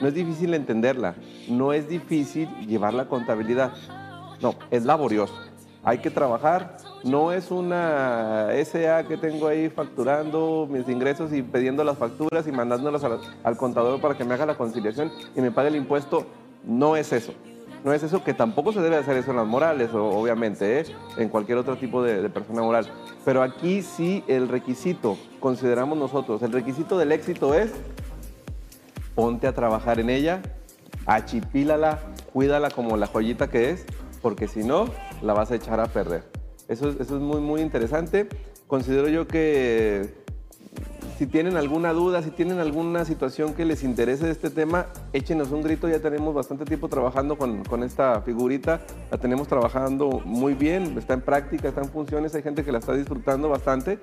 No 0.02 0.07
es 0.07 0.14
difícil 0.14 0.53
entenderla. 0.53 1.15
No 1.48 1.72
es 1.72 1.88
difícil 1.88 2.49
llevar 2.68 2.94
la 2.94 3.06
contabilidad. 3.06 3.73
No, 4.41 4.56
es 4.72 4.86
laborioso. 4.86 5.34
Hay 5.84 5.99
que 5.99 6.10
trabajar. 6.11 6.77
No 7.06 7.32
es 7.32 7.52
una 7.52 8.48
SA 8.65 9.03
que 9.07 9.15
tengo 9.15 9.48
ahí 9.48 9.69
facturando 9.69 10.68
mis 10.68 10.90
ingresos 10.90 11.32
y 11.34 11.44
pidiendo 11.44 11.84
las 11.84 11.99
facturas 11.99 12.48
y 12.48 12.52
mandándolas 12.52 13.03
al, 13.44 13.57
contador 13.57 14.02
para 14.02 14.18
que 14.18 14.23
me 14.23 14.34
haga 14.34 14.48
la 14.48 14.57
conciliación 14.57 15.11
y 15.36 15.41
me 15.41 15.52
pague 15.52 15.68
el 15.68 15.76
impuesto. 15.76 16.26
No 16.64 16.95
es 16.95 17.14
eso. 17.14 17.32
No 17.84 17.94
es 17.94 18.02
eso, 18.02 18.23
que 18.23 18.34
tampoco 18.34 18.73
se 18.73 18.82
debe 18.82 18.95
hacer 18.95 19.15
eso 19.18 19.30
en 19.30 19.38
las 19.38 19.45
morales, 19.45 19.91
obviamente, 19.94 20.80
¿eh? 20.80 20.86
en 21.18 21.30
cualquier 21.30 21.60
otro 21.60 21.76
tipo 21.77 22.02
de, 22.02 22.23
de 22.23 22.30
persona 22.32 22.64
moral. 22.64 22.88
Pero 23.23 23.44
aquí 23.44 23.84
sí 23.84 24.23
el 24.27 24.48
requisito, 24.48 25.15
consideramos 25.40 25.95
nosotros, 25.95 26.41
el 26.41 26.52
requisito 26.52 26.98
del 26.98 27.11
éxito 27.11 27.53
es 27.53 27.72
ponte 29.14 29.45
a 29.45 29.53
trabajar 29.53 29.99
en 29.99 30.10
ella, 30.10 30.41
achipílala, 31.06 31.99
cuídala 32.34 32.72
como 32.72 32.98
la 32.98 33.06
joyita 33.06 33.52
que 33.52 33.69
es, 33.69 33.86
porque 34.23 34.48
si 34.48 34.64
no, 34.64 34.88
la 35.22 35.34
vas 35.34 35.52
a 35.52 35.56
echar 35.56 35.80
a 35.80 35.86
perder. 35.86 36.35
Eso 36.68 36.90
es, 36.90 37.00
eso 37.00 37.16
es 37.16 37.22
muy, 37.22 37.40
muy 37.42 37.62
interesante. 37.62 38.28
Considero 38.68 39.08
yo 39.08 39.28
que 39.28 40.24
si 41.18 41.28
tienen 41.28 41.56
alguna 41.56 41.94
duda, 41.94 42.22
si 42.22 42.32
tienen 42.32 42.60
alguna 42.60 43.06
situación 43.06 43.54
que 43.54 43.64
les 43.64 43.84
interese 43.84 44.26
de 44.26 44.32
este 44.32 44.50
tema, 44.50 44.88
échenos 45.14 45.52
un 45.52 45.62
grito. 45.62 45.88
Ya 45.88 46.00
tenemos 46.00 46.34
bastante 46.34 46.66
tiempo 46.66 46.90
trabajando 46.90 47.38
con, 47.38 47.64
con 47.64 47.84
esta 47.84 48.22
figurita. 48.22 48.82
La 49.12 49.18
tenemos 49.18 49.48
trabajando 49.48 50.22
muy 50.26 50.56
bien, 50.56 50.98
está 50.98 51.14
en 51.14 51.22
práctica, 51.22 51.70
está 51.70 51.82
en 51.82 51.90
funciones. 51.90 52.36
Hay 52.36 52.44
gente 52.44 52.64
que 52.66 52.72
la 52.72 52.80
está 52.80 52.94
disfrutando 52.94 53.48
bastante. 53.48 54.00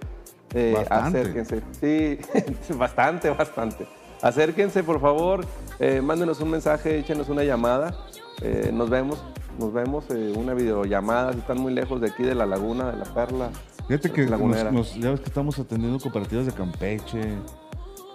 Eh, 0.55 0.75
Bastante. 0.77 1.21
Acérquense. 1.21 1.63
Sí, 1.81 2.19
bastante, 2.75 3.31
bastante. 3.31 3.87
Acérquense, 4.23 4.83
por 4.85 5.01
favor. 5.01 5.45
eh, 5.81 6.01
mándenos 6.01 6.41
un 6.41 6.51
mensaje, 6.51 6.99
échenos 6.99 7.29
una 7.29 7.43
llamada. 7.43 7.95
Eh, 8.43 8.71
nos 8.73 8.91
vemos, 8.91 9.23
nos 9.59 9.73
vemos, 9.73 10.05
eh, 10.11 10.33
una 10.37 10.55
videollamada. 10.55 11.33
Si 11.33 11.39
están 11.39 11.61
muy 11.61 11.73
lejos 11.73 12.01
de 12.01 12.09
aquí, 12.09 12.23
de 12.23 12.35
la 12.35 12.47
laguna, 12.47 12.91
de 12.91 12.99
la 12.99 13.05
perla. 13.05 13.51
Fíjate 13.89 14.11
que 14.11 14.23
nos, 14.23 14.31
Lagunera. 14.31 14.71
nos- 14.73 14.95
ya 14.95 15.11
ves 15.11 15.21
que 15.21 15.27
estamos 15.27 15.59
atendiendo 15.59 15.99
cooperativas 15.99 16.47
de 16.47 16.53
Campeche, 16.53 17.37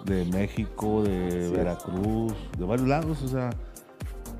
de 0.04 0.24
México, 0.26 1.02
de 1.02 1.48
Sí. 1.48 1.52
Veracruz, 1.52 2.34
de 2.58 2.64
varios 2.64 2.88
lados, 2.88 3.22
o 3.22 3.28
sea, 3.28 3.50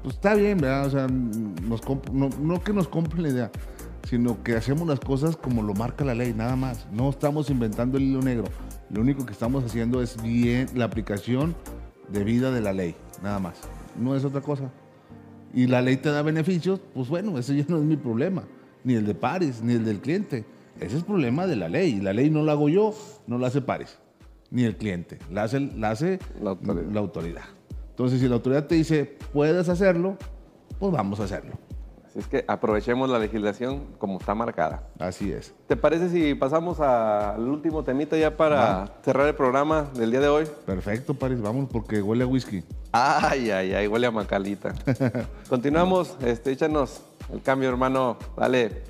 pues 0.03 0.15
está 0.15 0.35
bien, 0.35 0.59
¿verdad? 0.59 0.87
O 0.87 0.91
sea, 0.91 1.07
nos 1.09 1.83
no, 2.13 2.29
no 2.41 2.63
que 2.63 2.73
nos 2.73 2.89
compren 2.89 3.23
la 3.25 3.29
idea, 3.29 3.51
sino 4.09 4.43
que 4.43 4.57
hacemos 4.57 4.87
las 4.89 5.01
cosas 5.01 5.37
como 5.37 5.63
lo 5.63 5.75
marca 5.75 6.05
la 6.05 6.15
ley, 6.15 6.33
nada 6.35 6.57
más. 6.57 6.87
No 6.93 7.11
estamos 7.11 7.51
inventando 7.51 7.99
el 7.99 8.05
hilo 8.05 8.23
negro. 8.23 8.45
Lo 8.91 9.01
único 9.03 9.27
que 9.27 9.33
estamos 9.33 9.65
haciendo 9.65 10.01
es 10.01 10.21
bien 10.23 10.69
la 10.75 10.87
aplicación 10.87 11.55
debida 12.09 12.51
de 12.51 12.63
la 12.63 12.73
ley, 12.73 12.95
nada 13.23 13.39
más. 13.39 13.59
No 13.99 14.17
es 14.17 14.25
otra 14.25 14.41
cosa. 14.41 14.71
Y 15.55 15.67
la 15.67 15.81
ley 15.83 15.97
te 15.97 16.11
da 16.11 16.23
beneficios, 16.23 16.81
pues 16.95 17.09
bueno, 17.09 17.39
ese 17.39 17.57
ya 17.57 17.65
no 17.69 17.79
es 17.79 17.85
mi 17.85 17.97
problema, 17.97 18.45
ni 18.85 18.95
el 18.95 19.07
de 19.07 19.15
Paris, 19.15 19.61
ni 19.63 19.75
el 19.75 19.85
del 19.85 20.01
cliente. 20.01 20.45
Ese 20.81 20.99
es 20.99 21.05
problema 21.05 21.47
de 21.47 21.57
la 21.57 21.69
ley. 21.69 21.95
Y 21.95 22.01
la 22.01 22.13
ley 22.13 22.31
no 22.31 22.43
la 22.45 22.53
hago 22.53 22.69
yo, 22.69 22.95
no 23.27 23.39
la 23.39 23.49
hace 23.49 23.61
Paris, 23.61 23.99
ni 24.51 24.65
el 24.65 24.77
cliente. 24.77 25.19
La 25.31 25.45
hace, 25.45 25.61
la 25.61 25.91
hace 25.91 26.19
La 26.43 26.51
autoridad. 26.51 26.93
la 26.93 27.01
autoridad. 27.01 27.45
Entonces, 27.91 28.21
si 28.21 28.29
la 28.29 28.35
autoridad 28.37 28.67
te 28.67 28.77
dice, 28.77 29.17
puedes 29.33 29.69
hacerlo, 29.69 30.17
pues 30.79 30.93
vamos 30.93 31.19
a 31.21 31.25
hacerlo. 31.25 31.59
Así 32.19 32.25
es 32.25 32.31
que 32.31 32.45
aprovechemos 32.49 33.09
la 33.09 33.21
legislación 33.21 33.95
como 33.97 34.19
está 34.19 34.35
marcada. 34.35 34.83
Así 34.99 35.31
es. 35.31 35.55
¿Te 35.69 35.77
parece 35.77 36.09
si 36.09 36.35
pasamos 36.35 36.81
al 36.81 37.49
último 37.49 37.85
temita 37.85 38.17
ya 38.17 38.37
para 38.37 38.89
cerrar 39.05 39.29
el 39.29 39.37
programa 39.37 39.89
del 39.95 40.11
día 40.11 40.19
de 40.19 40.27
hoy? 40.27 40.45
Perfecto, 40.67 41.15
Paris, 41.15 41.41
vamos 41.41 41.69
porque 41.71 42.03
huele 42.03 42.25
a 42.25 42.27
whisky. 42.27 42.65
Ay, 42.91 43.53
ay, 43.53 43.73
ay, 43.73 43.87
huele 43.87 44.09
a 44.09 44.11
macalita. 44.11 44.75
Continuamos, 45.49 46.17
este, 46.21 46.51
échanos 46.51 47.03
el 47.33 47.41
cambio, 47.41 47.69
hermano. 47.69 48.17
Dale. 48.37 48.83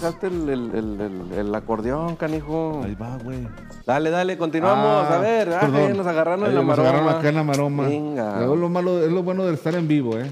Dejaste 0.00 0.26
el, 0.28 0.48
el- 0.48 0.74
el- 0.74 1.00
el- 1.00 1.32
el 1.38 1.54
acordeón, 1.54 2.16
canijo? 2.16 2.80
Ahí 2.84 2.94
va, 2.94 3.18
güey. 3.18 3.46
Dale, 3.86 4.10
dale, 4.10 4.38
continuamos. 4.38 5.06
Ah, 5.08 5.16
a 5.16 5.20
ver, 5.20 5.52
ah, 5.52 5.68
nos 5.94 6.06
agarraron 6.06 6.46
en 6.46 6.54
la 6.54 6.60
nos 6.60 6.66
maroma. 6.66 6.88
agarraron 6.88 7.18
acá 7.18 7.28
en 7.28 7.34
la 7.34 7.44
maroma. 7.44 7.86
Venga. 7.88 8.40
Es 8.40 8.46
lo, 8.46 8.68
malo, 8.68 9.04
es 9.04 9.12
lo 9.12 9.22
bueno 9.22 9.44
de 9.44 9.54
estar 9.54 9.74
en 9.74 9.86
vivo, 9.86 10.18
¿eh? 10.18 10.30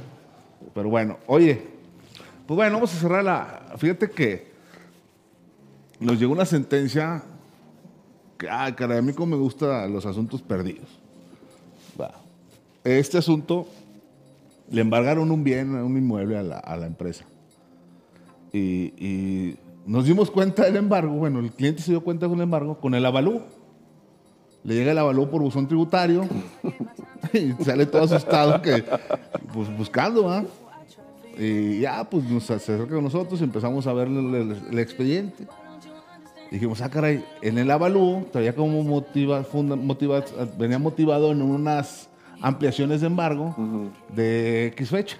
Pero 0.74 0.88
bueno, 0.88 1.18
oye, 1.26 1.66
pues 2.46 2.56
bueno, 2.56 2.74
vamos 2.74 2.94
a 2.94 2.98
cerrar 2.98 3.22
la. 3.24 3.62
Fíjate 3.76 4.10
que 4.10 4.52
nos 6.00 6.18
llegó 6.18 6.32
una 6.32 6.46
sentencia 6.46 7.22
que, 8.38 8.48
ah, 8.48 8.74
caray, 8.74 8.98
a 8.98 9.02
mí 9.02 9.12
como 9.12 9.36
me 9.36 9.42
gustan 9.42 9.92
los 9.92 10.06
asuntos 10.06 10.40
perdidos. 10.42 10.88
Va. 12.00 12.12
Este 12.84 13.18
asunto 13.18 13.66
le 14.70 14.80
embargaron 14.80 15.30
un 15.30 15.44
bien, 15.44 15.74
un 15.74 15.96
inmueble 15.96 16.38
a 16.38 16.42
la, 16.42 16.58
a 16.58 16.76
la 16.76 16.86
empresa. 16.86 17.24
Y, 18.52 18.58
y 18.98 19.56
nos 19.86 20.04
dimos 20.06 20.30
cuenta 20.30 20.64
del 20.64 20.76
embargo, 20.76 21.12
bueno, 21.14 21.38
el 21.40 21.50
cliente 21.52 21.82
se 21.82 21.90
dio 21.92 22.02
cuenta 22.02 22.26
del 22.28 22.40
embargo 22.40 22.78
con 22.80 22.94
el 22.94 23.04
avalú. 23.04 23.42
Le 24.64 24.74
llega 24.74 24.92
el 24.92 24.98
avalú 24.98 25.28
por 25.30 25.40
buzón 25.40 25.66
tributario 25.68 26.26
y 27.32 27.52
sale 27.64 27.86
todo 27.86 28.02
asustado 28.02 28.60
que, 28.60 28.84
pues 29.52 29.74
buscando, 29.76 30.28
¿ah? 30.30 30.44
Y 31.38 31.80
ya, 31.80 32.02
pues 32.10 32.24
nos 32.24 32.50
acerca 32.50 32.92
con 32.94 33.04
nosotros 33.04 33.40
y 33.40 33.44
empezamos 33.44 33.86
a 33.86 33.92
ver 33.92 34.08
el, 34.08 34.34
el- 34.34 34.62
el 34.72 34.78
expediente. 34.78 35.46
Dijimos, 36.50 36.80
ah, 36.80 36.88
caray, 36.88 37.24
en 37.42 37.58
el 37.58 37.70
avalú 37.70 38.26
traía 38.32 38.54
como 38.54 38.82
motiva, 38.82 39.44
funda- 39.44 39.76
motiva- 39.76 40.24
venía 40.58 40.78
motivado 40.78 41.30
en 41.30 41.42
unas 41.42 42.08
ampliaciones 42.40 43.02
de 43.02 43.06
embargo 43.06 43.54
de 44.14 44.66
X 44.68 44.88
fecha. 44.90 45.16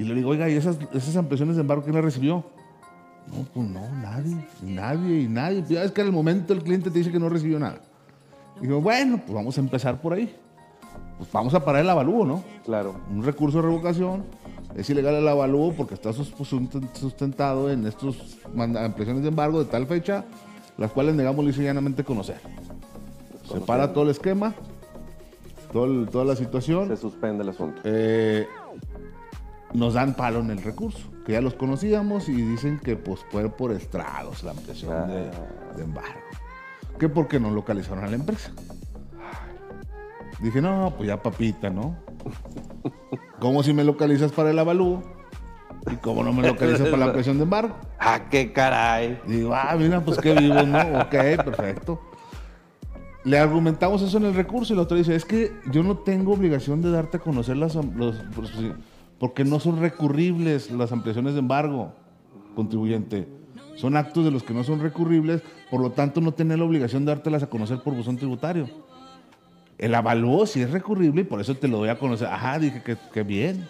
Y 0.00 0.04
le 0.04 0.14
digo, 0.14 0.30
oiga, 0.30 0.48
¿y 0.48 0.54
esas, 0.54 0.78
esas 0.94 1.14
ampliaciones 1.16 1.56
de 1.56 1.60
embargo 1.60 1.82
quién 1.82 1.94
las 1.94 2.04
recibió? 2.04 2.42
No, 3.26 3.44
pues 3.52 3.68
no, 3.68 3.80
nadie, 4.02 4.46
nadie, 4.62 5.20
y 5.20 5.28
nadie. 5.28 5.62
Ya 5.68 5.84
es 5.84 5.92
que 5.92 6.00
al 6.00 6.10
momento 6.10 6.52
el 6.54 6.62
cliente 6.62 6.90
te 6.90 6.98
dice 6.98 7.12
que 7.12 7.18
no 7.18 7.28
recibió 7.28 7.58
nada. 7.58 7.80
Y 8.58 8.62
digo, 8.62 8.80
bueno, 8.80 9.18
pues 9.18 9.32
vamos 9.34 9.56
a 9.58 9.60
empezar 9.60 10.00
por 10.00 10.14
ahí. 10.14 10.34
Pues 11.18 11.30
vamos 11.30 11.52
a 11.52 11.62
parar 11.62 11.82
el 11.82 11.90
avalúo, 11.90 12.24
¿no? 12.24 12.42
Claro. 12.64 12.94
un 13.10 13.22
recurso 13.22 13.58
de 13.58 13.64
revocación. 13.64 14.24
Es 14.74 14.88
ilegal 14.88 15.16
el 15.16 15.28
avalúo 15.28 15.72
porque 15.74 15.94
está 15.94 16.12
sus- 16.14 16.32
sustentado 16.94 17.70
en 17.70 17.84
manda- 18.54 18.84
ampliaciones 18.84 19.22
de 19.22 19.28
embargo 19.28 19.58
de 19.62 19.70
tal 19.70 19.86
fecha, 19.86 20.24
las 20.78 20.90
cuales 20.92 21.14
negamos 21.14 21.44
lisa 21.44 21.60
llanamente 21.62 22.04
conocer. 22.04 22.40
Se 23.52 23.60
para 23.60 23.92
todo 23.92 24.04
el 24.04 24.10
esquema, 24.10 24.54
todo 25.72 25.84
el- 25.84 26.08
toda 26.08 26.24
la 26.24 26.36
situación. 26.36 26.88
Se 26.88 26.96
suspende 26.96 27.42
el 27.42 27.50
asunto. 27.50 27.80
eh, 27.84 28.46
nos 29.72 29.94
dan 29.94 30.14
palo 30.14 30.40
en 30.40 30.50
el 30.50 30.62
recurso, 30.62 31.10
que 31.24 31.32
ya 31.32 31.40
los 31.40 31.54
conocíamos 31.54 32.28
y 32.28 32.32
dicen 32.34 32.78
que 32.78 32.96
pues 32.96 33.20
fue 33.30 33.48
por 33.48 33.72
estrados 33.72 34.42
la 34.42 34.50
ampliación 34.52 35.08
de, 35.08 35.28
Ah. 35.28 35.76
de 35.76 35.82
embargo. 35.84 36.20
Que 36.98 37.08
porque 37.08 37.40
no 37.40 37.50
localizaron 37.50 38.04
a 38.04 38.08
la 38.08 38.16
empresa. 38.16 38.50
Dije, 40.40 40.60
no, 40.62 40.94
pues 40.96 41.06
ya 41.08 41.22
papita, 41.22 41.70
¿no? 41.70 41.96
¿Cómo 43.38 43.62
si 43.62 43.72
me 43.72 43.84
localizas 43.84 44.32
para 44.32 44.50
el 44.50 44.58
avalúo? 44.58 45.02
¿Y 45.90 45.96
cómo 45.96 46.22
no 46.22 46.32
me 46.32 46.46
localizas 46.46 46.82
para 46.88 46.96
la 46.98 47.04
ampliación 47.06 47.38
de 47.38 47.44
embargo? 47.44 47.76
¡Ah, 47.98 48.22
qué 48.30 48.52
caray! 48.52 49.20
Digo, 49.26 49.54
ah, 49.54 49.74
mira, 49.78 50.00
pues 50.04 50.18
qué 50.18 50.34
vivo, 50.34 50.62
¿no? 50.62 50.78
Ok, 51.00 51.10
perfecto. 51.44 52.00
Le 53.24 53.38
argumentamos 53.38 54.00
eso 54.02 54.16
en 54.16 54.24
el 54.26 54.34
recurso 54.34 54.72
y 54.72 54.76
el 54.76 54.80
otro 54.80 54.96
dice, 54.96 55.14
es 55.14 55.24
que 55.26 55.52
yo 55.70 55.82
no 55.82 55.98
tengo 55.98 56.32
obligación 56.32 56.80
de 56.80 56.90
darte 56.90 57.18
a 57.18 57.20
conocer 57.20 57.56
las, 57.56 57.74
los, 57.74 58.16
sí, 58.56 58.72
porque 59.20 59.44
no 59.44 59.60
son 59.60 59.78
recurribles 59.78 60.70
las 60.70 60.90
ampliaciones 60.92 61.34
de 61.34 61.40
embargo, 61.40 61.92
contribuyente. 62.56 63.28
Son 63.76 63.96
actos 63.96 64.24
de 64.24 64.30
los 64.30 64.42
que 64.42 64.54
no 64.54 64.64
son 64.64 64.80
recurribles, 64.80 65.42
por 65.70 65.80
lo 65.80 65.90
tanto 65.90 66.22
no 66.22 66.32
tener 66.32 66.58
la 66.58 66.64
obligación 66.64 67.04
de 67.04 67.12
dártelas 67.12 67.42
a 67.42 67.46
conocer 67.46 67.80
por 67.80 67.94
buzón 67.94 68.16
tributario. 68.16 68.66
El 69.76 69.94
avalúo 69.94 70.46
sí 70.46 70.62
es 70.62 70.70
recurrible 70.70 71.20
y 71.20 71.24
por 71.24 71.38
eso 71.40 71.54
te 71.54 71.68
lo 71.68 71.78
doy 71.78 71.90
a 71.90 71.98
conocer. 71.98 72.28
Ajá, 72.28 72.58
dije 72.58 72.82
que, 72.82 72.96
que 73.12 73.22
bien. 73.22 73.68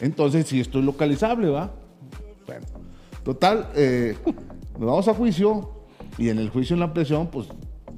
Entonces 0.00 0.46
sí 0.46 0.60
estoy 0.60 0.82
localizable, 0.82 1.48
¿va? 1.48 1.70
Bueno, 2.46 2.66
total, 3.24 3.68
eh, 3.74 4.16
nos 4.78 4.86
vamos 4.86 5.08
a 5.08 5.14
juicio 5.14 5.70
y 6.18 6.28
en 6.28 6.38
el 6.38 6.50
juicio 6.50 6.74
en 6.74 6.80
la 6.80 6.86
ampliación, 6.86 7.28
pues 7.28 7.48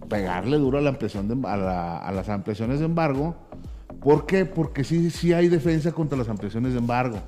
pegarle 0.08 0.56
duro 0.56 0.78
a 0.78 0.80
la 0.80 0.90
ampliación 0.90 1.26
de, 1.26 1.48
a 1.48 2.12
las 2.12 2.28
ampliaciones 2.28 2.78
de 2.78 2.84
embargo. 2.84 3.34
¿Por 4.02 4.26
qué? 4.26 4.44
Porque 4.44 4.82
sí, 4.82 5.10
sí 5.10 5.32
hay 5.32 5.48
defensa 5.48 5.92
contra 5.92 6.18
las 6.18 6.28
ampliaciones 6.28 6.72
de 6.72 6.78
embargo. 6.78 7.18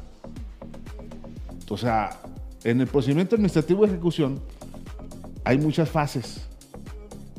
O 1.70 1.76
sea, 1.76 2.20
en 2.64 2.80
el 2.80 2.88
procedimiento 2.88 3.36
administrativo 3.36 3.82
de 3.82 3.92
ejecución 3.92 4.40
hay 5.44 5.58
muchas 5.58 5.88
fases. 5.88 6.46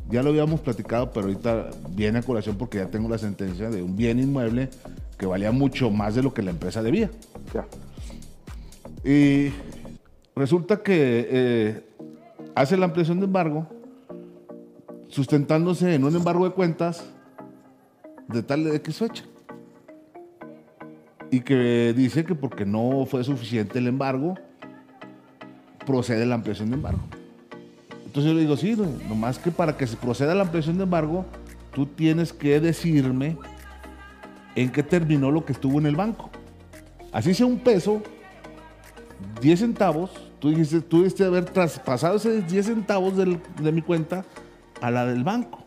Ya 0.09 0.23
lo 0.23 0.29
habíamos 0.29 0.61
platicado, 0.61 1.11
pero 1.11 1.27
ahorita 1.27 1.69
viene 1.89 2.19
a 2.19 2.21
colación 2.21 2.57
porque 2.57 2.77
ya 2.77 2.87
tengo 2.87 3.09
la 3.09 3.17
sentencia 3.17 3.69
de 3.69 3.81
un 3.81 3.95
bien 3.95 4.19
inmueble 4.19 4.69
que 5.17 5.25
valía 5.25 5.51
mucho 5.51 5.89
más 5.89 6.15
de 6.15 6.23
lo 6.23 6.33
que 6.33 6.41
la 6.41 6.51
empresa 6.51 6.81
debía. 6.81 7.09
Ya. 7.53 7.65
Y 9.09 9.51
resulta 10.35 10.81
que 10.81 11.27
eh, 11.29 11.83
hace 12.53 12.77
la 12.77 12.85
ampliación 12.85 13.19
de 13.19 13.25
embargo, 13.25 13.67
sustentándose 15.09 15.93
en 15.93 16.03
un 16.03 16.15
embargo 16.15 16.45
de 16.45 16.51
cuentas 16.51 17.03
de 18.27 18.43
tal 18.43 18.67
X 18.67 18.97
fecha. 18.97 19.23
Y 21.31 21.41
que 21.41 21.93
dice 21.95 22.23
que 22.23 22.35
porque 22.35 22.65
no 22.65 23.05
fue 23.05 23.23
suficiente 23.23 23.79
el 23.79 23.87
embargo, 23.87 24.35
procede 25.85 26.25
la 26.25 26.35
ampliación 26.35 26.69
de 26.69 26.75
embargo. 26.75 27.01
Entonces 28.05 28.31
yo 28.31 28.33
le 28.33 28.41
digo, 28.41 28.55
sí, 28.55 28.77
nomás 29.09 29.37
que 29.37 29.51
para 29.51 29.75
que 29.75 29.85
se 29.85 29.97
proceda 29.97 30.33
la 30.33 30.43
ampliación 30.43 30.77
de 30.77 30.83
embargo, 30.83 31.25
tú 31.73 31.85
tienes 31.85 32.31
que 32.31 32.61
decirme 32.61 33.37
en 34.55 34.71
qué 34.71 34.83
terminó 34.83 35.31
lo 35.31 35.43
que 35.43 35.51
estuvo 35.51 35.79
en 35.79 35.85
el 35.85 35.97
banco. 35.97 36.29
Así 37.11 37.33
sea 37.33 37.45
un 37.45 37.59
peso, 37.59 38.01
10 39.41 39.59
centavos, 39.59 40.11
tú 40.39 40.49
dijiste, 40.49 40.79
tú 40.79 40.99
debiste 40.99 41.25
haber 41.25 41.43
traspasado 41.43 42.15
esos 42.15 42.47
10 42.47 42.65
centavos 42.65 43.17
de 43.17 43.71
mi 43.73 43.81
cuenta 43.81 44.23
a 44.79 44.89
la 44.91 45.05
del 45.05 45.25
banco, 45.25 45.64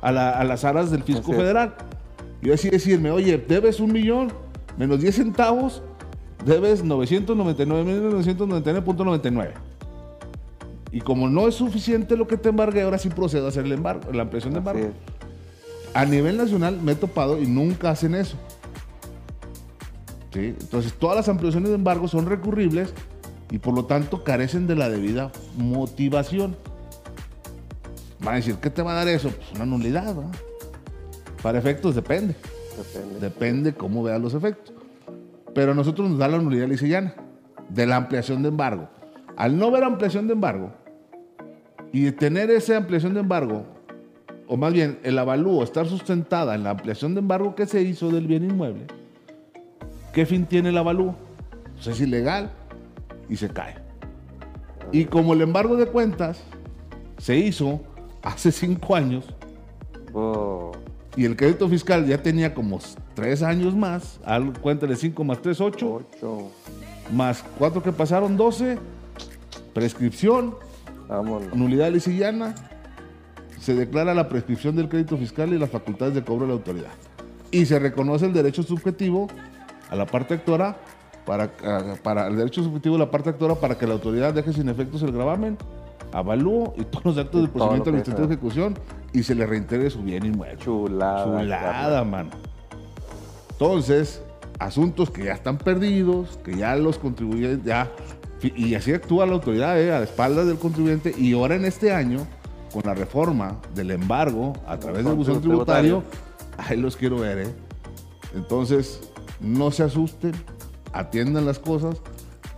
a, 0.00 0.12
la- 0.12 0.30
a 0.30 0.44
las 0.44 0.64
aras 0.64 0.90
del 0.90 1.02
fisco 1.02 1.32
Así 1.32 1.40
federal. 1.40 1.74
Y 2.42 2.50
así 2.52 2.68
decirme, 2.70 3.10
oye, 3.10 3.38
debes 3.38 3.80
un 3.80 3.92
millón 3.92 4.32
menos 4.76 5.00
10 5.00 5.14
centavos, 5.14 5.82
debes 6.44 6.84
999.999.99. 6.84 9.50
Y 10.92 11.00
como 11.00 11.28
no 11.28 11.48
es 11.48 11.54
suficiente 11.54 12.16
lo 12.16 12.26
que 12.26 12.36
te 12.36 12.48
embargué, 12.50 12.82
ahora 12.82 12.98
sí 12.98 13.08
procedo 13.08 13.46
a 13.46 13.48
hacer 13.48 13.64
el 13.66 13.72
embargo, 13.72 14.12
la 14.12 14.22
ampliación 14.22 14.52
de 14.54 14.58
embargo. 14.60 14.80
A 15.94 16.04
nivel 16.04 16.36
nacional 16.36 16.78
me 16.80 16.92
he 16.92 16.94
topado 16.94 17.40
y 17.40 17.46
nunca 17.46 17.90
hacen 17.90 18.14
eso. 18.14 18.36
¿Sí? 20.32 20.54
Entonces, 20.60 20.92
todas 20.94 21.16
las 21.16 21.28
ampliaciones 21.28 21.70
de 21.70 21.74
embargo 21.76 22.08
son 22.08 22.26
recurribles 22.26 22.92
y 23.50 23.58
por 23.58 23.74
lo 23.74 23.84
tanto 23.86 24.22
carecen 24.24 24.66
de 24.66 24.74
la 24.76 24.88
debida 24.90 25.32
motivación. 25.56 26.56
Van 28.20 28.34
a 28.34 28.36
decir, 28.36 28.56
¿qué 28.56 28.70
te 28.70 28.82
va 28.82 28.92
a 28.92 28.94
dar 28.96 29.08
eso? 29.08 29.30
Pues 29.30 29.52
una 29.54 29.66
nulidad, 29.66 30.14
¿verdad? 30.14 30.34
Para 31.42 31.58
efectos 31.58 31.94
depende. 31.94 32.34
Depende. 32.76 33.20
Depende 33.20 33.74
cómo 33.74 34.02
vean 34.02 34.22
los 34.22 34.34
efectos. 34.34 34.74
Pero 35.54 35.72
a 35.72 35.74
nosotros 35.74 36.10
nos 36.10 36.18
da 36.18 36.28
la 36.28 36.38
nulidad 36.38 36.68
lisillana 36.68 37.14
de 37.68 37.86
la 37.86 37.96
ampliación 37.96 38.42
de 38.42 38.48
embargo. 38.48 38.88
Al 39.36 39.58
no 39.58 39.70
ver 39.70 39.84
ampliación 39.84 40.26
de 40.26 40.32
embargo 40.32 40.72
y 41.92 42.10
tener 42.12 42.50
esa 42.50 42.76
ampliación 42.76 43.14
de 43.14 43.20
embargo, 43.20 43.64
o 44.48 44.56
más 44.56 44.72
bien 44.72 44.98
el 45.02 45.18
avalúo 45.18 45.62
estar 45.62 45.86
sustentada 45.86 46.54
en 46.54 46.62
la 46.62 46.70
ampliación 46.70 47.14
de 47.14 47.20
embargo 47.20 47.54
que 47.54 47.66
se 47.66 47.82
hizo 47.82 48.10
del 48.10 48.26
bien 48.26 48.44
inmueble, 48.44 48.86
¿qué 50.12 50.26
fin 50.26 50.46
tiene 50.46 50.70
el 50.70 50.78
avalúo? 50.78 51.14
Pues 51.74 51.86
es 51.88 52.00
ilegal 52.00 52.50
y 53.28 53.36
se 53.36 53.48
cae. 53.48 53.76
Y 54.92 55.04
como 55.06 55.34
el 55.34 55.42
embargo 55.42 55.76
de 55.76 55.86
cuentas 55.86 56.40
se 57.18 57.36
hizo 57.36 57.80
hace 58.26 58.52
cinco 58.52 58.94
años, 58.96 59.24
Oh, 60.18 60.72
y 61.14 61.24
el 61.26 61.36
crédito 61.36 61.68
fiscal 61.68 62.06
ya 62.06 62.22
tenía 62.22 62.54
como 62.54 62.78
tres 63.14 63.42
años 63.42 63.74
más. 63.74 64.18
Al, 64.24 64.52
cuéntale 64.60 64.96
5 64.96 65.24
más 65.24 65.42
3, 65.42 65.60
8. 65.60 65.92
ocho. 65.92 66.50
Más 67.12 67.44
4 67.58 67.82
que 67.82 67.92
pasaron, 67.92 68.36
12. 68.36 68.78
Prescripción, 69.74 70.54
Vámonos. 71.08 71.54
nulidad 71.54 71.90
lisillana. 71.92 72.54
Se 73.60 73.74
declara 73.74 74.14
la 74.14 74.28
prescripción 74.28 74.74
del 74.76 74.88
crédito 74.88 75.16
fiscal 75.18 75.52
y 75.52 75.58
las 75.58 75.70
facultades 75.70 76.14
de 76.14 76.22
cobro 76.24 76.42
de 76.42 76.48
la 76.48 76.54
autoridad. 76.54 76.92
Y 77.50 77.66
se 77.66 77.78
reconoce 77.78 78.24
el 78.26 78.32
derecho 78.32 78.62
subjetivo 78.62 79.28
a 79.90 79.96
la 79.96 80.06
parte 80.06 80.34
actora. 80.34 80.76
Para, 81.26 81.44
a- 81.64 81.96
para 82.02 82.28
el 82.28 82.36
derecho 82.36 82.62
subjetivo 82.62 82.94
de 82.94 83.00
la 83.04 83.10
parte 83.10 83.30
actora 83.30 83.56
para 83.56 83.76
que 83.76 83.86
la 83.86 83.94
autoridad 83.94 84.32
deje 84.32 84.52
sin 84.52 84.68
efectos 84.68 85.02
el 85.02 85.10
gravamen, 85.10 85.58
avalúo 86.12 86.74
y 86.76 86.84
todos 86.84 87.04
los 87.04 87.18
actos 87.18 87.42
lo 87.42 87.48
procedimiento 87.50 87.90
administrativo 87.90 88.28
de 88.28 88.34
ejecución 88.34 88.74
y 89.12 89.22
se 89.22 89.34
le 89.34 89.46
reintegre 89.46 89.90
su 89.90 90.02
bien 90.02 90.24
inmueble. 90.26 90.58
Chulada. 90.58 91.24
Chulada, 91.24 92.04
mano. 92.04 92.30
Entonces, 93.52 94.22
asuntos 94.58 95.10
que 95.10 95.24
ya 95.24 95.32
están 95.32 95.58
perdidos, 95.58 96.38
que 96.44 96.56
ya 96.56 96.76
los 96.76 96.98
contribuyentes, 96.98 97.64
ya, 97.64 97.90
y 98.42 98.74
así 98.74 98.92
actúa 98.92 99.26
la 99.26 99.32
autoridad, 99.32 99.80
eh, 99.80 99.92
a 99.92 99.98
la 99.98 100.04
espalda 100.04 100.44
del 100.44 100.58
contribuyente, 100.58 101.14
y 101.16 101.32
ahora 101.32 101.56
en 101.56 101.64
este 101.64 101.92
año, 101.92 102.26
con 102.72 102.82
la 102.84 102.94
reforma 102.94 103.56
del 103.74 103.90
embargo 103.90 104.52
a 104.66 104.78
través 104.78 105.04
del 105.04 105.14
buzón 105.14 105.40
tributario, 105.40 106.02
ahí 106.58 106.76
los 106.76 106.96
quiero 106.96 107.18
ver, 107.18 107.38
¿eh? 107.38 107.54
Entonces, 108.34 109.00
no 109.40 109.70
se 109.70 109.82
asusten, 109.82 110.32
atiendan 110.92 111.46
las 111.46 111.58
cosas, 111.58 111.96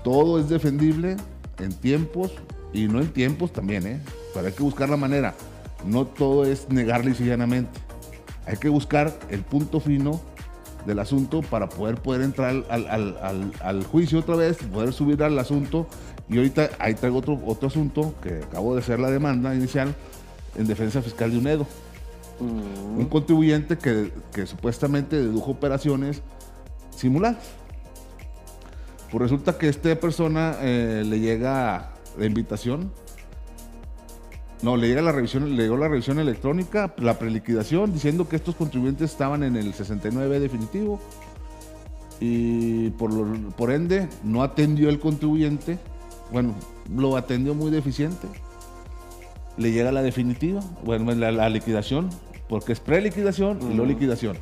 todo 0.02 0.40
es 0.40 0.48
defendible 0.48 1.16
en 1.58 1.72
tiempos 1.72 2.32
y 2.72 2.86
no 2.88 3.00
en 3.00 3.08
tiempos 3.12 3.52
también, 3.52 3.86
¿eh? 3.86 4.00
Pero 4.34 4.46
hay 4.46 4.52
que 4.52 4.62
buscar 4.62 4.88
la 4.88 4.96
manera. 4.96 5.34
No 5.86 6.06
todo 6.06 6.44
es 6.44 6.68
negar 6.70 7.04
lisa 7.04 7.22
y 7.22 7.26
llanamente. 7.26 7.78
Hay 8.46 8.56
que 8.56 8.68
buscar 8.68 9.18
el 9.30 9.40
punto 9.42 9.80
fino 9.80 10.20
del 10.86 10.98
asunto 11.00 11.42
para 11.42 11.68
poder, 11.68 11.96
poder 12.00 12.22
entrar 12.22 12.50
al, 12.70 12.86
al- 12.88 13.52
al- 13.60 13.84
juicio 13.84 14.20
otra 14.20 14.36
vez, 14.36 14.56
poder 14.58 14.92
subir 14.92 15.22
al 15.22 15.38
asunto. 15.38 15.86
Y 16.28 16.36
ahorita 16.36 16.70
ahí 16.78 16.94
traigo 16.94 17.18
otro, 17.18 17.40
otro 17.46 17.68
asunto 17.68 18.14
que 18.22 18.40
acabo 18.44 18.74
de 18.74 18.80
hacer 18.80 18.98
la 19.00 19.10
demanda 19.10 19.54
inicial 19.54 19.94
en 20.56 20.66
defensa 20.66 21.00
fiscal 21.02 21.30
de 21.30 21.38
UNEDO. 21.38 21.66
Mm, 22.40 22.98
Un 23.00 23.04
contribuyente 23.06 23.76
que, 23.78 24.12
que 24.32 24.46
supuestamente 24.46 25.16
dedujo 25.16 25.52
operaciones 25.52 26.22
simuladas. 26.94 27.38
Pues 29.10 29.22
resulta 29.22 29.56
que 29.56 29.68
esta 29.68 29.94
persona 29.98 30.56
eh, 30.60 31.02
le 31.06 31.20
llega 31.20 31.92
la 32.18 32.26
invitación 32.26 32.92
No, 34.62 34.76
le 34.76 34.88
llega 34.88 35.00
la 35.02 35.12
revisión, 35.12 35.56
le 35.56 35.62
llegó 35.62 35.76
la 35.76 35.88
revisión 35.88 36.18
electrónica, 36.18 36.92
la 36.98 37.18
preliquidación, 37.18 37.92
diciendo 37.92 38.28
que 38.28 38.34
estos 38.36 38.56
contribuyentes 38.56 39.10
estaban 39.12 39.42
en 39.44 39.54
el 39.56 39.72
69 39.72 40.40
definitivo. 40.40 41.00
Y 42.20 42.90
por, 42.90 43.12
lo- 43.12 43.50
por 43.50 43.70
ende, 43.70 44.08
no 44.24 44.42
atendió 44.42 44.88
el 44.88 44.98
contribuyente. 44.98 45.78
Bueno, 46.32 46.54
lo 46.92 47.16
atendió 47.16 47.54
muy 47.54 47.70
deficiente. 47.70 48.26
Le 49.56 49.70
llega 49.70 49.92
la 49.92 50.02
definitiva, 50.02 50.60
bueno, 50.84 51.12
la, 51.14 51.30
la 51.30 51.48
liquidación, 51.48 52.10
porque 52.48 52.72
es 52.72 52.80
preliquidación 52.80 53.58
y 53.62 53.74
luego 53.74 53.86
liquidación. 53.86 54.36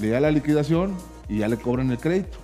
Le 0.00 0.06
llega 0.06 0.20
la 0.20 0.30
liquidación 0.30 0.94
y 1.28 1.38
ya 1.38 1.48
le 1.48 1.58
cobran 1.58 1.90
el 1.90 1.98
crédito. 1.98 2.38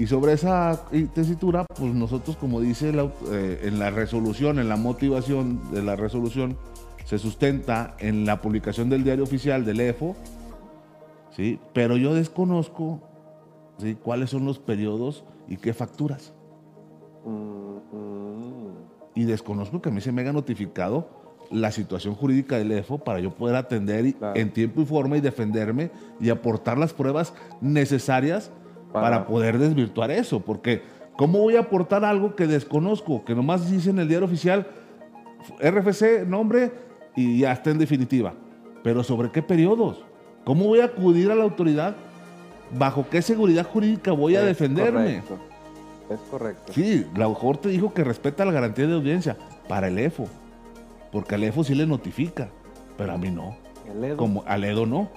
Y 0.00 0.06
sobre 0.06 0.32
esa 0.32 0.80
tesitura, 1.12 1.66
pues 1.76 1.92
nosotros, 1.92 2.38
como 2.38 2.58
dice 2.62 2.90
la 2.90 3.10
eh, 3.32 3.60
en 3.64 3.78
la 3.78 3.90
resolución, 3.90 4.58
en 4.58 4.70
la 4.70 4.76
motivación 4.76 5.60
de 5.72 5.82
la 5.82 5.94
resolución, 5.94 6.56
se 7.04 7.18
sustenta 7.18 7.96
en 7.98 8.24
la 8.24 8.40
publicación 8.40 8.88
del 8.88 9.04
diario 9.04 9.24
oficial 9.24 9.62
del 9.66 9.78
EFO, 9.78 10.16
¿sí? 11.36 11.60
pero 11.74 11.98
yo 11.98 12.14
desconozco 12.14 13.02
¿sí? 13.76 13.94
cuáles 13.94 14.30
son 14.30 14.46
los 14.46 14.58
periodos 14.58 15.22
y 15.48 15.58
qué 15.58 15.74
facturas. 15.74 16.32
Y 19.14 19.24
desconozco 19.24 19.82
que 19.82 19.90
a 19.90 19.92
mí 19.92 20.00
se 20.00 20.12
me 20.12 20.22
haya 20.22 20.32
notificado 20.32 21.10
la 21.50 21.72
situación 21.72 22.14
jurídica 22.14 22.56
del 22.56 22.72
EFO 22.72 23.04
para 23.04 23.20
yo 23.20 23.34
poder 23.34 23.56
atender 23.56 24.14
Claro. 24.14 24.40
en 24.40 24.50
tiempo 24.50 24.80
y 24.80 24.86
forma 24.86 25.18
y 25.18 25.20
defenderme 25.20 25.90
y 26.20 26.30
aportar 26.30 26.78
las 26.78 26.94
pruebas 26.94 27.34
necesarias 27.60 28.50
para, 28.92 29.10
Para- 29.10 29.26
poder 29.26 29.58
desvirtuar 29.58 30.10
eso. 30.10 30.40
Porque, 30.40 30.82
¿cómo 31.16 31.38
voy 31.40 31.56
a 31.56 31.60
aportar 31.60 32.04
algo 32.04 32.34
que 32.36 32.46
desconozco? 32.46 33.24
Que 33.24 33.34
nomás 33.34 33.70
dice 33.70 33.90
en 33.90 33.98
el 33.98 34.08
diario 34.08 34.26
oficial 34.26 34.66
RFC, 35.60 36.26
nombre 36.26 36.72
y 37.16 37.38
ya 37.40 37.52
está 37.52 37.70
en 37.70 37.78
definitiva. 37.78 38.34
Pero 38.82 39.02
¿sobre 39.04 39.30
qué 39.30 39.42
periodos? 39.42 40.04
¿Cómo 40.44 40.66
voy 40.66 40.80
a 40.80 40.86
acudir 40.86 41.30
a 41.30 41.34
la 41.34 41.44
autoridad? 41.44 41.96
¿Bajo 42.78 43.06
qué 43.10 43.20
seguridad 43.20 43.66
jurídica 43.66 44.12
voy 44.12 44.36
a 44.36 44.42
defenderme? 44.42 45.22
correcto. 45.22 45.38
Es 46.10 46.20
correcto. 46.30 46.72
Sí, 46.72 47.06
la 47.16 47.32
Corte 47.34 47.68
dijo 47.68 47.92
que 47.94 48.02
respeta 48.02 48.44
la 48.44 48.52
garantía 48.52 48.86
de 48.86 48.94
audiencia 48.94 49.36
para 49.68 49.88
el 49.88 49.98
EFO, 49.98 50.26
porque 51.12 51.36
al 51.36 51.44
EFO 51.44 51.62
sí 51.62 51.74
le 51.74 51.86
notifica, 51.86 52.48
pero 52.98 53.12
a 53.12 53.16
mí 53.18 53.30
no, 53.30 53.56
El 53.88 54.02
Edo. 54.04 54.16
como 54.16 54.42
al 54.46 54.64
EDO 54.64 54.86
no. 54.86 55.08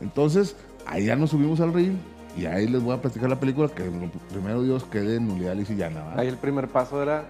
Entonces, 0.00 0.56
ahí 0.86 1.06
ya 1.06 1.16
nos 1.16 1.30
subimos 1.30 1.58
al 1.60 1.72
ring 1.72 1.96
y 2.36 2.46
ahí 2.46 2.66
les 2.66 2.82
voy 2.82 2.94
a 2.94 3.00
platicar 3.00 3.28
la 3.28 3.38
película 3.38 3.68
que 3.68 3.84
lo 3.84 4.10
primero 4.30 4.62
Dios 4.62 4.84
quede 4.84 5.16
en 5.16 5.28
nulidad 5.28 5.56
y 5.56 5.74
llana. 5.74 6.02
¿va? 6.02 6.20
Ahí 6.20 6.28
el 6.28 6.36
primer 6.36 6.68
paso 6.68 7.02
era 7.02 7.24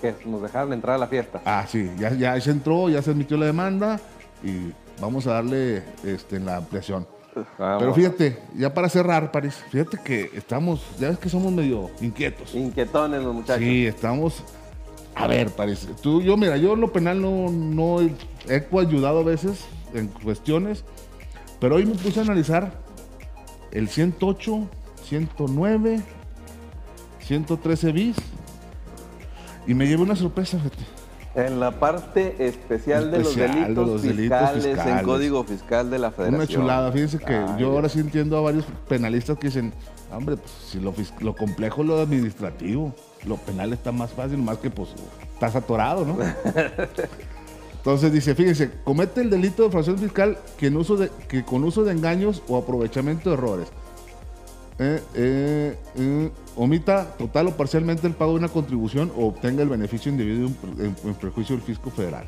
que 0.00 0.14
nos 0.26 0.42
dejaran 0.42 0.72
entrar 0.72 0.96
a 0.96 0.98
la 0.98 1.06
fiesta. 1.06 1.40
Ah, 1.44 1.64
sí, 1.68 1.90
ya, 1.98 2.12
ya 2.12 2.38
se 2.40 2.50
entró, 2.50 2.88
ya 2.88 3.00
se 3.00 3.10
admitió 3.10 3.36
la 3.36 3.46
demanda 3.46 4.00
y 4.42 4.72
vamos 5.00 5.26
a 5.26 5.34
darle 5.34 5.82
este, 6.04 6.36
en 6.36 6.46
la 6.46 6.56
ampliación. 6.56 7.06
Vamos. 7.58 7.78
Pero 7.78 7.94
fíjate, 7.94 8.38
ya 8.56 8.74
para 8.74 8.90
cerrar, 8.90 9.30
París, 9.32 9.54
fíjate 9.70 9.98
que 10.04 10.30
estamos, 10.34 10.84
ya 10.98 11.08
ves 11.08 11.18
que 11.18 11.30
somos 11.30 11.50
medio 11.50 11.90
inquietos. 12.00 12.54
Inquietones 12.54 13.22
los 13.22 13.34
muchachos. 13.34 13.62
Sí, 13.62 13.86
estamos. 13.86 14.44
A 15.14 15.26
ver, 15.26 15.50
parece. 15.50 15.88
Tú, 16.02 16.20
yo, 16.20 16.36
mira, 16.36 16.56
yo 16.56 16.74
en 16.74 16.80
lo 16.80 16.92
penal 16.92 17.22
no, 17.22 17.50
no 17.50 18.00
he, 18.00 18.12
he 18.48 18.64
coayudado 18.64 19.20
a 19.20 19.24
veces 19.24 19.64
en 19.94 20.08
cuestiones, 20.08 20.84
pero 21.58 21.76
hoy 21.76 21.86
me 21.86 21.94
puse 21.94 22.20
a 22.20 22.22
analizar 22.22 22.72
el 23.72 23.88
108, 23.88 24.68
109, 25.04 26.00
113 27.20 27.92
bis 27.92 28.16
y 29.66 29.74
me 29.74 29.86
llevé 29.86 30.02
una 30.02 30.16
sorpresa, 30.16 30.58
fíjate. 30.58 30.84
En 31.34 31.60
la 31.60 31.70
parte 31.70 32.46
especial, 32.46 33.10
de, 33.10 33.20
los 33.20 33.34
de 33.34 33.48
delitos 33.48 33.88
los 33.88 34.02
delitos 34.02 34.50
fiscales, 34.50 34.86
en. 34.86 35.04
Código 35.04 35.44
Fiscal 35.44 35.90
de 35.90 35.98
la 35.98 36.10
Federación. 36.10 36.34
Una 36.34 36.46
chulada. 36.46 36.92
Fíjense 36.92 37.18
que 37.18 37.34
Ay, 37.34 37.54
yo 37.58 37.70
ahora 37.70 37.88
sí 37.88 38.00
entiendo 38.00 38.36
a 38.36 38.42
varios 38.42 38.66
penalistas 38.86 39.38
que 39.38 39.46
dicen, 39.46 39.72
hombre, 40.12 40.36
pues 40.36 40.50
si 40.68 40.78
lo, 40.78 40.92
lo 41.20 41.34
complejo 41.34 41.80
es 41.80 41.88
lo 41.88 42.00
administrativo, 42.00 42.94
lo 43.24 43.36
penal 43.36 43.72
está 43.72 43.92
más 43.92 44.10
fácil, 44.10 44.38
más 44.38 44.58
que 44.58 44.68
pues 44.68 44.90
estás 45.32 45.56
atorado, 45.56 46.04
¿no? 46.04 46.18
Entonces 47.82 48.12
dice, 48.12 48.36
fíjense, 48.36 48.70
comete 48.84 49.22
el 49.22 49.30
delito 49.30 49.64
de 49.64 49.70
fraude 49.70 49.98
fiscal 49.98 50.38
que, 50.56 50.70
con 51.44 51.64
uso 51.64 51.82
de 51.82 51.92
engaños 51.92 52.40
o 52.46 52.56
aprovechamiento 52.56 53.30
de 53.30 53.34
errores. 53.34 53.68
Eh, 54.78 55.02
eh, 55.14 55.78
eh, 55.96 56.30
omita 56.56 57.16
total 57.18 57.48
o 57.48 57.56
parcialmente 57.56 58.06
el 58.06 58.14
pago 58.14 58.32
de 58.32 58.38
una 58.38 58.48
contribución 58.48 59.12
o 59.16 59.26
obtenga 59.26 59.62
el 59.62 59.68
beneficio 59.68 60.12
indebido 60.12 60.48
en, 60.78 60.96
en- 61.04 61.14
perjuicio 61.14 61.56
del 61.56 61.64
fisco 61.64 61.90
federal. 61.90 62.24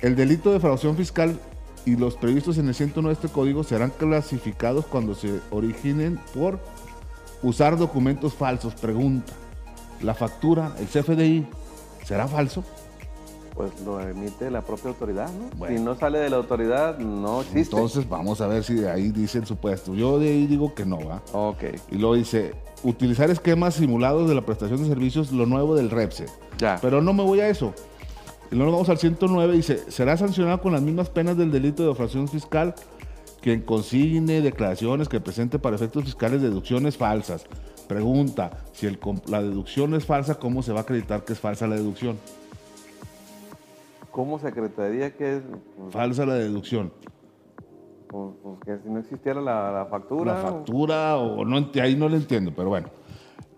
El 0.00 0.14
delito 0.14 0.52
de 0.52 0.60
fraude 0.60 0.94
fiscal 0.94 1.38
y 1.84 1.96
los 1.96 2.14
previstos 2.16 2.56
en 2.58 2.68
el 2.68 2.74
109 2.76 3.16
de 3.16 3.26
este 3.26 3.34
código 3.34 3.64
serán 3.64 3.90
clasificados 3.90 4.86
cuando 4.86 5.16
se 5.16 5.40
originen 5.50 6.20
por 6.34 6.60
usar 7.42 7.76
documentos 7.76 8.34
falsos. 8.34 8.74
Pregunta, 8.74 9.32
¿la 10.02 10.14
factura, 10.14 10.72
el 10.78 10.86
CFDI, 10.86 11.46
será 12.04 12.28
falso? 12.28 12.62
Pues 13.54 13.70
lo 13.84 14.00
emite 14.00 14.50
la 14.50 14.62
propia 14.62 14.90
autoridad, 14.90 15.28
¿no? 15.32 15.50
Bueno. 15.56 15.76
Si 15.76 15.82
no 15.82 15.94
sale 15.94 16.18
de 16.18 16.30
la 16.30 16.36
autoridad, 16.36 16.98
no 16.98 17.42
existe. 17.42 17.76
Entonces 17.76 18.08
vamos 18.08 18.40
a 18.40 18.46
ver 18.46 18.64
si 18.64 18.74
de 18.74 18.90
ahí 18.90 19.10
dice 19.10 19.38
el 19.38 19.46
supuesto. 19.46 19.94
Yo 19.94 20.18
de 20.18 20.28
ahí 20.28 20.46
digo 20.46 20.74
que 20.74 20.86
no, 20.86 20.98
¿va? 20.98 21.22
Ok, 21.32 21.64
Y 21.90 21.96
luego 21.96 22.14
dice, 22.14 22.54
utilizar 22.82 23.30
esquemas 23.30 23.74
simulados 23.74 24.28
de 24.28 24.34
la 24.34 24.42
prestación 24.42 24.82
de 24.82 24.88
servicios, 24.88 25.32
lo 25.32 25.46
nuevo 25.46 25.74
del 25.74 25.90
REPSE. 25.90 26.26
ya. 26.58 26.78
Pero 26.80 27.02
no 27.02 27.12
me 27.12 27.22
voy 27.22 27.40
a 27.40 27.48
eso. 27.48 27.74
Y 28.50 28.54
luego 28.56 28.72
vamos 28.72 28.88
al 28.88 28.98
109, 28.98 29.54
dice, 29.54 29.90
será 29.90 30.16
sancionado 30.16 30.60
con 30.60 30.72
las 30.72 30.82
mismas 30.82 31.08
penas 31.08 31.36
del 31.36 31.50
delito 31.50 31.82
de 31.82 31.88
ofracción 31.88 32.28
fiscal 32.28 32.74
quien 33.42 33.60
consigne 33.62 34.40
declaraciones 34.40 35.08
que 35.08 35.20
presente 35.20 35.58
para 35.58 35.76
efectos 35.76 36.04
fiscales 36.04 36.40
deducciones 36.40 36.96
falsas. 36.96 37.44
Pregunta, 37.88 38.58
si 38.72 38.86
el 38.86 38.98
la 39.26 39.42
deducción 39.42 39.94
es 39.94 40.06
falsa, 40.06 40.36
¿cómo 40.36 40.62
se 40.62 40.72
va 40.72 40.78
a 40.78 40.82
acreditar 40.82 41.24
que 41.24 41.32
es 41.34 41.40
falsa 41.40 41.66
la 41.66 41.74
deducción? 41.74 42.16
¿Cómo 44.12 44.38
secretaría 44.38 45.14
que 45.16 45.36
es? 45.38 45.42
Pues, 45.78 45.92
Falsa 45.92 46.24
la 46.26 46.34
deducción. 46.34 46.92
pues, 48.08 48.34
pues, 48.42 48.58
que 48.64 48.78
si 48.84 48.90
no 48.92 49.00
existiera 49.00 49.40
la, 49.40 49.72
la 49.72 49.86
factura. 49.86 50.34
La 50.34 50.40
factura 50.40 51.16
o 51.16 51.44
no, 51.44 51.58
ent- 51.58 51.80
ahí 51.80 51.96
no 51.96 52.08
lo 52.08 52.16
entiendo, 52.16 52.52
pero 52.54 52.68
bueno. 52.68 52.88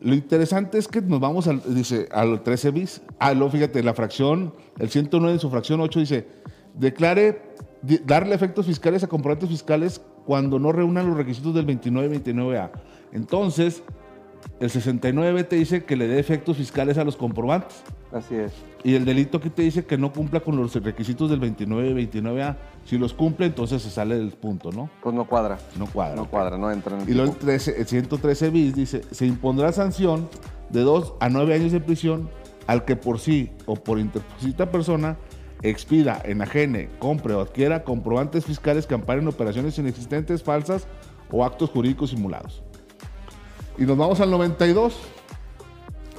Lo 0.01 0.15
interesante 0.15 0.79
es 0.79 0.87
que 0.87 1.01
nos 1.01 1.19
vamos 1.19 1.49
al, 1.49 1.61
dice, 1.75 2.09
al 2.13 2.43
13 2.43 2.71
bis. 2.71 3.03
Ah, 3.19 3.33
luego 3.35 3.51
fíjate, 3.53 3.83
la 3.83 3.95
fracción, 3.95 4.53
el 4.79 4.89
109 4.91 5.35
en 5.35 5.41
su 5.41 5.51
fracción 5.51 5.81
8 5.81 5.99
dice, 6.01 6.29
declare 6.75 7.55
darle 8.07 8.35
efectos 8.35 8.67
fiscales 8.67 9.03
a 9.03 9.09
comprobantes 9.09 9.49
fiscales 9.49 10.01
cuando 10.27 10.59
no 10.59 10.73
reúnan 10.73 11.07
los 11.09 11.17
requisitos 11.17 11.55
del 11.55 11.65
29 11.67 12.15
y 12.15 12.19
29A. 12.21 12.71
Entonces, 13.13 13.83
el 14.61 14.71
69 14.71 15.45
te 15.45 15.57
dice 15.57 15.85
que 15.85 15.97
le 15.97 16.07
dé 16.07 16.19
efectos 16.19 16.57
fiscales 16.57 16.99
a 16.99 17.05
los 17.05 17.17
comprobantes. 17.17 17.83
Así 18.13 18.37
es. 18.37 18.53
Y 18.85 18.95
el 18.95 19.05
delito 19.05 19.39
aquí 19.39 19.51
te 19.51 19.63
dice 19.63 19.85
que 19.85 19.99
no 19.99 20.13
cumpla 20.13 20.41
con 20.41 20.57
los 20.57 20.75
requisitos 20.75 21.29
del 21.31 21.41
29 21.41 21.91
y 21.91 22.07
29A. 22.07 22.57
Si 22.85 22.99
los 22.99 23.15
cumple, 23.15 23.47
entonces 23.47 23.83
se 23.83 23.91
sale 23.91 24.17
del 24.17 24.31
punto, 24.31 24.71
¿no? 24.71 24.89
Pues 25.03 25.15
no 25.15 25.27
cuadra. 25.27 25.59
No 25.77 25.87
cuadra. 25.87 26.15
No 26.15 26.31
cuadra, 26.31 26.57
no 26.57 26.71
entra 26.71 26.97
en 26.97 27.03
el 27.03 27.09
Y 27.09 27.15
luego 27.15 27.33
el, 27.33 27.39
tipo. 27.39 27.47
13, 27.47 27.81
el 27.81 27.87
113 27.87 28.51
bis 28.51 28.75
dice, 28.75 29.03
se 29.11 29.27
impondrá 29.27 29.73
sanción 29.73 30.29
de 30.71 30.83
2 30.83 31.15
a 31.21 31.29
9 31.29 31.55
años 31.55 31.73
de 31.73 31.81
prisión 31.81 32.31
al 32.67 32.85
que 32.85 32.97
por 32.97 33.19
sí 33.19 33.51
o 33.67 33.75
por 33.75 33.99
interposita 33.99 34.71
persona 34.71 35.17
expida, 35.63 36.21
enajene, 36.25 36.91
compre 36.99 37.35
o 37.35 37.41
adquiera 37.41 37.85
comprobantes 37.85 38.45
fiscales 38.45 38.87
que 38.87 38.95
amparen 38.95 39.27
operaciones 39.27 39.79
inexistentes, 39.79 40.43
falsas 40.43 40.87
o 41.31 41.45
actos 41.45 41.71
jurídicos 41.71 42.11
simulados. 42.11 42.63
Y 43.79 43.83
nos 43.83 43.97
vamos 43.97 44.21
al 44.21 44.31
92, 44.31 44.95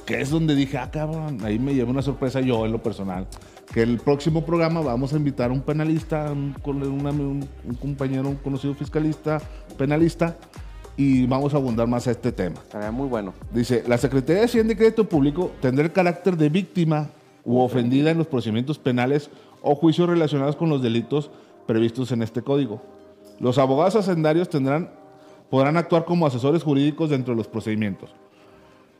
que 0.04 0.20
es 0.20 0.30
donde 0.30 0.54
dije, 0.54 0.78
ah, 0.78 0.90
cabrón, 0.90 1.38
ahí 1.42 1.58
me 1.58 1.74
llevé 1.74 1.90
una 1.90 2.02
sorpresa 2.02 2.40
yo 2.40 2.66
en 2.66 2.72
lo 2.72 2.82
personal. 2.82 3.26
Que 3.72 3.82
el 3.82 3.98
próximo 3.98 4.44
programa 4.44 4.80
vamos 4.80 5.12
a 5.12 5.16
invitar 5.16 5.50
a 5.50 5.52
un 5.52 5.62
penalista, 5.62 6.30
un, 6.30 6.54
un 6.64 7.74
compañero, 7.80 8.28
un 8.28 8.36
conocido 8.36 8.74
fiscalista, 8.74 9.40
penalista, 9.76 10.36
y 10.96 11.26
vamos 11.26 11.52
a 11.54 11.58
abundar 11.58 11.86
más 11.86 12.06
a 12.06 12.10
este 12.12 12.32
tema. 12.32 12.56
Estaría 12.56 12.90
muy 12.90 13.08
bueno. 13.08 13.34
Dice, 13.52 13.84
la 13.86 13.98
Secretaría 13.98 14.40
de 14.40 14.46
Hacienda 14.46 14.72
y 14.72 14.76
Crédito 14.76 15.08
Público 15.08 15.52
tendrá 15.60 15.84
el 15.84 15.92
carácter 15.92 16.36
de 16.36 16.48
víctima 16.48 17.10
u 17.44 17.58
ofendida 17.58 18.10
en 18.10 18.18
los 18.18 18.26
procedimientos 18.26 18.78
penales 18.78 19.30
o 19.62 19.74
juicios 19.74 20.08
relacionados 20.08 20.56
con 20.56 20.68
los 20.68 20.82
delitos 20.82 21.30
previstos 21.66 22.12
en 22.12 22.22
este 22.22 22.42
código. 22.42 22.82
Los 23.40 23.58
abogados 23.58 23.96
hacendarios 23.96 24.48
tendrán, 24.48 24.90
podrán 25.50 25.76
actuar 25.76 26.04
como 26.04 26.26
asesores 26.26 26.62
jurídicos 26.62 27.10
dentro 27.10 27.34
de 27.34 27.38
los 27.38 27.48
procedimientos. 27.48 28.10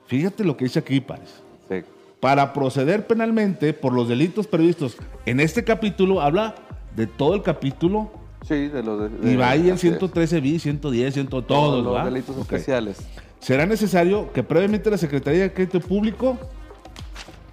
Fíjate 0.06 0.44
lo 0.44 0.56
que 0.56 0.64
dice 0.66 0.78
aquí, 0.78 1.00
Pares. 1.00 1.42
Sí. 1.68 1.82
Para 2.20 2.52
proceder 2.52 3.06
penalmente 3.06 3.72
por 3.72 3.92
los 3.92 4.08
delitos 4.08 4.46
previstos 4.46 4.96
en 5.26 5.40
este 5.40 5.64
capítulo, 5.64 6.20
habla 6.20 6.54
de 6.94 7.06
todo 7.06 7.34
el 7.34 7.42
capítulo 7.42 8.10
Sí, 8.46 8.68
de 8.68 8.82
los. 8.82 9.10
de- 9.10 9.28
y 9.28 9.30
de- 9.32 9.36
va 9.36 9.50
ahí 9.50 9.68
el 9.68 9.74
así 9.74 9.88
es. 9.88 9.92
113 9.98 10.40
bis, 10.40 10.62
110, 10.62 11.14
100, 11.14 11.26
todos, 11.26 11.46
Todos 11.46 11.84
los 11.84 12.04
delitos 12.04 12.36
Ok. 12.36 12.42
especiales. 12.42 12.98
Será 13.40 13.66
necesario 13.66 14.32
que 14.32 14.42
previamente 14.42 14.90
la 14.90 14.96
Secretaría 14.98 15.42
de 15.42 15.52
Crédito 15.52 15.80
Público, 15.80 16.38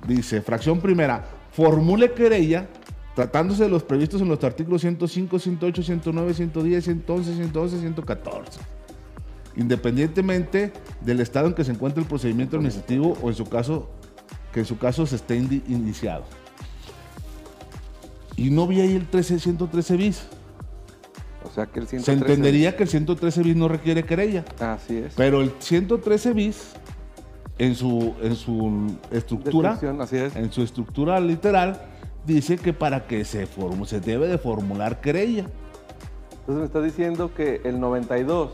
dice, 0.07 0.41
fracción 0.41 0.80
primera, 0.80 1.26
formule 1.52 2.11
querella 2.14 2.68
tratándose 3.15 3.64
de 3.64 3.70
los 3.70 3.84
previstos 3.84 4.22
en 4.22 4.30
los 4.30 4.44
artículos 4.44 4.82
105, 4.82 5.38
108, 5.40 5.84
109, 5.84 6.34
110, 6.34 6.84
111, 6.86 7.34
112, 7.36 7.80
114. 7.80 8.60
Independientemente 9.55 10.73
del 11.01 11.19
estado 11.19 11.47
en 11.47 11.53
que 11.53 11.63
se 11.63 11.71
encuentre 11.71 12.01
el 12.01 12.07
procedimiento 12.07 12.55
administrativo 12.57 13.17
o 13.21 13.30
en 13.30 13.35
su 13.35 13.45
caso, 13.45 13.89
que 14.51 14.61
en 14.61 14.65
su 14.65 14.77
caso 14.77 15.05
se 15.05 15.15
esté 15.17 15.35
iniciado. 15.38 16.23
Y 18.35 18.49
no 18.49 18.65
vi 18.67 18.81
ahí 18.81 18.95
el 18.95 19.07
13, 19.07 19.39
113 19.39 19.95
bis. 19.97 20.23
O 21.45 21.51
sea 21.51 21.67
que 21.67 21.80
el 21.81 21.88
Se 21.88 21.99
113 21.99 22.34
entendería 22.34 22.75
que 22.75 22.84
el 22.84 22.89
113 22.89 23.43
bis 23.43 23.55
no 23.55 23.67
requiere 23.67 24.03
querella. 24.03 24.43
Así 24.59 24.97
es. 24.97 25.13
Pero 25.15 25.41
el 25.41 25.51
113 25.59 26.34
bis, 26.34 26.71
en 27.59 27.75
su, 27.75 28.15
en 28.23 28.35
su 28.35 28.95
estructura, 29.11 29.71
Descripción, 29.71 30.01
así 30.01 30.17
es. 30.17 30.35
en 30.35 30.51
su 30.51 30.63
estructura 30.63 31.19
literal, 31.19 31.80
dice 32.25 32.57
que 32.57 32.73
para 32.73 33.05
que 33.05 33.23
se 33.23 33.47
formu- 33.47 33.85
se 33.85 33.99
debe 33.99 34.27
de 34.27 34.39
formular 34.39 34.99
querella. 34.99 35.45
Entonces 36.39 36.55
me 36.59 36.65
estás 36.65 36.84
diciendo 36.84 37.34
que 37.35 37.61
el 37.65 37.80
92, 37.80 38.51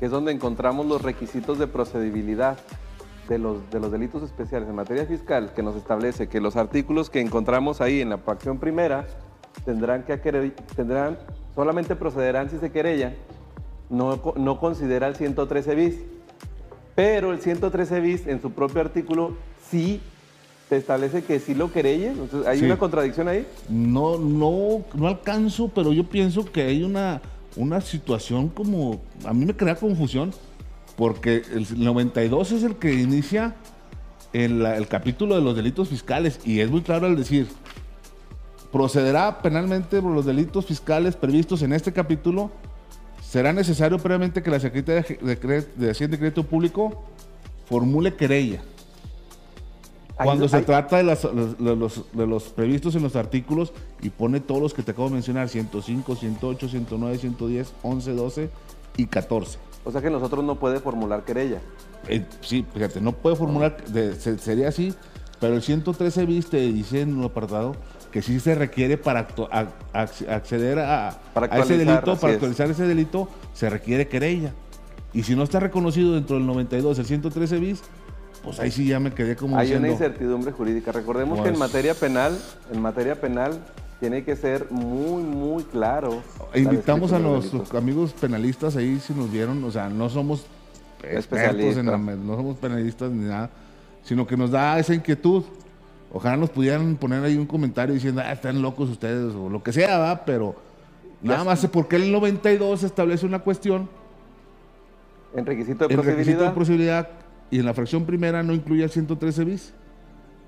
que 0.00 0.06
es 0.06 0.10
donde 0.10 0.32
encontramos 0.32 0.86
los 0.86 1.02
requisitos 1.02 1.58
de 1.58 1.66
procedibilidad 1.66 2.58
de 3.28 3.38
los, 3.38 3.70
de 3.70 3.78
los 3.78 3.92
delitos 3.92 4.22
especiales 4.24 4.68
en 4.68 4.74
materia 4.74 5.04
fiscal, 5.06 5.52
que 5.54 5.62
nos 5.62 5.76
establece 5.76 6.26
que 6.28 6.40
los 6.40 6.56
artículos 6.56 7.10
que 7.10 7.20
encontramos 7.20 7.80
ahí 7.80 8.00
en 8.00 8.08
la 8.08 8.18
fracción 8.18 8.58
primera 8.58 9.06
tendrán 9.64 10.02
que 10.04 10.20
quere- 10.20 10.52
tendrán, 10.74 11.18
solamente 11.54 11.94
procederán 11.94 12.48
si 12.50 12.58
se 12.58 12.72
querella, 12.72 13.14
no, 13.90 14.20
no 14.36 14.58
considera 14.58 15.06
el 15.06 15.16
113 15.16 15.74
bis. 15.74 15.96
Pero 16.94 17.32
el 17.32 17.40
113 17.40 18.00
bis 18.00 18.26
en 18.26 18.40
su 18.40 18.50
propio 18.52 18.80
artículo 18.80 19.36
sí 19.70 20.00
te 20.68 20.76
establece 20.76 21.22
que 21.22 21.40
sí 21.40 21.54
lo 21.54 21.70
querelle. 21.72 22.08
Entonces, 22.08 22.46
¿hay 22.46 22.58
Sí. 22.60 22.64
una 22.64 22.78
contradicción 22.78 23.28
ahí? 23.28 23.46
No, 23.68 24.16
no, 24.18 24.82
no 24.94 25.06
alcanzo, 25.08 25.68
pero 25.74 25.92
yo 25.92 26.04
pienso 26.08 26.44
que 26.50 26.62
hay 26.62 26.82
una, 26.82 27.20
una 27.56 27.80
situación 27.80 28.48
como, 28.48 29.00
a 29.24 29.32
mí 29.32 29.44
me 29.44 29.56
crea 29.56 29.74
confusión, 29.74 30.32
porque 30.96 31.42
el 31.52 31.66
92 31.82 32.52
es 32.52 32.62
el 32.62 32.76
que 32.76 32.94
inicia 32.94 33.56
el 34.32 34.86
capítulo 34.88 35.34
de 35.34 35.40
los 35.40 35.56
delitos 35.56 35.88
fiscales 35.88 36.40
y 36.44 36.60
es 36.60 36.70
muy 36.70 36.82
claro 36.82 37.06
al 37.06 37.16
decir, 37.16 37.48
procederá 38.70 39.42
penalmente 39.42 40.00
por 40.00 40.12
los 40.12 40.24
delitos 40.24 40.66
fiscales 40.66 41.16
previstos 41.16 41.62
en 41.62 41.72
este 41.72 41.92
capítulo, 41.92 42.50
será 43.22 43.52
necesario 43.52 43.98
previamente 43.98 44.42
que 44.42 44.50
la 44.50 44.60
Secretaría 44.60 45.04
de 45.76 45.90
Hacienda 45.90 46.16
y 46.16 46.18
Crédito 46.18 46.44
Público 46.44 47.04
formule 47.66 48.14
querella. 48.14 48.60
Cuando 50.24 50.48
se 50.48 50.62
trata 50.62 50.96
de, 50.98 51.02
las- 51.04 51.24
los, 51.24 51.58
de 51.58 51.76
los- 51.76 52.04
de 52.12 52.26
los 52.26 52.44
previstos 52.44 52.94
en 52.94 53.02
los 53.02 53.16
artículos 53.16 53.72
y 54.02 54.10
pone 54.10 54.40
todos 54.40 54.60
los 54.60 54.74
que 54.74 54.82
te 54.82 54.90
acabo 54.92 55.08
de 55.08 55.14
mencionar, 55.14 55.48
105, 55.48 56.16
108, 56.16 56.68
109, 56.68 57.18
110, 57.18 57.72
11, 57.82 58.12
12 58.14 58.50
y 58.96 59.06
14. 59.06 59.58
O 59.84 59.90
sea 59.90 60.00
que 60.02 60.10
nosotros 60.10 60.44
no 60.44 60.56
puede 60.56 60.80
formular 60.80 61.24
querella. 61.24 61.60
Eh, 62.08 62.24
sí, 62.40 62.64
fíjate, 62.74 63.00
no 63.00 63.12
puede 63.12 63.36
formular, 63.36 63.82
de- 63.86 64.14
se- 64.14 64.38
sería 64.38 64.68
así, 64.68 64.94
pero 65.40 65.54
el 65.54 65.62
113 65.62 66.26
bis 66.26 66.48
te 66.50 66.58
dice 66.58 67.00
en 67.02 67.16
un 67.16 67.24
apartado 67.24 67.74
que 68.12 68.20
sí 68.22 68.40
se 68.40 68.54
requiere 68.54 68.98
para 68.98 69.28
a- 69.50 69.66
acceder 70.28 70.80
a, 70.80 71.18
Para 71.32 71.46
a 71.54 71.60
ese 71.60 71.78
delito, 71.78 72.16
para 72.16 72.32
es. 72.32 72.36
actualizar 72.36 72.70
ese 72.70 72.86
delito, 72.86 73.28
se 73.54 73.70
requiere 73.70 74.08
querella. 74.08 74.52
Y 75.12 75.22
si 75.24 75.34
no 75.34 75.42
está 75.44 75.58
reconocido 75.60 76.14
dentro 76.14 76.36
del 76.36 76.46
92 76.46 76.98
el 76.98 77.06
113 77.06 77.58
bis, 77.58 77.82
pues 78.42 78.58
ahí 78.60 78.70
sí 78.70 78.86
ya 78.86 78.98
me 79.00 79.12
quedé 79.12 79.36
como 79.36 79.56
Hay 79.56 79.66
diciendo, 79.66 79.86
una 79.88 79.92
incertidumbre 79.94 80.52
jurídica. 80.52 80.92
Recordemos 80.92 81.40
que 81.40 81.48
en 81.48 81.54
Pues- 81.54 81.58
materia 81.58 81.94
penal, 81.94 82.38
en 82.72 82.80
materia 82.80 83.20
penal, 83.20 83.58
tiene 84.00 84.24
que 84.24 84.34
ser 84.36 84.66
muy, 84.70 85.22
muy 85.22 85.62
claro. 85.64 86.22
la 86.54 86.58
Invitamos 86.58 87.12
a 87.12 87.18
nuestros 87.18 87.74
amigos 87.74 88.12
penalistas 88.18 88.76
ahí 88.76 88.98
si 88.98 89.12
nos 89.12 89.30
vieron, 89.30 89.62
o 89.64 89.70
sea, 89.70 89.88
no 89.90 90.08
somos 90.08 90.46
expertos 91.02 91.76
en 91.76 91.86
la, 91.86 91.98
no 91.98 92.36
somos 92.36 92.56
penalistas 92.56 93.10
ni 93.10 93.26
nada, 93.28 93.50
sino 94.02 94.26
que 94.26 94.36
nos 94.36 94.50
da 94.50 94.78
esa 94.78 94.94
inquietud. 94.94 95.44
Ojalá 96.12 96.36
nos 96.36 96.50
pudieran 96.50 96.96
poner 96.96 97.22
ahí 97.22 97.36
un 97.36 97.46
comentario 97.46 97.94
diciendo, 97.94 98.22
ah, 98.24 98.32
están 98.32 98.60
locos 98.62 98.88
ustedes 98.90 99.34
o 99.34 99.48
lo 99.48 99.62
que 99.62 99.72
sea, 99.72 99.98
¿va? 99.98 100.24
pero 100.24 100.56
nada 101.22 101.44
más 101.44 101.60
sé 101.60 101.68
por 101.68 101.86
qué 101.86 101.96
el 101.96 102.10
92 102.10 102.82
establece 102.82 103.26
una 103.26 103.38
cuestión, 103.40 103.88
En 105.36 105.46
requisito 105.46 105.86
de 105.86 105.94
el 105.94 106.02
requisito 106.02 106.38
procedibilidad. 106.38 106.48
de 106.48 106.54
posibilidad 106.54 107.08
y 107.50 107.58
en 107.58 107.66
la 107.66 107.74
fracción 107.74 108.04
primera 108.04 108.42
no 108.42 108.52
incluye 108.52 108.84
el 108.84 108.90
113 108.90 109.44
bis. 109.44 109.72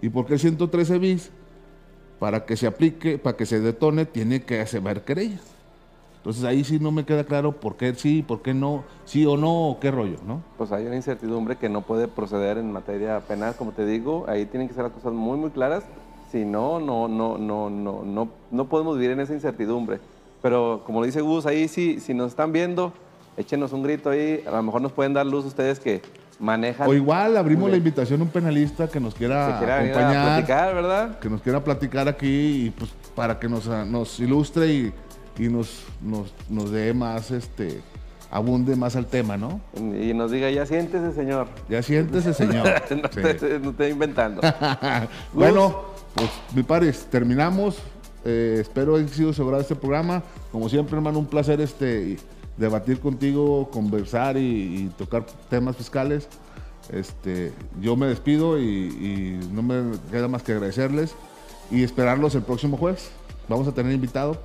¿Y 0.01 0.09
por 0.09 0.27
qué 0.27 0.35
el 0.35 0.41
113 0.41 0.99
bis? 0.99 1.31
Para 2.19 2.45
que 2.45 2.57
se 2.57 2.67
aplique, 2.67 3.19
para 3.19 3.37
que 3.37 3.47
se 3.47 3.61
detone, 3.61 4.07
tiene 4.07 4.43
que 4.43 4.61
hacer 4.61 5.03
querella. 5.03 5.39
Entonces 6.23 6.45
ahí 6.45 6.63
sí 6.63 6.79
no 6.79 6.93
me 6.93 7.05
queda 7.05 7.25
claro 7.25 7.51
por 7.51 7.77
qué 7.77 7.93
sí, 7.97 8.23
por 8.23 8.43
qué 8.43 8.55
no, 8.55 8.85
sí 9.05 9.27
o 9.27 9.37
no, 9.37 9.71
o 9.71 9.81
qué 9.81 9.91
rollo, 9.91 10.19
¿no? 10.25 10.41
pues 10.57 10.71
hay 10.71 10.87
una 10.87 10.95
incertidumbre 10.95 11.57
que 11.57 11.69
no 11.69 11.83
puede 11.83 12.07
proceder 12.07 12.59
en 12.59 12.71
materia 12.71 13.19
penal, 13.19 13.57
como 13.57 13.73
te 13.73 13.85
digo, 13.85 14.25
ahí 14.29 14.47
tienen 14.47 14.69
que 14.69 14.75
ser 14.75 14.85
las 14.85 14.93
cosas 14.93 15.13
muy 15.13 15.37
muy 15.37 15.51
claras, 15.51 15.83
si 16.31 16.45
no, 16.45 16.79
no, 16.79 17.09
no, 17.09 17.39
no, 17.39 17.69
no, 17.69 18.05
no, 18.05 18.29
no 18.53 18.69
podemos 18.69 18.95
vivir 18.97 19.11
en 19.11 19.19
esa 19.19 19.35
incertidumbre. 19.35 19.99
Pero 20.41 20.83
como 20.87 21.01
lo 21.01 21.07
dice 21.07 21.21
Gus, 21.23 21.45
ahí 21.45 21.67
sí, 21.67 21.99
si 21.99 22.15
nos 22.15 22.29
están 22.29 22.53
viendo, 22.53 22.93
échenos 23.37 23.73
un 23.73 23.83
grito 23.83 24.11
ahí, 24.11 24.45
a 24.47 24.53
lo 24.53 24.63
mejor 24.63 24.81
nos 24.81 24.93
pueden 24.93 25.15
dar 25.15 25.27
luz 25.27 25.45
ustedes 25.45 25.81
que 25.81 26.03
manejan. 26.43 26.89
O 26.89 26.93
igual 26.93 27.37
abrimos 27.37 27.71
la 27.71 27.77
invitación 27.77 28.21
a 28.21 28.25
un 28.25 28.31
penalista 28.31 28.89
que 28.89 29.01
nos 29.01 29.15
quiera 29.15 29.57
quiera 29.59 29.79
venir 29.79 29.95
a 29.95 29.99
acompañar, 29.99 30.27
platicar, 30.27 30.75
¿verdad? 30.75 31.19
que 31.21 31.31
nos 31.31 31.41
quiera 31.41 31.65
platicar 31.65 32.09
aquí 32.09 32.67
y 32.67 32.71
pues 32.71 32.91
para 33.15 33.39
que 33.39 33.49
nos, 33.49 33.67
nos 33.67 34.19
ilustre 34.21 34.67
y, 34.67 34.93
y 35.39 35.49
nos, 35.49 35.85
nos, 36.03 36.35
nos 36.51 36.71
dé 36.71 36.93
más, 36.93 37.31
este, 37.31 37.81
abunde 38.31 38.75
más 38.75 38.97
al 38.97 39.07
tema, 39.07 39.37
¿no? 39.37 39.61
Y 39.77 40.13
nos 40.15 40.31
diga, 40.31 40.51
ya 40.51 40.67
siéntese, 40.67 41.13
señor. 41.13 41.47
Ya 41.69 41.83
siéntese, 41.83 42.35
señor. 42.35 42.67
no, 42.91 43.09
Sí. 43.13 43.21
esté, 43.23 43.59
no 43.61 43.87
inventando. 43.87 44.41
bueno, 45.33 45.83
pues 46.15 46.31
mi 46.55 46.63
pares, 46.63 47.07
terminamos. 47.11 47.79
Eh, 48.25 48.59
espero 48.61 48.97
haya 48.97 49.09
sido 49.09 49.33
sobrado 49.33 49.61
este 49.63 49.75
programa. 49.77 50.23
Como 50.51 50.69
siempre, 50.69 50.97
hermano, 50.97 51.19
un 51.19 51.27
placer 51.27 51.61
este 51.61 52.19
debatir 52.57 53.01
contigo, 53.01 53.71
conversar 53.71 54.37
y, 54.37 54.91
tocar 54.99 55.27
temas 55.49 55.77
fiscales. 55.77 56.29
Este, 56.91 57.53
yo 57.81 57.97
me 57.97 58.07
despido 58.07 58.59
y, 58.61 59.41
no 59.53 59.63
me 59.63 59.97
queda 60.11 60.29
más 60.29 60.43
que 60.43 60.53
agradecerles 60.53 61.15
y 61.71 61.83
esperarlos 61.83 62.35
el 62.35 62.43
próximo 62.43 62.77
jueves. 62.77 63.11
Vamos 63.49 63.67
a 63.69 63.73
tener 63.73 63.93
invitado 63.93 64.37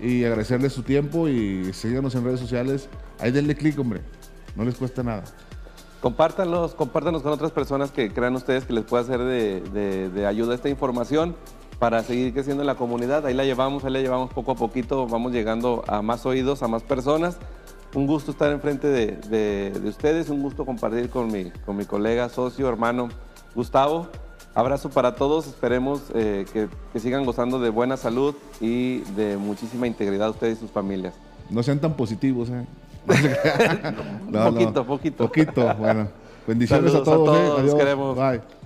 y 0.00 0.24
agradecerles 0.24 0.72
su 0.72 0.82
tiempo 0.82 1.28
y 1.28 1.72
síganos 1.72 2.14
en 2.14 2.24
redes 2.24 2.40
sociales. 2.40 2.88
Ahí 3.18 3.30
denle 3.30 3.54
clic, 3.54 3.78
hombre. 3.78 4.00
No 4.56 4.64
les 4.64 4.76
cuesta 4.76 5.02
nada. 5.02 5.24
Compártanlos, 6.00 6.74
compártanos 6.74 7.22
con 7.22 7.32
otras 7.32 7.50
personas 7.50 7.90
que 7.90 8.10
crean 8.10 8.34
ustedes 8.34 8.64
que 8.64 8.72
les 8.72 8.84
pueda 8.84 9.04
ser 9.04 9.20
de- 9.20 10.08
de 10.08 10.26
ayuda 10.26 10.54
esta 10.54 10.70
información 10.70 11.36
para 11.80 12.04
seguir 12.04 12.32
creciendo 12.32 12.62
en 12.62 12.68
la 12.68 12.76
comunidad. 12.76 13.26
Ahí 13.26 13.34
la 13.34 13.44
llevamos, 13.44 13.84
ahí 13.84 13.92
la 13.92 14.00
llevamos 14.00 14.32
poco 14.32 14.52
a 14.52 14.54
poquito, 14.54 15.08
vamos 15.08 15.32
llegando 15.32 15.82
a 15.88 16.02
más 16.02 16.24
oídos, 16.26 16.62
a 16.62 16.68
más 16.68 16.82
personas. 16.84 17.38
Un 17.94 18.06
gusto 18.06 18.30
estar 18.30 18.52
enfrente 18.52 18.86
de, 18.86 19.16
de, 19.28 19.72
de 19.80 19.88
ustedes, 19.88 20.28
un 20.28 20.42
gusto 20.42 20.64
compartir 20.64 21.10
con 21.10 21.32
mi, 21.32 21.50
con 21.66 21.76
mi 21.76 21.86
colega, 21.86 22.28
socio, 22.28 22.68
hermano 22.68 23.08
Gustavo. 23.56 24.06
Abrazo 24.54 24.90
para 24.90 25.14
todos, 25.14 25.46
esperemos 25.46 26.02
eh, 26.14 26.44
que, 26.52 26.68
que 26.92 27.00
sigan 27.00 27.24
gozando 27.24 27.58
de 27.58 27.70
buena 27.70 27.96
salud 27.96 28.34
y 28.60 28.98
de 29.16 29.36
muchísima 29.38 29.86
integridad 29.86 30.30
ustedes 30.30 30.58
y 30.58 30.60
sus 30.60 30.70
familias. 30.70 31.14
No 31.48 31.62
sean 31.62 31.80
tan 31.80 31.94
positivos, 31.94 32.50
¿eh? 32.50 32.66
Poquito, 34.32 34.84
poquito. 34.86 35.26
Poquito, 35.26 35.74
bueno. 35.76 36.08
Bendiciones 36.46 36.92
Saludos 36.92 37.08
a 37.08 37.12
a 37.12 37.14
todos. 37.14 37.36
¿eh? 37.38 37.46
todos, 37.46 37.60
Adiós. 37.60 37.74
queremos. 37.74 38.16
Bye. 38.16 38.59